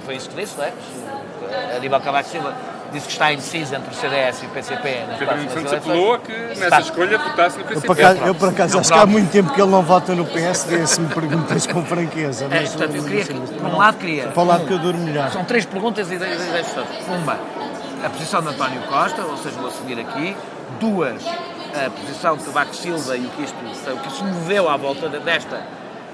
Foi- 0.05 0.17
isso 0.17 0.31
que 0.31 0.37
disse, 0.37 0.57
não 0.57 0.65
é? 0.65 0.73
Aníbal 1.77 2.01
Cavaco 2.01 2.29
Silva 2.29 2.55
disse 2.93 3.07
que 3.07 3.13
está 3.13 3.33
indeciso 3.33 3.75
entre 3.75 3.91
o 3.91 3.95
CDS 3.95 4.43
e 4.43 4.47
o 4.47 4.49
PCP 4.51 5.05
nas 5.07 5.19
Pedro 5.19 5.37
Nuno 5.37 5.51
Santos 5.51 5.73
apelou 5.73 6.15
a 6.15 6.19
que 6.19 6.33
nessa 6.33 6.65
Está- 6.65 6.81
escolha 6.81 7.19
votasse 7.19 7.57
no 7.59 7.63
Eu, 7.63 7.69
PCP. 7.69 7.87
por 7.87 7.99
acaso, 7.99 8.21
eu, 8.25 8.35
por 8.35 8.49
acaso, 8.49 8.79
acho 8.79 8.93
que 8.93 8.99
há 8.99 9.07
muito 9.07 9.31
tempo 9.31 9.53
que 9.53 9.61
ele 9.61 9.71
não 9.71 9.83
vota 9.83 10.15
no 10.15 10.25
PSD, 10.25 10.87
se 10.87 11.01
me 11.01 11.09
perguntas 11.13 11.67
com 11.67 11.85
franqueza. 11.85 12.47
É, 12.51 12.61
portanto, 12.63 12.97
eu 12.97 13.03
queria 13.05 13.25
que, 13.25 13.35
por 13.35 13.67
um 13.67 13.77
lado, 13.79 13.99
queria. 13.99 14.29
Para 14.29 14.43
o 14.43 14.47
lado 14.47 14.67
que 14.67 14.73
eu 14.73 14.79
durmo 14.79 15.01
melhor. 15.05 15.31
São 15.31 15.45
três 15.45 15.65
perguntas 15.67 16.11
e 16.11 16.17
dez 16.19 16.39
dez 16.39 16.67
todas. 16.73 16.89
Uma, 17.09 17.39
a 18.05 18.11
posição 18.11 18.41
de 18.43 18.49
António 18.49 18.81
Costa, 18.83 19.23
ou 19.23 19.37
seja, 19.39 19.57
vou 19.59 19.69
assumir 19.69 19.99
aqui. 20.01 20.35
Duas, 20.81 21.23
a 21.75 21.91
posição 21.91 22.37
de 22.37 22.45
Cavaco 22.45 22.75
Silva 22.75 23.17
e 23.17 23.27
o 23.27 23.29
que, 23.31 23.43
isto, 23.43 23.57
o 23.57 23.99
que 23.99 24.13
se 24.13 24.25
moveu 24.25 24.69
à 24.69 24.77
volta 24.77 25.09
de- 25.09 25.19
desta, 25.21 25.61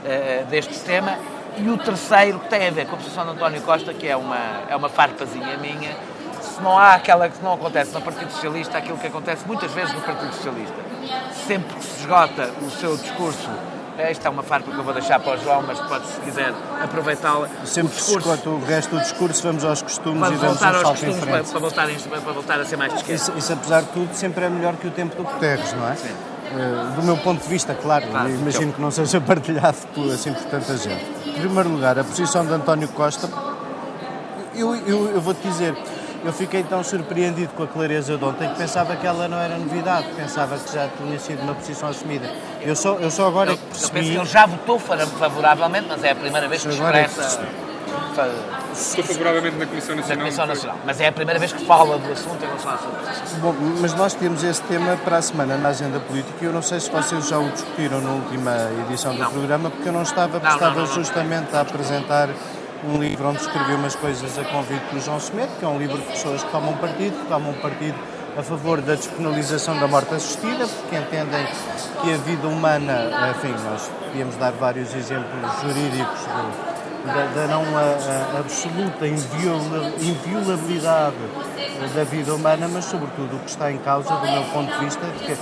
eh, 0.04 0.44
deste 0.48 0.78
tema. 0.80 1.16
E 1.56 1.68
o 1.68 1.76
terceiro, 1.76 2.38
que 2.38 2.48
tem 2.48 2.68
a 2.68 2.70
ver 2.70 2.86
com 2.86 2.94
a 2.94 2.98
posição 2.98 3.24
de 3.24 3.30
António 3.32 3.60
Costa, 3.62 3.92
que 3.92 4.06
é 4.06 4.16
uma, 4.16 4.38
é 4.68 4.76
uma 4.76 4.88
farpazinha 4.88 5.56
minha. 5.56 5.96
Se 6.40 6.60
não 6.62 6.78
há 6.78 6.94
aquela 6.94 7.28
que 7.28 7.42
não 7.42 7.54
acontece 7.54 7.92
no 7.92 8.00
Partido 8.00 8.30
Socialista, 8.30 8.78
aquilo 8.78 8.96
que 8.98 9.06
acontece 9.08 9.44
muitas 9.46 9.72
vezes 9.72 9.92
no 9.92 10.00
Partido 10.00 10.32
Socialista. 10.34 10.76
Sempre 11.46 11.74
que 11.76 11.84
se 11.84 12.00
esgota 12.00 12.50
o 12.62 12.70
seu 12.70 12.96
discurso, 12.96 13.48
esta 13.98 14.28
é 14.28 14.30
uma 14.30 14.42
farpa 14.42 14.70
que 14.70 14.78
eu 14.78 14.84
vou 14.84 14.94
deixar 14.94 15.18
para 15.20 15.34
o 15.38 15.42
João, 15.42 15.62
mas 15.66 15.78
pode, 15.80 16.06
se 16.06 16.20
quiser, 16.20 16.52
aproveitá-la. 16.82 17.48
Sempre 17.64 17.92
o 17.92 17.96
que 17.96 18.02
se 18.02 18.16
esgota 18.16 18.48
o 18.50 18.64
resto 18.64 18.94
do 18.94 19.00
discurso, 19.02 19.42
vamos 19.42 19.64
aos 19.64 19.82
costumes 19.82 20.20
para 20.20 20.34
e 20.34 20.38
damos 20.38 20.44
um 20.44 20.48
voltar 20.58 20.74
aos 20.74 20.82
salto 20.82 20.96
em 21.02 21.06
costumes, 21.06 21.18
para, 21.24 21.32
frente. 21.34 21.50
para, 21.50 21.60
voltar, 21.60 21.90
em- 21.90 21.98
para 22.22 22.32
voltar 22.32 22.60
a 22.60 22.64
ser 22.64 22.76
mais 22.76 22.92
de 22.92 22.98
esquerda. 23.00 23.22
Isso, 23.22 23.32
isso, 23.36 23.52
apesar 23.52 23.82
de 23.82 23.88
tudo, 23.88 24.14
sempre 24.14 24.44
é 24.44 24.48
melhor 24.48 24.76
que 24.76 24.86
o 24.86 24.90
tempo 24.90 25.16
do 25.16 25.24
Guterres, 25.24 25.72
não 25.74 25.88
é? 25.88 25.96
Eh, 26.50 26.94
do 26.96 27.02
meu 27.02 27.16
ponto 27.18 27.42
de 27.42 27.48
vista, 27.48 27.74
claro, 27.74 28.06
Claro, 28.08 28.30
imagino 28.30 28.72
que 28.72 28.80
não 28.80 28.90
seja 28.90 29.20
partilhado 29.22 29.76
por, 29.94 30.10
assim, 30.12 30.32
por 30.32 30.44
tanta 30.44 30.76
gente. 30.78 31.04
Em 31.26 31.32
primeiro 31.32 31.68
lugar, 31.68 31.98
a 31.98 32.04
posição 32.04 32.46
de 32.46 32.52
António 32.54 32.88
Costa, 32.88 33.28
eu, 34.54 34.74
eu, 34.74 35.10
eu 35.14 35.20
vou-te 35.20 35.46
dizer, 35.46 35.76
eu 36.24 36.32
fiquei 36.32 36.62
tão 36.62 36.82
surpreendido 36.82 37.52
com 37.54 37.62
a 37.62 37.66
clareza 37.66 38.16
de 38.18 38.24
ontem 38.24 38.48
que 38.48 38.56
pensava 38.56 38.96
que 38.96 39.06
ela 39.06 39.28
não 39.28 39.38
era 39.38 39.56
novidade, 39.58 40.06
pensava 40.16 40.56
que 40.58 40.72
já 40.74 40.88
tinha 40.96 41.18
sido 41.18 41.42
uma 41.42 41.54
posição 41.54 41.88
assumida. 41.88 42.28
Eu 42.60 42.74
só, 42.76 42.94
eu 42.94 43.10
só 43.10 43.26
agora 43.28 43.52
é 43.52 43.56
que 43.56 43.60
Eu 43.62 43.66
penso 43.68 43.86
que 43.86 43.92
percebi... 43.92 44.16
ele 44.16 44.24
já 44.26 44.46
votou 44.46 44.78
fa- 44.78 44.96
favoravelmente, 44.98 45.86
mas 45.88 46.02
é 46.04 46.10
a 46.10 46.14
primeira 46.16 46.48
vez 46.48 46.64
que 46.64 46.74
Agora 46.74 46.98
é 46.98 47.04
expressa 47.04 47.40
Estou 48.72 49.04
favoravelmente 49.04 49.56
na 49.56 49.66
Comissão 49.66 49.94
na 49.94 50.00
Nacional. 50.02 50.18
Comissão 50.24 50.46
Nacional. 50.46 50.76
Mas 50.84 51.00
é 51.00 51.06
a 51.08 51.12
primeira 51.12 51.38
vez 51.38 51.52
que 51.52 51.64
fala 51.64 51.98
do 51.98 52.12
assunto 52.12 52.42
em 52.42 52.46
relação 52.46 52.72
à 52.72 52.78
sua 52.78 52.90
posição. 52.90 53.38
Bom, 53.40 53.54
mas 53.80 53.94
nós 53.94 54.14
temos 54.14 54.42
esse 54.42 54.60
tema 54.62 54.96
para 55.04 55.18
a 55.18 55.22
semana 55.22 55.56
na 55.56 55.68
agenda 55.68 56.00
política 56.00 56.34
e 56.42 56.44
eu 56.44 56.52
não 56.52 56.60
sei 56.62 56.80
se 56.80 56.90
vocês 56.90 57.28
já 57.28 57.38
o 57.38 57.48
discutiram 57.50 58.00
na 58.00 58.10
última 58.10 58.56
edição 58.88 59.14
do 59.14 59.20
Não. 59.20 59.30
programa, 59.30 59.70
porque 59.70 59.88
eu 59.88 59.92
não 59.92 60.02
estava, 60.02 60.28
porque 60.40 60.46
Não, 60.46 60.54
estava 60.54 60.74
não, 60.74 60.80
não, 60.82 60.86
não. 60.88 60.94
justamente 60.94 61.54
a 61.56 61.60
apresentar 61.60 62.28
um 62.84 62.98
livro 62.98 63.28
onde 63.28 63.40
escrevi 63.40 63.74
umas 63.74 63.94
coisas 63.96 64.38
a 64.38 64.44
convite 64.44 64.84
do 64.92 65.00
João 65.00 65.18
Semedo, 65.20 65.50
que 65.58 65.64
é 65.64 65.68
um 65.68 65.78
livro 65.78 65.96
de 65.98 66.04
pessoas 66.04 66.42
que 66.44 66.50
tomam 66.50 66.74
partido, 66.74 67.18
que 67.20 67.26
tomam 67.28 67.52
partido 67.54 67.96
a 68.38 68.42
favor 68.42 68.80
da 68.80 68.94
despenalização 68.94 69.78
da 69.80 69.88
morte 69.88 70.14
assistida, 70.14 70.66
porque 70.66 70.96
entendem 70.96 71.46
que 72.02 72.12
a 72.14 72.16
vida 72.18 72.46
humana, 72.46 73.32
enfim, 73.36 73.54
nós 73.68 73.90
podíamos 74.06 74.36
dar 74.36 74.52
vários 74.52 74.94
exemplos 74.94 75.40
jurídicos 75.62 76.20
de- 76.20 76.68
da, 77.08 77.26
da 77.34 77.46
não 77.48 77.62
a- 77.76 78.36
a 78.36 78.38
absoluta 78.40 79.06
inviola- 79.06 79.92
inviolabilidade 80.00 81.16
da 81.94 82.04
vida 82.04 82.34
humana, 82.34 82.68
mas 82.72 82.84
sobretudo 82.84 83.36
o 83.36 83.38
que 83.40 83.50
está 83.50 83.72
em 83.72 83.78
causa, 83.78 84.14
do 84.14 84.26
meu 84.30 84.44
ponto 84.44 84.72
de 84.78 84.84
vista, 84.84 85.04
de 85.06 85.24
que 85.24 85.36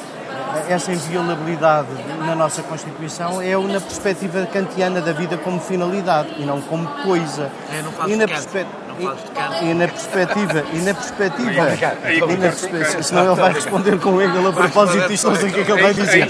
essa 0.69 0.93
inviolabilidade 0.93 1.89
na 2.27 2.35
nossa 2.35 2.63
Constituição 2.63 3.41
é 3.41 3.57
na 3.57 3.81
perspectiva 3.81 4.47
kantiana 4.47 5.01
da 5.01 5.13
vida 5.13 5.37
como 5.37 5.61
finalidade 5.61 6.29
e 6.39 6.45
não 6.45 6.61
como 6.61 6.87
coisa. 7.03 7.51
Eu 7.73 7.83
não 7.83 8.09
e 8.09 8.17
na 8.17 8.25
de 8.27 8.33
Kant, 8.33 8.43
perspe- 8.49 8.67
não 8.89 8.97
falo 8.97 9.17
de 9.17 9.31
Kant. 9.31 9.65
e, 9.65 9.71
e 9.71 9.75
na 9.75 9.89
perspectiva, 9.89 10.65
e 10.73 10.77
na 10.79 10.95
perspectiva, 10.95 11.51
e 11.53 11.57
na 11.57 11.67
concordo 11.77 12.27
com 12.27 12.33
o 12.35 12.37
perspe- 12.39 12.69
Kant. 12.79 13.03
senão 13.05 13.27
ele 13.27 13.35
vai 13.41 13.53
responder 13.53 13.99
com 14.01 14.21
Hegel 14.23 14.49
a 14.49 14.53
propósito 14.53 15.09
disto, 15.09 15.29
não 15.31 15.37
sei 15.37 15.49
o 15.49 15.53
que 15.53 15.61
é 15.61 15.65
que 15.65 15.73
ele 15.73 15.83
vai 15.83 15.95
dizer. 15.95 16.29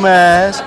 Mas, 0.00 0.64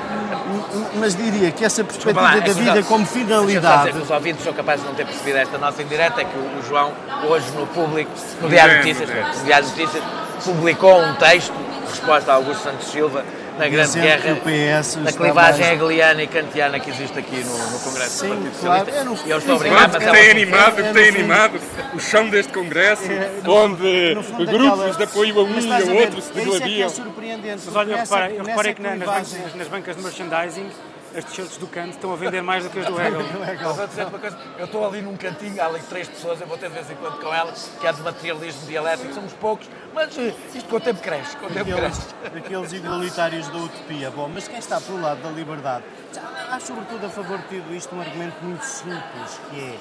mas 0.96 1.16
diria 1.16 1.52
que 1.52 1.64
essa 1.64 1.84
perspectiva 1.84 2.22
lá, 2.22 2.38
é 2.38 2.42
da 2.42 2.54
vida 2.54 2.84
como 2.84 3.06
finalidade. 3.06 3.98
Os 3.98 4.10
ouvintes 4.10 4.44
são 4.44 4.54
capazes 4.54 4.82
de 4.82 4.88
não 4.90 4.96
ter 4.96 5.06
percebido 5.06 5.38
esta 5.38 5.58
nossa 5.58 5.82
indireta, 5.82 6.22
é 6.22 6.26
que 6.26 6.38
o 6.38 6.62
João, 6.68 6.92
hoje 7.30 7.46
no 7.56 7.66
público, 7.68 8.12
no 8.42 8.50
Diário 8.50 8.82
de 8.82 8.94
Notícias, 8.94 9.10
no 9.40 9.46
Diário 9.46 9.68
de 9.68 9.80
Notícias, 9.80 10.04
publicou 10.44 11.00
um 11.02 11.14
texto, 11.16 11.54
resposta 11.92 12.32
a 12.32 12.36
Augusto 12.36 12.64
Santos 12.64 12.88
Silva, 12.88 13.24
na 13.58 13.68
grande 13.68 14.00
guerra, 14.00 14.38
na 15.04 15.12
clivagem 15.12 15.62
mais... 15.62 15.74
hegeliana 15.74 16.24
e 16.24 16.28
kantiana 16.28 16.80
que 16.80 16.90
existe 16.90 17.20
aqui 17.20 17.44
no, 17.44 17.58
no 17.72 17.80
Congresso 17.80 18.20
Sim, 18.20 18.30
do 18.30 18.36
Partido 18.36 18.60
claro. 18.60 18.86
Socialista. 18.86 19.28
E 19.28 19.32
eu 19.32 19.38
estou 19.38 19.56
a 19.56 19.90
que 20.00 20.12
tem 20.12 20.32
animado, 20.32 20.76
que 20.76 20.94
tem 20.94 21.10
animado 21.10 21.60
o 21.94 22.00
chão 22.00 22.30
deste 22.30 22.52
Congresso, 22.54 23.12
é, 23.12 23.30
onde 23.48 24.16
fundo, 24.24 24.46
grupos 24.46 24.80
aquela... 24.80 24.96
de 24.96 25.04
apoio 25.04 25.40
a 25.40 25.44
um 25.44 25.60
e 25.60 25.74
a 25.74 26.02
outro 26.02 26.22
se 26.22 26.34
degladiam. 26.34 26.90
É, 26.90 27.50
é. 27.50 27.58
Mas 27.66 27.76
olha, 27.76 27.92
eu 27.92 27.98
reparei, 27.98 28.40
eu 28.40 28.44
reparei 28.44 28.74
que 28.74 28.82
nas 28.82 28.98
bancas, 28.98 29.56
nas 29.56 29.68
bancas 29.68 29.96
de 29.96 30.02
merchandising 30.02 30.70
as 31.16 31.26
t-shirts 31.26 31.58
do 31.58 31.68
canto 31.68 31.92
estão 31.92 32.14
a 32.14 32.16
vender 32.16 32.42
mais 32.42 32.64
do 32.64 32.70
que 32.70 32.80
as 32.80 32.86
do 32.86 33.00
Hegel. 33.00 33.22
vou 33.74 33.88
dizer 33.88 34.08
uma 34.08 34.20
coisa, 34.20 34.38
eu 34.58 34.66
estou 34.66 34.86
ali 34.86 35.02
num 35.02 35.18
cantinho, 35.18 35.62
há 35.62 35.66
ali 35.66 35.80
três 35.82 36.08
pessoas, 36.08 36.40
eu 36.42 36.48
vou 36.48 36.58
ter 36.58 36.70
de 36.70 36.76
vez 36.76 36.90
em 36.90 36.96
quando 36.96 37.20
com 37.20 37.34
elas, 37.34 37.72
que 37.80 37.88
é 37.88 37.94
de 37.94 38.02
materialismo 38.02 38.66
dialético, 38.68 39.14
somos 39.14 39.34
poucos, 39.34 39.70
mas 39.94 40.16
isto 40.18 40.70
com 40.70 40.78
o 40.78 40.80
tempo 40.80 41.02
cresce, 41.02 41.36
com 41.38 41.48
o 41.48 41.50
tempo 41.50 41.72
aqueles, 41.72 41.98
cresce. 41.98 42.38
Aqueles 42.38 42.74
igualitários 42.74 43.48
da 43.48 43.58
utopia. 43.58 44.12
Bom, 44.12 44.30
mas 44.34 44.48
quem 44.48 44.60
está 44.60 44.80
pelo 44.80 45.02
lado 45.02 45.22
da 45.22 45.30
liberdade, 45.30 45.84
acho 46.50 46.68
sobretudo 46.68 47.06
a 47.06 47.10
favor 47.10 47.38
de 47.40 47.44
tudo 47.46 47.74
isto 47.74 47.96
um 47.96 48.02
argumento 48.02 48.44
muito 48.44 48.64
simples, 48.64 49.40
que 49.50 49.60
é 49.60 49.80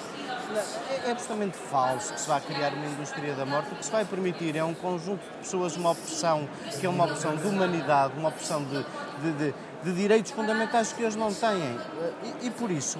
é 1.05 1.12
absolutamente 1.12 1.57
falso 1.57 2.12
que 2.12 2.20
se 2.20 2.28
vai 2.28 2.41
criar 2.41 2.72
uma 2.72 2.87
indústria 2.87 3.35
da 3.35 3.47
morte. 3.47 3.72
O 3.72 3.76
que 3.76 3.85
se 3.85 3.93
vai 3.93 4.05
permitir 4.05 4.57
é 4.57 4.64
um 4.64 4.74
conjunto 4.74 5.20
de 5.20 5.39
pessoas, 5.39 5.76
uma 5.76 5.91
opressão, 5.91 6.49
que 6.78 6.85
é 6.85 6.89
uma 6.89 7.05
opressão 7.05 7.37
de 7.37 7.47
humanidade, 7.47 8.14
uma 8.16 8.31
opressão 8.31 8.64
de, 8.64 8.85
de, 9.22 9.33
de 9.33 9.55
de 9.83 9.93
direitos 9.93 10.31
fundamentais 10.33 10.93
que 10.93 11.03
eles 11.03 11.16
não 11.16 11.33
têm. 11.33 11.78
E, 12.43 12.47
e 12.47 12.51
por 12.51 12.70
isso, 12.70 12.99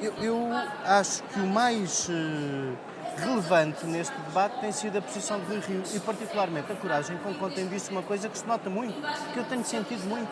eu, 0.00 0.12
eu, 0.22 0.48
acho 0.84 1.22
que 1.24 1.40
o 1.40 1.46
mais 1.46 2.08
uh, 2.08 2.76
relevante 3.16 3.84
neste 3.86 4.14
debate 4.22 4.60
tem 4.60 4.72
sido 4.72 4.98
a 4.98 5.02
posição 5.02 5.38
de 5.40 5.46
Rui 5.46 5.60
Rio 5.60 5.82
e, 5.94 6.00
particularmente, 6.00 6.72
a 6.72 6.76
coragem 6.76 7.16
com 7.18 7.34
que 7.34 7.44
ontem 7.44 7.66
disse 7.66 7.90
uma 7.90 8.02
coisa 8.02 8.28
que 8.28 8.38
se 8.38 8.46
nota 8.46 8.70
muito, 8.70 8.94
que 9.32 9.38
eu 9.38 9.44
tenho 9.44 9.64
sentido 9.64 10.08
muito, 10.08 10.30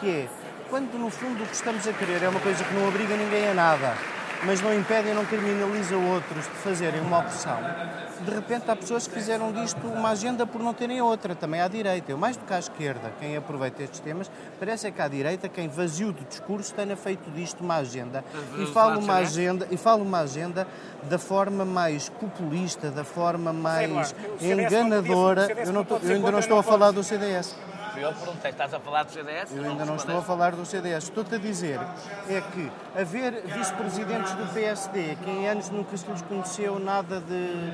que 0.00 0.10
é 0.10 0.28
quando, 0.68 0.98
no 0.98 1.10
fundo, 1.10 1.44
o 1.44 1.46
que 1.46 1.54
estamos 1.54 1.86
a 1.86 1.92
querer 1.92 2.22
é 2.24 2.28
uma 2.28 2.40
coisa 2.40 2.64
que 2.64 2.74
não 2.74 2.88
obriga 2.88 3.16
ninguém 3.16 3.48
a 3.48 3.54
nada 3.54 4.15
mas 4.44 4.60
não 4.60 4.74
impede 4.74 5.08
e 5.08 5.14
não 5.14 5.24
criminaliza 5.24 5.96
outros 5.96 6.44
de 6.44 6.50
fazerem 6.62 7.00
uma 7.00 7.18
opção. 7.18 7.58
De 8.20 8.30
repente 8.30 8.70
há 8.70 8.76
pessoas 8.76 9.06
que 9.06 9.14
fizeram 9.14 9.52
disto 9.52 9.86
uma 9.86 10.10
agenda 10.10 10.46
por 10.46 10.62
não 10.62 10.72
terem 10.72 11.00
outra, 11.00 11.34
também 11.34 11.60
à 11.60 11.68
direita. 11.68 12.10
Eu 12.10 12.18
mais 12.18 12.36
do 12.36 12.44
que 12.44 12.52
à 12.52 12.58
esquerda, 12.58 13.12
quem 13.20 13.36
aproveita 13.36 13.82
estes 13.82 14.00
temas, 14.00 14.30
parece 14.58 14.86
é 14.86 14.90
que 14.90 15.00
à 15.00 15.08
direita, 15.08 15.48
quem 15.48 15.68
vazio 15.68 16.12
de 16.12 16.24
discurso, 16.24 16.74
tenha 16.74 16.96
feito 16.96 17.30
disto 17.30 17.62
uma 17.62 17.76
agenda. 17.76 18.24
E 18.58 18.66
fala 18.66 18.98
uma 18.98 19.14
agenda, 19.16 19.66
e 19.70 19.76
fala 19.76 20.02
uma 20.02 20.20
agenda 20.20 20.66
da 21.04 21.18
forma 21.18 21.64
mais 21.64 22.08
populista, 22.08 22.90
da 22.90 23.04
forma 23.04 23.52
mais 23.52 24.14
enganadora. 24.40 25.48
Eu, 25.64 25.72
não 25.72 25.86
eu 26.02 26.14
ainda 26.14 26.32
não 26.32 26.38
estou 26.38 26.58
a 26.58 26.62
falar 26.62 26.90
do 26.90 27.02
CDS 27.02 27.54
eu 27.98 28.12
perguntei, 28.12 28.50
estás 28.50 28.74
a 28.74 28.80
falar 28.80 29.04
do 29.04 29.12
CDS? 29.12 29.52
Eu 29.54 29.64
ainda 29.64 29.84
não 29.84 29.96
estou 29.96 30.18
a 30.18 30.22
falar 30.22 30.52
do 30.52 30.64
CDS. 30.64 31.04
Estou-te 31.04 31.34
a 31.34 31.38
dizer 31.38 31.80
é 32.28 32.40
que 32.40 32.70
haver 32.98 33.42
vice-presidentes 33.46 34.32
do 34.34 34.52
PSD 34.52 35.16
que 35.16 35.30
em 35.30 35.48
anos 35.48 35.70
nunca 35.70 35.96
se 35.96 36.06
lhes 36.10 36.22
conheceu 36.22 36.78
nada 36.78 37.20
de 37.20 37.72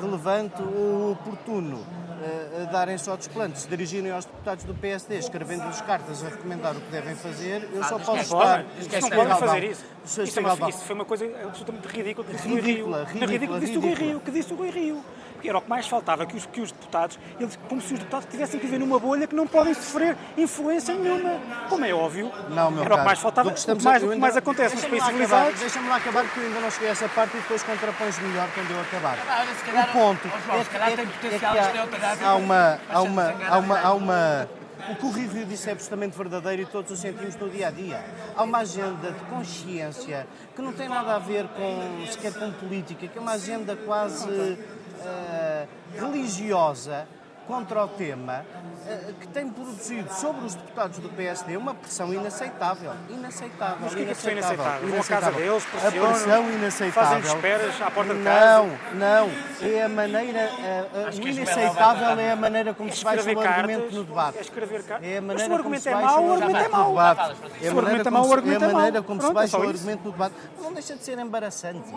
relevante 0.00 0.62
ou 0.62 1.12
oportuno 1.12 1.84
a, 2.18 2.62
a 2.62 2.64
darem 2.66 2.98
só 2.98 3.16
desplantes, 3.16 3.62
se 3.62 3.68
dirigirem 3.68 4.10
aos 4.10 4.24
deputados 4.24 4.64
do 4.64 4.74
PSD, 4.74 5.18
escrevendo-lhes 5.18 5.80
cartas 5.82 6.24
a 6.24 6.28
recomendar 6.28 6.76
o 6.76 6.80
que 6.80 6.90
devem 6.90 7.14
fazer, 7.14 7.68
eu 7.72 7.82
ah, 7.82 7.88
só 7.88 7.98
posso 7.98 8.22
estar... 8.22 8.64
Não 9.00 9.10
podem 9.10 9.36
fazer 9.36 9.64
isso. 9.64 9.84
Isso, 10.04 10.22
isso, 10.22 10.40
é 10.40 10.68
isso, 10.68 10.78
foi 10.78 10.94
uma 10.94 11.04
coisa 11.04 11.26
absolutamente 11.44 11.86
ridícula 11.88 12.26
que 12.26 12.32
disse 12.32 12.48
ridícula, 12.48 12.98
o 12.98 13.04
Rui 13.04 13.12
Rio. 13.12 13.26
Ridícula, 13.26 13.58
ridícula, 13.58 13.58
ridícula, 13.58 13.60
que 13.60 13.66
disse 13.66 13.78
o 13.78 13.80
Rui 13.80 13.94
Rio. 13.94 14.20
Que 14.20 14.30
disse 14.30 14.52
o 14.52 14.56
Rui 14.56 14.70
Rio 14.70 15.04
era 15.44 15.58
o 15.58 15.62
que 15.62 15.68
mais 15.68 15.86
faltava, 15.86 16.26
que 16.26 16.36
os, 16.36 16.46
que 16.46 16.60
os 16.60 16.72
deputados, 16.72 17.18
eles, 17.38 17.58
como 17.68 17.80
se 17.80 17.92
os 17.94 17.98
deputados 17.98 18.26
tivessem 18.30 18.58
que 18.58 18.66
viver 18.66 18.78
numa 18.78 18.98
bolha 18.98 19.26
que 19.26 19.34
não 19.34 19.46
podem 19.46 19.74
sofrer 19.74 20.16
influência 20.36 20.94
nenhuma. 20.94 21.40
Como 21.68 21.84
é 21.84 21.92
óbvio, 21.92 22.32
não, 22.48 22.70
meu 22.70 22.84
era 22.84 22.94
o 22.94 22.98
que 22.98 23.04
mais 23.04 23.18
faltava, 23.18 23.50
o 23.50 23.52
que, 23.52 23.70
o 23.70 23.82
mais, 23.82 24.02
o 24.02 24.08
que 24.08 24.16
mais 24.16 24.36
acontece 24.36 24.74
nos 24.76 24.84
países 24.84 25.06
civilizados. 25.06 25.60
Deixa-me 25.60 25.88
lá 25.88 25.96
acabar, 25.96 26.24
porque 26.24 26.40
eu 26.40 26.46
ainda 26.46 26.60
não 26.60 26.70
cheguei 26.70 26.88
a 26.88 26.92
essa 26.92 27.08
parte 27.08 27.36
e 27.36 27.40
depois 27.40 27.62
contrapões 27.62 28.18
melhor 28.18 28.48
quando 28.54 28.70
eu 28.70 28.80
acabar. 28.80 29.18
o 29.18 29.92
ponto 29.92 30.28
é, 30.28 30.64
que, 30.64 31.26
é, 31.26 31.34
é 31.34 31.38
que 31.38 31.44
há, 31.44 32.30
há 32.30 32.34
uma... 32.34 32.78
Há 32.90 33.02
uma, 33.02 33.34
há 33.48 33.58
uma, 33.58 33.80
há 33.80 33.92
uma 33.92 34.48
o 34.90 34.94
que 34.94 35.04
o 35.04 35.10
Rio 35.10 35.44
disse 35.44 35.68
é 35.68 35.72
absolutamente 35.72 36.16
verdadeiro 36.16 36.62
e 36.62 36.66
todos 36.66 36.90
o 36.92 36.96
sentimos 36.96 37.36
no 37.36 37.50
dia 37.50 37.68
a 37.68 37.70
dia. 37.70 38.02
Há 38.34 38.42
uma 38.42 38.58
agenda 38.58 39.10
de 39.10 39.24
consciência 39.24 40.26
que 40.54 40.62
não 40.62 40.72
tem 40.72 40.88
nada 40.88 41.16
a 41.16 41.18
ver 41.18 41.46
com 41.48 42.06
sequer 42.06 42.32
com 42.32 42.50
política, 42.52 43.06
que 43.06 43.18
é 43.18 43.20
uma 43.20 43.32
agenda 43.32 43.76
quase 43.76 44.56
uh, 45.00 45.68
religiosa 45.98 47.06
contra 47.48 47.82
o 47.82 47.88
tema 47.88 48.44
uh, 48.44 49.14
que 49.14 49.26
tem 49.28 49.48
produzido 49.48 50.12
sobre 50.12 50.44
os 50.44 50.54
deputados 50.54 50.98
do 50.98 51.08
PSD 51.08 51.56
uma 51.56 51.72
pressão 51.72 52.12
inaceitável. 52.12 52.92
Inaceitável. 53.08 53.78
Mas 53.80 53.92
o 53.92 53.96
que 53.96 54.02
é 54.02 54.14
que 54.14 54.28
é 54.28 54.32
inaceitável? 54.32 54.88
Vão 54.88 55.00
à 55.00 55.04
casa 55.04 55.32
deles, 55.32 55.66
A 55.74 55.90
pressão 55.90 56.50
inaceitável. 56.52 57.22
Fazem 57.22 57.34
esperas 57.34 57.80
à 57.80 57.90
porta 57.90 58.14
de 58.14 58.22
casa. 58.22 58.62
Não, 58.92 59.26
não. 59.26 59.30
É 59.66 59.82
a 59.82 59.88
maneira. 59.88 60.50
Uh, 60.50 61.24
o 61.24 61.28
inaceitável 61.28 62.20
é 62.20 62.30
a 62.32 62.36
maneira 62.36 62.74
como 62.74 62.92
se 62.92 63.02
vai 63.02 63.18
sobre 63.18 63.34
o 63.34 63.40
argumento 63.40 63.94
no 63.94 64.04
debate. 64.04 64.38
É 64.38 64.40
escrever 64.42 64.82
cartas. 64.82 65.08
É 65.08 65.16
a 65.16 65.22
maneira 65.22 65.34
Mas 65.34 65.42
se 65.42 65.50
o 65.50 65.54
argumento 65.54 65.88
é 65.88 65.94
mau, 65.94 66.24
o 66.24 66.32
argumento 66.34 66.58
é 66.58 66.68
mau. 66.68 67.00
É 67.00 67.68
a 67.68 67.74
maneira 67.74 68.04
como, 68.04 68.52
é 68.52 68.56
a 68.56 68.72
maneira 68.72 69.02
como 69.02 69.22
se 69.22 69.32
vai 69.32 69.48
sobre 69.48 69.66
o 69.66 69.70
argumento 69.70 70.04
no 70.04 70.12
debate. 70.12 70.34
Não 70.60 70.72
deixa 70.74 70.94
de 70.96 71.02
ser 71.02 71.18
embaraçante 71.18 71.88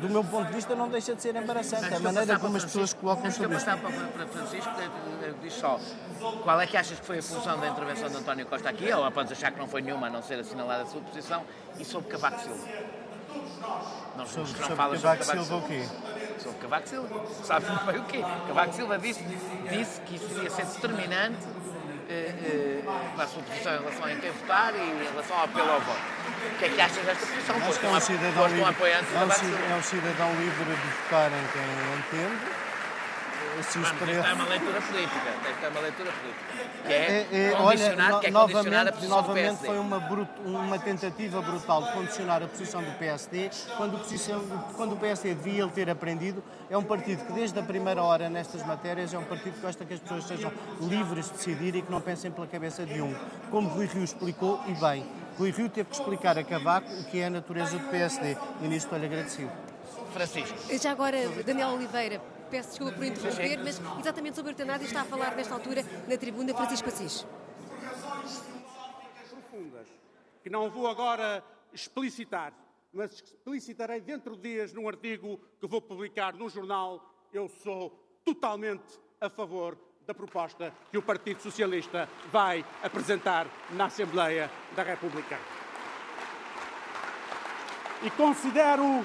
do 0.00 0.08
meu 0.08 0.24
ponto 0.24 0.48
de 0.48 0.54
vista, 0.54 0.74
não 0.74 0.88
deixa 0.88 1.14
de 1.14 1.22
ser 1.22 1.36
embaraçante. 1.36 1.94
A 1.94 2.00
maneira 2.00 2.38
como 2.38 2.56
as 2.56 2.64
pessoas 2.64 2.94
colocam 2.94 3.30
sobre 3.30 3.56
isso. 3.56 3.64
Para, 3.64 3.76
para 3.76 4.26
Francisco, 4.26 4.70
diz 5.42 5.52
só, 5.52 5.78
qual 6.42 6.60
é 6.60 6.66
que 6.66 6.76
achas 6.76 6.98
que 6.98 7.06
foi 7.06 7.18
a 7.18 7.22
função 7.22 7.58
da 7.58 7.68
intervenção 7.68 8.08
de 8.08 8.16
António 8.16 8.46
Costa 8.46 8.70
aqui? 8.70 8.90
Ou 8.92 9.10
podes 9.12 9.32
achar 9.32 9.52
que 9.52 9.58
não 9.58 9.68
foi 9.68 9.82
nenhuma, 9.82 10.06
a 10.06 10.10
não 10.10 10.22
ser 10.22 10.40
assinalada 10.40 10.84
a 10.84 10.86
sua 10.86 11.00
posição? 11.02 11.44
E 11.78 11.84
sobre 11.84 12.10
Cavaco 12.10 12.40
Silva? 12.40 12.68
Nós 14.16 14.28
sobre, 14.28 14.40
não 14.40 14.46
sobre 14.46 14.68
Cavaco, 14.68 15.00
Cavaco 15.00 15.24
Silva 15.24 15.56
o 15.56 15.62
quê? 15.62 15.84
Sobre 16.42 16.58
Cavaco 16.58 16.88
Silva. 16.88 17.26
Sabe 17.44 17.66
muito 17.66 17.84
bem 17.84 17.98
o 17.98 18.04
quê? 18.04 18.24
Cavaco 18.48 18.74
Silva 18.74 18.98
disse, 18.98 19.22
disse 19.70 20.00
que 20.02 20.16
isso 20.16 20.42
ia 20.42 20.50
ser 20.50 20.66
determinante 20.66 21.46
eh, 22.08 22.34
eh, 22.42 22.82
para 23.14 23.24
a 23.24 23.28
sua 23.28 23.42
posição 23.42 23.74
em 23.74 23.78
relação 23.78 24.10
em 24.10 24.20
quem 24.20 24.30
votar 24.32 24.74
e 24.74 24.78
em 24.78 25.10
relação 25.10 25.36
ao 25.36 25.44
apelo 25.44 25.70
ao 25.70 25.80
voto. 25.80 26.19
O 26.40 26.58
que 26.58 26.64
é 26.64 26.68
que 26.68 26.80
achas 26.80 27.04
desta 27.04 27.26
posição? 27.26 27.56
Acho 27.56 27.80
que 27.80 27.86
é 27.86 27.90
um 27.90 28.00
cidadão 28.00 28.46
livre, 28.48 28.90
é 28.90 29.74
um 29.74 29.82
cidadão 29.82 30.34
livre 30.34 30.64
de 30.64 30.88
votar 31.02 31.30
em 31.30 31.46
quem 31.52 31.62
entende 31.98 32.70
se 33.62 33.78
é 33.78 34.32
uma 34.32 34.44
leitura 34.44 34.80
política, 34.80 35.20
ter 35.60 35.68
uma 35.68 35.80
leitura 35.80 36.12
política. 36.12 36.86
Que 36.86 36.92
é, 36.92 37.26
é, 37.30 37.46
é 37.46 37.56
condicionar, 37.56 38.10
olha, 38.12 38.20
que 38.20 38.26
é 38.26 38.30
novamente, 38.30 38.88
a 38.88 38.92
posição 38.92 39.16
novamente 39.16 39.58
foi 39.58 39.78
uma, 39.78 39.98
uma 40.46 40.78
tentativa 40.78 41.42
brutal 41.42 41.82
de 41.82 41.92
condicionar 41.92 42.42
a 42.42 42.46
posição 42.46 42.82
do 42.82 42.92
PSD, 42.92 43.50
quando, 43.76 43.98
posição, 43.98 44.42
quando 44.76 44.92
o 44.94 44.96
PSD 44.96 45.34
devia 45.34 45.62
ele 45.62 45.72
ter 45.72 45.90
aprendido, 45.90 46.42
é 46.70 46.76
um 46.76 46.82
partido 46.82 47.24
que 47.26 47.32
desde 47.32 47.58
a 47.58 47.62
primeira 47.62 48.02
hora 48.02 48.30
nestas 48.30 48.64
matérias 48.64 49.12
é 49.12 49.18
um 49.18 49.24
partido 49.24 49.54
que 49.54 49.60
gosta 49.60 49.84
que 49.84 49.94
as 49.94 50.00
pessoas 50.00 50.24
sejam 50.24 50.52
livres 50.80 51.26
de 51.26 51.32
decidir 51.32 51.76
e 51.76 51.82
que 51.82 51.90
não 51.90 52.00
pensem 52.00 52.30
pela 52.30 52.46
cabeça 52.46 52.86
de 52.86 53.00
um. 53.00 53.14
Como 53.50 53.68
Rui 53.68 53.86
Rio 53.86 54.04
explicou, 54.04 54.60
e 54.66 54.72
bem, 54.74 55.04
Rui 55.40 55.52
Rio 55.52 55.70
teve 55.70 55.88
que 55.88 55.96
explicar 55.96 56.36
a 56.36 56.44
Cavaco 56.44 56.92
o 56.92 57.04
que 57.04 57.18
é 57.18 57.24
a 57.24 57.30
natureza 57.30 57.78
do 57.78 57.88
PSD, 57.88 58.36
e 58.62 58.68
nisso 58.68 58.84
estou-lhe 58.84 59.06
agradecido. 59.06 59.50
Francisco. 60.12 60.54
Já 60.78 60.90
agora, 60.90 61.16
Daniel 61.42 61.70
Oliveira, 61.70 62.20
peço 62.50 62.68
desculpa 62.68 62.92
por 62.92 63.06
interromper, 63.06 63.58
mas 63.64 63.80
exatamente 63.98 64.36
sobre 64.36 64.50
o 64.50 64.52
eutanásia 64.52 64.84
está 64.84 65.00
a 65.00 65.04
falar 65.06 65.34
nesta 65.34 65.54
altura 65.54 65.82
na 66.06 66.18
tribuna 66.18 66.52
Francisco 66.52 66.90
Assis. 66.90 67.26
Profundas, 69.30 69.88
que 70.42 70.50
não 70.50 70.68
vou 70.68 70.86
agora 70.86 71.42
explicitar, 71.72 72.52
mas 72.92 73.10
explicitarei 73.10 74.02
dentro 74.02 74.36
de 74.36 74.42
dias 74.42 74.74
num 74.74 74.86
artigo 74.86 75.40
que 75.58 75.66
vou 75.66 75.80
publicar 75.80 76.34
no 76.34 76.50
jornal. 76.50 77.14
Eu 77.32 77.48
sou 77.48 77.98
totalmente 78.26 79.00
a 79.18 79.30
favor 79.30 79.78
da 80.10 80.14
proposta 80.14 80.74
que 80.90 80.98
o 80.98 81.02
Partido 81.02 81.40
Socialista 81.40 82.08
vai 82.32 82.64
apresentar 82.82 83.46
na 83.70 83.84
Assembleia 83.84 84.50
da 84.74 84.82
República. 84.82 85.38
E 88.02 88.10
considero 88.10 89.04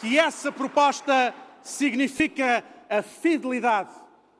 que 0.00 0.18
essa 0.18 0.50
proposta 0.50 1.34
significa 1.62 2.64
a 2.88 3.02
fidelidade 3.02 3.92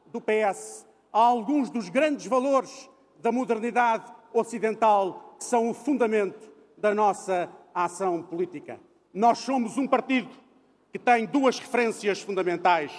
do 0.07 0.23
PS 0.23 0.87
a 1.13 1.19
alguns 1.19 1.69
dos 1.69 1.91
grandes 1.91 2.25
valores 2.25 2.89
da 3.19 3.31
modernidade 3.31 4.11
ocidental 4.33 5.37
que 5.39 5.45
são 5.45 5.69
o 5.69 5.75
fundamento 5.75 6.51
da 6.79 6.95
nossa 6.95 7.47
ação 7.75 8.23
política. 8.23 8.81
Nós 9.13 9.37
somos 9.41 9.77
um 9.77 9.87
partido 9.87 10.31
que 10.91 10.99
tem 10.99 11.27
duas 11.27 11.59
referências 11.59 12.23
fundamentais: 12.23 12.91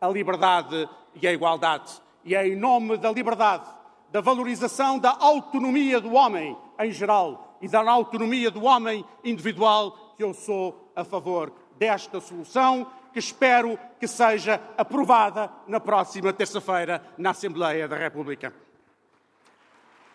a 0.00 0.08
liberdade 0.08 0.88
e 1.20 1.28
a 1.28 1.32
igualdade. 1.32 2.03
E 2.24 2.34
é 2.34 2.46
em 2.46 2.56
nome 2.56 2.96
da 2.96 3.12
liberdade, 3.12 3.68
da 4.10 4.20
valorização 4.20 4.98
da 4.98 5.16
autonomia 5.20 6.00
do 6.00 6.14
homem 6.14 6.56
em 6.78 6.90
geral 6.90 7.58
e 7.60 7.68
da 7.68 7.88
autonomia 7.88 8.50
do 8.50 8.64
homem 8.64 9.04
individual 9.22 10.14
que 10.16 10.24
eu 10.24 10.32
sou 10.32 10.90
a 10.94 11.04
favor 11.04 11.52
desta 11.76 12.20
solução, 12.20 12.86
que 13.12 13.18
espero 13.18 13.78
que 13.98 14.06
seja 14.06 14.60
aprovada 14.76 15.50
na 15.66 15.80
próxima 15.80 16.32
terça-feira 16.32 17.04
na 17.18 17.30
Assembleia 17.30 17.86
da 17.86 17.96
República. 17.96 18.54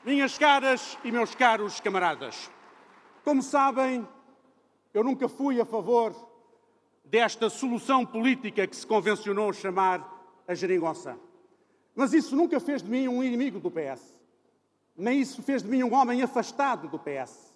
Minhas 0.04 0.38
caras 0.38 0.98
e 1.04 1.12
meus 1.12 1.36
caros 1.36 1.80
camaradas, 1.80 2.50
como 3.24 3.44
sabem, 3.44 4.08
eu 4.94 5.04
nunca 5.04 5.28
fui 5.28 5.60
a 5.60 5.66
favor 5.66 6.16
desta 7.04 7.50
solução 7.50 8.06
política 8.06 8.66
que 8.66 8.76
se 8.76 8.88
convencionou 8.88 9.52
chamar 9.52 10.08
a 10.48 10.56
geringonça. 10.56 11.18
Mas 11.96 12.14
isso 12.14 12.36
nunca 12.36 12.60
fez 12.60 12.82
de 12.82 12.90
mim 12.90 13.08
um 13.08 13.24
inimigo 13.24 13.60
do 13.60 13.72
PS. 13.72 14.16
Nem 14.96 15.22
isso 15.22 15.42
fez 15.42 15.64
de 15.64 15.70
mim 15.70 15.84
um 15.84 15.94
homem 15.94 16.22
afastado 16.22 16.88
do 16.88 17.00
PS. 17.00 17.54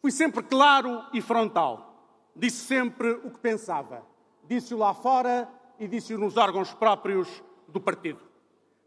Fui 0.00 0.10
sempre 0.10 0.42
claro 0.42 1.04
e 1.12 1.20
frontal. 1.20 1.92
Disse 2.34 2.64
sempre 2.64 3.10
o 3.10 3.30
que 3.30 3.38
pensava. 3.38 4.04
Disse-o 4.44 4.78
lá 4.78 4.92
fora 4.94 5.48
e 5.78 5.86
disse-o 5.86 6.18
nos 6.18 6.36
órgãos 6.36 6.72
próprios 6.74 7.42
do 7.68 7.80
partido. 7.80 8.20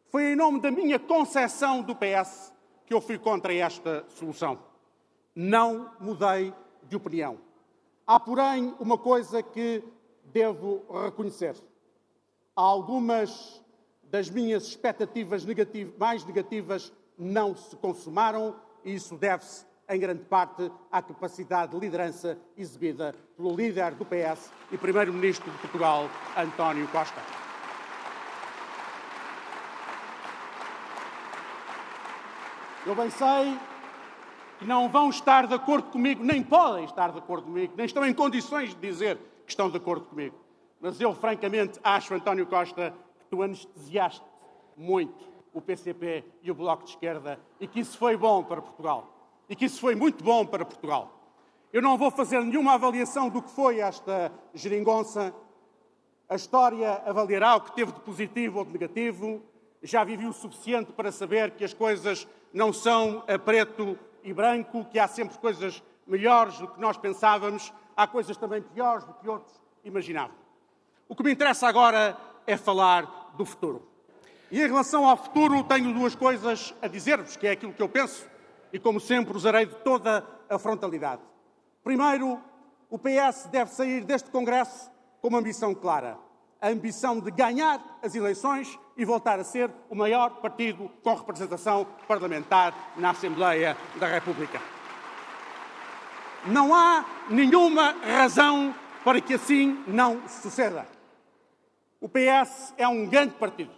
Foi 0.09 0.31
em 0.31 0.35
nome 0.35 0.59
da 0.59 0.71
minha 0.71 0.99
concepção 0.99 1.81
do 1.81 1.95
PS 1.95 2.53
que 2.85 2.93
eu 2.93 3.01
fui 3.01 3.17
contra 3.17 3.53
esta 3.53 4.05
solução. 4.09 4.59
Não 5.35 5.91
mudei 5.99 6.53
de 6.83 6.95
opinião. 6.95 7.39
Há, 8.05 8.19
porém, 8.19 8.75
uma 8.79 8.97
coisa 8.97 9.41
que 9.41 9.83
devo 10.25 10.85
reconhecer. 11.03 11.55
Há 12.55 12.61
algumas 12.61 13.63
das 14.11 14.29
minhas 14.29 14.63
expectativas 14.63 15.45
mais 15.97 16.25
negativas 16.25 16.91
não 17.17 17.55
se 17.55 17.75
consumaram 17.75 18.55
e 18.83 18.93
isso 18.93 19.15
deve-se, 19.17 19.65
em 19.89 19.99
grande 19.99 20.23
parte, 20.23 20.71
à 20.91 21.01
capacidade 21.01 21.71
de 21.71 21.79
liderança 21.79 22.37
exibida 22.57 23.13
pelo 23.35 23.55
líder 23.55 23.91
do 23.95 24.05
PS 24.05 24.51
e 24.71 24.77
Primeiro-Ministro 24.77 25.51
de 25.51 25.57
Portugal, 25.57 26.09
António 26.37 26.87
Costa. 26.89 27.21
Eu 32.85 32.93
bem 32.93 33.09
sei 33.09 33.57
que 34.59 34.65
não 34.65 34.87
vão 34.87 35.09
estar 35.09 35.47
de 35.47 35.53
acordo 35.53 35.89
comigo, 35.89 36.23
nem 36.23 36.43
podem 36.43 36.85
estar 36.85 37.11
de 37.11 37.17
acordo 37.17 37.45
comigo, 37.45 37.73
nem 37.75 37.85
estão 37.85 38.05
em 38.05 38.13
condições 38.13 38.69
de 38.69 38.75
dizer 38.75 39.17
que 39.45 39.51
estão 39.51 39.69
de 39.69 39.77
acordo 39.77 40.05
comigo. 40.05 40.35
Mas 40.79 41.01
eu, 41.01 41.13
francamente, 41.13 41.79
acho, 41.83 42.13
António 42.13 42.45
Costa, 42.45 42.93
tu 43.35 43.43
anestesiaste 43.43 44.23
muito 44.77 45.25
o 45.53 45.59
PCP 45.59 46.23
e 46.41 46.49
o 46.49 46.55
Bloco 46.55 46.85
de 46.85 46.91
Esquerda 46.91 47.37
e 47.59 47.67
que 47.67 47.81
isso 47.81 47.97
foi 47.97 48.15
bom 48.15 48.41
para 48.41 48.61
Portugal. 48.61 49.11
E 49.49 49.55
que 49.55 49.65
isso 49.65 49.79
foi 49.79 49.93
muito 49.93 50.23
bom 50.23 50.45
para 50.45 50.63
Portugal. 50.65 51.11
Eu 51.71 51.81
não 51.81 51.97
vou 51.97 52.09
fazer 52.09 52.41
nenhuma 52.41 52.73
avaliação 52.73 53.29
do 53.29 53.41
que 53.41 53.51
foi 53.51 53.79
esta 53.79 54.31
geringonça. 54.53 55.35
A 56.29 56.35
história 56.35 57.03
avaliará 57.05 57.57
o 57.57 57.61
que 57.61 57.75
teve 57.75 57.91
de 57.91 57.99
positivo 57.99 58.59
ou 58.59 58.65
de 58.65 58.71
negativo. 58.71 59.43
Já 59.83 60.03
vivi 60.05 60.25
o 60.25 60.33
suficiente 60.33 60.93
para 60.93 61.11
saber 61.11 61.51
que 61.51 61.65
as 61.65 61.73
coisas 61.73 62.25
não 62.53 62.71
são 62.71 63.21
a 63.27 63.37
preto 63.37 63.99
e 64.23 64.33
branco, 64.33 64.85
que 64.85 64.97
há 64.97 65.07
sempre 65.07 65.37
coisas 65.37 65.83
melhores 66.07 66.57
do 66.57 66.69
que 66.69 66.79
nós 66.79 66.97
pensávamos, 66.97 67.73
há 67.95 68.07
coisas 68.07 68.37
também 68.37 68.61
piores 68.61 69.03
do 69.03 69.13
que 69.13 69.27
outros 69.27 69.53
imaginavam. 69.83 70.35
O 71.07 71.15
que 71.15 71.23
me 71.23 71.33
interessa 71.33 71.67
agora 71.67 72.17
é 72.47 72.57
falar 72.57 73.24
do 73.37 73.45
futuro. 73.45 73.87
E 74.51 74.61
em 74.61 74.67
relação 74.67 75.07
ao 75.07 75.17
futuro, 75.17 75.63
tenho 75.63 75.93
duas 75.93 76.15
coisas 76.15 76.73
a 76.81 76.87
dizer-vos, 76.87 77.35
que 77.35 77.47
é 77.47 77.51
aquilo 77.51 77.73
que 77.73 77.81
eu 77.81 77.89
penso, 77.89 78.27
e 78.71 78.79
como 78.79 78.99
sempre 78.99 79.35
usarei 79.35 79.65
de 79.65 79.75
toda 79.77 80.25
a 80.49 80.59
frontalidade. 80.59 81.21
Primeiro, 81.83 82.39
o 82.89 82.97
PS 82.97 83.47
deve 83.51 83.71
sair 83.71 84.03
deste 84.03 84.29
Congresso 84.29 84.91
com 85.21 85.27
uma 85.27 85.39
ambição 85.39 85.73
clara: 85.73 86.17
a 86.61 86.69
ambição 86.69 87.19
de 87.19 87.31
ganhar 87.31 87.81
as 88.01 88.15
eleições 88.15 88.79
e 88.97 89.03
voltar 89.03 89.39
a 89.39 89.43
ser 89.43 89.71
o 89.89 89.95
maior 89.95 90.41
partido 90.41 90.89
com 91.03 91.15
representação 91.15 91.85
parlamentar 92.07 92.93
na 92.97 93.09
Assembleia 93.09 93.75
da 93.99 94.07
República. 94.07 94.61
Não 96.45 96.73
há 96.73 97.03
nenhuma 97.29 97.95
razão 98.03 98.73
para 99.03 99.19
que 99.19 99.33
assim 99.33 99.83
não 99.87 100.27
suceda. 100.27 100.87
O 101.99 102.09
PS 102.09 102.73
é 102.77 102.87
um 102.87 103.07
grande 103.07 103.33
partido. 103.35 103.71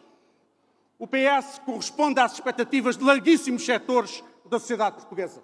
O 1.00 1.08
PS 1.08 1.60
corresponde 1.64 2.20
às 2.20 2.34
expectativas 2.34 2.98
de 2.98 3.04
larguíssimos 3.04 3.64
setores 3.64 4.24
da 4.46 4.60
sociedade 4.60 4.96
portuguesa. 4.96 5.44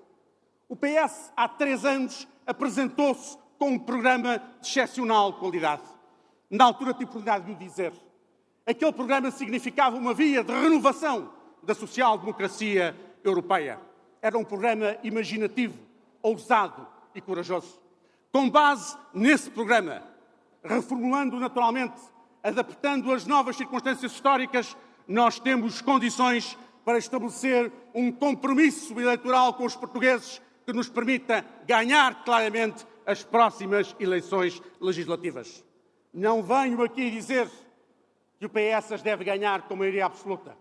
O 0.68 0.76
PS, 0.76 1.32
há 1.38 1.48
três 1.48 1.86
anos, 1.86 2.28
apresentou-se 2.48 3.38
com 3.60 3.72
um 3.72 3.80
programa 3.80 4.40
de 4.60 4.68
excepcional 4.68 5.34
qualidade. 5.34 5.84
Na 6.50 6.66
altura 6.66 6.94
tive 6.94 7.06
oportunidade 7.06 7.46
de 7.46 7.52
o 7.52 7.56
dizer. 7.56 7.94
Aquele 8.66 8.92
programa 8.92 9.30
significava 9.30 9.96
uma 9.98 10.14
via 10.14 10.44
de 10.44 10.52
renovação 10.52 11.32
da 11.62 11.74
social-democracia 11.74 12.96
europeia. 13.24 13.80
Era 14.22 14.38
um 14.38 14.44
programa 14.44 14.98
imaginativo, 15.04 15.78
ousado 16.22 16.88
e 17.14 17.22
corajoso. 17.22 17.80
Com 18.32 18.50
base 18.50 18.98
nesse 19.14 19.50
programa, 19.52 20.02
reformulando 20.64 21.40
naturalmente, 21.40 22.00
adaptando 22.44 23.12
as 23.12 23.26
novas 23.26 23.56
circunstâncias 23.56 24.12
históricas, 24.12 24.76
nós 25.08 25.40
temos 25.40 25.82
condições 25.82 26.58
para 26.84 26.98
estabelecer 26.98 27.72
um 27.94 28.12
compromisso 28.12 29.00
eleitoral 29.00 29.54
com 29.54 29.66
os 29.66 29.76
portugueses 29.76 30.42
que 30.66 30.74
nos 30.74 30.90
permita 30.90 31.46
ganhar 31.66 32.24
claramente 32.24 32.86
as 33.06 33.24
próximas 33.24 33.96
eleições 34.00 34.62
legislativas. 34.80 35.64
Não 36.14 36.44
venho 36.44 36.84
aqui 36.84 37.10
dizer 37.10 37.50
que 38.40 38.46
o 38.46 38.50
PS 38.50 38.92
as 38.92 39.02
deve 39.02 39.24
ganhar 39.24 39.64
com 39.64 39.76
maioria 39.76 40.06
absoluta. 40.06 40.58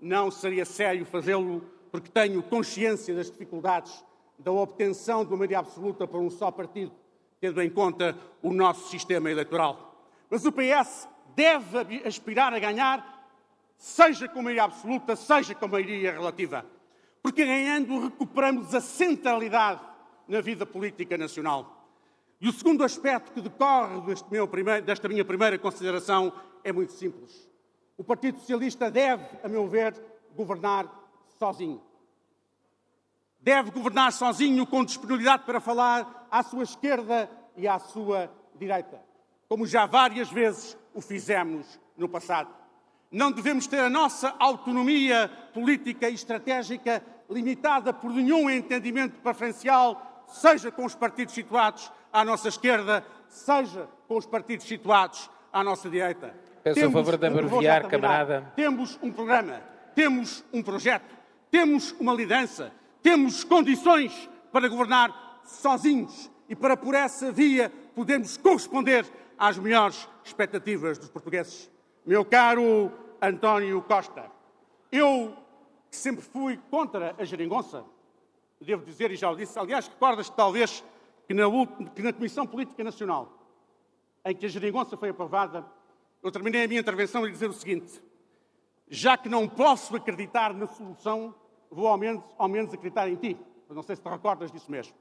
Não 0.00 0.30
seria 0.30 0.64
sério 0.64 1.06
fazê-lo, 1.06 1.64
porque 1.90 2.10
tenho 2.10 2.42
consciência 2.42 3.14
das 3.14 3.30
dificuldades 3.30 4.04
da 4.38 4.52
obtenção 4.52 5.24
de 5.24 5.30
uma 5.30 5.38
maioria 5.38 5.60
absoluta 5.60 6.06
para 6.06 6.20
um 6.20 6.28
só 6.28 6.50
partido, 6.50 6.92
tendo 7.40 7.62
em 7.62 7.70
conta 7.70 8.16
o 8.42 8.52
nosso 8.52 8.90
sistema 8.90 9.30
eleitoral. 9.30 9.85
Mas 10.30 10.44
o 10.44 10.52
PS 10.52 11.08
deve 11.34 12.02
aspirar 12.06 12.52
a 12.52 12.58
ganhar, 12.58 13.30
seja 13.76 14.28
com 14.28 14.42
maioria 14.42 14.64
absoluta, 14.64 15.14
seja 15.14 15.54
com 15.54 15.68
maioria 15.68 16.12
relativa. 16.12 16.64
Porque 17.22 17.44
ganhando 17.44 18.00
recuperamos 18.00 18.74
a 18.74 18.80
centralidade 18.80 19.80
na 20.26 20.40
vida 20.40 20.64
política 20.64 21.16
nacional. 21.16 21.88
E 22.40 22.48
o 22.48 22.52
segundo 22.52 22.84
aspecto 22.84 23.32
que 23.32 23.40
decorre 23.40 24.00
desta 24.82 25.08
minha 25.08 25.24
primeira 25.24 25.58
consideração 25.58 26.32
é 26.62 26.72
muito 26.72 26.92
simples. 26.92 27.48
O 27.96 28.04
Partido 28.04 28.38
Socialista 28.40 28.90
deve, 28.90 29.24
a 29.42 29.48
meu 29.48 29.66
ver, 29.66 29.94
governar 30.34 30.86
sozinho. 31.38 31.82
Deve 33.40 33.70
governar 33.70 34.12
sozinho, 34.12 34.66
com 34.66 34.84
disponibilidade 34.84 35.44
para 35.44 35.60
falar 35.60 36.26
à 36.30 36.42
sua 36.42 36.64
esquerda 36.64 37.30
e 37.56 37.66
à 37.66 37.78
sua 37.78 38.30
direita, 38.54 39.00
como 39.48 39.66
já 39.66 39.86
várias 39.86 40.30
vezes 40.30 40.76
o 40.94 41.00
fizemos 41.00 41.78
no 41.96 42.08
passado. 42.08 42.50
Não 43.10 43.30
devemos 43.30 43.66
ter 43.66 43.80
a 43.80 43.90
nossa 43.90 44.34
autonomia 44.38 45.30
política 45.54 46.08
e 46.08 46.14
estratégica 46.14 47.02
limitada 47.30 47.92
por 47.92 48.10
nenhum 48.10 48.50
entendimento 48.50 49.20
preferencial, 49.20 50.24
seja 50.28 50.70
com 50.70 50.84
os 50.84 50.94
partidos 50.94 51.34
situados 51.34 51.90
à 52.12 52.24
nossa 52.24 52.48
esquerda, 52.48 53.04
seja 53.28 53.88
com 54.08 54.16
os 54.16 54.26
partidos 54.26 54.66
situados 54.66 55.30
à 55.52 55.62
nossa 55.62 55.88
direita. 55.88 56.34
Peço 56.62 56.80
temos, 56.80 56.94
a 56.94 56.98
favor 56.98 57.16
de 57.16 57.26
abreviar, 57.26 57.88
camarada. 57.88 58.52
Temos 58.56 58.98
um 59.02 59.12
programa, 59.12 59.62
temos 59.94 60.44
um 60.52 60.62
projeto, 60.62 61.14
temos 61.50 61.92
uma 62.00 62.12
liderança, 62.12 62.72
temos 63.02 63.44
condições 63.44 64.28
para 64.50 64.68
governar 64.68 65.40
sozinhos 65.44 66.30
e 66.48 66.56
para, 66.56 66.76
por 66.76 66.94
essa 66.94 67.30
via, 67.30 67.72
podermos 67.94 68.36
corresponder 68.36 69.06
às 69.38 69.58
melhores 69.58 70.08
expectativas 70.24 70.98
dos 70.98 71.08
portugueses. 71.08 71.70
Meu 72.04 72.24
caro 72.24 72.92
António 73.20 73.82
Costa, 73.82 74.30
eu 74.90 75.36
que 75.90 75.96
sempre 75.96 76.22
fui 76.22 76.58
contra 76.70 77.14
a 77.18 77.24
geringonça, 77.24 77.84
devo 78.60 78.84
dizer, 78.84 79.10
e 79.10 79.16
já 79.16 79.30
o 79.30 79.36
disse, 79.36 79.58
aliás, 79.58 79.88
recordas 79.88 80.28
talvez 80.28 80.84
que 81.26 81.34
na, 81.34 81.44
que 81.94 82.02
na 82.02 82.12
Comissão 82.12 82.46
Política 82.46 82.82
Nacional, 82.82 83.32
em 84.24 84.34
que 84.34 84.46
a 84.46 84.48
geringonça 84.48 84.96
foi 84.96 85.10
aprovada, 85.10 85.64
eu 86.22 86.30
terminei 86.30 86.64
a 86.64 86.68
minha 86.68 86.80
intervenção 86.80 87.24
a 87.24 87.30
dizer 87.30 87.48
o 87.48 87.52
seguinte: 87.52 88.02
já 88.88 89.16
que 89.16 89.28
não 89.28 89.48
posso 89.48 89.94
acreditar 89.94 90.54
na 90.54 90.66
solução, 90.66 91.34
vou 91.70 91.88
ao 91.88 91.96
menos, 91.96 92.24
ao 92.38 92.48
menos 92.48 92.72
acreditar 92.72 93.08
em 93.08 93.16
ti. 93.16 93.36
não 93.68 93.82
sei 93.82 93.96
se 93.96 94.02
te 94.02 94.08
recordas 94.08 94.50
disso 94.50 94.70
mesmo. 94.70 94.94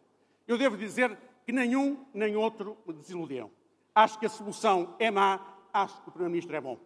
Eu 0.48 0.58
devo 0.58 0.78
dizer 0.78 1.18
que 1.46 1.52
nenhum 1.52 2.06
nem 2.14 2.36
outro 2.36 2.78
me 2.86 2.94
desiludiram. 2.94 3.50
Acho 3.96 4.20
que 4.20 4.26
a 4.26 4.30
solução 4.30 4.94
é 5.00 5.10
má, 5.10 5.40
acho 5.74 6.02
que 6.02 6.10
o 6.10 6.12
Primeiro-Ministro 6.12 6.54
é 6.56 6.60
bom. 6.60 6.78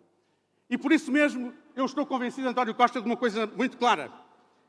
E 0.69 0.77
por 0.77 0.91
isso 0.91 1.11
mesmo 1.11 1.51
eu 1.75 1.85
estou 1.85 2.05
convencido, 2.05 2.47
António 2.47 2.75
Costa, 2.75 3.01
de 3.01 3.07
uma 3.07 3.17
coisa 3.17 3.47
muito 3.47 3.77
clara. 3.77 4.11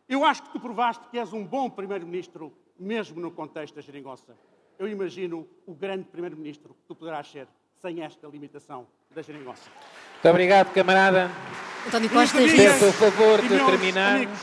Eu 0.09 0.25
acho 0.25 0.43
que 0.45 0.51
tu 0.51 0.59
provaste 0.59 1.07
que 1.11 1.19
és 1.19 1.33
um 1.35 1.45
bom 1.45 1.69
Primeiro-Ministro, 1.69 2.53
mesmo 2.79 3.21
no 3.21 3.31
contexto 3.31 3.75
da 3.75 3.83
geringonça. 3.83 4.35
Eu 4.79 4.89
imagino 4.89 5.47
o 5.67 5.75
grande 5.75 6.05
Primeiro-Ministro 6.05 6.73
que 6.73 6.81
tu 6.89 6.95
poderás 6.95 7.31
ser 7.31 7.47
sem 7.83 8.03
esta 8.03 8.27
limitação 8.27 8.87
da 9.15 9.21
geringonça. 9.21 9.69
Muito 10.15 10.29
obrigado, 10.29 10.73
camarada. 10.73 11.31
António 11.87 12.09
Costa, 12.11 12.39
Peço 12.39 12.89
o 12.89 12.93
favor 12.93 13.41
de 13.43 13.49
terminar. 13.49 14.17
amigos, 14.17 14.39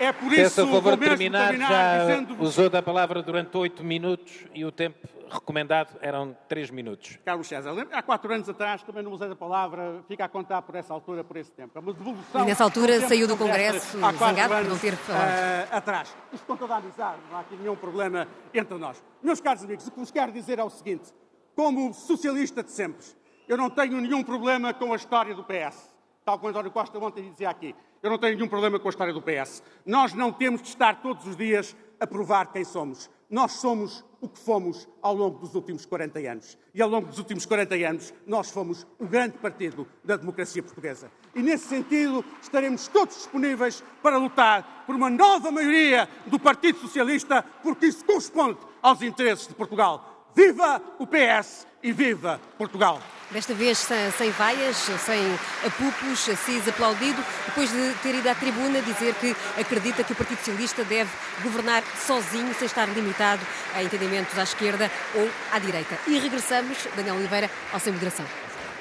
É 0.00 0.12
por 0.12 0.32
isso 0.32 0.60
a 0.62 0.66
favor 0.66 0.82
vou 0.82 0.96
terminar. 0.96 1.48
terminar 1.50 2.06
Já 2.26 2.34
usou 2.40 2.68
da 2.68 2.82
palavra 2.82 3.22
durante 3.22 3.56
oito 3.56 3.84
minutos 3.84 4.44
e 4.54 4.64
o 4.64 4.72
tempo 4.72 5.06
recomendado 5.30 5.96
eram 6.02 6.36
três 6.48 6.70
minutos. 6.70 7.18
Carlos 7.24 7.46
César, 7.46 7.70
há 7.92 8.02
quatro 8.02 8.32
anos 8.32 8.48
atrás 8.48 8.82
também 8.82 9.02
não 9.02 9.12
usei 9.12 9.30
a 9.30 9.36
palavra, 9.36 10.02
fica 10.06 10.24
a 10.24 10.28
contar 10.28 10.60
por 10.62 10.74
essa 10.74 10.92
altura, 10.92 11.24
por 11.24 11.36
esse 11.36 11.50
tempo. 11.50 11.70
É 11.76 11.80
uma 11.80 11.92
devolução. 11.92 12.42
E 12.42 12.46
nessa 12.46 12.64
altura 12.64 13.00
saiu 13.08 13.26
do 13.26 13.36
que 13.36 13.42
Congresso 13.42 13.98
zangado 14.18 14.54
por 14.54 14.64
não 14.64 14.78
ter 14.78 14.96
falado. 14.96 15.28
eh, 15.30 15.68
atrás. 15.70 16.14
Isto 16.32 16.46
com 16.46 16.56
toda 16.56 16.74
a 16.74 16.76
amizade, 16.78 17.18
não 17.30 17.38
há 17.38 17.40
aqui 17.40 17.56
nenhum 17.56 17.76
problema 17.76 18.28
entre 18.52 18.76
nós. 18.76 19.02
Meus 19.22 19.40
caros 19.40 19.64
amigos, 19.64 19.86
o 19.86 19.90
que 19.90 19.98
vos 20.00 20.10
quero 20.10 20.32
dizer 20.32 20.58
é 20.58 20.64
o 20.64 20.70
seguinte: 20.70 21.12
como 21.54 21.94
socialista 21.94 22.62
de 22.62 22.70
sempre, 22.70 23.06
eu 23.48 23.56
não 23.56 23.70
tenho 23.70 24.00
nenhum 24.00 24.22
problema 24.22 24.74
com 24.74 24.92
a 24.92 24.96
história 24.96 25.34
do 25.34 25.44
PS. 25.44 25.91
Tal 26.24 26.38
como 26.38 26.50
António 26.50 26.70
Costa 26.70 26.98
ontem 26.98 27.30
dizia 27.30 27.50
aqui. 27.50 27.74
Eu 28.02 28.10
não 28.10 28.18
tenho 28.18 28.36
nenhum 28.36 28.48
problema 28.48 28.78
com 28.78 28.88
a 28.88 28.90
história 28.90 29.12
do 29.12 29.22
PS. 29.22 29.62
Nós 29.84 30.14
não 30.14 30.32
temos 30.32 30.62
de 30.62 30.68
estar 30.68 31.02
todos 31.02 31.26
os 31.26 31.36
dias 31.36 31.76
a 31.98 32.06
provar 32.06 32.52
quem 32.52 32.64
somos. 32.64 33.10
Nós 33.28 33.52
somos 33.52 34.04
o 34.20 34.28
que 34.28 34.38
fomos 34.38 34.88
ao 35.00 35.14
longo 35.14 35.38
dos 35.38 35.54
últimos 35.54 35.86
40 35.86 36.18
anos. 36.20 36.58
E 36.74 36.82
ao 36.82 36.88
longo 36.88 37.08
dos 37.08 37.18
últimos 37.18 37.46
40 37.46 37.74
anos, 37.74 38.14
nós 38.26 38.50
fomos 38.50 38.86
o 38.98 39.06
grande 39.06 39.38
partido 39.38 39.86
da 40.04 40.16
democracia 40.16 40.62
portuguesa. 40.62 41.10
E 41.34 41.42
nesse 41.42 41.66
sentido, 41.66 42.24
estaremos 42.40 42.86
todos 42.88 43.16
disponíveis 43.16 43.82
para 44.02 44.18
lutar 44.18 44.84
por 44.86 44.94
uma 44.94 45.10
nova 45.10 45.50
maioria 45.50 46.08
do 46.26 46.38
Partido 46.38 46.78
Socialista, 46.78 47.44
porque 47.62 47.86
isso 47.86 48.04
corresponde 48.04 48.58
aos 48.80 49.02
interesses 49.02 49.48
de 49.48 49.54
Portugal. 49.54 50.11
Viva 50.34 50.80
o 50.98 51.06
PS 51.06 51.66
e 51.82 51.92
viva 51.92 52.40
Portugal! 52.56 53.00
Desta 53.30 53.54
vez 53.54 53.78
sem, 53.78 54.30
vaias, 54.30 54.76
sem 54.76 55.38
apupos, 55.66 56.28
Assis 56.28 56.68
aplaudido, 56.68 57.22
depois 57.46 57.70
de 57.70 57.94
ter 58.02 58.14
ido 58.14 58.28
à 58.28 58.34
tribuna 58.34 58.80
dizer 58.82 59.14
que 59.14 59.34
acredita 59.58 60.04
que 60.04 60.12
o 60.12 60.16
Partido 60.16 60.38
Socialista 60.38 60.84
deve 60.84 61.10
governar 61.42 61.82
sozinho, 62.06 62.54
sem 62.54 62.66
estar 62.66 62.86
limitado 62.88 63.42
a 63.74 63.82
entendimentos 63.82 64.38
à 64.38 64.42
esquerda 64.42 64.90
ou 65.14 65.28
à 65.50 65.58
direita. 65.58 65.98
E 66.06 66.18
regressamos, 66.18 66.86
Daniel 66.94 67.16
Oliveira, 67.16 67.50
ao 67.72 67.80
Sem 67.80 67.92
Moderação. 67.92 68.26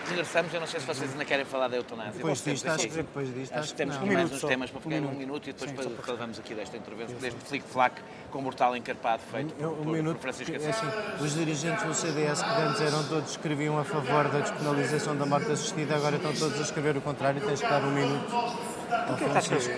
Regressamos, 0.10 0.54
eu 0.54 0.60
não 0.60 0.68
sei 0.68 0.80
se 0.80 0.86
vocês 0.86 1.12
ainda 1.12 1.24
querem 1.26 1.46
falar 1.46 1.68
da 1.70 1.78
eutanásia. 1.78 2.14
Depois 2.14 2.44
disto, 2.44 2.68
acho 2.68 2.88
que 2.88 2.94
depois 2.96 3.34
disto, 3.34 3.54
Acho 3.54 3.62
que 3.64 3.72
que 3.72 3.78
temos 3.78 3.96
aqui 3.96 4.10
Um 4.10 4.14
mais 4.14 4.32
uns 4.32 4.40
só. 4.40 4.48
temas 4.48 4.70
para 4.70 4.82
ficar 4.82 4.96
um 4.96 5.00
minuto. 5.00 5.18
minuto 5.18 5.50
e 5.50 5.54
depois 5.54 5.72
falamos 6.06 6.40
aqui 6.40 6.54
desta 6.54 6.76
intervenção, 6.78 7.16
deste 7.18 7.40
flic-flac 7.46 8.02
com 8.30 8.42
mortal 8.42 8.76
encarpado 8.76 9.22
feito 9.32 9.54
por, 9.54 9.66
Um 9.68 9.76
por 9.84 9.86
minuto, 9.94 10.20
Francisco 10.20 10.54
é 10.54 10.58
assim, 10.58 10.86
os 11.24 11.34
dirigentes 11.34 11.84
do 11.84 11.94
CDS 11.94 12.42
que 12.42 12.50
antes 12.62 12.82
eram 12.82 13.04
todos 13.08 13.32
escreviam 13.32 13.78
a 13.78 13.84
favor 13.86 14.28
da 14.28 14.40
despenalização 14.40 15.16
da 15.16 15.26
morte 15.26 15.52
assistida, 15.52 15.96
agora 15.96 16.16
estão 16.18 16.34
todos 16.34 16.60
a 16.60 16.62
escrever 16.64 16.98
o 16.98 17.02
contrário, 17.02 17.42
tens 17.42 17.60
de 17.60 17.68
dar 17.68 17.82
um 17.84 17.92
minuto 17.92 18.34
ao 18.34 19.16
que 19.16 19.24
é 19.24 19.28
que 19.30 19.38
está 19.38 19.40
a 19.40 19.42
Francisco. 19.42 19.74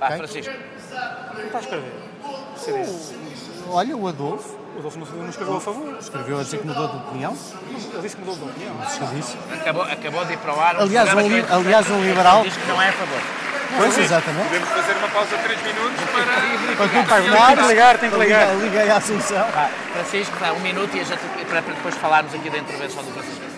Vá, 0.00 0.06
Ok? 0.06 0.16
Francisco. 0.16 0.52
O 0.52 1.36
que 1.36 1.40
está 1.46 1.58
a 1.58 1.60
escrever? 1.60 1.92
CDS. 2.56 3.14
Olha, 3.68 3.96
o 3.96 4.08
Adolfo 4.08 4.56
O 4.56 4.59
Adolfo 4.80 4.98
não, 4.98 5.06
não 5.06 5.28
escreveu 5.30 5.56
a 5.56 5.60
favor. 5.60 5.96
escreveu 6.00 6.40
a 6.40 6.42
dizer 6.42 6.58
que 6.58 6.66
mudou 6.66 6.88
de 6.88 6.96
opinião, 6.96 7.36
Ele 7.70 8.02
disse 8.02 8.16
que 8.16 8.22
mudou 8.24 8.36
de 8.36 8.50
opinião. 8.50 8.74
disse. 9.14 9.36
Acabou, 9.60 9.82
acabou 9.82 10.24
de 10.24 10.32
ir 10.32 10.38
para 10.38 10.54
o 10.54 10.60
ar. 10.60 10.76
um 10.76 10.80
Aliás, 10.82 11.14
um 11.14 11.20
li- 11.20 11.44
aliás, 11.50 11.90
um 11.90 12.02
liberal- 12.02 12.42
Diz 12.42 12.56
que 12.56 12.66
não 12.66 12.80
é 12.82 12.88
a 12.88 12.92
favor. 12.92 13.20
Pois, 13.76 13.98
exatamente. 13.98 14.48
Podemos 14.48 14.68
fazer 14.70 14.92
uma 14.96 15.08
pausa 15.08 15.36
de 15.36 15.42
3 15.44 15.62
minutos 15.62 16.00
para. 16.10 16.24
Para 16.76 16.88
tu 16.88 16.92
Tem 16.92 17.62
que 17.62 17.68
ligar, 17.68 17.98
tem 17.98 18.10
que 18.10 18.16
ligar. 18.16 18.48
Liguei, 18.54 18.68
liguei 18.68 18.90
à 18.90 18.96
Assunção. 18.96 19.46
Francisco, 19.92 20.34
dá 20.40 20.52
um 20.52 20.58
minuto 20.60 20.96
e 20.96 21.00
a 21.00 21.04
gente, 21.04 21.20
para, 21.48 21.62
para 21.62 21.74
depois 21.74 21.94
falarmos 21.96 22.34
aqui 22.34 22.50
da 22.50 22.58
intervenção 22.58 23.04
do 23.04 23.12
Francisco. 23.12 23.49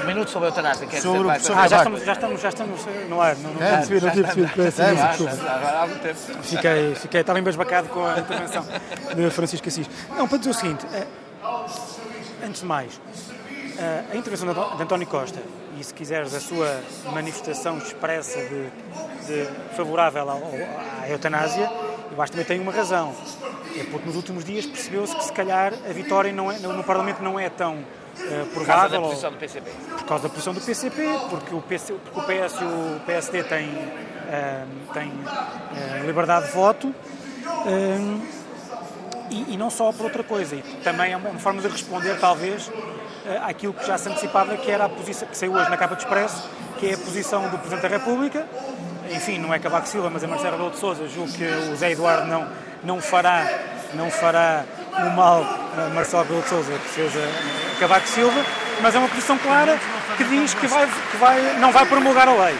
Um 0.00 0.06
minuto 0.06 0.30
sobre 0.30 0.48
a 0.48 0.50
eutanásia. 0.50 0.86
Quer 0.86 1.00
Sobre 1.00 1.18
dizer, 1.18 1.28
professor 1.32 1.58
Ah, 1.58 1.68
já 1.68 1.76
estamos, 1.78 2.04
já 2.04 2.12
estamos, 2.12 2.40
já 2.40 2.48
estamos 2.48 2.80
no 3.08 3.20
ar. 3.20 3.36
Não, 3.36 3.52
não 3.54 3.62
É, 3.62 3.66
tinha 3.66 3.76
percebido, 3.78 4.06
não 4.06 4.12
tinha 4.12 4.24
percebido. 4.24 4.52
Peço 4.54 4.82
há 4.82 5.80
algum 5.80 5.94
tempo. 5.98 6.18
Fiquei, 6.42 6.94
fiquei, 6.94 7.20
estava 7.20 7.38
embasbacado 7.38 7.88
com 7.88 8.04
a 8.06 8.18
intervenção 8.18 8.64
de 9.14 9.30
Francisco 9.30 9.68
Assis. 9.68 9.88
Não, 10.16 10.26
para 10.26 10.38
dizer 10.38 10.50
o 10.50 10.54
seguinte, 10.54 10.86
eh, 10.92 11.06
antes 12.44 12.60
de 12.60 12.66
mais, 12.66 13.00
eh, 13.78 14.02
a 14.12 14.16
intervenção 14.16 14.52
de 14.76 14.82
António 14.82 15.06
Costa, 15.06 15.38
e 15.78 15.84
se 15.84 15.94
quiseres 15.94 16.34
a 16.34 16.40
sua 16.40 16.80
manifestação 17.12 17.78
expressa 17.78 18.38
de, 18.38 18.66
de 19.26 19.48
favorável 19.76 20.28
ao- 20.28 20.42
à 21.02 21.08
eutanásia, 21.08 21.70
eu 22.14 22.20
acho 22.22 22.32
que 22.32 22.38
também 22.38 22.44
tem 22.44 22.60
uma 22.60 22.72
razão. 22.72 23.14
É 23.78 23.84
porque 23.84 24.06
nos 24.06 24.16
últimos 24.16 24.44
dias 24.44 24.66
percebeu-se 24.66 25.16
que 25.16 25.24
se 25.24 25.32
calhar 25.32 25.72
a 25.88 25.92
vitória 25.92 26.30
não 26.32 26.52
é- 26.52 26.58
no, 26.58 26.72
no 26.74 26.84
Parlamento 26.84 27.22
não 27.22 27.40
é 27.40 27.48
tão 27.48 27.78
eh, 28.20 28.44
Por 28.52 28.66
causa 28.66 28.88
da 28.88 29.00
posição 29.00 29.30
do 29.30 29.38
PCP. 29.38 29.70
por 29.70 30.04
causa 30.04 30.22
da 30.24 30.28
posição 30.28 30.54
do 30.54 30.60
PCP, 30.60 31.08
porque 31.30 31.54
o, 31.54 31.60
PC, 31.60 31.94
porque 31.94 32.20
o 32.20 32.22
PS 32.22 32.60
e 32.60 32.64
o 32.64 33.00
PSD 33.06 33.42
têm, 33.44 33.70
ah, 34.30 34.64
têm 34.92 35.12
ah, 35.26 36.04
liberdade 36.04 36.46
de 36.46 36.52
voto 36.52 36.94
e, 39.30 39.54
e 39.54 39.56
não 39.56 39.70
só 39.70 39.90
por 39.92 40.04
outra 40.04 40.22
coisa. 40.22 40.56
E 40.56 40.62
também 40.84 41.12
é 41.12 41.16
uma, 41.16 41.38
forma 41.38 41.62
de 41.62 41.68
responder, 41.68 42.18
talvez, 42.20 42.70
àquilo 43.44 43.72
que 43.72 43.86
já 43.86 43.96
se 43.96 44.08
antecipava, 44.08 44.56
que 44.56 44.70
era 44.70 44.84
a 44.84 44.88
posição 44.88 45.26
que 45.28 45.36
saiu 45.36 45.54
hoje 45.54 45.70
na 45.70 45.76
capa 45.76 45.96
de 45.96 46.02
Expresso, 46.02 46.48
que 46.78 46.88
é 46.88 46.94
a 46.94 46.98
posição 46.98 47.48
do 47.48 47.58
Presidente 47.58 47.82
da 47.82 47.88
República. 47.88 48.46
Enfim, 49.10 49.38
não 49.38 49.52
é 49.52 49.58
Cavaco 49.58 49.88
Silva, 49.88 50.10
mas 50.10 50.22
é 50.22 50.26
Marcelo 50.26 50.52
Rebelo 50.52 50.70
de 50.70 50.78
Sousa. 50.78 51.06
Julgo 51.08 51.32
que 51.32 51.44
o 51.44 51.76
Zé 51.76 51.92
Eduardo 51.92 52.26
não, 52.26 52.48
não 52.82 53.00
fará, 53.00 53.46
não 53.94 54.10
fará 54.10 54.64
o 54.92 55.10
mal 55.10 55.44
a 55.76 55.88
Marcelo 55.94 56.22
Rebelo 56.22 56.42
de 56.42 56.48
Sousa 56.48 56.72
que 56.72 56.88
fez 56.88 57.12
a, 57.16 57.76
a 57.76 57.80
Cavaco 57.80 58.06
Silva, 58.08 58.44
mas 58.80 58.94
é 58.94 58.98
uma 58.98 59.08
posição 59.08 59.38
clara 59.38 59.78
que 60.16 60.24
diz 60.24 60.54
que, 60.54 60.66
vai, 60.66 60.86
que 60.86 61.16
vai, 61.16 61.58
não 61.58 61.72
vai 61.72 61.86
promulgar 61.86 62.28
a 62.28 62.44
lei. 62.44 62.56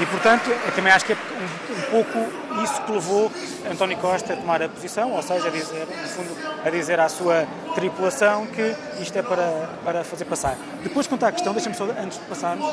E, 0.00 0.06
portanto, 0.06 0.50
eu 0.50 0.72
também 0.72 0.92
acho 0.92 1.06
que 1.06 1.12
é 1.12 1.16
um, 1.16 1.78
um 1.78 1.82
pouco 1.90 2.62
isso 2.62 2.80
que 2.82 2.92
levou 2.92 3.30
António 3.70 3.96
Costa 3.98 4.34
a 4.34 4.36
tomar 4.36 4.62
a 4.62 4.68
posição, 4.68 5.12
ou 5.12 5.22
seja, 5.22 5.48
a 5.48 5.50
dizer, 5.50 5.86
no 5.86 6.08
fundo, 6.08 6.36
a 6.64 6.70
dizer 6.70 7.00
à 7.00 7.08
sua 7.08 7.46
tripulação 7.74 8.46
que 8.46 8.74
isto 9.00 9.16
é 9.18 9.22
para, 9.22 9.68
para 9.84 10.04
fazer 10.04 10.24
passar. 10.24 10.56
Depois, 10.82 11.06
quanto 11.06 11.24
à 11.24 11.32
questão, 11.32 11.52
deixa-me 11.52 11.74
só, 11.74 11.84
antes 11.84 12.18
de 12.18 12.24
passarmos, 12.26 12.66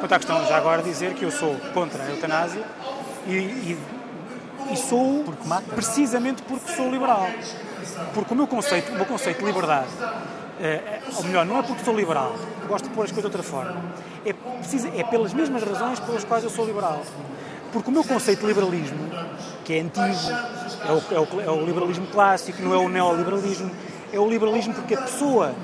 quanto 0.00 0.12
à 0.12 0.18
questão, 0.18 0.44
já 0.46 0.56
agora 0.56 0.82
dizer 0.82 1.14
que 1.14 1.24
eu 1.24 1.30
sou 1.30 1.56
contra 1.74 2.02
a 2.02 2.08
eutanásia 2.08 2.62
e, 3.26 3.32
e, 3.32 3.78
e 4.72 4.76
sou 4.76 5.24
precisamente 5.74 6.42
porque 6.42 6.72
sou 6.72 6.90
liberal. 6.90 7.28
Porque 8.14 8.32
o 8.32 8.36
meu 8.36 8.46
conceito, 8.46 8.92
o 8.92 8.94
meu 8.96 9.06
conceito 9.06 9.38
de 9.40 9.44
liberdade 9.44 9.88
eh, 10.60 11.00
ou 11.16 11.24
melhor, 11.24 11.44
não 11.46 11.58
é 11.58 11.62
porque 11.62 11.84
sou 11.84 11.94
liberal, 11.96 12.34
gosto 12.68 12.88
de 12.88 12.94
pôr 12.94 13.04
as 13.04 13.10
coisas 13.12 13.30
de 13.30 13.36
outra 13.36 13.42
forma. 13.42 13.76
É, 14.24 14.30
é 15.00 15.04
pelas 15.04 15.32
mesmas 15.32 15.62
razões 15.62 15.98
pelas 16.00 16.24
quais 16.24 16.44
eu 16.44 16.50
sou 16.50 16.64
liberal. 16.64 17.02
Porque 17.72 17.88
o 17.88 17.92
meu 17.92 18.04
conceito 18.04 18.40
de 18.40 18.46
liberalismo, 18.46 18.98
que 19.64 19.72
é 19.74 19.80
antigo, 19.80 20.06
é 20.86 20.92
o, 20.92 21.02
é 21.14 21.20
o- 21.20 21.40
é 21.40 21.50
o 21.50 21.64
liberalismo 21.64 22.06
clássico, 22.08 22.62
não 22.62 22.74
é 22.74 22.76
o 22.76 22.88
neoliberalismo, 22.88 23.70
é 24.12 24.20
o 24.20 24.28
liberalismo 24.28 24.74
porque 24.74 24.94
a 24.94 25.00
pessoa, 25.02 25.54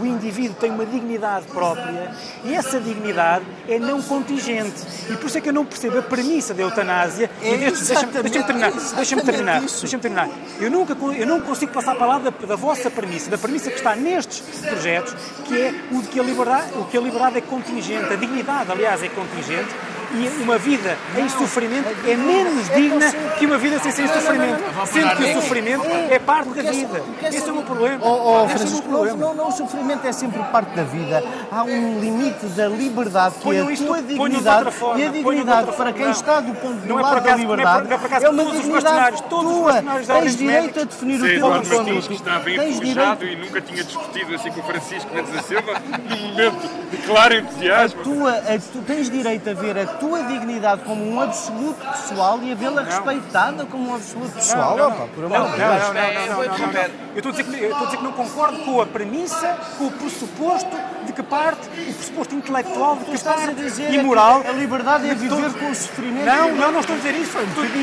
o 0.00 0.06
indivíduo 0.06 0.56
tem 0.60 0.70
uma 0.70 0.84
dignidade 0.84 1.46
própria 1.46 2.12
e 2.44 2.54
essa 2.54 2.80
dignidade 2.80 3.44
é 3.68 3.78
não 3.78 4.02
contingente. 4.02 4.82
E 5.10 5.16
por 5.16 5.26
isso 5.26 5.38
é 5.38 5.40
que 5.40 5.48
eu 5.48 5.52
não 5.52 5.64
percebo 5.64 5.98
a 5.98 6.02
premissa 6.02 6.54
da 6.54 6.62
eutanásia. 6.62 7.30
É 7.42 7.56
deixa-me 7.56 8.12
deixa 8.22 8.42
terminar. 8.42 8.72
Deixa-me 8.72 9.22
terminar. 9.22 9.60
Deixa-me 9.60 10.02
terminar. 10.02 10.28
Eu, 10.60 10.70
nunca, 10.70 10.96
eu 11.14 11.26
não 11.26 11.40
consigo 11.40 11.72
passar 11.72 11.94
para 11.94 12.06
lá 12.06 12.18
da, 12.18 12.30
da 12.30 12.56
vossa 12.56 12.90
premissa, 12.90 13.30
da 13.30 13.38
premissa 13.38 13.70
que 13.70 13.76
está 13.76 13.94
nestes 13.94 14.40
projetos, 14.60 15.14
que 15.44 15.60
é 15.60 15.74
o 15.92 16.02
de 16.02 16.08
que 16.08 16.20
a 16.20 16.22
liberdade, 16.22 16.72
o 16.78 16.84
que 16.84 16.96
a 16.96 17.00
liberdade 17.00 17.38
é 17.38 17.40
contingente, 17.40 18.12
a 18.12 18.16
dignidade, 18.16 18.70
aliás, 18.70 19.02
é 19.02 19.08
contingente, 19.08 19.74
e 20.12 20.42
uma 20.42 20.58
vida 20.58 20.96
em 21.16 21.28
sofrimento 21.28 21.88
é 22.06 22.16
menos 22.16 22.68
digna 22.70 23.10
que 23.38 23.46
uma 23.46 23.58
vida 23.58 23.78
sem, 23.80 23.92
sem 23.92 24.06
sofrimento. 24.08 24.62
Sendo 24.86 25.16
que 25.16 25.24
o 25.24 25.32
sofrimento 25.34 25.86
é 26.10 26.18
parte 26.18 26.50
da 26.50 26.70
vida. 26.70 27.02
Esse 27.22 27.48
é 27.48 27.52
o 27.52 27.54
meu 27.56 27.62
problema. 27.64 27.98
Oh, 28.06 28.42
oh, 28.42 28.44
é 28.44 28.48
Francisco, 28.48 28.82
problema. 28.88 29.16
não, 29.18 29.34
não, 29.34 29.48
o 29.48 29.52
sofrimento 29.52 30.06
é 30.06 30.12
sempre 30.12 30.42
parte 30.44 30.74
da 30.74 30.82
vida. 30.84 31.22
Há 31.50 31.62
um 31.64 32.00
limite 32.00 32.46
da 32.46 32.68
liberdade 32.68 33.34
que 33.40 33.50
é 33.54 33.60
a 33.60 33.64
tua 33.76 34.02
de 34.02 34.08
dignidade 34.08 34.70
e 34.96 35.04
a 35.04 35.08
de 35.08 35.12
dignidade 35.22 35.72
para 35.72 35.92
quem 35.92 36.04
Não. 36.04 36.12
está 36.12 36.40
do 36.40 36.54
ponto 36.54 36.84
é 36.84 36.86
por 36.88 37.00
lado 37.02 37.14
da 37.14 37.18
acaso- 37.32 37.42
não 37.44 37.54
é 37.54 37.56
por- 37.56 37.56
liberdade 37.56 37.92
é 37.92 38.26
é 38.26 38.28
uma 38.30 38.44
todos 38.44 38.58
os 38.58 38.62
dignidade 38.64 39.22
tua. 39.24 39.82
Tens 40.06 40.36
direito 40.36 40.80
a 40.80 40.84
definir 40.84 41.20
o 41.20 41.26
teu. 41.26 41.46
Martins, 41.50 42.06
que 42.08 42.14
estava 42.14 42.40
Tens 42.44 42.76
enferrujado 42.76 43.20
direito 43.20 43.24
e 43.42 43.46
nunca 43.46 43.60
tinha 43.60 43.84
discutido 43.84 44.34
assim 44.34 44.50
com 44.50 44.60
o 44.60 44.62
Francisco 44.64 45.14
Mendes 45.14 45.32
da 45.32 45.42
Silva, 45.42 45.72
num 46.08 46.28
momento 46.28 46.90
de 46.90 46.96
claro 46.98 47.34
entusiasmo. 47.36 48.02
tua, 48.02 48.30
a, 48.32 48.58
tu 48.72 48.82
tens 48.86 49.10
direito 49.10 49.50
a 49.50 49.54
ver 49.54 49.78
a 49.78 49.86
tua 49.98 50.22
dignidade 50.22 50.82
como 50.82 51.04
um 51.04 51.20
absoluto 51.20 51.84
pessoal 51.86 52.38
e 52.42 52.52
a 52.52 52.54
vê-la 52.54 52.82
respeitada 52.82 53.64
como 53.66 53.90
um 53.90 53.94
absoluto 53.94 54.32
pessoal. 54.32 54.76
Não, 54.76 54.88
Opa, 54.88 54.98
não, 54.98 55.08
por 55.08 55.28
não, 55.28 55.36
amor 55.36 55.50
não, 55.50 55.58
não, 55.58 55.76
não, 55.76 55.94
não, 55.94 55.94
não, 55.94 56.26
não, 56.26 56.36
não. 56.36 57.06
Eu 57.14 57.18
estou 57.18 57.30
a 57.30 57.32
dizer 57.32 57.44
que 57.44 57.64
eu 57.64 57.70
estou 57.70 57.82
a 57.82 57.84
dizer 57.86 57.96
que 57.96 58.04
não 58.04 58.12
concordo 58.12 58.58
com 58.58 58.80
a 58.80 58.86
premissa, 58.86 59.56
com 59.78 59.86
o 59.86 59.90
pressuposto 59.90 60.76
de 61.06 61.12
que 61.12 61.22
parte, 61.22 61.68
o 61.68 61.94
pressuposto 61.94 62.34
intelectual 62.34 62.96
de 62.96 63.04
que 63.06 63.14
estás 63.14 63.42
a 63.42 63.46
parte 63.46 63.60
dizer 63.60 63.92
e 63.92 64.02
moral. 64.02 64.40
é 64.40 64.42
que 64.44 64.48
a 64.48 64.52
liberdade 64.52 65.08
é 65.08 65.14
viver 65.14 65.52
com 65.54 65.70
o 65.70 65.74
sofrimento. 65.74 66.26
Não, 66.26 66.54
não, 66.54 66.72
não 66.72 66.80
estou 66.80 66.94
a 66.94 66.98
dizer 66.98 67.14
isso. 67.14 67.38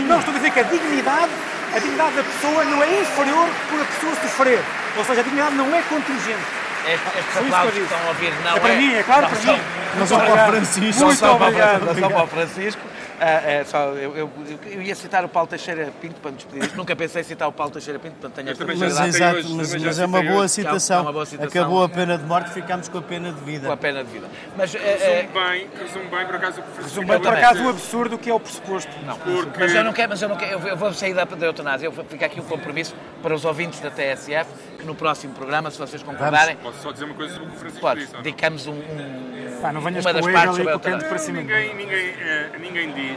Não, 0.07 0.20
estou 0.20 0.34
a 0.34 0.38
dizer 0.38 0.51
que 0.51 0.59
a 0.59 0.64
dignidade, 0.64 1.32
a 1.76 1.80
dignidade 1.80 2.16
da 2.16 2.24
pessoa 2.24 2.64
não 2.66 2.84
é 2.84 3.01
inferior 3.01 3.47
por 3.70 3.82
a 3.82 3.86
pessoa 3.86 4.16
sofrer. 4.22 4.59
Ou 4.97 5.03
seja, 5.03 5.22
a 5.22 5.24
dignidade 5.24 5.55
não 5.55 5.74
é 5.76 5.82
contingente. 5.84 6.62
Estes, 6.86 7.11
que 7.31 7.38
eu 7.38 7.43
aplausos 7.45 7.73
que 7.73 7.79
estão 7.81 7.97
a 7.97 8.07
ouvir 8.09 8.34
não 8.43 8.57
É 8.57 8.59
para 8.59 8.73
mim, 8.75 8.93
é 8.93 9.03
claro, 9.03 9.21
não 9.21 9.29
para 9.29 9.39
são- 9.39 9.53
mim. 9.53 9.61
Não 9.97 10.07
são 10.07 10.19
para 10.19 10.34
o. 10.34 10.47
Francisco. 10.51 10.99
Não 10.99 11.07
Muito 11.07 11.19
só 11.19 11.36
para, 11.36 11.45
obrigado. 11.47 11.86
não 11.86 11.95
só 11.95 12.09
para 12.09 12.23
o 12.23 12.27
Francisco. 12.27 12.81
Ah, 13.26 13.49
é, 13.49 13.63
só, 13.63 13.78
eu, 13.93 14.17
eu- 14.17 14.30
eu 14.65 14.82
ia 14.82 14.93
citar 14.95 15.24
o 15.24 15.30
Paulo 15.30 15.47
Teixeira 15.47 15.93
Pinto 16.01 16.15
para 16.19 16.32
me 16.32 16.38
despedir. 16.38 16.76
Nunca 16.76 16.93
pensei 16.93 17.21
em 17.21 17.24
citar 17.24 17.47
o 17.47 17.53
Paulo 17.53 17.71
Teixeira 17.71 17.97
Pinto, 17.97 18.15
portanto 18.15 18.34
tenho 18.36 18.49
esta 18.49 18.65
Mas, 18.65 18.82
exato, 19.15 19.38
hoje, 19.38 19.53
mas, 19.53 19.74
mas 19.76 19.99
é 19.99 20.05
uma 20.05 20.21
boa 20.21 20.41
hoje. 20.41 20.49
citação. 20.49 20.97
É 20.97 21.01
uma 21.03 21.13
boa 21.13 21.26
citação. 21.26 21.61
Acabou 21.61 21.84
a 21.84 21.89
pena 21.89 22.17
de 22.17 22.26
morte, 22.26 22.51
ficámos 22.51 22.89
com 22.89 22.97
a 22.97 23.01
pena 23.01 23.32
de 23.32 23.39
vida. 23.41 23.67
com 23.67 23.71
a 23.74 23.78
pena 23.78 24.03
de 24.03 24.11
vida. 24.11 24.28
Mas, 24.57 24.76
é, 24.76 24.78
é, 24.80 25.21
Resume 25.21 25.34
bem, 25.49 25.69
resume 25.82 26.05
bem, 26.07 26.26
por 26.26 26.36
acaso, 26.36 26.59
o 26.59 26.63
que 26.63 26.69
o 26.69 26.74
Francisco 26.74 27.05
Por 27.05 27.34
acaso, 27.34 27.63
o 27.63 27.69
absurdo 27.69 28.17
que 28.17 28.30
é 28.30 28.34
o 28.34 28.39
pressuposto. 28.41 28.91
Não. 29.05 29.17
Porque... 29.17 29.57
mas 29.59 29.74
eu 29.74 29.84
não 29.86 29.93
quero, 29.93 30.09
mas 30.09 30.21
eu 30.21 30.28
não 30.30 30.36
quero, 30.36 30.67
eu 30.67 30.76
vou- 30.76 30.93
sair 30.93 31.13
da, 31.13 31.24
da 31.24 31.45
eutanásia. 31.45 31.86
Eu 31.88 31.91
vou 31.93 32.03
ficar 32.03 32.26
aqui 32.26 32.41
um 32.41 32.43
compromisso 32.43 32.93
para 33.21 33.34
os 33.34 33.45
ouvintes 33.45 33.80
da 33.80 33.89
TSF, 33.89 34.49
que 34.80 34.86
no 34.86 34.95
próximo 34.95 35.34
programa, 35.34 35.71
se 35.71 35.78
vocês 35.80 36.03
concordarem, 36.03 36.57
Posso 36.57 36.82
só 36.82 36.91
dizer 36.91 37.05
uma 37.05 37.13
coisa 37.15 37.34
sobre 37.34 37.47
o 37.47 37.51
que 37.51 37.55
o 37.55 37.59
Francisco 37.59 37.82
pode, 37.82 38.01
disse? 38.01 38.15
dedicamos 38.17 38.67
um, 38.67 38.74
um- 38.74 39.34
Pá, 39.61 39.71
não 39.71 39.80
venhas 39.80 40.03
uma 40.05 40.13
com 40.13 40.19
das 40.21 40.34
partes 40.34 40.55
sobre 40.57 40.69
a 40.69 40.74
eutanásia. 40.74 41.34
Ninguém, 41.34 41.74
ninguém, 41.76 42.09
eh, 42.19 42.49
ninguém 42.59 42.91
diz 42.91 43.12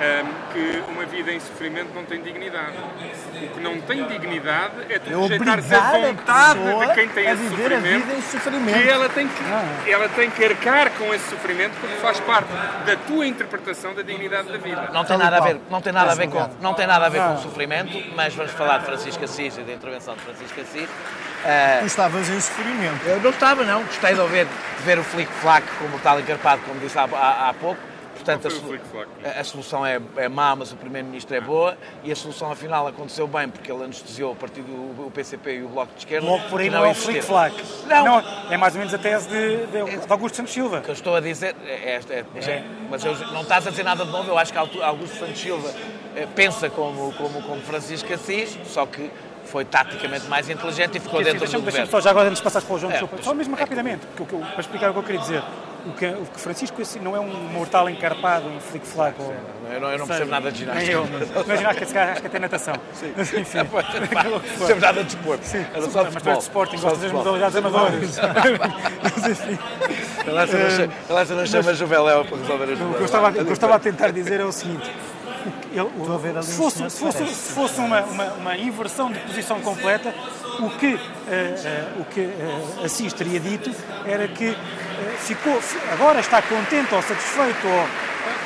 ehm, 0.00 0.26
que 0.52 0.82
uma 0.90 1.04
vida 1.06 1.32
em 1.32 1.40
sofrimento 1.40 1.90
não 1.94 2.04
tem 2.04 2.20
dignidade. 2.22 2.72
O 3.42 3.48
que 3.54 3.60
não 3.60 3.80
tem 3.80 4.04
dignidade 4.06 4.72
é 4.88 4.98
tu 4.98 5.10
É 5.10 5.14
rejeitar-se 5.16 5.74
a 5.74 5.78
a 5.78 5.92
vontade 5.92 6.58
pessoa 6.60 6.86
de 6.86 6.94
quem 6.94 7.08
tem 7.08 7.26
a 7.28 7.32
esse 7.32 7.42
viver 7.42 7.72
a 7.72 7.76
sofrimento. 7.76 8.04
vida 8.06 8.18
em 8.18 8.22
sofrimento. 8.22 8.82
Que 8.82 8.88
ela 8.88 9.08
tem 9.08 9.28
que, 9.28 9.90
ela 9.90 10.08
tem 10.08 10.30
que 10.30 10.44
arcar 10.44 10.90
com 10.92 11.14
esse 11.14 11.28
sofrimento 11.30 11.72
porque 11.80 11.96
faz 11.96 12.20
parte 12.20 12.48
da 12.86 12.96
tua 13.06 13.26
interpretação 13.26 13.94
da 13.94 14.02
dignidade 14.02 14.48
da 14.50 14.58
vida. 14.58 14.88
Não 14.92 15.04
tem 15.04 15.18
nada 15.18 15.36
a 15.36 15.40
ver, 15.40 15.60
não 15.70 15.80
tem 15.80 15.92
nada 15.92 16.12
a 16.12 16.14
ver 16.14 16.28
com, 16.28 16.50
não 16.60 16.74
tem 16.74 16.86
nada 16.86 17.06
a 17.06 17.08
ver 17.08 17.20
com 17.22 17.34
o 17.34 17.38
sofrimento, 17.42 18.02
mas 18.14 18.34
vamos 18.34 18.52
falar 18.52 18.78
de 18.78 18.84
Francisco 18.86 19.24
Assis 19.24 19.56
e 19.58 19.60
da 19.62 19.72
intervenção 19.72 20.14
de 20.14 20.20
Francisco 20.20 20.60
Assis. 20.60 20.88
Ah, 21.44 21.78
Tu 21.80 21.86
estavas 21.86 22.28
em 22.28 22.40
sofrimento. 22.40 23.06
eu 23.06 23.20
não 23.20 23.30
estava, 23.30 23.62
não. 23.62 23.84
Gostei 23.84 24.12
de 24.12 24.20
ouvir, 24.20 24.44
de 24.46 24.82
ver 24.84 24.98
o 24.98 25.04
flick-flack 25.04 25.64
com 25.78 25.84
o 25.84 25.88
mortal 25.90 26.18
encarpado, 26.18 26.60
como 26.66 26.80
disse 26.80 26.98
há, 26.98 27.02
há- 27.04 27.48
há 27.50 27.54
pouco. 27.54 27.80
Portanto, 28.36 28.48
a, 28.48 29.26
o 29.26 29.28
a- 29.36 29.40
a 29.40 29.44
solução 29.44 29.86
é, 29.86 30.00
é 30.16 30.28
má, 30.28 30.54
mas 30.54 30.72
o 30.72 30.76
Primeiro-Ministro 30.76 31.34
é 31.34 31.40
boa. 31.40 31.76
E 32.04 32.12
a 32.12 32.16
solução, 32.16 32.50
afinal, 32.50 32.86
aconteceu 32.86 33.26
bem, 33.26 33.48
porque 33.48 33.70
ele 33.72 33.84
anestesiou 33.84 34.32
o 34.32 34.36
partido, 34.36 34.68
o 34.70 35.10
PCP 35.14 35.56
e 35.56 35.62
o 35.62 35.68
Bloco 35.68 35.92
de 35.94 36.00
Esquerda. 36.00 36.26
Logo 36.26 36.44
por 36.48 36.60
aí 36.60 36.68
que 36.68 36.74
não 36.74 36.84
é 36.84 36.90
existiram. 36.90 37.12
flick-flack. 37.22 37.54
Não. 37.86 38.22
É 38.50 38.56
mais 38.56 38.74
ou 38.74 38.78
menos 38.80 38.92
a 38.94 38.98
tese 38.98 39.28
de, 39.28 39.66
de, 39.66 39.96
de 40.06 40.12
Augusto 40.12 40.36
Santos 40.36 40.52
Silva. 40.52 40.78
O 40.78 40.82
que 40.82 40.90
eu 40.90 40.94
estou 40.94 41.14
a 41.16 41.20
dizer 41.20 41.54
é, 41.66 41.70
é- 41.70 42.00
é- 42.10 42.24
mas, 42.34 42.48
é- 42.48 42.64
mas 42.90 43.04
eu- 43.04 43.16
não 43.32 43.42
estás 43.42 43.66
a 43.66 43.70
dizer 43.70 43.82
nada 43.82 44.04
de 44.04 44.10
novo. 44.10 44.28
Eu 44.30 44.38
acho 44.38 44.52
que 44.52 44.58
Augusto- 44.58 45.16
Santos 45.18 45.40
Silva 45.40 45.72
eh, 46.16 46.26
pensa 46.34 46.68
como, 46.70 47.12
como, 47.14 47.42
como 47.42 47.60
Francisco 47.62 48.12
Assis, 48.12 48.58
só 48.66 48.84
que 48.86 49.10
foi 49.44 49.64
taticamente 49.64 50.26
mais 50.26 50.48
inteligente 50.50 50.98
e 50.98 51.00
ficou 51.00 51.20
Assim, 51.20 51.24
dentro 51.24 51.40
Deixa-me 51.40 51.62
do 51.62 51.64
deixa 51.64 51.78
governo. 51.78 51.90
só 51.90 52.00
já 52.02 52.10
agora 52.10 52.26
antes 52.28 52.38
de 52.38 52.44
passares 52.44 52.66
para 52.68 52.76
o 52.76 52.78
João, 52.78 52.90
É, 52.92 52.98
desculpa, 52.98 53.22
só 53.24 53.32
mesmo 53.32 53.56
rapidamente, 53.56 54.06
porque 54.06 54.22
o 54.22 54.26
que 54.26 54.34
eu- 54.34 54.40
para 54.50 54.60
explicar 54.60 54.90
o 54.90 54.92
que 54.92 54.98
eu 54.98 55.02
queria 55.02 55.20
dizer. 55.20 55.42
O 55.86 55.92
que, 55.92 56.06
o 56.06 56.26
que 56.26 56.40
Francisco 56.40 56.82
assim, 56.82 56.98
não 57.00 57.14
é 57.16 57.20
um 57.20 57.28
mortal 57.28 57.88
encarpado, 57.88 58.46
um 58.48 58.60
flick-flack. 58.60 59.14
ou- 59.20 59.34
Eu 59.72 59.80
não, 59.80 59.90
eu 59.92 59.98
não 59.98 60.06
percebo 60.06 60.30
nada 60.30 60.50
de 60.50 60.66
Nem 60.66 60.84
ginástica. 60.84 60.92
eu, 60.92 61.06
mas 61.34 61.46
não 61.46 61.54
é 61.54 61.56
ginástica, 61.58 61.86
se 61.86 61.94
calhar, 61.94 62.12
acho 62.12 62.20
que 62.20 62.26
até 62.26 62.38
natação. 62.38 62.74
Mas, 63.16 63.32
enfim, 63.34 63.58
Não 64.30 64.40
percebo 64.40 64.80
nada 64.80 65.04
de 65.04 65.14
desporto. 65.14 65.44
Era 65.56 65.90
só 65.90 66.02
de 66.04 66.10
mas 66.14 66.22
tu 66.22 66.28
és 66.28 66.38
de. 66.38 66.42
Sporting, 66.44 66.76
gostas 66.78 67.00
das 67.02 67.12
modalidades 67.12 67.56
amadoras. 67.56 68.18
Mas, 69.02 69.26
enfim, 69.28 69.58
Ela 70.26 70.40
não 70.44 70.70
chama- 70.70 70.92
não 71.36 71.46
chama 71.46 71.74
Juveléu 71.74 72.24
para 72.24 72.36
resolver 72.36 72.72
as 72.72 72.78
estava, 73.04 73.28
o 73.28 73.32
que 73.32 73.40
eu 73.40 73.52
estava 73.52 73.74
a 73.76 73.78
tentar 73.78 74.10
dizer 74.10 74.40
é 74.40 74.44
o 74.44 74.52
seguinte. 74.52 74.90
Ele- 75.72 76.42
se 76.42 76.56
fosse, 76.56 76.90
se 76.90 76.98
fosse, 77.00 77.26
se 77.28 77.52
fosse 77.52 77.80
uma, 77.80 78.00
uma, 78.02 78.24
uma 78.34 78.56
inversão 78.56 79.10
de 79.10 79.18
posição 79.20 79.60
completa, 79.60 80.14
o 80.60 80.70
que, 80.70 80.94
eh, 81.28 81.54
eh, 81.64 81.88
o 82.00 82.04
que 82.04 82.20
eh, 82.20 82.84
Assis 82.84 83.12
teria 83.12 83.38
dito 83.40 83.70
era 84.06 84.26
que 84.28 84.56
ficou, 85.18 85.60
fi- 85.60 85.78
agora 85.92 86.20
está 86.20 86.40
contente 86.42 86.94
ou 86.94 87.02
satisfeito 87.02 87.66
ou, 87.66 87.86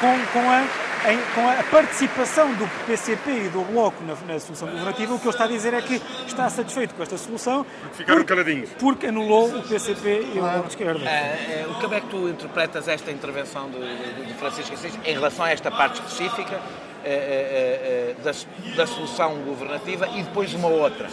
com, 0.00 0.26
com, 0.32 0.50
a, 0.50 0.62
em- 1.10 1.22
com 1.34 1.48
a 1.48 1.62
participação 1.70 2.52
do 2.54 2.68
PCP 2.86 3.30
e 3.30 3.48
do 3.48 3.62
Bloco 3.72 4.02
na, 4.04 4.14
na 4.34 4.38
solução 4.38 4.68
governativa. 4.68 5.14
O 5.14 5.18
que 5.18 5.24
ele 5.24 5.30
está 5.34 5.44
a 5.44 5.48
dizer 5.48 5.74
é 5.74 5.80
que 5.82 6.00
está 6.26 6.48
satisfeito 6.50 6.94
com 6.94 7.02
esta 7.02 7.16
solução 7.16 7.64
Ficaram 7.94 8.18
porque- 8.20 8.34
caladinhos. 8.34 8.70
porque 8.78 9.06
anulou 9.06 9.48
o 9.48 9.62
PCP 9.62 10.26
e 10.34 10.38
o 10.38 10.42
Bloco 10.42 10.62
de 10.64 10.68
Esquerda. 10.70 11.04
Eh, 11.08 11.66
como 11.80 11.94
é 11.94 12.00
que 12.00 12.06
tu 12.08 12.28
interpretas 12.28 12.86
esta 12.88 13.10
intervenção 13.10 13.70
de, 13.70 13.78
de- 13.78 14.26
de 14.26 14.34
Francisco 14.34 14.74
Assis 14.74 14.92
em 15.04 15.12
relação 15.14 15.44
a 15.46 15.50
esta 15.50 15.70
parte 15.70 15.94
específica 16.00 16.60
eh, 17.04 18.14
eh, 18.14 18.14
eh, 18.18 18.22
da, 18.22 18.32
da 18.76 18.86
solução 18.86 19.36
governativa 19.42 20.08
e 20.08 20.22
depois 20.22 20.52
uma 20.54 20.68
outra, 20.68 21.08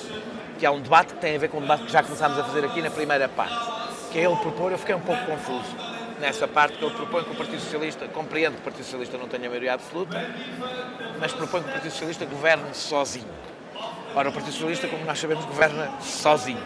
que 0.57 0.65
é 0.65 0.69
um 0.69 0.79
debate 0.79 1.13
que 1.13 1.19
tem 1.19 1.35
a 1.35 1.39
ver 1.39 1.49
com 1.49 1.57
um 1.57 1.61
debate 1.61 1.83
que 1.83 1.91
já 1.91 2.03
começámos 2.03 2.37
a 2.37 2.43
fazer 2.43 2.65
aqui 2.65 2.81
na 2.81 2.89
primeira 2.89 3.27
parte, 3.27 3.55
que 4.11 4.19
é 4.19 4.25
ele 4.25 4.35
propor, 4.37 4.71
eu 4.71 4.77
fiquei 4.77 4.95
um 4.95 5.01
pouco 5.01 5.25
confuso 5.25 5.75
nessa 6.19 6.47
parte, 6.47 6.77
que 6.77 6.85
ele 6.85 6.93
propõe 6.93 7.23
que 7.23 7.31
o 7.31 7.35
Partido 7.35 7.61
Socialista, 7.61 8.07
compreendo 8.07 8.55
que 8.55 8.61
o 8.61 8.63
Partido 8.63 8.83
Socialista 8.83 9.17
não 9.17 9.27
tenha 9.27 9.47
maioria 9.47 9.73
absoluta, 9.73 10.23
mas 11.19 11.31
propõe 11.33 11.63
que 11.63 11.69
o 11.69 11.71
Partido 11.71 11.91
Socialista 11.91 12.25
governe 12.25 12.73
sozinho. 12.73 13.27
Ora, 14.15 14.29
o 14.29 14.31
Partido 14.31 14.53
Socialista, 14.53 14.87
como 14.87 15.05
nós 15.05 15.19
sabemos, 15.19 15.45
governa 15.45 15.91
sozinho. 16.01 16.61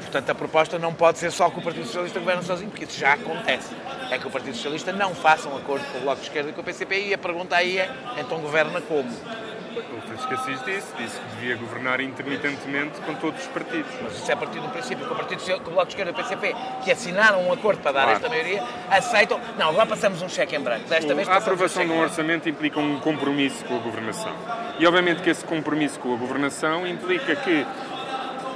Portanto, 0.00 0.30
a 0.30 0.34
proposta 0.34 0.78
não 0.78 0.94
pode 0.94 1.18
ser 1.18 1.30
só 1.30 1.50
que 1.50 1.58
o 1.58 1.62
Partido 1.62 1.84
Socialista 1.84 2.18
governe 2.18 2.42
sozinho, 2.42 2.70
porque 2.70 2.84
isso 2.84 2.98
já 2.98 3.12
acontece. 3.12 3.74
É 4.10 4.18
que 4.18 4.26
o 4.26 4.30
Partido 4.30 4.54
Socialista 4.54 4.92
não 4.92 5.14
faça 5.14 5.48
um 5.48 5.56
acordo 5.56 5.84
com 5.92 5.98
o 5.98 6.00
Bloco 6.00 6.20
de 6.20 6.26
Esquerda 6.28 6.50
e 6.50 6.52
com 6.52 6.60
o 6.60 6.64
PCP 6.64 7.08
e 7.08 7.14
a 7.14 7.18
pergunta 7.18 7.54
aí 7.56 7.78
é, 7.78 7.90
então 8.18 8.38
governa 8.40 8.80
como? 8.80 9.08
O 9.08 10.00
Francisco 10.00 10.34
Assis 10.34 10.64
disse, 10.64 10.86
disse 10.96 11.20
que 11.20 11.36
devia 11.36 11.56
governar 11.56 12.00
intermitentemente 12.00 13.00
com 13.02 13.14
todos 13.14 13.40
os 13.42 13.46
partidos. 13.48 13.92
Mas 14.02 14.14
isso 14.14 14.30
é 14.30 14.34
a 14.34 14.36
partir 14.36 14.60
do 14.60 14.68
princípio 14.70 15.06
que 15.06 15.12
o 15.12 15.16
Partido 15.16 15.42
que 15.44 15.52
o 15.52 15.72
Bloco 15.72 15.84
de 15.86 15.92
Esquerda 15.92 16.10
e 16.10 16.14
o 16.14 16.16
PCP, 16.16 16.56
que 16.82 16.90
assinaram 16.90 17.46
um 17.46 17.52
acordo 17.52 17.80
para 17.82 17.92
dar 17.92 18.02
Claro. 18.04 18.16
esta 18.16 18.28
maioria, 18.28 18.62
aceitam. 18.90 19.40
Não, 19.58 19.68
agora 19.68 19.86
passamos 19.86 20.22
um 20.22 20.28
cheque 20.28 20.56
em 20.56 20.60
branco. 20.60 20.88
Desta 20.88 21.14
vez 21.14 21.28
A 21.28 21.32
um 21.32 21.36
aprovação 21.36 21.86
de 21.86 21.92
um 21.92 22.00
orçamento 22.00 22.48
implica 22.48 22.80
um 22.80 22.98
compromisso 22.98 23.64
com 23.66 23.76
a 23.76 23.78
governação. 23.78 24.32
E 24.78 24.86
obviamente 24.86 25.22
que 25.22 25.30
esse 25.30 25.44
compromisso 25.44 26.00
com 26.00 26.14
a 26.14 26.16
governação 26.16 26.86
implica 26.86 27.36
que 27.36 27.66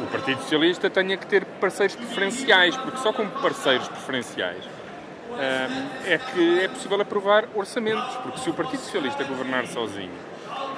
o 0.01 0.07
Partido 0.07 0.41
Socialista 0.41 0.91
tenha 0.91 1.17
que 1.17 1.27
ter 1.27 1.45
parceiros 1.45 1.95
preferenciais, 1.95 2.77
porque 2.77 2.99
só 2.99 3.13
com 3.13 3.29
parceiros 3.29 3.87
preferenciais 3.89 4.65
é 6.07 6.19
que 6.19 6.61
é 6.61 6.69
possível 6.69 7.01
aprovar 7.01 7.45
orçamentos, 7.55 8.17
porque 8.23 8.39
se 8.41 8.51
o 8.51 8.55
Partido 8.55 8.81
Socialista 8.81 9.25
governar 9.25 9.67
sozinho 9.67 10.11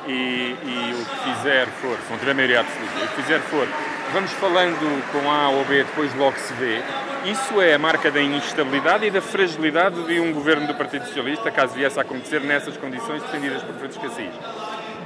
e, 0.07 0.57
e 0.63 0.95
o 1.01 1.05
que 1.05 1.35
fizer 1.35 1.67
for, 1.67 1.97
se 1.99 2.11
não 2.11 2.19
tiver 2.19 2.35
maioria 2.35 2.61
absoluta, 2.61 3.05
o 3.05 3.09
que 3.09 3.23
fizer 3.23 3.41
for, 3.41 3.67
vamos 4.13 4.31
falando 4.33 5.13
com 5.13 5.31
A 5.31 5.49
ou 5.49 5.65
B, 5.65 5.85
depois 5.85 6.15
logo 6.15 6.37
se 6.39 6.53
vê, 6.55 6.81
isso 7.25 7.61
é 7.61 7.75
a 7.75 7.79
marca 7.79 8.11
da 8.11 8.21
instabilidade 8.21 9.07
e 9.07 9.11
da 9.11 9.23
fragilidade 9.23 10.03
de 10.05 10.21
um 10.21 10.33
governo 10.33 10.67
do 10.67 10.75
Partido 10.75 11.07
Socialista, 11.07 11.51
caso 11.51 11.75
viesse 11.75 11.99
a 11.99 12.03
acontecer 12.03 12.41
nessas 12.41 12.77
condições 12.77 13.23
defendidas 13.23 13.63
por 13.63 13.75
Francisco 13.77 14.07
Assis. 14.07 14.35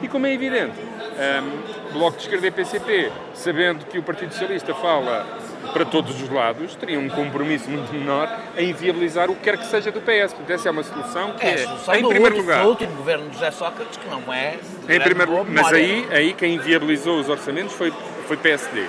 E 0.02 0.08
como 0.08 0.26
é 0.26 0.32
evidente, 0.32 0.76
hum, 0.78 1.92
Bloco 1.92 2.16
de 2.16 2.24
Esquerda 2.24 2.46
e 2.46 2.50
PCP, 2.50 3.12
sabendo 3.34 3.84
que 3.86 3.98
o 3.98 4.02
Partido 4.02 4.32
Socialista 4.32 4.74
fala 4.74 5.26
para 5.72 5.84
todos 5.84 6.20
os 6.20 6.28
lados, 6.28 6.74
teriam 6.76 7.02
um 7.02 7.08
compromisso 7.08 7.70
muito 7.70 7.92
menor 7.92 8.28
em 8.56 8.72
viabilizar 8.72 9.30
o 9.30 9.34
que 9.34 9.42
quer 9.42 9.56
que 9.58 9.66
seja 9.66 9.90
do 9.90 10.00
PS. 10.00 10.32
Portanto, 10.32 10.50
essa 10.50 10.68
é 10.68 10.72
uma 10.72 10.82
solução 10.82 11.32
que 11.32 11.46
É 11.46 11.54
é, 11.54 11.58
solução 11.58 11.94
em 11.94 12.08
primeiro 12.08 12.36
último, 12.36 12.42
lugar, 12.42 12.62
do 12.62 12.68
último 12.68 12.96
governo 12.96 13.28
de 13.28 13.34
José 13.34 13.50
Sócrates, 13.50 13.96
que 13.96 14.08
não 14.08 14.32
é. 14.32 14.58
em 14.88 15.00
primeiro, 15.00 15.46
mas 15.48 15.72
aí, 15.72 16.06
aí 16.10 16.32
quem 16.32 16.58
viabilizou 16.58 17.18
os 17.20 17.28
orçamentos 17.28 17.74
foi, 17.74 17.92
foi 18.26 18.36
PSD. 18.36 18.84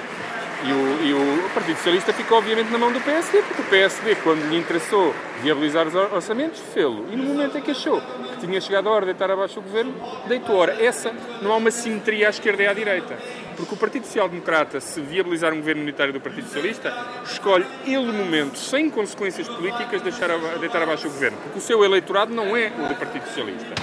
E 0.61 0.73
o, 0.73 1.05
e 1.05 1.13
o 1.13 1.49
Partido 1.53 1.77
Socialista 1.77 2.11
ficou, 2.11 2.37
obviamente, 2.37 2.69
na 2.69 2.77
mão 2.77 2.91
do 2.91 2.99
PSD, 2.99 3.41
porque 3.43 3.61
o 3.61 3.65
PSD, 3.65 4.15
quando 4.15 4.41
lhe 4.49 4.57
interessou 4.57 5.15
viabilizar 5.41 5.87
os 5.87 5.95
or- 5.95 6.13
orçamentos, 6.13 6.59
fê-lo. 6.73 7.05
E 7.09 7.15
no 7.15 7.23
momento 7.23 7.57
em 7.57 7.61
que 7.61 7.71
achou 7.71 8.01
que 8.01 8.45
tinha 8.45 8.59
chegado 8.59 8.89
a 8.89 8.91
hora 8.91 9.05
de 9.05 9.13
deitar 9.13 9.31
abaixo 9.31 9.59
o 9.59 9.63
governo, 9.63 9.93
deitou. 10.27 10.57
Ora, 10.57 10.75
essa 10.83 11.13
não 11.41 11.53
há 11.53 11.55
uma 11.55 11.71
simetria 11.71 12.27
à 12.27 12.29
esquerda 12.29 12.63
e 12.63 12.67
à 12.67 12.73
direita. 12.73 13.17
Porque 13.55 13.73
o 13.73 13.77
Partido 13.77 14.05
Social 14.05 14.27
Democrata, 14.27 14.81
se 14.81 14.99
viabilizar 14.99 15.53
um 15.53 15.57
governo 15.57 15.81
unitário 15.81 16.11
do 16.11 16.19
Partido 16.19 16.45
Socialista, 16.47 16.93
escolhe 17.23 17.65
ele 17.85 18.05
no 18.05 18.13
momento, 18.13 18.57
sem 18.57 18.89
consequências 18.89 19.47
políticas, 19.47 20.01
deixar 20.01 20.29
deitar 20.59 20.81
abaixo 20.81 21.07
o 21.07 21.11
governo. 21.11 21.37
Porque 21.43 21.59
o 21.59 21.61
seu 21.61 21.83
eleitorado 21.85 22.33
não 22.33 22.55
é 22.55 22.67
o 22.77 22.87
do 22.87 22.95
Partido 22.95 23.25
Socialista 23.27 23.75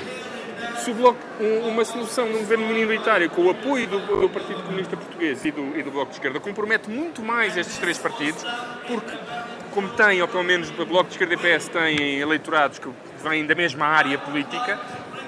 se 0.78 0.90
o 0.90 0.94
Bloco, 0.94 1.18
um- 1.40 1.68
uma 1.68 1.84
solução 1.84 2.26
num 2.26 2.38
governo 2.38 2.66
minoritário 2.66 3.28
com 3.30 3.42
o 3.42 3.50
apoio 3.50 3.86
do, 3.86 3.98
do 4.20 4.28
Partido 4.28 4.62
Comunista 4.62 4.96
Português 4.96 5.44
e 5.44 5.50
do, 5.50 5.76
e 5.78 5.82
do 5.82 5.90
Bloco 5.90 6.10
de 6.10 6.16
Esquerda 6.16 6.40
compromete 6.40 6.88
muito 6.90 7.22
mais 7.22 7.56
estes 7.56 7.78
três 7.78 7.98
partidos, 7.98 8.44
porque 8.86 9.12
como 9.72 9.88
tem, 9.90 10.22
ou 10.22 10.28
pelo 10.28 10.44
menos 10.44 10.70
o 10.70 10.86
Bloco 10.86 11.04
de 11.10 11.14
Esquerda 11.14 11.34
e 11.34 11.36
PS 11.58 11.68
têm 11.68 12.18
eleitorados 12.20 12.78
que 12.78 12.88
vêm 13.22 13.44
da 13.44 13.54
mesma 13.54 13.86
área 13.86 14.16
política, 14.18 14.78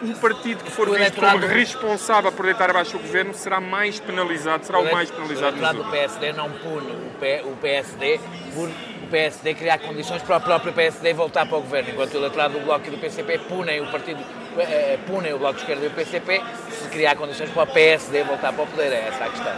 o 0.02 0.14
partido 0.14 0.62
que 0.64 0.70
for 0.70 0.88
O 0.88 0.92
visto 0.92 1.20
como 1.20 1.44
responsável 1.46 2.30
por 2.30 2.44
deitar 2.46 2.70
abaixo 2.70 2.96
o 2.96 3.00
governo 3.00 3.34
será 3.34 3.60
mais 3.60 3.98
penalizado, 3.98 4.64
será 4.64 4.78
o 4.78 4.90
mais 4.92 5.10
penalizado 5.10 5.56
O 5.56 5.58
eleitorado 5.58 5.82
do 5.82 5.90
PSD 5.90 6.32
não 6.32 6.50
pune 6.50 6.92
o, 6.92 7.56
PSD 7.56 8.20
por 8.54 8.70
PSD 9.08 9.54
criar 9.54 9.78
condições 9.78 10.22
para 10.22 10.36
o 10.36 10.40
próprio 10.40 10.72
PSD 10.72 11.12
voltar 11.12 11.46
para 11.46 11.56
o 11.58 11.60
governo, 11.60 11.90
enquanto 11.90 12.14
o 12.14 12.16
eleitorado 12.18 12.54
do 12.54 12.60
Bloco 12.64 12.86
e 12.86 12.90
do 12.90 12.98
PCP 12.98 13.38
punem 13.40 13.80
o 13.80 13.90
partido 13.90 14.22
eh, 14.58 14.98
punem 15.06 15.32
o 15.34 15.38
Bloco 15.38 15.54
de 15.54 15.60
Esquerda 15.60 15.84
e 15.84 15.88
o 15.88 15.90
PCP 15.90 16.40
se 16.70 16.88
criar 16.88 17.16
condições 17.16 17.50
para 17.50 17.62
o 17.62 17.66
PSD 17.66 18.22
voltar 18.24 18.52
para 18.52 18.62
o 18.64 18.66
poder, 18.66 18.92
é 18.92 19.08
essa 19.08 19.24
a 19.24 19.28
questão. 19.30 19.52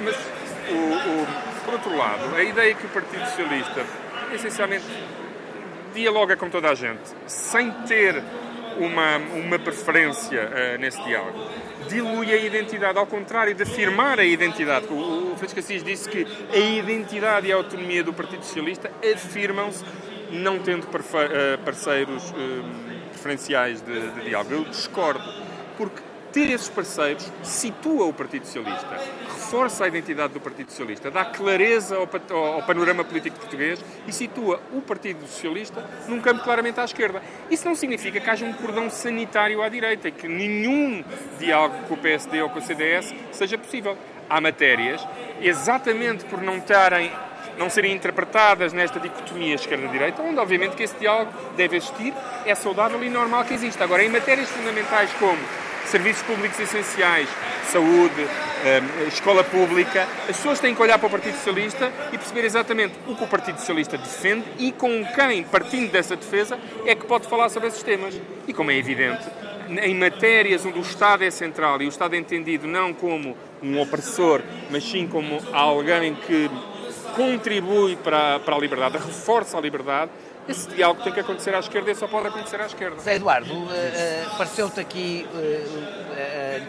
Mas, 0.00 0.16
o, 0.70 0.74
o- 0.74 1.26
por 1.64 1.74
outro 1.74 1.96
lado, 1.96 2.34
a 2.36 2.42
ideia 2.42 2.74
que 2.74 2.86
o 2.86 2.88
Partido 2.88 3.24
Socialista, 3.26 3.84
essencialmente, 4.34 4.84
dialoga 5.94 6.36
com 6.36 6.48
toda 6.48 6.70
a 6.70 6.74
gente, 6.74 7.00
sem 7.26 7.70
ter 7.86 8.22
uma, 8.84 9.16
uma 9.18 9.58
preferência 9.58 10.38
eh, 10.38 10.78
nesse 10.78 11.02
diálogo, 11.02 11.38
dilui 11.88 12.32
a 12.32 12.36
identidade, 12.36 12.98
ao 12.98 13.06
contrário 13.06 13.54
de 13.54 13.62
afirmar 13.62 14.18
a 14.18 14.24
identidade. 14.24 14.86
O, 14.90 15.32
o 15.32 15.36
Francisco 15.36 15.60
Assis 15.60 15.82
disse 15.82 16.08
que 16.08 16.26
a 16.52 16.58
identidade 16.58 17.46
e 17.46 17.52
a 17.52 17.56
autonomia 17.56 18.02
do 18.02 18.12
Partido 18.12 18.44
Socialista 18.44 18.90
afirmam-se 19.14 19.84
não 20.30 20.58
tendo 20.58 20.86
eh, 20.86 21.56
parceiros 21.58 22.32
eh, 22.36 23.08
preferenciais 23.10 23.80
de, 23.82 24.10
de 24.10 24.20
diálogo. 24.28 24.54
Eu 24.54 24.64
discordo, 24.64 25.22
porque 25.76 26.00
ter 26.32 26.50
esses 26.50 26.68
parceiros 26.68 27.30
situa 27.42 28.06
o 28.06 28.12
Partido 28.12 28.46
Socialista, 28.46 28.98
reforça 29.52 29.84
a 29.84 29.88
identidade 29.88 30.32
do 30.32 30.40
Partido 30.40 30.70
Socialista, 30.70 31.10
dá 31.10 31.26
clareza 31.26 31.94
ao, 31.96 32.08
ao- 32.34 32.62
panorama 32.62 33.04
político 33.04 33.38
português 33.38 33.78
e 34.06 34.12
situa 34.12 34.58
o 34.72 34.80
Partido 34.80 35.26
Socialista 35.26 35.84
num 36.08 36.22
campo 36.22 36.42
claramente 36.42 36.80
à 36.80 36.84
esquerda. 36.84 37.22
Isso 37.50 37.66
não 37.68 37.74
significa 37.74 38.18
que 38.18 38.30
haja 38.30 38.46
um 38.46 38.52
cordão 38.54 38.88
sanitário 38.88 39.62
à 39.62 39.68
direita 39.68 40.08
e 40.08 40.12
que 40.12 40.26
nenhum 40.26 41.04
diálogo 41.38 41.74
com 41.86 41.92
o 41.94 41.96
PSD 41.98 42.40
ou 42.40 42.48
com 42.48 42.60
o 42.60 42.62
CDS 42.62 43.14
seja 43.30 43.58
possível. 43.58 43.94
Há 44.30 44.40
matérias, 44.40 45.06
exatamente 45.42 46.24
por 46.24 46.40
não 46.40 46.58
não 47.58 47.68
serem 47.68 47.92
interpretadas 47.92 48.72
nesta 48.72 48.98
dicotomia 48.98 49.54
esquerda-direita, 49.56 50.22
onde 50.22 50.38
obviamente 50.40 50.74
que 50.74 50.82
esse 50.82 50.96
diálogo 50.96 51.30
deve 51.54 51.76
existir, 51.76 52.14
é 52.46 52.54
saudável 52.54 53.04
e 53.04 53.10
normal 53.10 53.44
que 53.44 53.52
exista. 53.52 53.84
Agora, 53.84 54.02
em 54.02 54.08
matérias 54.08 54.48
fundamentais 54.48 55.12
como 55.18 55.36
serviços 55.86 56.22
públicos 56.22 56.58
essenciais, 56.58 57.28
saúde, 57.70 58.26
eh, 58.64 58.82
escola 59.08 59.42
pública, 59.42 60.06
as 60.28 60.36
pessoas 60.36 60.60
têm 60.60 60.74
que 60.74 60.82
olhar 60.82 60.98
para 60.98 61.06
o 61.06 61.10
Partido 61.10 61.34
Socialista 61.34 61.90
e 62.12 62.18
perceber 62.18 62.44
exatamente 62.44 62.94
o 63.06 63.14
que 63.14 63.24
o 63.24 63.26
Partido 63.26 63.58
Socialista 63.58 63.98
defende 63.98 64.44
e 64.58 64.72
com 64.72 65.04
quem, 65.14 65.42
partindo 65.44 65.90
dessa 65.90 66.16
defesa, 66.16 66.58
é 66.86 66.94
que 66.94 67.06
pode 67.06 67.26
falar 67.28 67.48
sobre 67.48 67.68
esses 67.68 67.82
temas. 67.82 68.18
E 68.46 68.52
como 68.52 68.70
é 68.70 68.76
evidente, 68.76 69.22
em 69.68 69.94
matérias 69.94 70.64
onde 70.64 70.78
o 70.78 70.82
Estado 70.82 71.24
é 71.24 71.30
central 71.30 71.80
e 71.82 71.86
o 71.86 71.88
Estado 71.88 72.14
é 72.14 72.18
entendido 72.18 72.66
não 72.66 72.92
como 72.92 73.36
um 73.62 73.80
opressor, 73.80 74.42
mas 74.70 74.84
sim 74.84 75.06
como 75.06 75.40
alguém 75.52 76.14
que 76.14 76.50
contribui 77.14 77.96
para, 77.96 78.40
para 78.40 78.56
a 78.56 78.58
liberdade, 78.58 78.96
reforça 78.98 79.58
a 79.58 79.60
liberdade, 79.60 80.10
esse 80.48 80.68
diálogo 80.70 81.02
tem 81.02 81.12
que 81.12 81.20
acontecer 81.20 81.54
à 81.54 81.58
esquerda 81.60 81.90
e 81.90 81.94
só 81.94 82.06
pode 82.08 82.28
acontecer 82.28 82.60
à 82.60 82.66
esquerda. 82.66 83.00
Zé 83.00 83.16
Eduardo, 83.16 83.52
eh, 83.72 84.24
eh, 84.24 84.26
pareceu-te 84.36 84.80
aqui, 84.80 85.26
eh, 85.36 86.60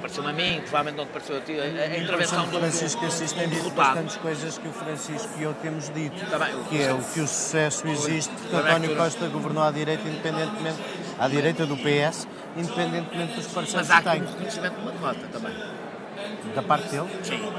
pareceu-me 0.00 0.30
a 0.30 0.32
mim, 0.32 0.60
provavelmente 0.60 0.96
não 0.96 1.06
te 1.06 1.12
pareceu 1.12 1.36
a 1.38 1.40
ti, 1.40 1.58
a, 1.58 1.62
a 1.64 1.98
intervenção 1.98 2.46
do, 2.46 2.56
O 2.56 2.60
Francisco 2.60 3.04
Assis 3.06 3.32
tem 3.32 3.48
do 3.48 3.50
dito 3.54 3.64
deputado. 3.64 3.86
bastantes 3.94 4.16
coisas 4.16 4.58
que 4.58 4.68
o 4.68 4.72
Francisco 4.72 5.28
e 5.38 5.42
eu 5.42 5.54
temos 5.54 5.88
dito. 5.92 6.24
Tá 6.30 6.38
bem, 6.38 6.54
que 6.68 6.82
é 6.82 6.92
o 6.92 6.98
que 6.98 7.20
o 7.20 7.26
sucesso 7.26 7.86
existe, 7.88 8.32
porque 8.34 8.56
é 8.56 8.60
que 8.62 8.68
António 8.68 8.96
Costa 8.96 9.26
governou 9.28 9.62
à 9.64 9.70
direita, 9.72 10.06
independentemente, 10.08 10.78
à 11.18 11.26
direita 11.28 11.66
do 11.66 11.76
PS, 11.76 12.28
independentemente 12.56 13.34
dos 13.34 13.46
parceiros 13.48 13.88
Mas 13.88 13.90
há 13.90 14.02
que 14.02 14.08
aqui 14.08 14.18
tem. 14.20 14.28
um 14.28 14.30
reconhecimento 14.32 14.74
de 14.76 14.80
uma 14.82 14.92
derrota 14.92 15.26
também. 15.32 15.54
Da 16.54 16.62
parte 16.62 16.88
dele, 16.88 17.08
Sim. 17.22 17.52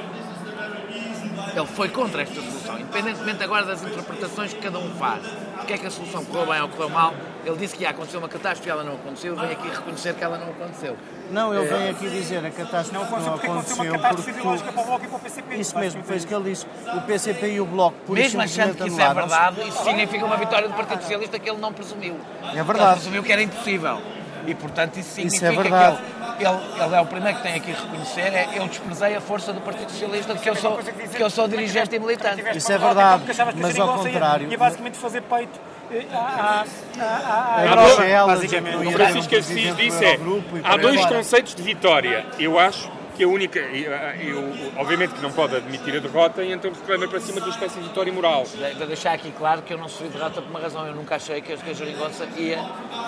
Ele 1.56 1.66
foi 1.68 1.90
contra 1.90 2.22
esta 2.22 2.36
solução, 2.36 2.80
independentemente 2.80 3.44
agora 3.44 3.66
das 3.66 3.82
interpretações 3.84 4.54
que 4.54 4.62
cada 4.62 4.78
um 4.80 4.90
faz. 4.96 5.22
Porque 5.58 5.74
é 5.74 5.78
que 5.78 5.88
a 5.88 5.92
solução 5.92 6.24
correu 6.26 6.46
bem 6.48 6.62
ou 6.62 6.70
correu 6.70 6.90
mal, 6.90 7.14
ele 7.46 7.58
disse 7.58 7.76
que 7.76 7.84
ia 7.84 7.90
acontecer 7.90 8.18
uma 8.18 8.30
catástrofe 8.30 8.70
e 8.70 8.72
ela 8.72 8.84
não 8.84 8.94
aconteceu, 8.94 9.36
vem 9.36 9.52
aqui 9.52 9.68
reconhecer 9.70 10.14
que 10.16 10.24
ela 10.24 10.38
não 10.38 10.50
aconteceu. 10.50 10.96
não, 11.32 11.54
É. 11.54 11.58
ele 11.58 11.68
vem 11.68 11.90
aqui 11.90 12.10
dizer 12.10 12.46
a 12.46 12.50
catástrofe 12.52 12.94
Não 12.94 13.02
não 13.02 13.08
aconteceu 13.08 13.32
porque 13.34 13.48
aconteceu 13.48 13.76
uma 13.84 13.92
catástrofe 13.92 14.24
porque 14.32 14.40
ideológica 14.40 14.72
para 14.72 14.82
o. 14.82 14.86
Bloco 14.86 15.06
e 15.06 15.08
para 15.08 15.18
o 15.18 15.20
PCP. 15.20 15.56
Isso 15.56 15.78
mesmo, 15.80 16.04
foi 16.04 16.16
isso 16.18 16.28
que 16.28 16.34
ele 16.34 16.50
disse. 16.50 16.66
O 16.96 17.02
PCP 17.02 17.48
e 17.52 17.62
o 17.62 17.66
Bloco, 17.66 17.98
por 18.06 18.16
Mesmo 18.16 18.42
achando 18.42 18.76
que 18.76 18.88
isso 18.88 19.02
é 19.02 19.14
verdade, 19.14 19.68
isso 19.68 19.84
significa 19.84 20.26
uma 20.26 20.38
vitória 20.38 20.68
do 20.68 20.74
Partido 20.74 21.02
Socialista 21.02 21.38
que 21.40 21.50
ele 21.50 21.60
não 21.60 21.74
presumiu. 21.74 22.16
É 22.54 22.64
verdade. 22.64 22.84
Ele 22.84 22.94
presumiu 22.96 23.24
que 23.24 23.32
era 23.32 23.42
impossível. 23.42 24.02
E, 24.48 24.56
portanto, 24.56 24.98
isso 24.98 25.10
significa 25.12 25.48
é 25.48 25.52
verdade. 25.52 25.98
que 25.98 26.04
ele, 26.04 26.19
ele, 26.46 26.84
ele 26.84 26.96
é 26.96 27.02
o 27.02 27.06
primeiro 27.06 27.38
que 27.38 27.44
tem 27.44 27.56
aqui 27.56 27.72
a 27.72 27.76
reconhecer, 27.76 28.34
é 28.34 28.50
eu 28.56 28.68
desprezei 28.68 29.16
a 29.16 29.22
força 29.22 29.54
do 29.54 29.62
Partido 29.62 29.92
Socialista, 29.92 30.36
que 30.36 30.50
eu 30.50 30.56
sou, 30.56 30.78
que 30.78 31.24
eu 31.24 31.30
sou 31.30 31.48
dirigente 31.48 31.96
e 31.96 32.00
militante. 32.00 32.44
Isso 32.58 32.72
é 32.72 32.78
verdade, 32.78 33.24
mas 33.56 33.80
ao 33.80 33.98
contrário- 33.98 34.48
Ia 34.50 34.58
basicamente 34.58 34.98
fazer 34.98 35.22
peito 35.22 35.60
à, 36.14 36.64
à, 37.00 37.56
à, 37.58 37.66
Europa, 37.66 38.28
basicamente. 38.28 38.88
O 38.88 38.92
Francisco 38.92 39.36
Assis 39.36 39.76
disse 39.76 40.06
é, 40.06 40.16
e 40.16 40.62
há 40.64 40.78
dois 40.78 41.06
conceitos 41.06 41.56
de 41.56 41.64
vitória. 41.64 42.26
Eu 42.38 42.60
acho 42.60 42.99
que 43.20 43.24
a 43.26 43.28
única, 43.28 43.60
eu, 43.60 43.92
eu- 44.22 44.72
obviamente 44.78 45.14
que 45.14 45.22
não 45.22 45.30
pode 45.30 45.54
admitir 45.54 45.94
a 45.94 46.00
derrota 46.00 46.42
e 46.42 46.54
então 46.54 46.72
reclama 46.72 47.06
para 47.06 47.20
cima 47.20 47.42
de 47.42 47.48
uma 47.48 47.54
espécie 47.54 47.76
de 47.80 47.88
vitória 47.90 48.14
moral. 48.14 48.44
De- 48.46 48.74
de 48.76 48.86
deixar 48.86 49.12
aqui 49.12 49.30
claro 49.38 49.62
que 49.62 49.74
eu 49.74 49.78
não 49.78 49.90
sofri 49.90 50.08
derrota 50.08 50.42
por 50.42 50.50
uma 50.50 50.60
razão. 50.62 50.88
Eu 50.88 50.96
nunca 50.96 51.16
achei 51.18 51.42
que 51.42 51.52
a, 51.52 51.58
que 51.58 51.70
a 51.70 51.74
Jeringonça 51.74 52.26
ia 52.38 52.58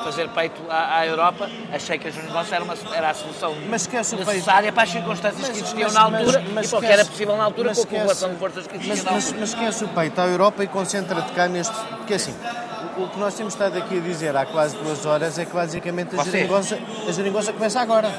fazer 0.03 0.27
peito 0.31 0.61
à, 0.69 0.97
à 0.97 1.07
Europa. 1.07 1.49
Achei 1.71 1.97
que 1.97 2.09
a 2.09 2.11
Jeringonça 2.11 2.53
era, 2.55 2.63
uma, 2.65 2.73
era 2.93 3.09
a 3.11 3.13
solução 3.13 3.55
Mas 3.69 3.83
esquece 3.83 4.13
o 4.15 4.17
peito. 4.17 4.31
necessária 4.33 4.73
para 4.73 4.83
as 4.83 4.89
circunstâncias 4.89 5.43
que 5.47 5.47
Mas- 5.53 5.61
existiam 5.61 5.83
mas- 5.85 5.93
na 5.93 6.01
altura 6.01 6.39
mas- 6.41 6.51
mas 6.53 6.65
e 6.65 6.75
o 6.75 6.79
que 6.79 6.85
esquece- 6.85 6.93
era 6.93 7.05
possível 7.05 7.37
na 7.37 7.43
altura 7.45 7.73
com 7.73 7.81
a 7.81 7.85
correlação 7.85 8.29
de 8.31 8.35
forças 8.35 8.67
que 8.67 8.73
Mas, 8.77 8.85
existia 8.87 9.05
na 9.05 9.11
mas, 9.13 9.31
mas 9.31 9.49
esquece 9.49 9.83
o 9.85 9.87
peito 9.87 10.19
à 10.19 10.27
Europa 10.27 10.61
e 10.61 10.67
concentra-te 10.67 11.31
cá 11.31 11.47
neste. 11.47 11.73
Porque 11.73 12.15
assim, 12.15 12.35
o, 12.97 13.03
o 13.03 13.09
que 13.09 13.17
nós 13.17 13.33
temos 13.33 13.53
estado 13.53 13.77
aqui 13.77 13.97
a 13.97 14.01
dizer 14.01 14.35
há 14.35 14.45
quase 14.45 14.75
duas 14.75 15.05
horas 15.05 15.39
é 15.39 15.45
que 15.45 15.53
basicamente 15.53 16.19
a 16.19 16.23
geringonça, 16.25 16.77
a 17.07 17.11
geringonça 17.13 17.53
começa 17.53 17.79
agora. 17.79 18.11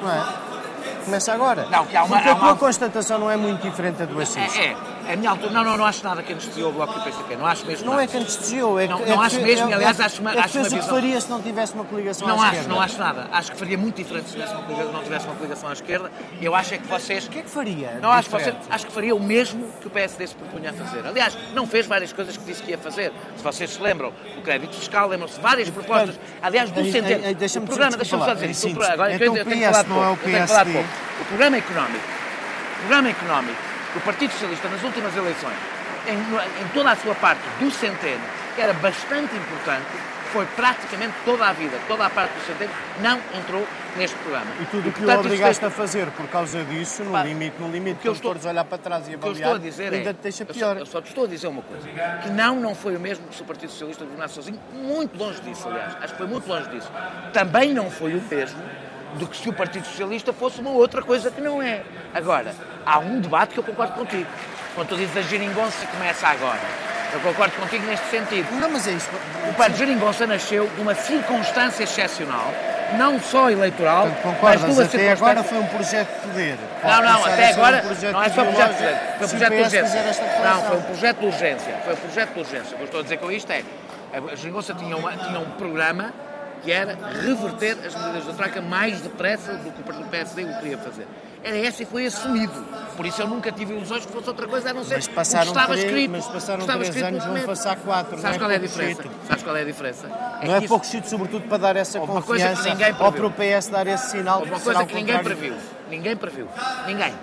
Não 0.00 0.10
é? 0.10 0.45
Começa 1.06 1.32
agora. 1.32 1.66
Não, 1.70 1.86
que 1.86 1.96
há 1.96 2.02
uma- 2.04 2.16
Porque 2.16 2.28
há 2.28 2.32
a 2.32 2.36
tua 2.36 2.48
uma- 2.48 2.56
constatação 2.56 3.18
não 3.18 3.30
é 3.30 3.36
muito 3.36 3.62
diferente 3.62 3.96
da 3.96 4.04
do 4.04 4.20
Assis. 4.20 4.36
É, 4.58 4.66
é. 4.66 4.76
É 5.08 5.12
a 5.12 5.16
minha 5.16 5.30
altura. 5.30 5.52
Não, 5.52 5.62
não, 5.64 5.76
não 5.76 5.84
acho 5.86 6.02
nada 6.02 6.22
que 6.22 6.32
anestesiou 6.32 6.70
o 6.70 6.72
Bloco 6.72 6.92
do 6.94 7.00
PCP. 7.04 7.36
Não 7.36 7.46
acho 7.46 7.64
mesmo 7.64 7.84
Não 7.86 7.92
nada. 7.92 8.04
é 8.04 8.06
que 8.08 8.16
anestesiou, 8.16 8.80
é 8.80 8.86
Não- 8.88 8.98
que. 8.98 9.08
não 9.10 9.22
é 9.22 9.26
acho 9.26 9.36
que- 9.38 9.44
mesmo, 9.44 9.70
é- 9.70 9.74
aliás 9.74 10.00
é- 10.00 10.04
acho 10.04 10.20
uma- 10.20 10.30
é 10.30 10.32
que 10.34 10.38
acho 10.40 10.48
fez 10.48 10.56
uma 10.64 10.66
o 10.66 10.70
que 10.70 10.76
visão- 10.80 10.94
faria 10.94 11.20
se 11.20 11.30
não 11.30 11.42
tivesse 11.42 11.74
uma 11.74 11.84
coligação 11.84 12.28
Não 12.28 12.34
à 12.34 12.38
acho, 12.38 12.46
esquerda. 12.54 12.68
não 12.74 12.80
acho 12.80 12.98
nada. 12.98 13.28
Acho 13.32 13.52
que 13.52 13.58
faria 13.58 13.78
muito 13.78 13.96
diferente 13.96 14.30
se 14.30 14.36
não 14.38 15.02
tivesse 15.02 15.26
uma 15.26 15.34
coligação 15.36 15.68
à 15.68 15.72
esquerda. 15.72 16.10
Eu 16.42 16.54
acho 16.54 16.74
é 16.74 16.78
que 16.78 16.86
vocês. 16.88 17.26
O 17.26 17.30
que 17.30 17.38
é 17.38 17.42
que 17.42 17.50
faria? 17.50 17.98
Não, 18.02 18.10
acho 18.10 18.28
que, 18.28 18.36
você, 18.36 18.44
diferente? 18.50 18.66
acho 18.70 18.86
que 18.86 18.92
faria 18.92 19.14
o 19.14 19.20
mesmo 19.20 19.68
que 19.80 19.86
o 19.86 19.90
PSD 19.90 20.26
se 20.26 20.34
propunha 20.34 20.70
a 20.70 20.72
fazer. 20.72 21.06
Aliás, 21.06 21.38
não 21.54 21.66
fez 21.66 21.86
várias 21.86 22.12
coisas 22.12 22.36
que 22.36 22.44
disse 22.44 22.62
que 22.62 22.70
ia 22.72 22.78
fazer. 22.78 23.12
Se 23.36 23.42
vocês 23.44 23.70
se 23.70 23.80
lembram, 23.80 24.12
o 24.36 24.42
crédito 24.42 24.74
fiscal, 24.74 25.08
lembram-se 25.08 25.40
várias 25.40 25.70
propostas. 25.70 26.18
Aliás, 26.42 26.70
do 26.70 26.82
centeno. 26.90 27.22
ei, 27.22 27.28
ei, 27.28 27.34
deixa-me 27.34 27.66
só 27.66 28.34
dizer 28.34 28.46
Agora, 28.92 29.14
Então 29.14 29.26
eu, 29.26 29.44
tenho 29.44 29.44
que 29.44 29.50
PS 29.56 29.70
falar 29.70 29.84
não 29.88 30.02
é 30.04 30.06
pouco. 30.08 30.88
O 31.20 31.24
programa 31.26 31.56
económico. 31.56 32.04
O 32.74 32.78
programa 32.80 33.08
económico 33.10 33.75
do 33.96 34.00
Partido 34.04 34.30
Socialista 34.32 34.68
nas 34.68 34.82
últimas 34.82 35.16
eleições, 35.16 35.56
em, 36.06 36.18
em 36.64 36.68
toda 36.74 36.90
a 36.92 36.96
sua 36.96 37.14
parte 37.14 37.40
do 37.58 37.70
centeno, 37.70 38.20
que 38.54 38.60
era 38.60 38.72
bastante 38.74 39.34
importante, 39.34 39.86
foi 40.32 40.44
praticamente 40.56 41.14
toda 41.24 41.46
a 41.46 41.52
vida, 41.52 41.78
toda 41.88 42.04
a 42.04 42.10
parte 42.10 42.32
do 42.32 42.44
centeno, 42.46 42.70
não 43.00 43.18
entrou 43.38 43.66
neste 43.96 44.16
programa. 44.18 44.46
E 44.60 44.64
tudo 44.66 44.88
o 44.88 44.92
que 44.92 45.02
o 45.04 45.18
obrigaste 45.18 45.60
fez- 45.60 45.72
a 45.72 45.74
fazer 45.74 46.06
por 46.10 46.26
causa 46.28 46.62
disso, 46.64 47.02
no 47.04 47.22
limite, 47.22 47.56
no 47.58 47.68
limite, 47.70 47.96
o 47.98 48.02
que 48.02 48.08
eu 48.08 48.12
estou- 48.12 48.32
fores 48.32 48.44
olhar 48.44 48.64
para 48.64 48.76
trás 48.76 49.08
e 49.08 49.14
O 49.14 49.18
que 49.18 49.24
eu 49.24 49.30
avaliar, 49.30 49.50
estou 49.52 49.54
a 49.54 49.70
dizer 49.70 49.94
ainda 49.94 50.10
é. 50.10 50.12
te 50.12 50.18
deixa 50.22 50.42
eu 50.42 50.46
só- 50.48 50.52
pior. 50.52 50.76
Eu 50.76 50.84
só, 50.86 51.00
te 51.00 51.06
estou 51.08 51.24
a 51.24 51.28
dizer 51.28 51.46
uma 51.46 51.62
coisa: 51.62 51.88
que 52.22 52.28
não, 52.30 52.56
não 52.56 52.74
foi 52.74 52.96
o 52.96 53.00
mesmo 53.00 53.26
que 53.28 53.34
se 53.34 53.40
o 53.42 53.44
Partido 53.46 53.70
Socialista 53.70 54.04
governasse 54.04 54.34
sozinho, 54.34 54.60
muito 54.74 55.16
longe 55.16 55.40
disso, 55.40 55.66
aliás. 55.68 55.94
Acho 56.02 56.12
que 56.12 56.18
foi 56.18 56.26
muito 56.26 56.46
longe 56.46 56.68
disso. 56.70 56.90
Também 57.32 57.72
não 57.72 57.90
foi 57.90 58.14
o 58.14 58.20
mesmo 58.22 58.60
do 59.16 59.26
que 59.26 59.36
se 59.36 59.48
o 59.48 59.52
Partido 59.52 59.86
Socialista 59.86 60.32
fosse 60.32 60.60
uma 60.60 60.70
outra 60.70 61.02
coisa 61.02 61.30
que 61.30 61.40
não 61.40 61.62
é. 61.62 61.82
Agora, 62.14 62.54
há 62.84 62.98
um 62.98 63.20
debate 63.20 63.54
que 63.54 63.58
eu 63.60 63.64
concordo 63.64 63.94
contigo. 63.94 64.26
Quando 64.74 64.88
tu 64.88 64.96
dizes 64.96 65.16
a 65.16 65.22
geringonça 65.22 65.86
começa 65.86 66.28
agora. 66.28 66.60
Eu 67.12 67.20
concordo 67.20 67.54
contigo 67.56 67.86
neste 67.86 68.06
sentido. 68.10 68.46
Não, 68.60 68.68
mas 68.70 68.86
é 68.86 68.90
isso. 68.92 69.08
O 69.48 69.54
Partido 69.54 69.78
Geringonça 69.78 70.26
nasceu 70.26 70.68
de 70.74 70.80
uma 70.82 70.94
circunstância 70.94 71.84
excepcional, 71.84 72.52
não 72.98 73.18
só 73.20 73.48
eleitoral, 73.48 74.08
Portanto, 74.08 74.38
mas 74.42 74.60
de 74.60 74.66
uma 74.66 74.82
até 74.82 74.88
circunstância... 74.98 75.12
agora 75.12 75.42
foi 75.44 75.58
um 75.58 75.66
projeto 75.66 76.08
de 76.08 76.20
poder. 76.28 76.58
Não, 76.84 77.02
não, 77.02 77.20
Pode 77.20 77.32
até 77.32 77.48
agora 77.52 77.84
um 77.86 78.12
não 78.12 78.22
é 78.22 78.28
só 78.28 78.44
projeto 78.44 78.76
de 78.76 78.84
urgência, 78.84 79.00
foi 79.16 79.26
o 79.26 79.30
projeto 79.30 79.52
de 79.52 79.60
urgência. 79.62 80.40
Não, 80.44 80.62
foi 80.62 80.76
um 80.76 80.82
projeto 80.82 81.18
de 81.20 81.26
urgência. 81.26 81.74
Foi 81.84 81.94
um 81.94 81.96
projeto 81.96 82.32
de 82.34 82.40
urgência. 82.40 82.74
O 82.74 82.76
que 82.76 82.80
eu 82.80 82.84
estou 82.84 83.00
a 83.00 83.02
dizer 83.04 83.16
com 83.18 83.32
isto 83.32 83.50
é, 83.52 83.62
a 84.12 84.34
Geringonça 84.36 84.74
tinha, 84.74 84.96
uma- 84.96 85.12
tinha 85.16 85.38
um 85.38 85.50
programa 85.52 86.12
que 86.66 86.72
era 86.72 86.98
reverter 87.22 87.76
as 87.86 87.94
medidas 87.94 88.26
da 88.26 88.32
troca 88.32 88.60
mais 88.60 89.00
depressa 89.00 89.52
do 89.54 89.70
que 89.70 89.80
o 89.80 89.84
partido 89.84 90.08
PSD 90.10 90.44
o 90.44 90.58
queria 90.58 90.76
fazer. 90.78 91.06
era 91.44 91.56
esse 91.56 91.84
e 91.84 91.86
foi 91.86 92.06
assumido. 92.06 92.52
Por 92.96 93.06
isso 93.06 93.22
eu 93.22 93.28
nunca 93.28 93.52
tive 93.52 93.72
ilusões 93.74 94.04
que 94.04 94.12
fosse 94.12 94.26
outra 94.28 94.48
coisa 94.48 94.70
a 94.70 94.74
não 94.74 94.82
ser 94.82 94.96
Mas 94.96 95.06
passaram 95.06 95.50
o 95.50 95.52
que 95.52 95.58
estava 95.58 95.72
três- 95.74 95.84
escrito. 95.84 96.10
mas 96.10 96.26
passaram 96.26 96.66
três 96.66 97.02
anos, 97.02 97.24
vão 97.24 97.40
passar 97.42 97.76
quatro, 97.76 98.18
Sabes 98.18 98.36
não 98.36 98.38
qual 98.44 98.50
é 98.50 98.54
é 98.54 98.56
a 98.56 98.60
diferença? 98.60 99.02
Sabes 99.28 99.42
qual 99.44 99.56
é 99.56 99.60
a 99.60 99.64
diferença? 99.64 100.08
Não 100.44 100.54
é 100.56 100.60
que 100.60 100.68
pouco 100.68 100.84
chito, 100.86 101.08
sobretudo 101.08 101.46
para 101.48 101.58
dar 101.58 101.76
essa 101.76 102.00
confiança 102.00 102.68
ou 102.98 103.12
para 103.12 103.26
o 103.26 103.30
PS 103.30 103.68
dar 103.70 103.86
esse 103.86 104.10
sinal 104.10 104.42
uma 104.42 104.58
coisa 104.58 104.84
que 104.84 104.94
ninguém 104.94 105.18
previu. 105.22 105.54
Ninguém 105.88 106.16
previu. 106.16 106.48
Ninguém. 106.86 107.14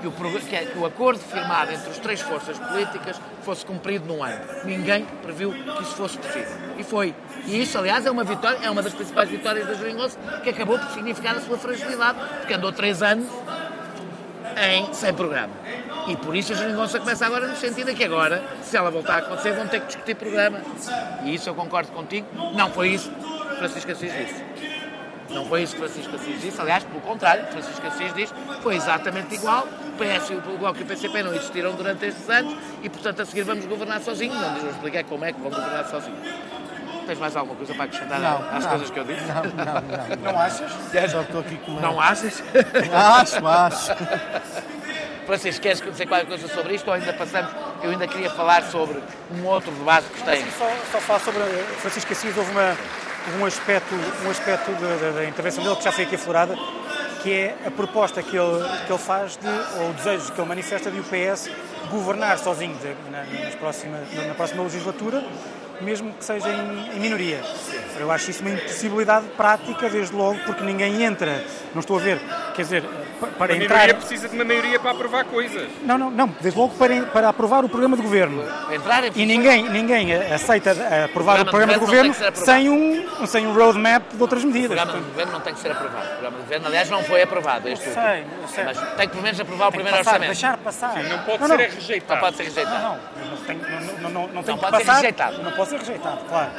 Que 0.00 0.06
o, 0.06 0.12
prog- 0.12 0.38
que, 0.40 0.78
o 0.78 0.84
acordo 0.84 1.20
firmado 1.20 1.72
entre 1.72 1.90
as 1.90 1.98
três 1.98 2.20
forças 2.20 2.58
políticas 2.58 3.20
fosse 3.42 3.64
cumprido 3.64 4.06
num 4.06 4.22
ano. 4.22 4.38
Ninguém 4.64 5.06
previu 5.22 5.52
que 5.52 5.82
isso 5.82 5.94
fosse 5.96 6.18
possível. 6.18 6.52
E 6.76 6.84
foi. 6.84 7.14
E 7.46 7.62
isso, 7.62 7.78
aliás, 7.78 8.04
é 8.04 8.10
uma 8.10 8.22
vitória, 8.24 8.58
é 8.62 8.70
uma 8.70 8.82
das 8.82 8.92
principais 8.92 9.28
vitórias 9.30 9.66
da 9.66 9.74
Geringonça, 9.74 10.18
que 10.42 10.50
acabou 10.50 10.78
por 10.78 10.90
significar 10.90 11.34
a 11.36 11.40
sua 11.40 11.56
fragilidade, 11.56 12.18
porque 12.40 12.52
andou 12.52 12.72
três 12.72 13.02
anos 13.02 13.26
em, 14.56 14.92
sem 14.92 15.14
programa. 15.14 15.52
E 16.08 16.16
por 16.16 16.36
isso 16.36 16.52
a 16.52 16.56
Geringonça 16.56 16.98
começa 17.00 17.24
agora 17.26 17.46
no 17.48 17.56
sentido 17.56 17.86
de 17.86 17.94
que 17.94 18.04
agora, 18.04 18.42
se 18.62 18.76
ela 18.76 18.90
voltar 18.90 19.14
a 19.14 19.18
acontecer, 19.18 19.52
vão 19.54 19.66
ter 19.66 19.80
que 19.80 19.86
discutir 19.86 20.14
programa. 20.14 20.60
E 21.24 21.34
isso 21.34 21.48
eu 21.48 21.54
concordo 21.54 21.90
contigo. 21.92 22.26
Não 22.54 22.70
foi 22.70 22.88
isso 22.90 23.10
que 23.10 23.56
Francisco 23.56 23.90
Assis 23.92 24.12
disse. 24.12 24.44
Não 25.30 25.44
foi 25.46 25.62
isso 25.62 25.72
que 25.74 25.80
Francisco 25.80 26.14
Assis 26.14 26.40
disse, 26.40 26.60
aliás, 26.60 26.84
pelo 26.84 27.00
contrário, 27.00 27.44
Francisco 27.48 27.84
Assis 27.86 28.14
diz 28.14 28.32
foi 28.62 28.76
exatamente 28.76 29.34
igual. 29.34 29.66
O 29.96 30.20
PS, 30.20 30.30
e 30.30 30.34
o 30.34 30.58
Bloco 30.58 30.78
e 30.78 30.82
o 30.82 30.86
PCP 30.86 31.22
não 31.22 31.34
existiram 31.34 31.72
durante 31.72 32.04
estes 32.04 32.28
anos 32.28 32.54
e, 32.82 32.88
portanto, 32.90 33.22
a 33.22 33.24
seguir 33.26 33.42
vamos 33.44 33.64
governar 33.64 34.00
sozinhos. 34.02 34.36
Não 34.38 34.50
não 34.62 34.70
expliquei 34.70 35.02
como 35.04 35.24
é 35.24 35.32
que 35.32 35.40
vão 35.40 35.50
governar 35.50 35.86
sozinhos. 35.88 36.18
Tens 37.06 37.18
mais 37.18 37.36
alguma 37.36 37.54
coisa 37.56 37.72
para 37.72 37.84
acrescentar 37.84 38.18
Não, 38.20 38.48
às 38.56 38.64
não. 38.64 38.70
coisas 38.70 38.90
que 38.90 38.98
eu 38.98 39.04
disse? 39.04 39.22
Não, 39.26 39.34
não, 39.44 39.64
não. 40.22 40.32
Não 40.32 40.40
achas? 40.40 40.72
Só 41.12 41.20
estou 41.22 41.40
aqui 41.40 41.56
com. 41.58 41.72
Não 41.80 42.00
achas? 42.00 42.42
Acho, 42.92 43.46
acho. 43.46 43.92
Francisco, 45.24 45.60
queres 45.62 45.80
dizer 45.80 46.06
qualquer 46.06 46.26
coisa 46.26 46.48
sobre 46.48 46.74
isto 46.74 46.86
ou 46.88 46.94
ainda 46.94 47.12
passamos? 47.12 47.50
Eu 47.82 47.90
ainda 47.90 48.06
queria 48.06 48.30
falar 48.30 48.62
sobre 48.64 49.00
um 49.34 49.44
outro 49.46 49.70
debate 49.72 50.06
que 50.08 50.22
tem. 50.24 50.44
Só, 50.52 50.70
só 50.92 50.98
falar 51.00 51.18
sobre 51.20 51.42
eh, 51.42 51.64
Francisco 51.78 52.12
Assis, 52.12 52.36
houve, 52.36 52.50
uma, 52.52 52.76
um 53.40 53.44
aspecto, 53.46 53.94
um 54.24 54.30
aspecto 54.30 54.70
da, 54.72 54.96
da- 54.96 55.10
da 55.18 55.24
intervenção 55.24 55.64
dele 55.64 55.76
que 55.76 55.84
já 55.84 55.90
foi 55.92 56.04
aqui 56.04 56.14
aflorada, 56.14 56.56
que 57.22 57.32
é 57.32 57.56
a 57.66 57.70
proposta 57.70 58.22
que 58.22 58.36
ele, 58.36 58.64
que 58.86 58.92
ele 58.92 58.98
faz, 58.98 59.36
de, 59.36 59.48
ou 59.80 59.90
o 59.90 59.92
desejo 59.94 60.32
que 60.32 60.40
ele 60.40 60.48
manifesta 60.48 60.90
de 60.90 61.00
o 61.00 61.04
PS 61.04 61.50
governar 61.90 62.38
sozinho 62.38 62.76
de- 62.76 63.10
na, 63.10 63.24
próxima, 63.58 63.98
na 64.26 64.34
próxima 64.34 64.62
legislatura, 64.62 65.24
mesmo 65.80 66.12
que 66.14 66.24
seja 66.24 66.48
em, 66.48 66.96
em 66.96 67.00
minoria. 67.00 67.40
Eu 67.98 68.10
acho 68.10 68.30
isso 68.30 68.40
uma 68.42 68.50
impossibilidade 68.50 69.26
prática, 69.36 69.88
desde 69.90 70.14
logo, 70.14 70.38
porque 70.46 70.62
ninguém 70.64 71.02
entra, 71.02 71.44
não 71.74 71.80
estou 71.80 71.98
a 71.98 72.00
ver, 72.00 72.20
quer 72.54 72.62
dizer, 72.62 72.84
para 73.38 73.52
A 73.52 73.56
entrar... 73.56 73.74
maioria 73.76 73.94
precisa 73.94 74.28
de 74.28 74.34
uma 74.34 74.44
maioria 74.44 74.78
para 74.78 74.90
aprovar 74.92 75.24
coisas. 75.24 75.68
Não, 75.82 75.96
não, 75.98 76.10
não, 76.10 76.28
desde 76.40 76.58
logo 76.58 76.74
para, 76.76 77.02
para 77.06 77.28
aprovar 77.28 77.64
o 77.64 77.68
programa 77.68 77.96
de 77.96 78.02
governo. 78.02 78.42
Entrar 78.72 79.04
em 79.04 79.10
E 79.14 79.26
ninguém, 79.26 79.68
ninguém 79.68 80.12
aceita 80.14 80.72
aprovar 81.04 81.40
o 81.40 81.44
programa 81.46 81.72
de 81.74 81.78
governo 81.78 82.14
ser 82.14 82.34
sem 82.36 82.68
um, 82.70 83.26
sem 83.26 83.46
um 83.46 83.54
roadmap 83.54 84.02
de 84.12 84.20
outras 84.22 84.44
O 84.44 84.46
medidas. 84.46 84.76
programa 84.78 84.98
de 85.00 85.04
governo 85.10 85.32
não 85.32 85.40
tem 85.40 85.54
que 85.54 85.60
ser 85.60 85.72
aprovado. 85.72 86.04
O 86.04 86.08
programa 86.10 86.36
de 86.36 86.42
governo, 86.42 86.66
aliás, 86.66 86.90
não 86.90 87.02
foi 87.04 87.22
aprovado. 87.22 87.68
Este 87.68 87.86
Eu 87.86 87.90
último. 87.94 88.06
sei, 88.06 88.24
eu 88.42 88.48
sei. 88.48 88.64
Mas 88.64 88.78
tem 88.78 89.06
que 89.06 89.08
pelo 89.08 89.22
menos 89.22 89.40
aprovar 89.40 89.68
o 89.68 89.70
tem 89.70 89.80
que 89.80 89.84
primeiro 89.84 89.98
passar, 90.04 90.10
orçamento. 90.20 90.32
deixar 90.32 90.56
passar. 90.58 91.02
Não 91.04 91.18
pode 91.20 91.40
não, 91.40 91.46
ser 91.48 91.56
não. 91.56 91.60
é 91.64 91.68
rejeitado. 91.68 92.14
Não 92.14 92.20
pode 92.20 92.36
ser 92.36 92.42
rejeitado. 92.44 92.82
Não, 92.82 92.90
não, 92.90 93.30
não 93.30 93.36
tem, 93.44 93.56
não, 93.56 93.80
não, 93.80 94.10
não, 94.10 94.28
não 94.28 94.42
tem 94.42 94.54
Não 94.54 94.58
que 94.58 94.64
pode 94.64 94.76
ser 94.76 94.84
passar. 94.84 94.94
rejeitado. 94.96 95.42
Não 95.42 95.52
pode 95.52 95.68
ser 95.70 95.78
rejeitado, 95.78 96.18
claro. 96.28 96.50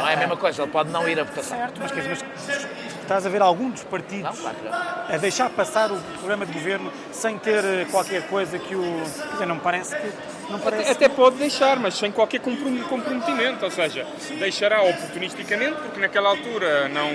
Não 0.00 0.08
é 0.08 0.14
a 0.14 0.16
mesma 0.16 0.36
coisa, 0.36 0.62
ele 0.62 0.70
pode 0.70 0.90
não 0.90 1.08
ir 1.08 1.18
à 1.20 1.24
votação. 1.24 1.56
Certo, 1.58 1.78
mas, 1.80 1.92
quer 1.92 2.00
dizer, 2.00 2.26
mas 2.46 2.95
estás 3.06 3.24
a 3.24 3.28
ver 3.28 3.40
algum 3.42 3.70
dos 3.70 3.84
partidos 3.84 4.24
Não, 4.24 4.36
claro 4.36 4.56
que 4.56 4.64
não. 4.68 5.14
a 5.14 5.16
deixar 5.18 5.48
passar 5.50 5.90
o 5.92 5.96
programa 6.18 6.44
de 6.44 6.52
governo 6.52 6.92
sem 7.12 7.38
ter 7.38 7.64
eh, 7.64 7.86
qualquer 7.90 8.26
coisa 8.28 8.58
que 8.58 8.74
o. 8.74 8.82
Quer 8.82 9.32
dizer, 9.32 9.46
não 9.46 9.54
me 9.56 9.60
parece 9.60 9.96
que. 9.96 10.12
Não 10.50 10.58
parece 10.60 10.90
Até 10.92 11.08
pode 11.08 11.36
deixar, 11.36 11.76
mas 11.78 11.94
sem 11.94 12.12
qualquer 12.12 12.40
comprom- 12.40 12.82
comprometimento. 12.88 13.64
Ou 13.64 13.70
seja, 13.70 14.06
deixará 14.38 14.82
oportunisticamente, 14.82 15.76
porque 15.80 16.00
naquela 16.00 16.28
altura 16.30 16.88
não, 16.88 17.10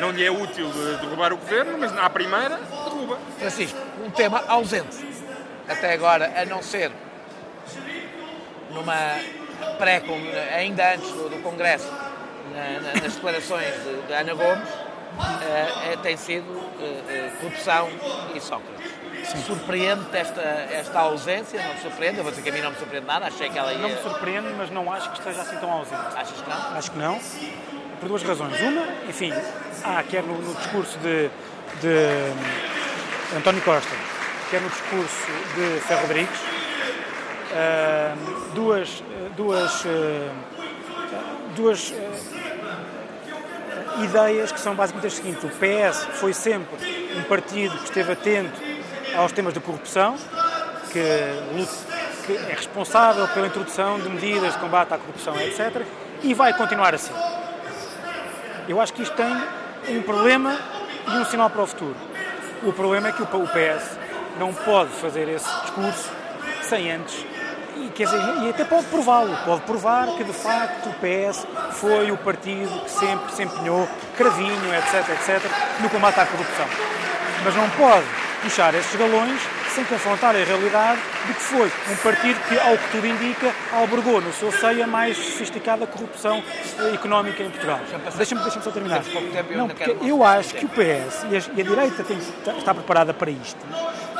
não 0.00 0.10
lhe 0.10 0.24
é 0.24 0.30
útil 0.30 0.66
eh, 0.68 0.98
derrubar 1.00 1.32
o 1.32 1.36
governo, 1.36 1.76
mas 1.78 1.96
à 1.96 2.08
primeira, 2.10 2.56
derruba. 2.84 3.18
Francisco, 3.38 3.78
um 4.04 4.10
tema 4.10 4.42
ausente 4.48 4.96
até 5.68 5.92
agora, 5.92 6.32
a 6.34 6.44
não 6.46 6.62
ser 6.62 6.90
numa 8.72 8.94
pré 9.78 10.02
ainda 10.56 10.94
antes 10.94 11.10
do, 11.12 11.28
do 11.28 11.42
Congresso, 11.42 11.90
na- 12.54 12.80
na- 12.80 13.00
nas 13.02 13.14
declarações 13.14 13.74
de, 13.84 14.06
de 14.06 14.12
Ana 14.12 14.34
Gomes, 14.34 14.68
eh, 15.20 15.96
tem 16.02 16.16
sido 16.16 16.46
eh, 16.80 17.30
corrupção 17.40 17.88
e 18.34 18.40
Sócrates. 18.40 18.98
Surpreende-te 19.46 20.16
esta, 20.16 20.40
esta 20.40 21.00
ausência? 21.00 21.62
Não 21.62 21.74
te 21.74 21.82
surpreende? 21.82 22.18
Eu 22.18 22.22
vou 22.22 22.30
dizer 22.30 22.42
que 22.42 22.48
a 22.48 22.52
mim 22.52 22.60
não 22.60 22.70
me 22.70 22.76
surpreende 22.78 23.06
nada, 23.06 23.26
achei 23.26 23.50
que 23.50 23.58
ela 23.58 23.72
ia. 23.72 23.78
Não 23.78 23.90
me 23.90 23.98
surpreende, 23.98 24.48
mas 24.56 24.70
não 24.70 24.90
acho 24.92 25.10
que 25.10 25.18
esteja 25.18 25.42
assim 25.42 25.56
tão 25.56 25.70
ausente. 25.70 26.16
Achas 26.16 26.40
que 26.40 26.48
não? 26.48 26.76
Acho 26.76 26.90
que 26.90 26.98
não, 26.98 27.20
por 28.00 28.08
duas 28.08 28.22
razões. 28.22 28.60
Uma, 28.60 28.86
enfim, 29.08 29.32
há 29.84 30.02
quer 30.02 30.22
no, 30.22 30.40
no 30.40 30.54
discurso 30.54 30.98
de, 30.98 31.28
de 31.80 31.88
hum, 31.88 33.36
António 33.38 33.60
Costa, 33.62 33.94
quer 34.50 34.60
no 34.60 34.70
discurso 34.70 35.26
de 35.56 35.80
Ferro 35.80 36.02
Rodrigues, 36.02 36.40
ah, 37.54 38.14
duas, 38.54 39.02
eh, 39.10 39.30
duas, 39.36 39.84
eh, 39.86 40.30
duas 41.56 41.94
ideias 44.04 44.52
que 44.52 44.60
são 44.60 44.74
basicamente 44.74 45.06
as 45.08 45.14
seguintes. 45.14 45.44
O 45.44 45.48
PS 45.48 46.04
foi 46.18 46.32
sempre 46.32 46.76
um 47.16 47.22
partido 47.24 47.76
que 47.78 47.84
esteve 47.84 48.12
atento 48.12 48.60
aos 49.16 49.32
temas 49.32 49.54
da 49.54 49.60
corrupção, 49.60 50.16
que, 50.92 51.00
que 52.26 52.36
é 52.36 52.54
responsável 52.54 53.26
pela 53.28 53.46
introdução 53.46 53.98
de 53.98 54.08
medidas 54.08 54.52
de 54.54 54.58
combate 54.58 54.94
à 54.94 54.98
corrupção, 54.98 55.38
etc. 55.40 55.82
E 56.22 56.34
vai 56.34 56.52
continuar 56.54 56.94
assim. 56.94 57.12
Eu 58.68 58.80
acho 58.80 58.92
que 58.92 59.02
isto 59.02 59.16
tem 59.16 59.96
um 59.96 60.02
problema 60.02 60.58
e 61.08 61.18
um 61.18 61.24
sinal 61.24 61.48
para 61.48 61.62
o 61.62 61.66
futuro. 61.66 61.96
O 62.62 62.72
problema 62.72 63.08
é 63.08 63.12
que 63.12 63.22
o 63.22 63.26
PS 63.26 63.98
não 64.38 64.52
pode 64.52 64.90
fazer 64.90 65.28
esse 65.28 65.48
discurso 65.62 66.10
sem 66.62 66.90
antes. 66.90 67.24
E, 67.78 67.90
quer 67.90 68.04
dizer, 68.06 68.20
e 68.42 68.50
até 68.50 68.64
pode 68.64 68.86
prová-lo, 68.86 69.36
pode 69.44 69.60
provar 69.62 70.08
que 70.16 70.24
de 70.24 70.32
facto 70.32 70.88
o 70.88 70.94
PS 70.94 71.46
foi 71.72 72.10
o 72.10 72.16
partido 72.16 72.80
que 72.82 72.90
sempre 72.90 73.32
se 73.32 73.42
empenhou, 73.44 73.88
cravinho, 74.16 74.74
etc, 74.74 75.08
etc, 75.10 75.50
no 75.80 75.88
combate 75.88 76.18
à 76.18 76.26
corrupção. 76.26 76.66
Mas 77.44 77.54
não 77.54 77.70
pode 77.70 78.04
puxar 78.42 78.74
esses 78.74 78.94
galões 78.96 79.40
sem 79.74 79.84
confrontar 79.84 80.34
a 80.34 80.42
realidade 80.42 81.00
de 81.26 81.34
que 81.34 81.40
foi 81.40 81.70
um 81.90 81.96
partido 81.96 82.40
que, 82.48 82.58
ao 82.58 82.76
que 82.76 82.90
tudo 82.90 83.06
indica, 83.06 83.52
albergou 83.72 84.20
no 84.20 84.32
seu 84.32 84.50
seio 84.50 84.82
a 84.82 84.86
mais 84.88 85.16
sofisticada 85.16 85.86
corrupção 85.86 86.42
económica 86.92 87.44
em 87.44 87.50
Portugal. 87.50 87.78
Deixa-me 88.16 88.42
deixa 88.42 88.60
só 88.60 88.70
terminar. 88.72 89.02
Não, 89.54 89.68
porque 89.68 89.96
eu 90.02 90.24
acho 90.24 90.54
que 90.54 90.66
o 90.66 90.68
PS 90.68 91.26
e 91.30 91.60
a, 91.60 91.64
direita 91.64 92.02
tem 92.02 92.18
está 92.18 92.74
preparada 92.74 93.14
para 93.14 93.30
isto. 93.30 93.58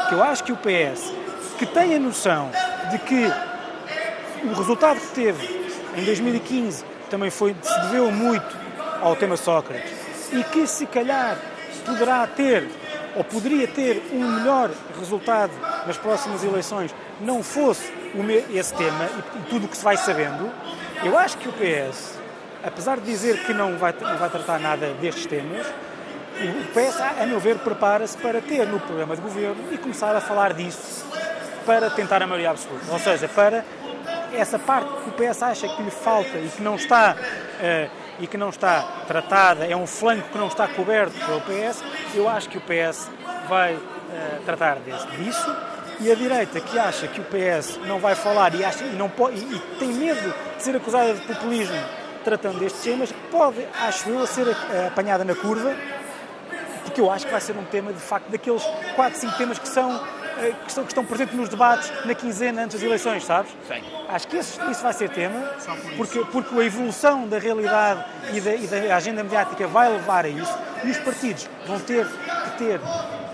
Que 0.08 0.14
eu 0.14 0.22
acho 0.22 0.44
que 0.44 0.52
o 0.52 0.56
PS, 0.56 1.12
que 1.58 1.66
tem 1.66 1.96
a 1.96 1.98
noção 1.98 2.50
de 2.90 2.98
que 2.98 3.32
o 4.44 4.54
resultado 4.54 5.00
que 5.00 5.08
teve 5.08 5.70
em 5.96 6.04
2015 6.04 6.84
também 7.10 7.30
foi, 7.30 7.54
se 7.60 7.80
deveu 7.82 8.10
muito 8.10 8.56
ao 9.02 9.16
tema 9.16 9.36
Sócrates 9.36 9.92
e 10.32 10.42
que 10.44 10.66
se 10.66 10.86
calhar 10.86 11.38
poderá 11.84 12.26
ter 12.26 12.68
ou 13.16 13.24
poderia 13.24 13.66
ter 13.66 14.02
um 14.12 14.38
melhor 14.38 14.70
resultado 14.98 15.52
nas 15.86 15.96
próximas 15.96 16.44
eleições 16.44 16.94
não 17.20 17.42
fosse 17.42 17.92
esse 18.52 18.74
tema 18.74 19.04
e, 19.04 19.38
e 19.38 19.42
tudo 19.50 19.66
o 19.66 19.68
que 19.68 19.76
se 19.76 19.84
vai 19.84 19.96
sabendo, 19.96 20.50
eu 21.02 21.16
acho 21.16 21.36
que 21.38 21.48
o 21.48 21.52
PS, 21.52 22.18
apesar 22.62 22.98
de 22.98 23.06
dizer 23.06 23.44
que 23.44 23.52
não 23.52 23.76
vai, 23.76 23.94
não 24.00 24.16
vai 24.16 24.30
tratar 24.30 24.58
nada 24.58 24.88
destes 25.00 25.26
temas, 25.26 25.66
o 25.66 26.64
PS, 26.72 27.00
a 27.20 27.26
meu 27.26 27.40
ver, 27.40 27.58
prepara-se 27.58 28.16
para 28.16 28.40
ter 28.40 28.66
no 28.66 28.78
programa 28.78 29.16
de 29.16 29.22
governo 29.22 29.56
e 29.72 29.78
começar 29.78 30.14
a 30.14 30.20
falar 30.20 30.52
disso 30.52 31.07
para 31.68 31.90
tentar 31.90 32.22
a 32.22 32.26
maioria 32.26 32.48
absoluta. 32.48 32.90
Ou 32.90 32.98
seja, 32.98 33.28
para 33.28 33.62
essa 34.32 34.58
parte 34.58 34.88
que 35.02 35.10
o 35.10 35.12
PS 35.12 35.42
acha 35.42 35.68
que 35.68 35.82
lhe 35.82 35.90
falta 35.90 36.38
e 36.38 36.48
que 36.48 36.62
não 36.62 36.76
está 36.76 37.14
eh, 37.60 37.90
e 38.18 38.26
que 38.26 38.38
não 38.38 38.48
está 38.48 38.82
tratada, 39.06 39.66
é 39.66 39.76
um 39.76 39.86
flanco 39.86 40.30
que 40.30 40.38
não 40.38 40.48
está 40.48 40.66
coberto 40.66 41.14
pelo 41.26 41.42
PS, 41.42 41.84
eu 42.14 42.26
acho 42.26 42.48
que 42.48 42.56
o 42.56 42.60
PS 42.62 43.10
vai 43.50 43.74
eh, 43.74 44.38
tratar 44.46 44.76
desse, 44.76 45.06
disso 45.08 45.54
e 46.00 46.10
a 46.10 46.14
direita 46.14 46.58
que 46.58 46.78
acha 46.78 47.06
que 47.06 47.20
o 47.20 47.24
PS 47.24 47.78
não 47.86 47.98
vai 47.98 48.14
falar 48.14 48.54
e, 48.54 48.64
acha, 48.64 48.84
e, 48.84 48.96
não 48.96 49.10
pode, 49.10 49.36
e, 49.36 49.56
e 49.56 49.58
tem 49.78 49.88
medo 49.92 50.34
de 50.56 50.62
ser 50.62 50.74
acusada 50.74 51.12
de 51.12 51.20
populismo 51.20 51.78
tratando 52.24 52.58
destes 52.60 52.82
temas, 52.82 53.12
pode, 53.30 53.58
acho 53.86 54.08
eu, 54.08 54.26
ser 54.26 54.48
eh, 54.48 54.86
apanhada 54.88 55.22
na 55.22 55.34
curva 55.34 55.76
porque 56.98 57.00
eu 57.02 57.10
acho 57.10 57.26
que 57.26 57.32
vai 57.32 57.40
ser 57.40 57.56
um 57.56 57.64
tema, 57.64 57.92
de 57.92 58.00
facto, 58.00 58.28
daqueles 58.30 58.62
4, 58.96 59.20
5 59.20 59.36
temas 59.36 59.58
que 59.58 59.68
são 59.68 60.00
que 60.38 60.68
estão, 60.68 60.84
que 60.84 60.90
estão 60.90 61.04
presentes 61.04 61.34
nos 61.34 61.48
debates 61.48 61.92
na 62.04 62.14
quinzena 62.14 62.62
antes 62.62 62.76
das 62.76 62.82
eleições, 62.82 63.24
sabes? 63.24 63.50
Sim. 63.66 63.82
Acho 64.08 64.28
que 64.28 64.36
esse, 64.36 64.70
isso 64.70 64.82
vai 64.82 64.92
ser 64.92 65.10
tema, 65.10 65.40
porque, 65.96 66.24
porque 66.32 66.54
a 66.58 66.64
evolução 66.64 67.26
da 67.28 67.38
realidade 67.38 68.04
e 68.32 68.40
da, 68.40 68.54
e 68.54 68.66
da 68.66 68.96
agenda 68.96 69.22
mediática 69.22 69.66
vai 69.66 69.90
levar 69.90 70.24
a 70.24 70.28
isso, 70.28 70.56
e 70.84 70.90
os 70.90 70.98
partidos 70.98 71.48
vão 71.66 71.78
ter 71.80 72.06
que 72.06 72.58
ter 72.58 72.80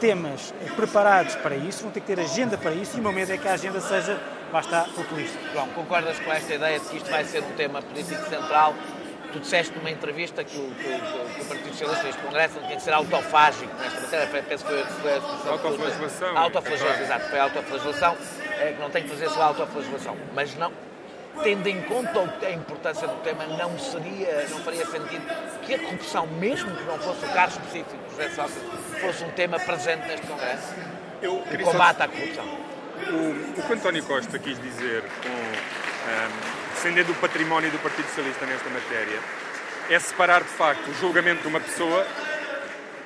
temas 0.00 0.52
preparados 0.76 1.34
para 1.36 1.56
isso, 1.56 1.82
vão 1.82 1.90
ter 1.90 2.00
que 2.00 2.06
ter 2.06 2.20
agenda 2.20 2.58
para 2.58 2.72
isso 2.72 2.96
e 2.96 3.00
o 3.00 3.02
meu 3.02 3.12
medo 3.12 3.32
é 3.32 3.38
que 3.38 3.48
a 3.48 3.52
agenda 3.52 3.80
seja, 3.80 4.20
basta, 4.52 4.86
populista. 4.94 5.38
João, 5.52 5.68
concordas 5.68 6.18
com 6.18 6.32
esta 6.32 6.54
ideia 6.54 6.78
de 6.78 6.86
que 6.86 6.96
isto 6.96 7.10
vai 7.10 7.24
ser 7.24 7.42
um 7.42 7.52
tema 7.52 7.80
político 7.80 8.28
central? 8.28 8.74
Tu 9.34 9.40
disseste 9.40 9.76
numa 9.76 9.90
entrevista 9.90 10.44
que 10.44 10.56
o, 10.56 10.70
que, 10.76 10.84
que, 10.84 11.34
que 11.34 11.40
o 11.40 11.44
Partido 11.46 11.68
Socialista, 11.70 12.08
este 12.08 12.22
Congresso, 12.22 12.54
não 12.54 12.66
tinha 12.66 12.76
que 12.76 12.82
ser 12.84 12.92
autofágico 12.92 13.74
nesta 13.80 14.00
matéria, 14.00 14.44
penso 14.48 14.64
que 14.64 14.70
foi, 14.70 14.84
foi 14.84 15.12
a. 15.12 15.50
Autoflagelação. 15.50 16.38
Autoflagelação, 16.38 17.02
exato, 17.02 17.30
foi 17.30 17.38
a 17.40 17.42
autoflagelação, 17.42 18.16
é, 18.60 18.72
que 18.74 18.80
não 18.80 18.90
tem 18.90 19.02
que 19.02 19.08
fazer 19.08 19.28
só 19.30 19.42
a 19.42 19.46
autoflagelação, 19.46 20.16
mas 20.32 20.54
não, 20.54 20.72
tendo 21.42 21.66
em 21.66 21.82
conta 21.82 22.30
a 22.46 22.50
importância 22.52 23.08
do 23.08 23.16
tema, 23.24 23.44
não 23.44 23.76
seria, 23.76 24.46
não 24.50 24.60
faria 24.60 24.86
sentido 24.86 25.26
que 25.66 25.74
a 25.74 25.78
corrupção, 25.80 26.28
mesmo 26.28 26.70
que 26.70 26.84
não 26.84 26.96
fosse 27.00 27.24
o 27.24 27.28
caso 27.30 27.58
específico 27.58 27.96
do 27.96 28.10
José 28.10 28.28
Sócrates, 28.28 29.00
fosse 29.00 29.24
um 29.24 29.30
tema 29.30 29.58
presente 29.58 30.06
neste 30.06 30.28
Congresso? 30.28 30.74
Eu 31.20 31.38
O 31.38 31.58
combate 31.64 32.02
à 32.04 32.06
corrupção. 32.06 32.44
O, 33.10 33.60
o 33.60 33.66
que 33.66 33.72
António 33.72 34.04
Costa 34.04 34.38
quis 34.38 34.62
dizer 34.62 35.02
com 35.02 35.28
ahm, 35.28 36.63
defender 36.84 37.04
do 37.04 37.14
património 37.14 37.70
do 37.70 37.78
Partido 37.78 38.06
Socialista 38.08 38.44
nesta 38.44 38.68
matéria 38.68 39.18
é 39.88 39.98
separar 39.98 40.42
de 40.42 40.50
facto 40.50 40.90
o 40.90 40.94
julgamento 40.94 41.40
de 41.40 41.48
uma 41.48 41.58
pessoa 41.58 42.06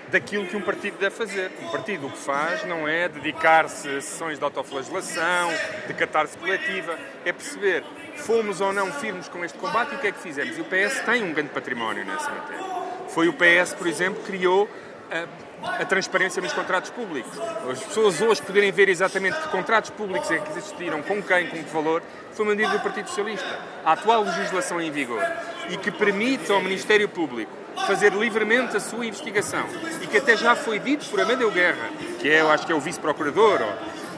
daquilo 0.09 0.49
que 0.49 0.57
um 0.57 0.61
partido 0.61 0.99
deve 0.99 1.15
fazer. 1.15 1.53
Um 1.63 1.69
partido 1.69 2.09
o 2.09 2.11
que 2.11 2.19
faz 2.19 2.67
não 2.67 2.89
é 2.89 3.09
dedicar-se 3.09 3.89
a 3.89 4.01
sessões 4.01 4.37
de 4.37 4.43
autoflagelação, 4.45 5.53
de 5.87 5.95
catarse 5.95 6.37
coletiva, 6.37 6.99
é 7.25 7.33
perceber 7.33 7.85
fomos 8.17 8.61
ou 8.61 8.73
não 8.73 8.91
firmes 8.95 9.29
com 9.29 9.45
este 9.45 9.57
combate 9.57 9.93
e 9.93 9.95
o 9.95 10.01
que 10.01 10.09
é 10.09 10.13
que 10.13 10.19
fizemos. 10.19 10.59
E 10.59 10.61
o 10.61 10.65
PS 10.65 11.01
tem 11.07 11.23
um 11.23 11.33
grande 11.33 11.51
património 11.51 12.05
nessa 12.05 12.29
matéria. 12.31 12.65
Foi 13.11 13.29
o 13.29 13.33
PS, 13.33 13.75
por 13.75 13.87
exemplo, 13.87 14.21
que 14.25 14.33
criou 14.33 14.69
a, 15.09 15.25
a 15.63 15.85
transparência 15.85 16.41
nos 16.41 16.53
contratos 16.53 16.91
públicos. 16.91 17.33
As 17.71 17.83
pessoas 17.83 18.21
hoje 18.21 18.43
poderem 18.43 18.71
ver 18.71 18.89
exatamente 18.89 19.39
que 19.39 19.49
contratos 19.49 19.91
públicos 19.91 20.31
é 20.31 20.39
que 20.39 20.51
existiram, 20.51 21.03
com 21.03 21.23
quem, 21.23 21.47
com 21.49 21.57
que 21.57 21.71
valor, 21.71 22.03
foi 22.33 22.45
uma 22.45 22.55
medida 22.55 22.77
do 22.77 22.83
Partido 22.83 23.09
Socialista. 23.09 23.59
A 23.85 23.93
atual 23.93 24.23
legislação 24.23 24.81
em 24.81 24.91
vigor 24.91 25.23
e 25.71 25.77
que 25.77 25.91
permite 25.91 26.51
ao 26.51 26.61
Ministério 26.63 27.09
Público 27.09 27.51
fazer 27.87 28.13
livremente 28.13 28.77
a 28.77 28.81
sua 28.81 29.07
investigação 29.07 29.65
e 30.03 30.07
que 30.07 30.17
até 30.17 30.37
já 30.37 30.57
foi 30.57 30.79
dito 30.79 31.07
por 31.07 31.21
Amadeu 31.21 31.51
Guerra, 31.51 31.91
que 32.19 32.29
é, 32.29 32.41
eu 32.41 32.51
acho 32.51 32.67
que 32.67 32.73
é 32.73 32.75
o 32.75 32.81
vice-procurador, 32.81 33.61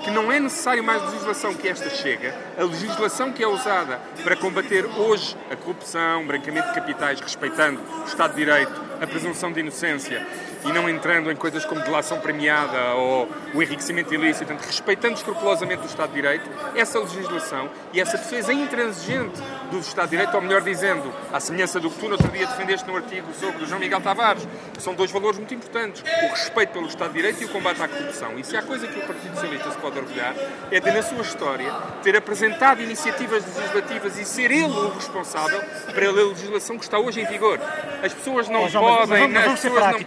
que 0.03 0.11
não 0.11 0.33
é 0.33 0.41
necessário 0.41 0.83
mais 0.83 1.03
legislação 1.03 1.55
que 1.55 1.69
esta 1.69 1.91
chega. 1.91 2.35
A 2.59 2.65
legislação 2.65 3.33
que 3.33 3.43
é 3.43 3.47
usada 3.47 4.01
para 4.25 4.35
combater 4.35 4.87
hoje 4.87 5.37
a 5.51 5.57
corrupção, 5.57 6.27
branqueamento 6.27 6.69
de 6.69 6.75
capitais, 6.75 7.21
respeitando 7.21 7.81
o 8.03 8.05
Estado 8.07 8.31
de 8.31 8.37
Direito, 8.37 8.73
a 9.01 9.07
presunção 9.07 9.53
de 9.53 9.61
inocência 9.61 10.27
e 10.65 10.73
não 10.73 10.89
entrando 10.89 11.31
em 11.31 11.37
coisas 11.37 11.65
como 11.65 11.81
delação 11.83 12.21
premiada 12.21 12.95
ou 12.95 13.29
o 13.55 13.63
enriquecimento 13.63 14.13
ilícito, 14.15 14.47
portanto, 14.47 14.67
respeitando 14.67 15.15
escrupulosamente 15.15 15.83
o 15.83 15.87
Estado 15.87 16.09
de 16.11 16.15
Direito, 16.17 16.51
essa 16.75 16.99
legislação 16.99 17.69
e 17.93 18.01
essa 18.01 18.17
defesa 18.17 18.53
intransigente 18.53 19.41
do 19.71 19.79
Estado 19.79 20.11
de 20.11 20.17
Direito, 20.17 20.35
ou 20.35 20.43
melhor 20.43 20.63
dizendo, 20.63 21.13
à 21.33 21.41
semelhança 21.41 21.81
do 21.81 21.91
que 21.91 21.99
tu 21.99 22.07
no 22.07 22.13
outro 22.13 22.29
dia 22.29 22.47
defendeste 22.47 22.87
no 22.89 22.97
artigo 22.97 23.27
sobre 23.39 23.65
o 23.65 23.67
João 23.67 23.81
Miguel 23.81 24.01
Tavares, 24.01 24.47
são 24.79 24.95
dois 24.95 25.11
valores 25.11 25.39
muito 25.39 25.55
importantes, 25.55 26.03
o 26.03 26.31
respeito 26.31 26.73
pelo 26.73 26.87
Estado 26.87 27.09
de 27.09 27.17
Direito 27.17 27.43
e 27.43 27.47
o 27.47 27.49
combate 27.49 27.83
à 27.83 27.89
corrupção. 27.89 28.39
E 28.39 28.45
se 28.45 28.57
há 28.57 28.63
coisa 28.63 28.87
que 28.87 28.99
o 28.99 29.07
Partido 29.07 29.35
Socialista 29.35 29.71
se 29.71 29.79
pode 29.79 29.99
orgulhar, 29.99 30.35
é 30.71 30.81
de, 30.81 30.91
na 30.91 31.03
sua 31.03 31.23
história, 31.23 31.73
ter 32.03 32.17
apresentado 32.17 32.83
iniciativas 32.83 33.45
legislativas 33.57 34.19
e 34.19 34.25
ser 34.25 34.51
ele 34.51 34.65
o 34.65 34.95
responsável 34.95 35.61
pela 35.95 36.23
legislação 36.29 36.79
que 36.79 36.85
está 36.85 36.99
hoje 36.99 37.21
em 37.21 37.27
vigor. 37.27 37.59
As 38.03 38.13
pessoas 38.13 38.49
não 38.49 38.65
Ó, 38.65 38.69
João, 38.69 38.85
podem, 38.85 39.09
mas 39.09 39.21
vamos, 39.21 39.33
mas 39.33 39.41
as 39.41 39.45
vamos 39.45 39.61
ser 39.61 39.71
pessoas 39.71 39.93
não. 39.93 39.99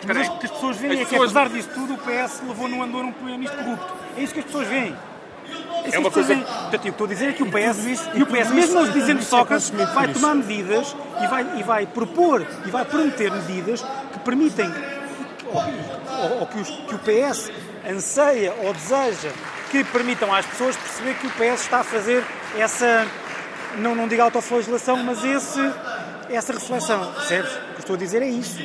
Que 0.43 0.47
as 0.47 0.51
pessoas 0.51 0.75
veem 0.75 0.91
As 0.93 0.99
é 0.99 1.03
que, 1.05 1.09
pessoas- 1.11 1.29
apesar 1.37 1.49
disso 1.55 1.69
tudo, 1.73 1.93
o 1.93 1.97
PS 1.99 2.41
levou 2.45 2.67
no 2.67 2.83
andor 2.83 3.05
um 3.05 3.13
primeiro-ministro 3.13 3.63
corrupto. 3.63 3.93
É 4.17 4.21
isso 4.23 4.33
que 4.33 4.39
as 4.39 4.45
pessoas 4.45 4.67
veem. 4.67 4.93
É, 5.85 5.95
É 5.95 5.99
uma 5.99 6.09
que 6.09 6.13
coisa- 6.15 6.27
veem. 6.33 6.41
Portanto, 6.43 6.75
o 6.75 6.79
que 6.81 6.87
eu 6.87 6.91
estou 6.91 7.05
a 7.05 7.09
dizer 7.09 7.29
é 7.29 7.31
que 7.31 7.43
o 7.43 7.45
PS, 7.51 7.89
isso- 7.89 8.09
e 8.13 8.21
o 8.23 8.25
PS 8.25 8.49
mesmo 8.51 8.59
isso- 8.59 8.73
não 8.73 8.83
e 8.83 8.87
tudo 8.87 8.99
dizendo 8.99 9.21
é 9.21 9.45
consumido 9.45 9.93
vai 9.93 10.07
por 10.07 10.13
tomar 10.15 10.35
medidas 10.35 10.95
e 11.23 11.27
vai, 11.27 11.47
e 11.59 11.63
vai 11.63 11.85
propor 11.85 12.45
e 12.65 12.69
vai 12.69 12.83
prometer 12.83 13.31
medidas 13.31 13.81
que 14.11 14.19
permitem 14.19 14.69
ou, 15.45 16.39
ou- 16.41 16.47
que, 16.47 16.59
os- 16.59 16.69
que 16.69 16.95
o 16.95 16.99
PS 16.99 17.49
anseia 17.89 18.53
ou 18.63 18.73
deseja 18.73 19.29
que 19.71 19.81
permitam 19.85 20.33
às 20.33 20.45
pessoas 20.45 20.75
perceber 20.75 21.13
que 21.15 21.27
o 21.27 21.31
PS 21.31 21.61
está 21.63 21.79
a 21.79 21.83
fazer 21.85 22.21
essa, 22.57 23.07
não, 23.77 23.95
não 23.95 24.09
digo 24.09 24.21
autoflagelação, 24.21 24.97
mas 24.97 25.23
esse, 25.23 25.71
essa 26.29 26.51
reflexão. 26.53 27.13
Percebes? 27.13 27.51
O 27.51 27.73
que 27.75 27.79
estou 27.79 27.95
a 27.95 27.99
dizer 27.99 28.21
é 28.21 28.27
isso. 28.27 28.57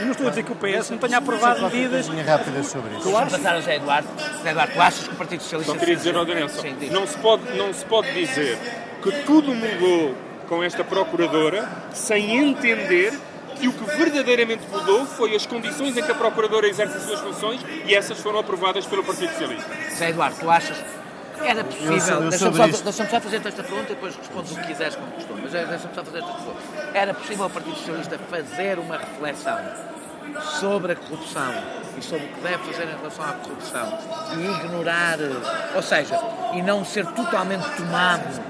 E 0.00 0.04
não 0.04 0.12
estou 0.12 0.26
a 0.26 0.30
dizer 0.30 0.42
que 0.42 0.52
o 0.52 0.56
PS 0.56 0.90
não 0.90 0.98
tenha 0.98 1.18
aprovado 1.18 1.62
medidas. 1.62 2.06
coisinha 2.06 2.24
rápida 2.24 2.62
sobre 2.62 2.96
isso. 2.96 3.16
Achas? 3.16 3.32
passar 3.32 3.54
ao 3.54 3.60
José 3.60 3.76
Eduardo. 3.76 4.08
José 4.36 4.50
Eduardo, 4.50 4.72
tu 4.72 4.80
achas 4.80 5.08
que 5.08 5.14
o 5.14 5.16
Partido 5.16 5.42
Socialista... 5.42 5.72
Só 5.72 5.78
queria 5.78 5.96
dizer 5.96 6.16
ao 6.16 6.24
Daniel, 6.24 6.48
não, 6.90 7.06
se 7.06 7.18
pode, 7.18 7.56
não 7.56 7.72
se 7.72 7.84
pode 7.84 8.12
dizer 8.12 8.58
que 9.02 9.12
tudo 9.24 9.54
mudou 9.54 10.14
com 10.48 10.62
esta 10.62 10.84
Procuradora 10.84 11.68
sem 11.92 12.36
entender 12.36 13.12
que 13.58 13.68
o 13.68 13.72
que 13.72 13.84
verdadeiramente 13.96 14.62
mudou 14.70 15.06
foi 15.06 15.36
as 15.36 15.46
condições 15.46 15.96
em 15.96 16.02
que 16.02 16.10
a 16.10 16.14
Procuradora 16.14 16.68
exerce 16.68 16.96
as 16.96 17.02
suas 17.04 17.20
funções 17.20 17.60
e 17.86 17.94
essas 17.94 18.18
foram 18.20 18.38
aprovadas 18.38 18.86
pelo 18.86 19.04
Partido 19.04 19.30
Socialista. 19.30 19.70
José 19.90 20.10
Eduardo, 20.10 20.36
tu 20.40 20.50
achas 20.50 20.76
era 21.44 21.64
possível... 21.64 22.20
Deixa-me 22.28 22.56
só, 22.56 22.66
deixa 22.66 23.06
só 23.06 23.20
fazer-te 23.20 23.48
esta 23.48 23.62
pergunta 23.62 23.92
e 23.92 23.94
depois 23.94 24.16
respondes 24.16 24.52
o 24.52 24.56
que 24.56 24.66
quiseres 24.66 24.96
como 24.96 25.12
costume. 25.12 25.42
Mas 25.42 25.54
é, 25.54 25.66
deixa-me 25.66 25.94
só 25.94 26.04
fazer 26.04 26.18
esta 26.18 26.32
pergunta. 26.32 26.60
Era 26.94 27.14
possível 27.14 27.44
ao 27.44 27.50
Partido 27.50 27.76
Socialista 27.76 28.18
fazer 28.30 28.78
uma 28.78 28.96
reflexão 28.98 29.58
sobre 30.60 30.92
a 30.92 30.96
corrupção 30.96 31.52
e 31.98 32.02
sobre 32.02 32.26
o 32.26 32.28
que 32.28 32.40
deve 32.40 32.58
fazer 32.64 32.84
em 32.84 32.96
relação 32.96 33.24
à 33.24 33.32
corrupção 33.32 33.98
e 34.38 34.66
ignorar, 34.66 35.18
ou 35.74 35.82
seja, 35.82 36.18
e 36.54 36.62
não 36.62 36.84
ser 36.84 37.06
totalmente 37.06 37.68
tomado 37.76 38.42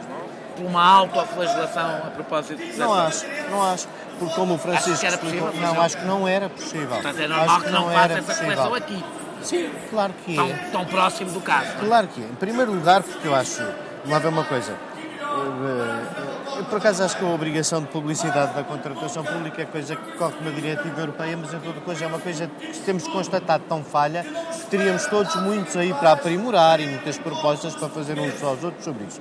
por 0.57 0.67
uma 0.67 0.85
autoflagelação 0.85 2.03
a 2.07 2.11
propósito 2.11 2.63
de 2.63 2.77
Não 2.77 2.93
acho, 2.93 3.25
não 3.51 3.63
acho. 3.63 3.89
Porque 4.19 4.35
como 4.35 4.55
o 4.55 4.59
Francisco 4.59 5.01
que 5.01 5.07
explicou, 5.07 5.53
não, 5.55 5.69
fazer? 5.69 5.81
acho 5.81 5.97
que 5.97 6.05
não 6.05 6.29
era 6.29 6.49
possível. 6.49 6.89
Portanto, 6.89 7.19
é 7.19 7.25
acho 7.25 7.35
normal 7.35 7.61
que 7.61 7.71
não 7.71 7.91
faça 7.91 8.13
essa 8.13 8.33
reflexão 8.33 8.75
aqui, 8.75 9.05
Sim, 9.43 9.71
claro 9.91 10.13
que 10.25 10.35
tão, 10.35 10.49
é. 10.49 10.55
tão 10.71 10.85
próximo 10.85 11.31
do 11.31 11.41
caso. 11.41 11.71
é? 11.71 11.87
Claro 11.87 12.09
que 12.09 12.23
é. 12.23 12.25
Em 12.25 12.35
primeiro 12.35 12.73
lugar, 12.73 13.03
porque 13.03 13.27
eu 13.27 13.35
acho, 13.35 13.63
lá 14.07 14.19
ver 14.19 14.29
uma 14.29 14.45
coisa. 14.45 14.77
Eu, 15.21 16.59
eu, 16.59 16.65
por 16.67 16.79
acaso 16.79 17.03
acho 17.03 17.17
que 17.17 17.25
a 17.25 17.29
obrigação 17.29 17.81
de 17.81 17.89
publicidade 17.89 18.55
da 18.55 18.63
contratação 18.63 19.25
pública 19.25 19.63
é 19.63 19.65
coisa 19.65 19.97
que 19.97 20.13
corre 20.13 20.35
na 20.43 20.51
diretiva 20.51 21.01
europeia, 21.01 21.37
mas 21.37 21.55
em 21.55 21.59
toda 21.59 21.81
coisa 21.81 22.05
é 22.05 22.07
uma 22.07 22.19
coisa 22.19 22.47
que 22.47 22.79
temos 22.81 23.07
constatado 23.09 23.65
tão 23.69 23.83
falha 23.83 24.25
que 24.25 24.67
teríamos 24.67 25.07
todos 25.07 25.35
muitos 25.37 25.77
aí 25.77 25.93
para 25.95 26.13
aprimorar 26.13 26.81
e 26.81 26.87
muitas 26.87 27.17
propostas 27.19 27.75
para 27.75 27.89
fazer 27.89 28.19
uns 28.19 28.43
aos 28.43 28.63
outros 28.63 28.85
sobre 28.85 29.05
isso. 29.05 29.21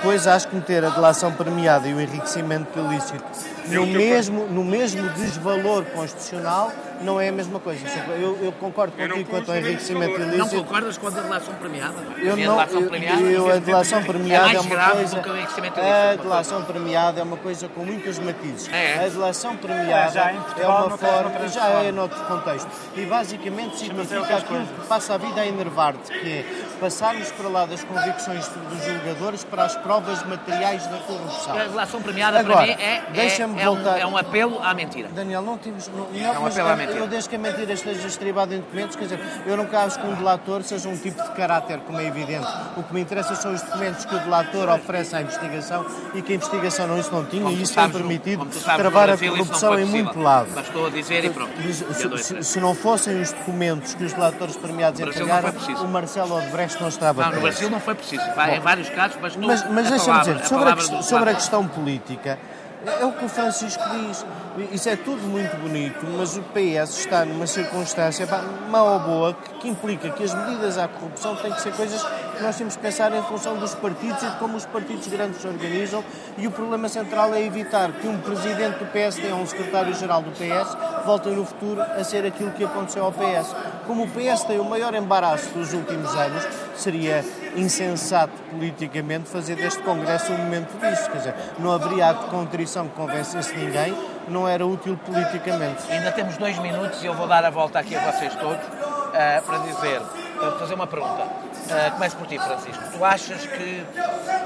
Depois 0.00 0.26
acho 0.26 0.48
que 0.48 0.56
meter 0.56 0.82
a 0.82 0.88
delação 0.88 1.30
premiada 1.32 1.86
e 1.86 1.92
o 1.92 2.00
enriquecimento 2.00 2.78
ilícito 2.78 3.22
no 3.68 3.86
mesmo, 3.86 4.46
no 4.46 4.64
mesmo 4.64 5.06
desvalor 5.10 5.84
constitucional 5.84 6.72
não 7.02 7.18
é 7.20 7.28
a 7.28 7.32
mesma 7.32 7.58
coisa. 7.60 7.86
Eu, 8.20 8.38
eu 8.42 8.52
concordo 8.52 8.92
Eu 8.98 9.08
não 9.08 9.16
contigo 9.16 9.30
quanto 9.30 9.50
ao 9.52 9.56
enriquecimento 9.58 10.12
valor. 10.12 10.26
Não 10.26 10.34
ilícito. 10.36 10.62
concordas 10.64 10.98
com 10.98 11.06
a 11.06 11.10
delação 11.10 11.54
premiada? 11.54 11.94
Eu 12.18 12.32
a 12.32 12.36
não, 12.36 12.42
delação 12.56 12.80
eu, 12.82 12.88
premiada 12.90 13.20
eu- 13.22 13.50
a 13.52 13.56
delação 13.56 14.02
premiada 14.02 14.44
mais 14.44 14.56
é, 14.56 14.60
uma 14.60 14.68
grave 14.70 14.92
coisa. 14.96 15.16
do 15.16 15.22
que 15.22 15.28
o 15.30 15.36
enriquecimento 15.36 15.80
a 15.80 15.82
ilícito. 16.04 16.22
delação 16.24 16.62
premiada 16.64 17.20
é 17.20 17.22
uma 17.22 17.36
coisa 17.38 17.68
com 17.68 17.84
muitos 17.84 18.18
matizes. 18.18 18.68
É. 18.72 19.04
A 19.04 19.08
delação 19.08 19.56
premiada 19.56 20.20
é 20.58 20.66
uma 20.66 20.90
forma, 20.98 21.48
já 21.48 21.68
é 21.68 21.92
noutro 21.92 22.20
contexto. 22.24 22.68
E 22.96 23.04
basicamente 23.06 23.78
significa 23.78 24.36
aquilo 24.36 24.66
que 24.66 24.86
passa 24.86 25.14
a 25.14 25.18
vida 25.18 25.40
a 25.40 25.46
enervar-te, 25.46 26.10
que 26.12 26.28
é 26.32 26.44
passarmos 26.80 27.30
para 27.32 27.48
lá 27.48 27.64
das 27.66 27.82
convicções 27.84 28.46
dos 28.48 28.84
julgadores 28.84 29.42
para 29.44 29.64
as 29.64 29.74
provas 29.90 30.22
materiais 30.24 30.86
da 30.86 30.98
corrupção. 30.98 31.52
A 31.58 31.64
delação 31.64 32.00
premiada 32.00 32.38
Agora, 32.38 32.58
para 32.58 32.66
mim 32.68 32.72
é, 32.80 33.02
é, 33.12 33.40
é 33.40 33.46
um, 33.68 33.74
voltar- 33.74 33.98
é 33.98 34.06
um 34.06 34.16
apelo 34.16 34.60
à 34.62 34.72
mentira. 34.72 35.08
Daniel, 35.08 35.42
não 35.42 35.58
temos. 35.58 35.88
Não, 35.88 36.06
não, 36.08 36.16
É 36.16 36.38
um 36.38 36.42
mas 36.42 36.52
apelo 36.54 36.68
à 36.68 36.70
eu- 36.70 36.76
mentira. 36.76 36.98
eu 37.00 37.06
desde 37.08 37.28
que 37.28 37.34
a 37.34 37.38
mentira 37.40 37.72
esteja 37.72 38.06
estribada 38.06 38.54
em 38.54 38.58
documentos, 38.60 38.94
quer 38.94 39.02
dizer, 39.02 39.20
eu 39.46 39.56
nunca 39.56 39.80
acho 39.80 39.98
que 39.98 40.06
um 40.06 40.14
delator 40.14 40.62
seja 40.62 40.88
um 40.88 40.96
tipo 40.96 41.20
de 41.20 41.30
caráter, 41.30 41.80
como 41.80 41.98
é 42.00 42.06
evidente. 42.06 42.46
O 42.76 42.84
que 42.84 42.94
me 42.94 43.00
interessa 43.00 43.34
são 43.34 43.52
os 43.52 43.60
documentos 43.62 44.04
que 44.04 44.14
o 44.14 44.18
delator 44.20 44.68
oferece 44.68 45.16
à 45.16 45.22
investigação 45.22 45.84
e 46.14 46.22
que 46.22 46.34
a 46.34 46.36
investigação 46.36 46.86
não, 46.86 46.96
isso 46.96 47.10
não 47.12 47.24
tinha 47.24 47.42
Como 47.42 47.56
e 47.56 47.62
isso 47.62 47.74
tem 47.74 47.84
no- 47.88 47.92
permitido 47.92 48.42
sabes, 48.52 48.66
no 48.68 48.76
travar 48.76 49.10
a 49.10 49.16
não 49.16 49.18
corrupção 49.18 49.76
em 49.76 49.84
muito 49.86 50.20
lado. 50.20 50.50
Bastou 50.54 50.86
a 50.86 50.90
dizer 50.90 51.24
e 51.24 51.30
pronto. 51.30 51.50
Se, 51.60 52.22
se- 52.22 52.44
se 52.44 52.60
não 52.60 52.76
fossem 52.76 53.20
os 53.20 53.32
documentos 53.32 53.94
que 53.94 54.04
os 54.04 54.12
delatores 54.12 54.56
premiados 54.56 55.00
No 55.00 55.06
não 55.06 55.12
entregaram, 55.12 55.50
o 55.82 55.88
Marcelo 55.88 56.36
Odebrecht 56.38 56.80
não 56.80 56.88
estava 56.88 57.24
Não, 57.24 57.32
no. 57.32 57.40
Brasil 57.40 57.68
não 57.68 57.80
foi 57.80 57.96
preciso. 57.96 58.22
Vai, 58.36 58.56
em 58.56 58.60
vários 58.60 58.88
casos, 58.90 59.16
mas 59.20 59.34
não. 59.34 59.48
Mas, 59.48 59.68
mas 59.70 59.79
a 59.86 59.90
deixa-me 59.90 60.18
dizer, 60.20 60.46
sobre 60.46 60.68
a, 60.68 61.02
sobre 61.02 61.30
a 61.30 61.34
questão 61.34 61.66
política, 61.66 62.38
é 62.86 63.04
o 63.04 63.12
que 63.12 63.24
o 63.24 63.28
Francisco 63.28 63.82
diz. 63.90 64.24
Isso 64.72 64.88
é 64.88 64.96
tudo 64.96 65.22
muito 65.22 65.56
bonito, 65.58 66.04
mas 66.18 66.36
o 66.36 66.42
PS 66.42 66.98
está 66.98 67.24
numa 67.24 67.46
circunstância 67.46 68.26
pá, 68.26 68.42
má 68.68 68.82
ou 68.82 68.98
boa 68.98 69.34
que, 69.34 69.54
que 69.60 69.68
implica 69.68 70.10
que 70.10 70.24
as 70.24 70.34
medidas 70.34 70.76
à 70.76 70.88
corrupção 70.88 71.36
têm 71.36 71.52
que 71.52 71.60
ser 71.60 71.72
coisas 71.72 72.02
que 72.36 72.42
nós 72.42 72.56
temos 72.56 72.74
que 72.74 72.82
pensar 72.82 73.14
em 73.14 73.22
função 73.22 73.56
dos 73.58 73.74
partidos 73.76 74.20
e 74.22 74.26
de 74.26 74.36
como 74.38 74.56
os 74.56 74.66
partidos 74.66 75.06
grandes 75.06 75.40
se 75.40 75.46
organizam. 75.46 76.02
E 76.36 76.46
o 76.48 76.50
problema 76.50 76.88
central 76.88 77.32
é 77.32 77.44
evitar 77.44 77.92
que 77.92 78.08
um 78.08 78.18
presidente 78.18 78.78
do 78.78 78.86
PSD 78.86 79.30
ou 79.30 79.40
um 79.40 79.46
secretário-geral 79.46 80.22
do 80.22 80.30
PS 80.32 80.76
voltem 81.04 81.36
no 81.36 81.44
futuro 81.44 81.80
a 81.82 82.02
ser 82.02 82.26
aquilo 82.26 82.50
que 82.50 82.64
aconteceu 82.64 83.04
ao 83.04 83.12
PS. 83.12 83.54
como 83.86 84.04
o 84.04 84.08
PS 84.08 84.44
tem 84.44 84.58
o 84.58 84.64
maior 84.64 84.94
embaraço 84.94 85.48
dos 85.50 85.72
últimos 85.72 86.12
anos, 86.14 86.46
seria 86.76 87.24
insensato 87.56 88.32
politicamente 88.50 89.28
fazer 89.28 89.56
deste 89.56 89.82
Congresso 89.82 90.32
um 90.32 90.38
momento 90.38 90.72
disso. 90.78 91.10
Quer 91.10 91.18
dizer, 91.18 91.34
não 91.58 91.72
haveria 91.72 92.12
de 92.12 92.26
contrição 92.26 92.88
que 92.88 92.94
convencesse 92.94 93.54
ninguém, 93.56 93.94
não 94.28 94.48
era 94.48 94.66
útil 94.66 94.98
politicamente. 95.04 95.90
Ainda 95.90 96.12
temos 96.12 96.36
dois 96.36 96.58
minutos 96.58 97.02
e 97.02 97.06
eu 97.06 97.14
vou 97.14 97.26
dar 97.26 97.44
a 97.44 97.50
volta 97.50 97.78
aqui 97.78 97.94
a 97.96 98.10
vocês 98.10 98.34
todos 98.34 98.64
uh, 98.64 99.42
para 99.44 99.58
dizer, 99.58 100.00
para 100.38 100.52
fazer 100.52 100.74
uma 100.74 100.86
pergunta. 100.86 101.22
Uh, 101.22 101.90
começo 101.92 102.16
por 102.16 102.26
ti, 102.26 102.38
Francisco. 102.38 102.82
Tu 102.92 103.04
achas 103.04 103.46
que 103.46 103.84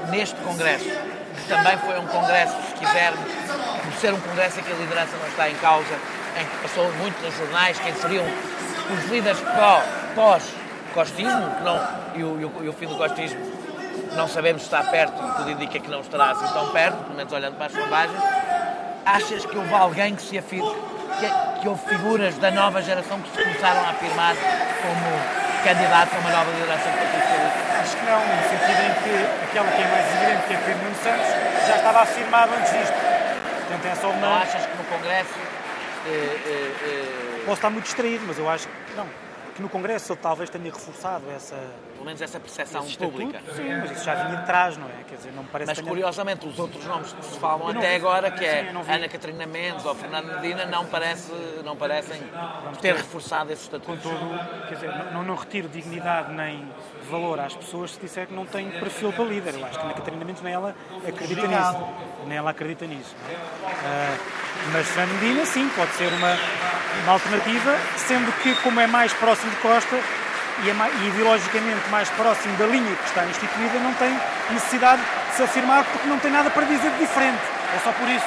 neste 0.09 0.35
Congresso, 0.41 0.85
que 0.85 1.47
também 1.47 1.77
foi 1.77 1.99
um 1.99 2.07
Congresso, 2.07 2.55
se 2.67 2.73
quisermos, 2.73 3.31
por 3.83 3.93
ser 3.93 4.13
um 4.13 4.19
Congresso 4.19 4.59
em 4.59 4.63
que 4.63 4.71
a 4.71 4.75
liderança 4.75 5.17
não 5.17 5.27
está 5.27 5.49
em 5.49 5.55
causa, 5.55 5.95
em 6.39 6.45
que 6.45 6.57
passou 6.63 6.91
muito 6.93 7.21
nos 7.23 7.35
jornais, 7.35 7.79
quem 7.79 7.93
seriam 7.95 8.25
os 8.25 9.09
líderes 9.09 9.41
pós-costismo, 10.15 11.51
e, 12.15 12.23
o, 12.23 12.39
e, 12.39 12.45
o, 12.45 12.63
e 12.63 12.69
o 12.69 12.73
fim 12.73 12.87
do 12.87 12.95
costismo 12.95 13.55
não 14.15 14.27
sabemos 14.27 14.61
se 14.61 14.67
está 14.67 14.83
perto 14.83 15.25
tudo 15.35 15.51
indica 15.51 15.79
que 15.79 15.89
não 15.89 15.99
estará 15.99 16.31
assim 16.31 16.47
tão 16.53 16.71
perto, 16.71 16.97
pelo 17.03 17.15
menos 17.15 17.31
olhando 17.33 17.55
para 17.55 17.65
as 17.67 17.71
sondagens. 17.73 18.19
Achas 19.05 19.45
que 19.45 19.55
houve 19.55 19.73
alguém 19.73 20.15
que 20.15 20.21
se 20.23 20.37
afirma, 20.37 20.73
que, 21.19 21.61
que 21.61 21.67
houve 21.67 21.81
figuras 21.87 22.37
da 22.39 22.49
nova 22.49 22.81
geração 22.81 23.21
que 23.21 23.29
se 23.29 23.43
começaram 23.43 23.81
a 23.81 23.89
afirmar 23.91 24.35
como 24.35 25.63
candidatos 25.63 26.15
a 26.15 26.19
uma 26.19 26.31
nova 26.31 26.51
liderança 26.51 26.89
do 26.89 26.97
Partido 26.97 27.21
Socialista? 27.21 27.81
Acho 27.81 27.97
que 27.97 28.05
não, 28.05 28.19
no 28.19 28.43
sentido 28.49 28.81
em 28.81 28.93
que 29.03 29.49
aquela 29.49 29.71
que 29.71 29.81
é 29.81 29.87
mais 29.87 30.15
evidente, 30.15 30.47
que 30.47 30.53
é 30.53 30.57
Pedro 30.57 30.83
Nuno 30.83 30.95
Santos, 31.03 31.67
já 31.67 31.75
estava 31.75 32.01
afirmado 32.01 32.51
antes 32.55 32.71
disto. 32.71 32.93
Portanto, 32.93 33.85
é 33.85 33.95
só 33.95 34.09
uma... 34.09 34.27
Não 34.27 34.35
achas 34.37 34.65
que 34.65 34.77
no 34.77 34.83
Congresso... 34.85 35.33
Eh, 36.07 36.09
eh, 36.09 36.71
eh... 36.81 37.43
Posso 37.45 37.57
estar 37.57 37.69
muito 37.69 37.85
distraído, 37.85 38.25
mas 38.27 38.39
eu 38.39 38.49
acho 38.49 38.67
que 38.67 38.95
não 38.95 39.24
que 39.55 39.61
no 39.61 39.69
Congresso 39.69 40.11
ele 40.11 40.19
talvez 40.21 40.49
tenha 40.49 40.65
reforçado 40.65 41.23
essa. 41.31 41.55
Pelo 41.93 42.05
menos 42.05 42.21
essa 42.21 42.39
percepção 42.39 42.85
pública. 42.85 43.41
Sim, 43.55 43.73
mas 43.79 43.91
isso 43.91 44.03
já 44.03 44.13
vinha 44.15 44.37
de 44.41 44.45
trás, 44.45 44.77
não 44.77 44.85
é? 44.87 45.03
Quer 45.07 45.15
dizer, 45.15 45.31
não 45.31 45.43
me 45.43 45.49
parece 45.49 45.69
Mas 45.69 45.77
tenha... 45.77 45.87
curiosamente, 45.87 46.45
os 46.45 46.59
outros 46.59 46.85
nomes 46.85 47.13
que 47.13 47.25
se 47.25 47.39
falam 47.39 47.69
até 47.69 47.89
vi... 47.91 47.95
agora, 47.95 48.29
que 48.29 48.45
é 48.45 48.69
Sim, 48.69 48.91
Ana 48.91 49.07
Catarina 49.07 49.45
Mendes 49.47 49.85
ou 49.85 49.95
Fernando 49.95 50.35
Medina, 50.35 50.65
não, 50.65 50.85
parece, 50.85 51.31
não 51.63 51.75
parecem 51.75 52.21
Vamos 52.63 52.77
ter 52.79 52.95
reforçado 52.95 53.51
esse 53.51 53.63
estatuto. 53.63 54.09
Contudo, 54.09 54.67
quer 54.67 54.75
dizer, 54.75 54.91
não, 55.13 55.23
não 55.23 55.35
retiro 55.35 55.69
dignidade 55.69 56.33
nem 56.33 56.69
valor 57.09 57.39
às 57.39 57.55
pessoas 57.55 57.91
se 57.91 57.99
disser 57.99 58.27
que 58.27 58.33
não 58.33 58.45
têm 58.45 58.69
perfil 58.71 59.13
para 59.13 59.23
líder. 59.23 59.55
Eu 59.55 59.65
acho 59.65 59.79
que 59.79 59.85
Ana 59.85 59.93
Catarina 59.93 60.25
Mendes 60.25 60.43
nem 60.43 60.53
ela 60.53 60.75
acredita 61.07 61.47
nisso. 61.47 61.87
Nem 62.27 62.37
ela 62.37 62.49
acredita 62.51 62.85
nisso. 62.85 63.15
Uh, 63.15 64.45
mas 64.73 64.87
Fernando 64.87 65.21
Medina, 65.21 65.45
sim, 65.45 65.69
pode 65.75 65.91
ser 65.91 66.11
uma, 66.13 66.35
uma 67.03 67.13
alternativa, 67.13 67.77
sendo 67.97 68.31
que, 68.41 68.55
como 68.61 68.79
é 68.79 68.87
mais 68.87 69.13
próximo 69.13 69.49
de 69.51 69.57
Costa 69.57 69.99
e, 70.63 70.69
é 70.69 70.73
mais, 70.73 70.93
e 71.01 71.07
ideologicamente 71.07 71.89
mais 71.89 72.09
próximo 72.09 72.55
da 72.57 72.65
linha 72.65 72.95
que 72.95 73.05
está 73.05 73.25
instituída, 73.25 73.79
não 73.79 73.93
tem 73.95 74.17
necessidade 74.51 75.01
de 75.01 75.35
se 75.35 75.43
afirmar 75.43 75.83
porque 75.83 76.07
não 76.07 76.17
tem 76.19 76.31
nada 76.31 76.49
para 76.49 76.65
dizer 76.65 76.91
de 76.91 76.99
diferente. 76.99 77.41
É 77.75 77.79
só 77.79 77.91
por 77.91 78.09
isso. 78.09 78.25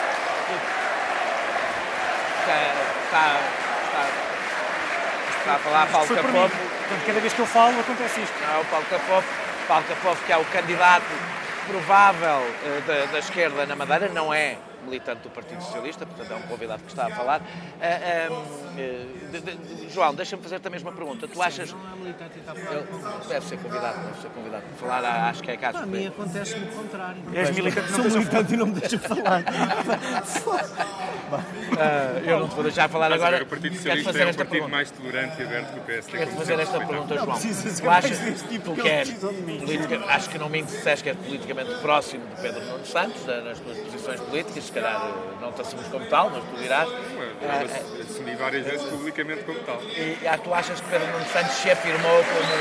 Está, 2.40 2.56
está, 3.04 4.06
está, 5.38 5.54
a 5.54 5.58
falar 5.58 5.86
Paulo 5.86 6.08
Capop. 6.08 6.32
Portanto, 6.32 7.06
cada 7.06 7.20
vez 7.20 7.32
que 7.32 7.38
eu 7.38 7.46
falo 7.46 7.80
acontece 7.80 8.20
isto. 8.20 8.34
Não, 8.46 8.60
o 8.60 8.64
Paulo 8.66 8.86
Capop, 8.90 9.26
Paulo 9.66 9.84
Capop 9.88 10.18
que 10.26 10.32
é 10.32 10.36
o 10.36 10.44
candidato 10.46 11.04
provável 11.66 12.38
uh, 12.38 12.80
da, 12.86 13.12
da 13.12 13.18
esquerda 13.18 13.66
na 13.66 13.76
Madeira, 13.76 14.08
não 14.08 14.32
é 14.32 14.56
militante 14.84 15.22
do 15.22 15.30
Partido 15.30 15.62
Socialista, 15.62 16.06
portanto 16.06 16.32
é 16.32 16.36
um 16.36 16.42
convidado 16.42 16.82
que 16.82 16.90
está 16.90 17.06
a 17.06 17.10
falar. 17.10 17.40
Uh, 17.40 18.32
uh, 18.32 18.68
de, 19.30 19.40
de, 19.40 19.90
João, 19.92 20.14
deixa-me 20.14 20.42
fazer-te 20.42 20.66
a 20.66 20.70
mesma 20.70 20.92
pergunta. 20.92 21.26
Tu 21.26 21.42
achas. 21.42 21.72
Não 21.72 21.92
é 21.92 21.96
militante 21.96 22.36
e 22.36 22.40
está 22.40 22.52
a 22.52 22.54
falar. 22.54 23.18
Deve 23.28 23.46
ser 23.46 23.58
convidado, 23.58 23.98
deve 24.04 24.20
ser 24.20 24.28
convidado. 24.30 24.64
Falar, 24.78 25.28
acho 25.30 25.42
que 25.42 25.50
é 25.50 25.56
caso. 25.56 25.78
A 25.78 25.86
mim 25.86 26.06
acontece-me 26.06 26.64
o 26.64 26.68
contrário. 26.68 27.22
És 27.34 27.50
militante, 27.50 27.92
não 27.92 28.10
Sou 28.10 28.20
militante 28.20 28.54
e 28.54 28.56
não 28.56 28.66
me 28.66 28.80
deixa 28.80 28.98
falar. 28.98 29.42
Uh, 31.32 32.24
eu 32.24 32.40
não 32.40 32.48
te 32.48 32.54
vou 32.54 32.64
deixar 32.64 32.88
falar 32.88 33.12
agora. 33.12 33.42
O 33.42 33.46
Partido 33.46 33.76
Socialista 33.76 34.10
é 34.10 34.12
um 34.12 34.26
partido 34.26 34.48
pergunta. 34.48 34.70
mais 34.70 34.90
tolerante 34.90 35.40
e 35.40 35.44
aberto 35.44 35.72
que 35.72 35.78
o 35.78 35.82
PSD. 35.82 36.18
Quero 36.18 36.30
fazer 36.32 36.60
esta 36.60 36.78
pergunta, 36.78 37.14
João. 37.16 37.38
Tu 37.38 37.90
achas 37.90 38.42
tipo 38.48 38.74
tu 38.74 38.82
que 38.82 38.88
és 38.88 39.10
política, 39.10 40.04
acho 40.06 40.30
que 40.30 40.38
não 40.38 40.48
me 40.48 40.62
disseste 40.62 41.02
que 41.02 41.10
és 41.10 41.18
politicamente 41.18 41.74
próximo 41.80 42.24
de 42.26 42.42
Pedro 42.42 42.64
Nuno 42.64 42.86
Santos, 42.86 43.26
nas 43.26 43.58
tuas 43.58 43.78
posições 43.78 44.20
políticas, 44.20 44.67
se 44.68 44.72
calhar 44.72 45.00
não 45.40 45.50
te 45.52 45.62
assumes 45.62 45.88
como 45.88 46.04
tal, 46.06 46.30
mas 46.30 46.44
tu 46.44 46.56
dirás. 46.60 46.88
Eu 46.88 48.02
assumi 48.02 48.34
várias 48.36 48.66
vezes 48.66 48.86
publicamente 48.86 49.42
como 49.44 49.58
tal. 49.60 49.80
E 49.82 50.18
ah, 50.26 50.36
tu 50.36 50.52
achas 50.52 50.80
que 50.80 50.88
Pedro 50.90 51.08
Nuno 51.08 51.24
Santos 51.26 51.52
se 51.56 51.70
afirmou 51.70 52.22
como, 52.24 52.54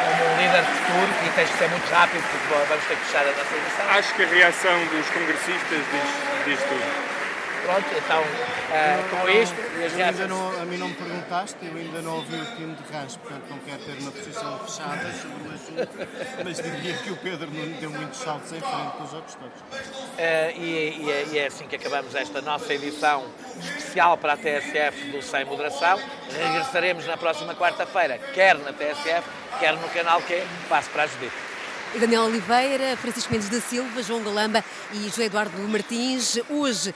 como 0.00 0.32
um 0.32 0.36
líder 0.40 0.64
futuro 0.64 1.10
e 1.26 1.30
tens 1.36 1.50
que 1.50 1.58
ser 1.58 1.68
muito 1.68 1.88
rápido 1.90 2.24
porque 2.30 2.54
vamos 2.68 2.84
ter 2.86 2.96
que 2.96 3.04
fechar 3.04 3.22
a 3.22 3.32
nossa 3.32 3.54
edição? 3.54 3.90
Acho 3.90 4.14
que 4.14 4.22
a 4.22 4.26
reação 4.26 4.86
dos 4.86 5.06
congressistas 5.10 5.82
diz, 5.92 6.08
diz 6.46 6.60
tudo. 6.64 7.15
Pronto, 7.64 7.86
então, 7.96 8.22
uh, 8.22 9.08
com 9.10 9.28
isto... 9.28 9.56
Ainda 9.76 10.26
não, 10.26 10.60
a 10.60 10.64
mim 10.64 10.76
não 10.78 10.88
me 10.88 10.94
perguntaste, 10.94 11.56
eu 11.62 11.76
ainda 11.76 12.00
não 12.02 12.16
ouvi 12.16 12.36
o 12.36 12.56
time 12.56 12.74
de 12.74 12.92
Rãs, 12.92 13.16
portanto 13.16 13.44
não 13.50 13.58
quero 13.58 13.78
ter 13.78 14.00
uma 14.00 14.10
posição 14.10 14.58
fechada 14.60 15.12
sobre 15.12 15.48
o 15.48 15.54
assunto, 15.54 16.08
mas 16.44 16.56
diria 16.56 16.96
que 16.98 17.10
o 17.10 17.16
Pedro 17.16 17.48
não 17.52 17.80
deu 17.80 17.90
muitos 17.90 18.18
saltos 18.18 18.52
em 18.52 18.60
frente 18.60 18.96
dos 19.00 19.12
outros 19.12 19.34
todos. 19.34 19.60
Uh, 19.60 20.60
e, 20.60 20.96
e, 21.00 21.10
é, 21.10 21.26
e, 21.32 21.38
é 21.38 21.46
assim 21.46 21.66
que 21.66 21.76
acabamos 21.76 22.14
esta 22.14 22.40
nossa 22.40 22.72
edição 22.72 23.24
especial 23.60 24.16
para 24.16 24.34
a 24.34 24.36
TSF 24.36 25.10
do 25.10 25.22
Sem 25.22 25.44
Moderação. 25.44 25.98
Regressaremos 26.30 27.06
na 27.06 27.16
próxima 27.16 27.54
quarta-feira, 27.54 28.18
quer 28.34 28.56
na 28.58 28.72
TSF, 28.72 29.28
quer 29.58 29.74
no 29.74 29.88
canal 29.88 30.20
Q. 30.22 30.42
Passo 30.68 30.90
para 30.90 31.04
a 31.04 31.06
Judite. 31.06 31.46
Daniel 31.98 32.24
Oliveira, 32.24 32.94
Francisco 32.96 33.32
Mendes 33.32 33.48
da 33.48 33.60
Silva, 33.60 34.02
João 34.02 34.22
Galamba 34.22 34.62
e 34.92 35.04
José 35.04 35.24
Eduardo 35.24 35.56
Martins, 35.62 36.38
hoje 36.50 36.94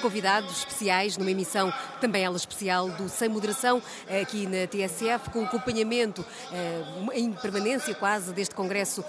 convidados 0.00 0.58
especiais 0.58 1.16
numa 1.16 1.30
emissão 1.30 1.72
também 2.00 2.24
ela 2.24 2.36
especial 2.36 2.88
do 2.90 3.08
Sem 3.08 3.28
Moderação, 3.28 3.82
eh, 4.08 4.20
aqui 4.22 4.46
na 4.46 4.66
TSF, 4.66 5.30
com 5.30 5.44
acompanhamento 5.44 6.24
eh, 6.52 6.82
em 7.14 7.32
permanência 7.32 7.94
quase 7.94 8.32
deste 8.32 8.54
Congresso 8.54 9.04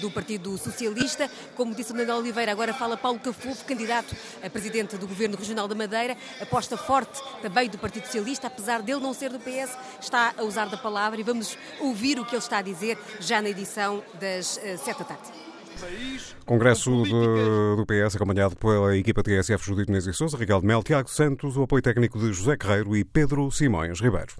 do 0.00 0.10
Partido 0.10 0.56
Socialista. 0.58 1.30
Como 1.56 1.74
disse 1.74 1.92
o 1.92 1.94
Daniel 1.94 2.18
Oliveira, 2.18 2.52
agora 2.52 2.72
fala 2.72 2.96
Paulo 2.96 3.18
Cafufo, 3.18 3.64
candidato 3.64 4.14
a 4.42 4.50
presidente 4.50 4.96
do 4.96 5.06
Governo 5.06 5.36
Regional 5.36 5.66
da 5.66 5.74
Madeira, 5.74 6.16
aposta 6.40 6.76
forte 6.76 7.20
também 7.42 7.68
do 7.68 7.78
Partido 7.78 8.06
Socialista, 8.06 8.46
apesar 8.46 8.82
dele 8.82 9.00
não 9.00 9.14
ser 9.14 9.30
do 9.30 9.38
PS, 9.38 9.76
está 10.00 10.34
a 10.36 10.42
usar 10.42 10.66
da 10.68 10.76
palavra 10.76 11.18
e 11.18 11.22
vamos 11.22 11.56
ouvir 11.80 12.18
o 12.18 12.24
que 12.24 12.34
ele 12.34 12.42
está 12.42 12.58
a 12.58 12.62
dizer 12.62 12.98
já 13.20 13.40
na 13.40 13.48
edição 13.48 14.02
das 14.20 14.60
sete 14.78 14.98
da 14.98 15.04
tarde. 15.04 15.43
Congresso 16.44 17.02
de, 17.04 17.10
do 17.10 17.84
PS, 17.86 18.16
acompanhado 18.16 18.56
pela 18.56 18.96
equipa 18.96 19.22
TSF 19.22 19.64
Judito 19.64 19.90
Inês 19.90 20.06
e 20.06 20.12
Souza, 20.12 20.36
Ricardo 20.36 20.66
Mel, 20.66 20.82
Tiago 20.82 21.08
Santos, 21.08 21.56
o 21.56 21.62
apoio 21.62 21.82
técnico 21.82 22.18
de 22.18 22.32
José 22.32 22.56
Carreiro 22.56 22.94
e 22.96 23.04
Pedro 23.04 23.50
Simões 23.50 24.00
Ribeiro. 24.00 24.32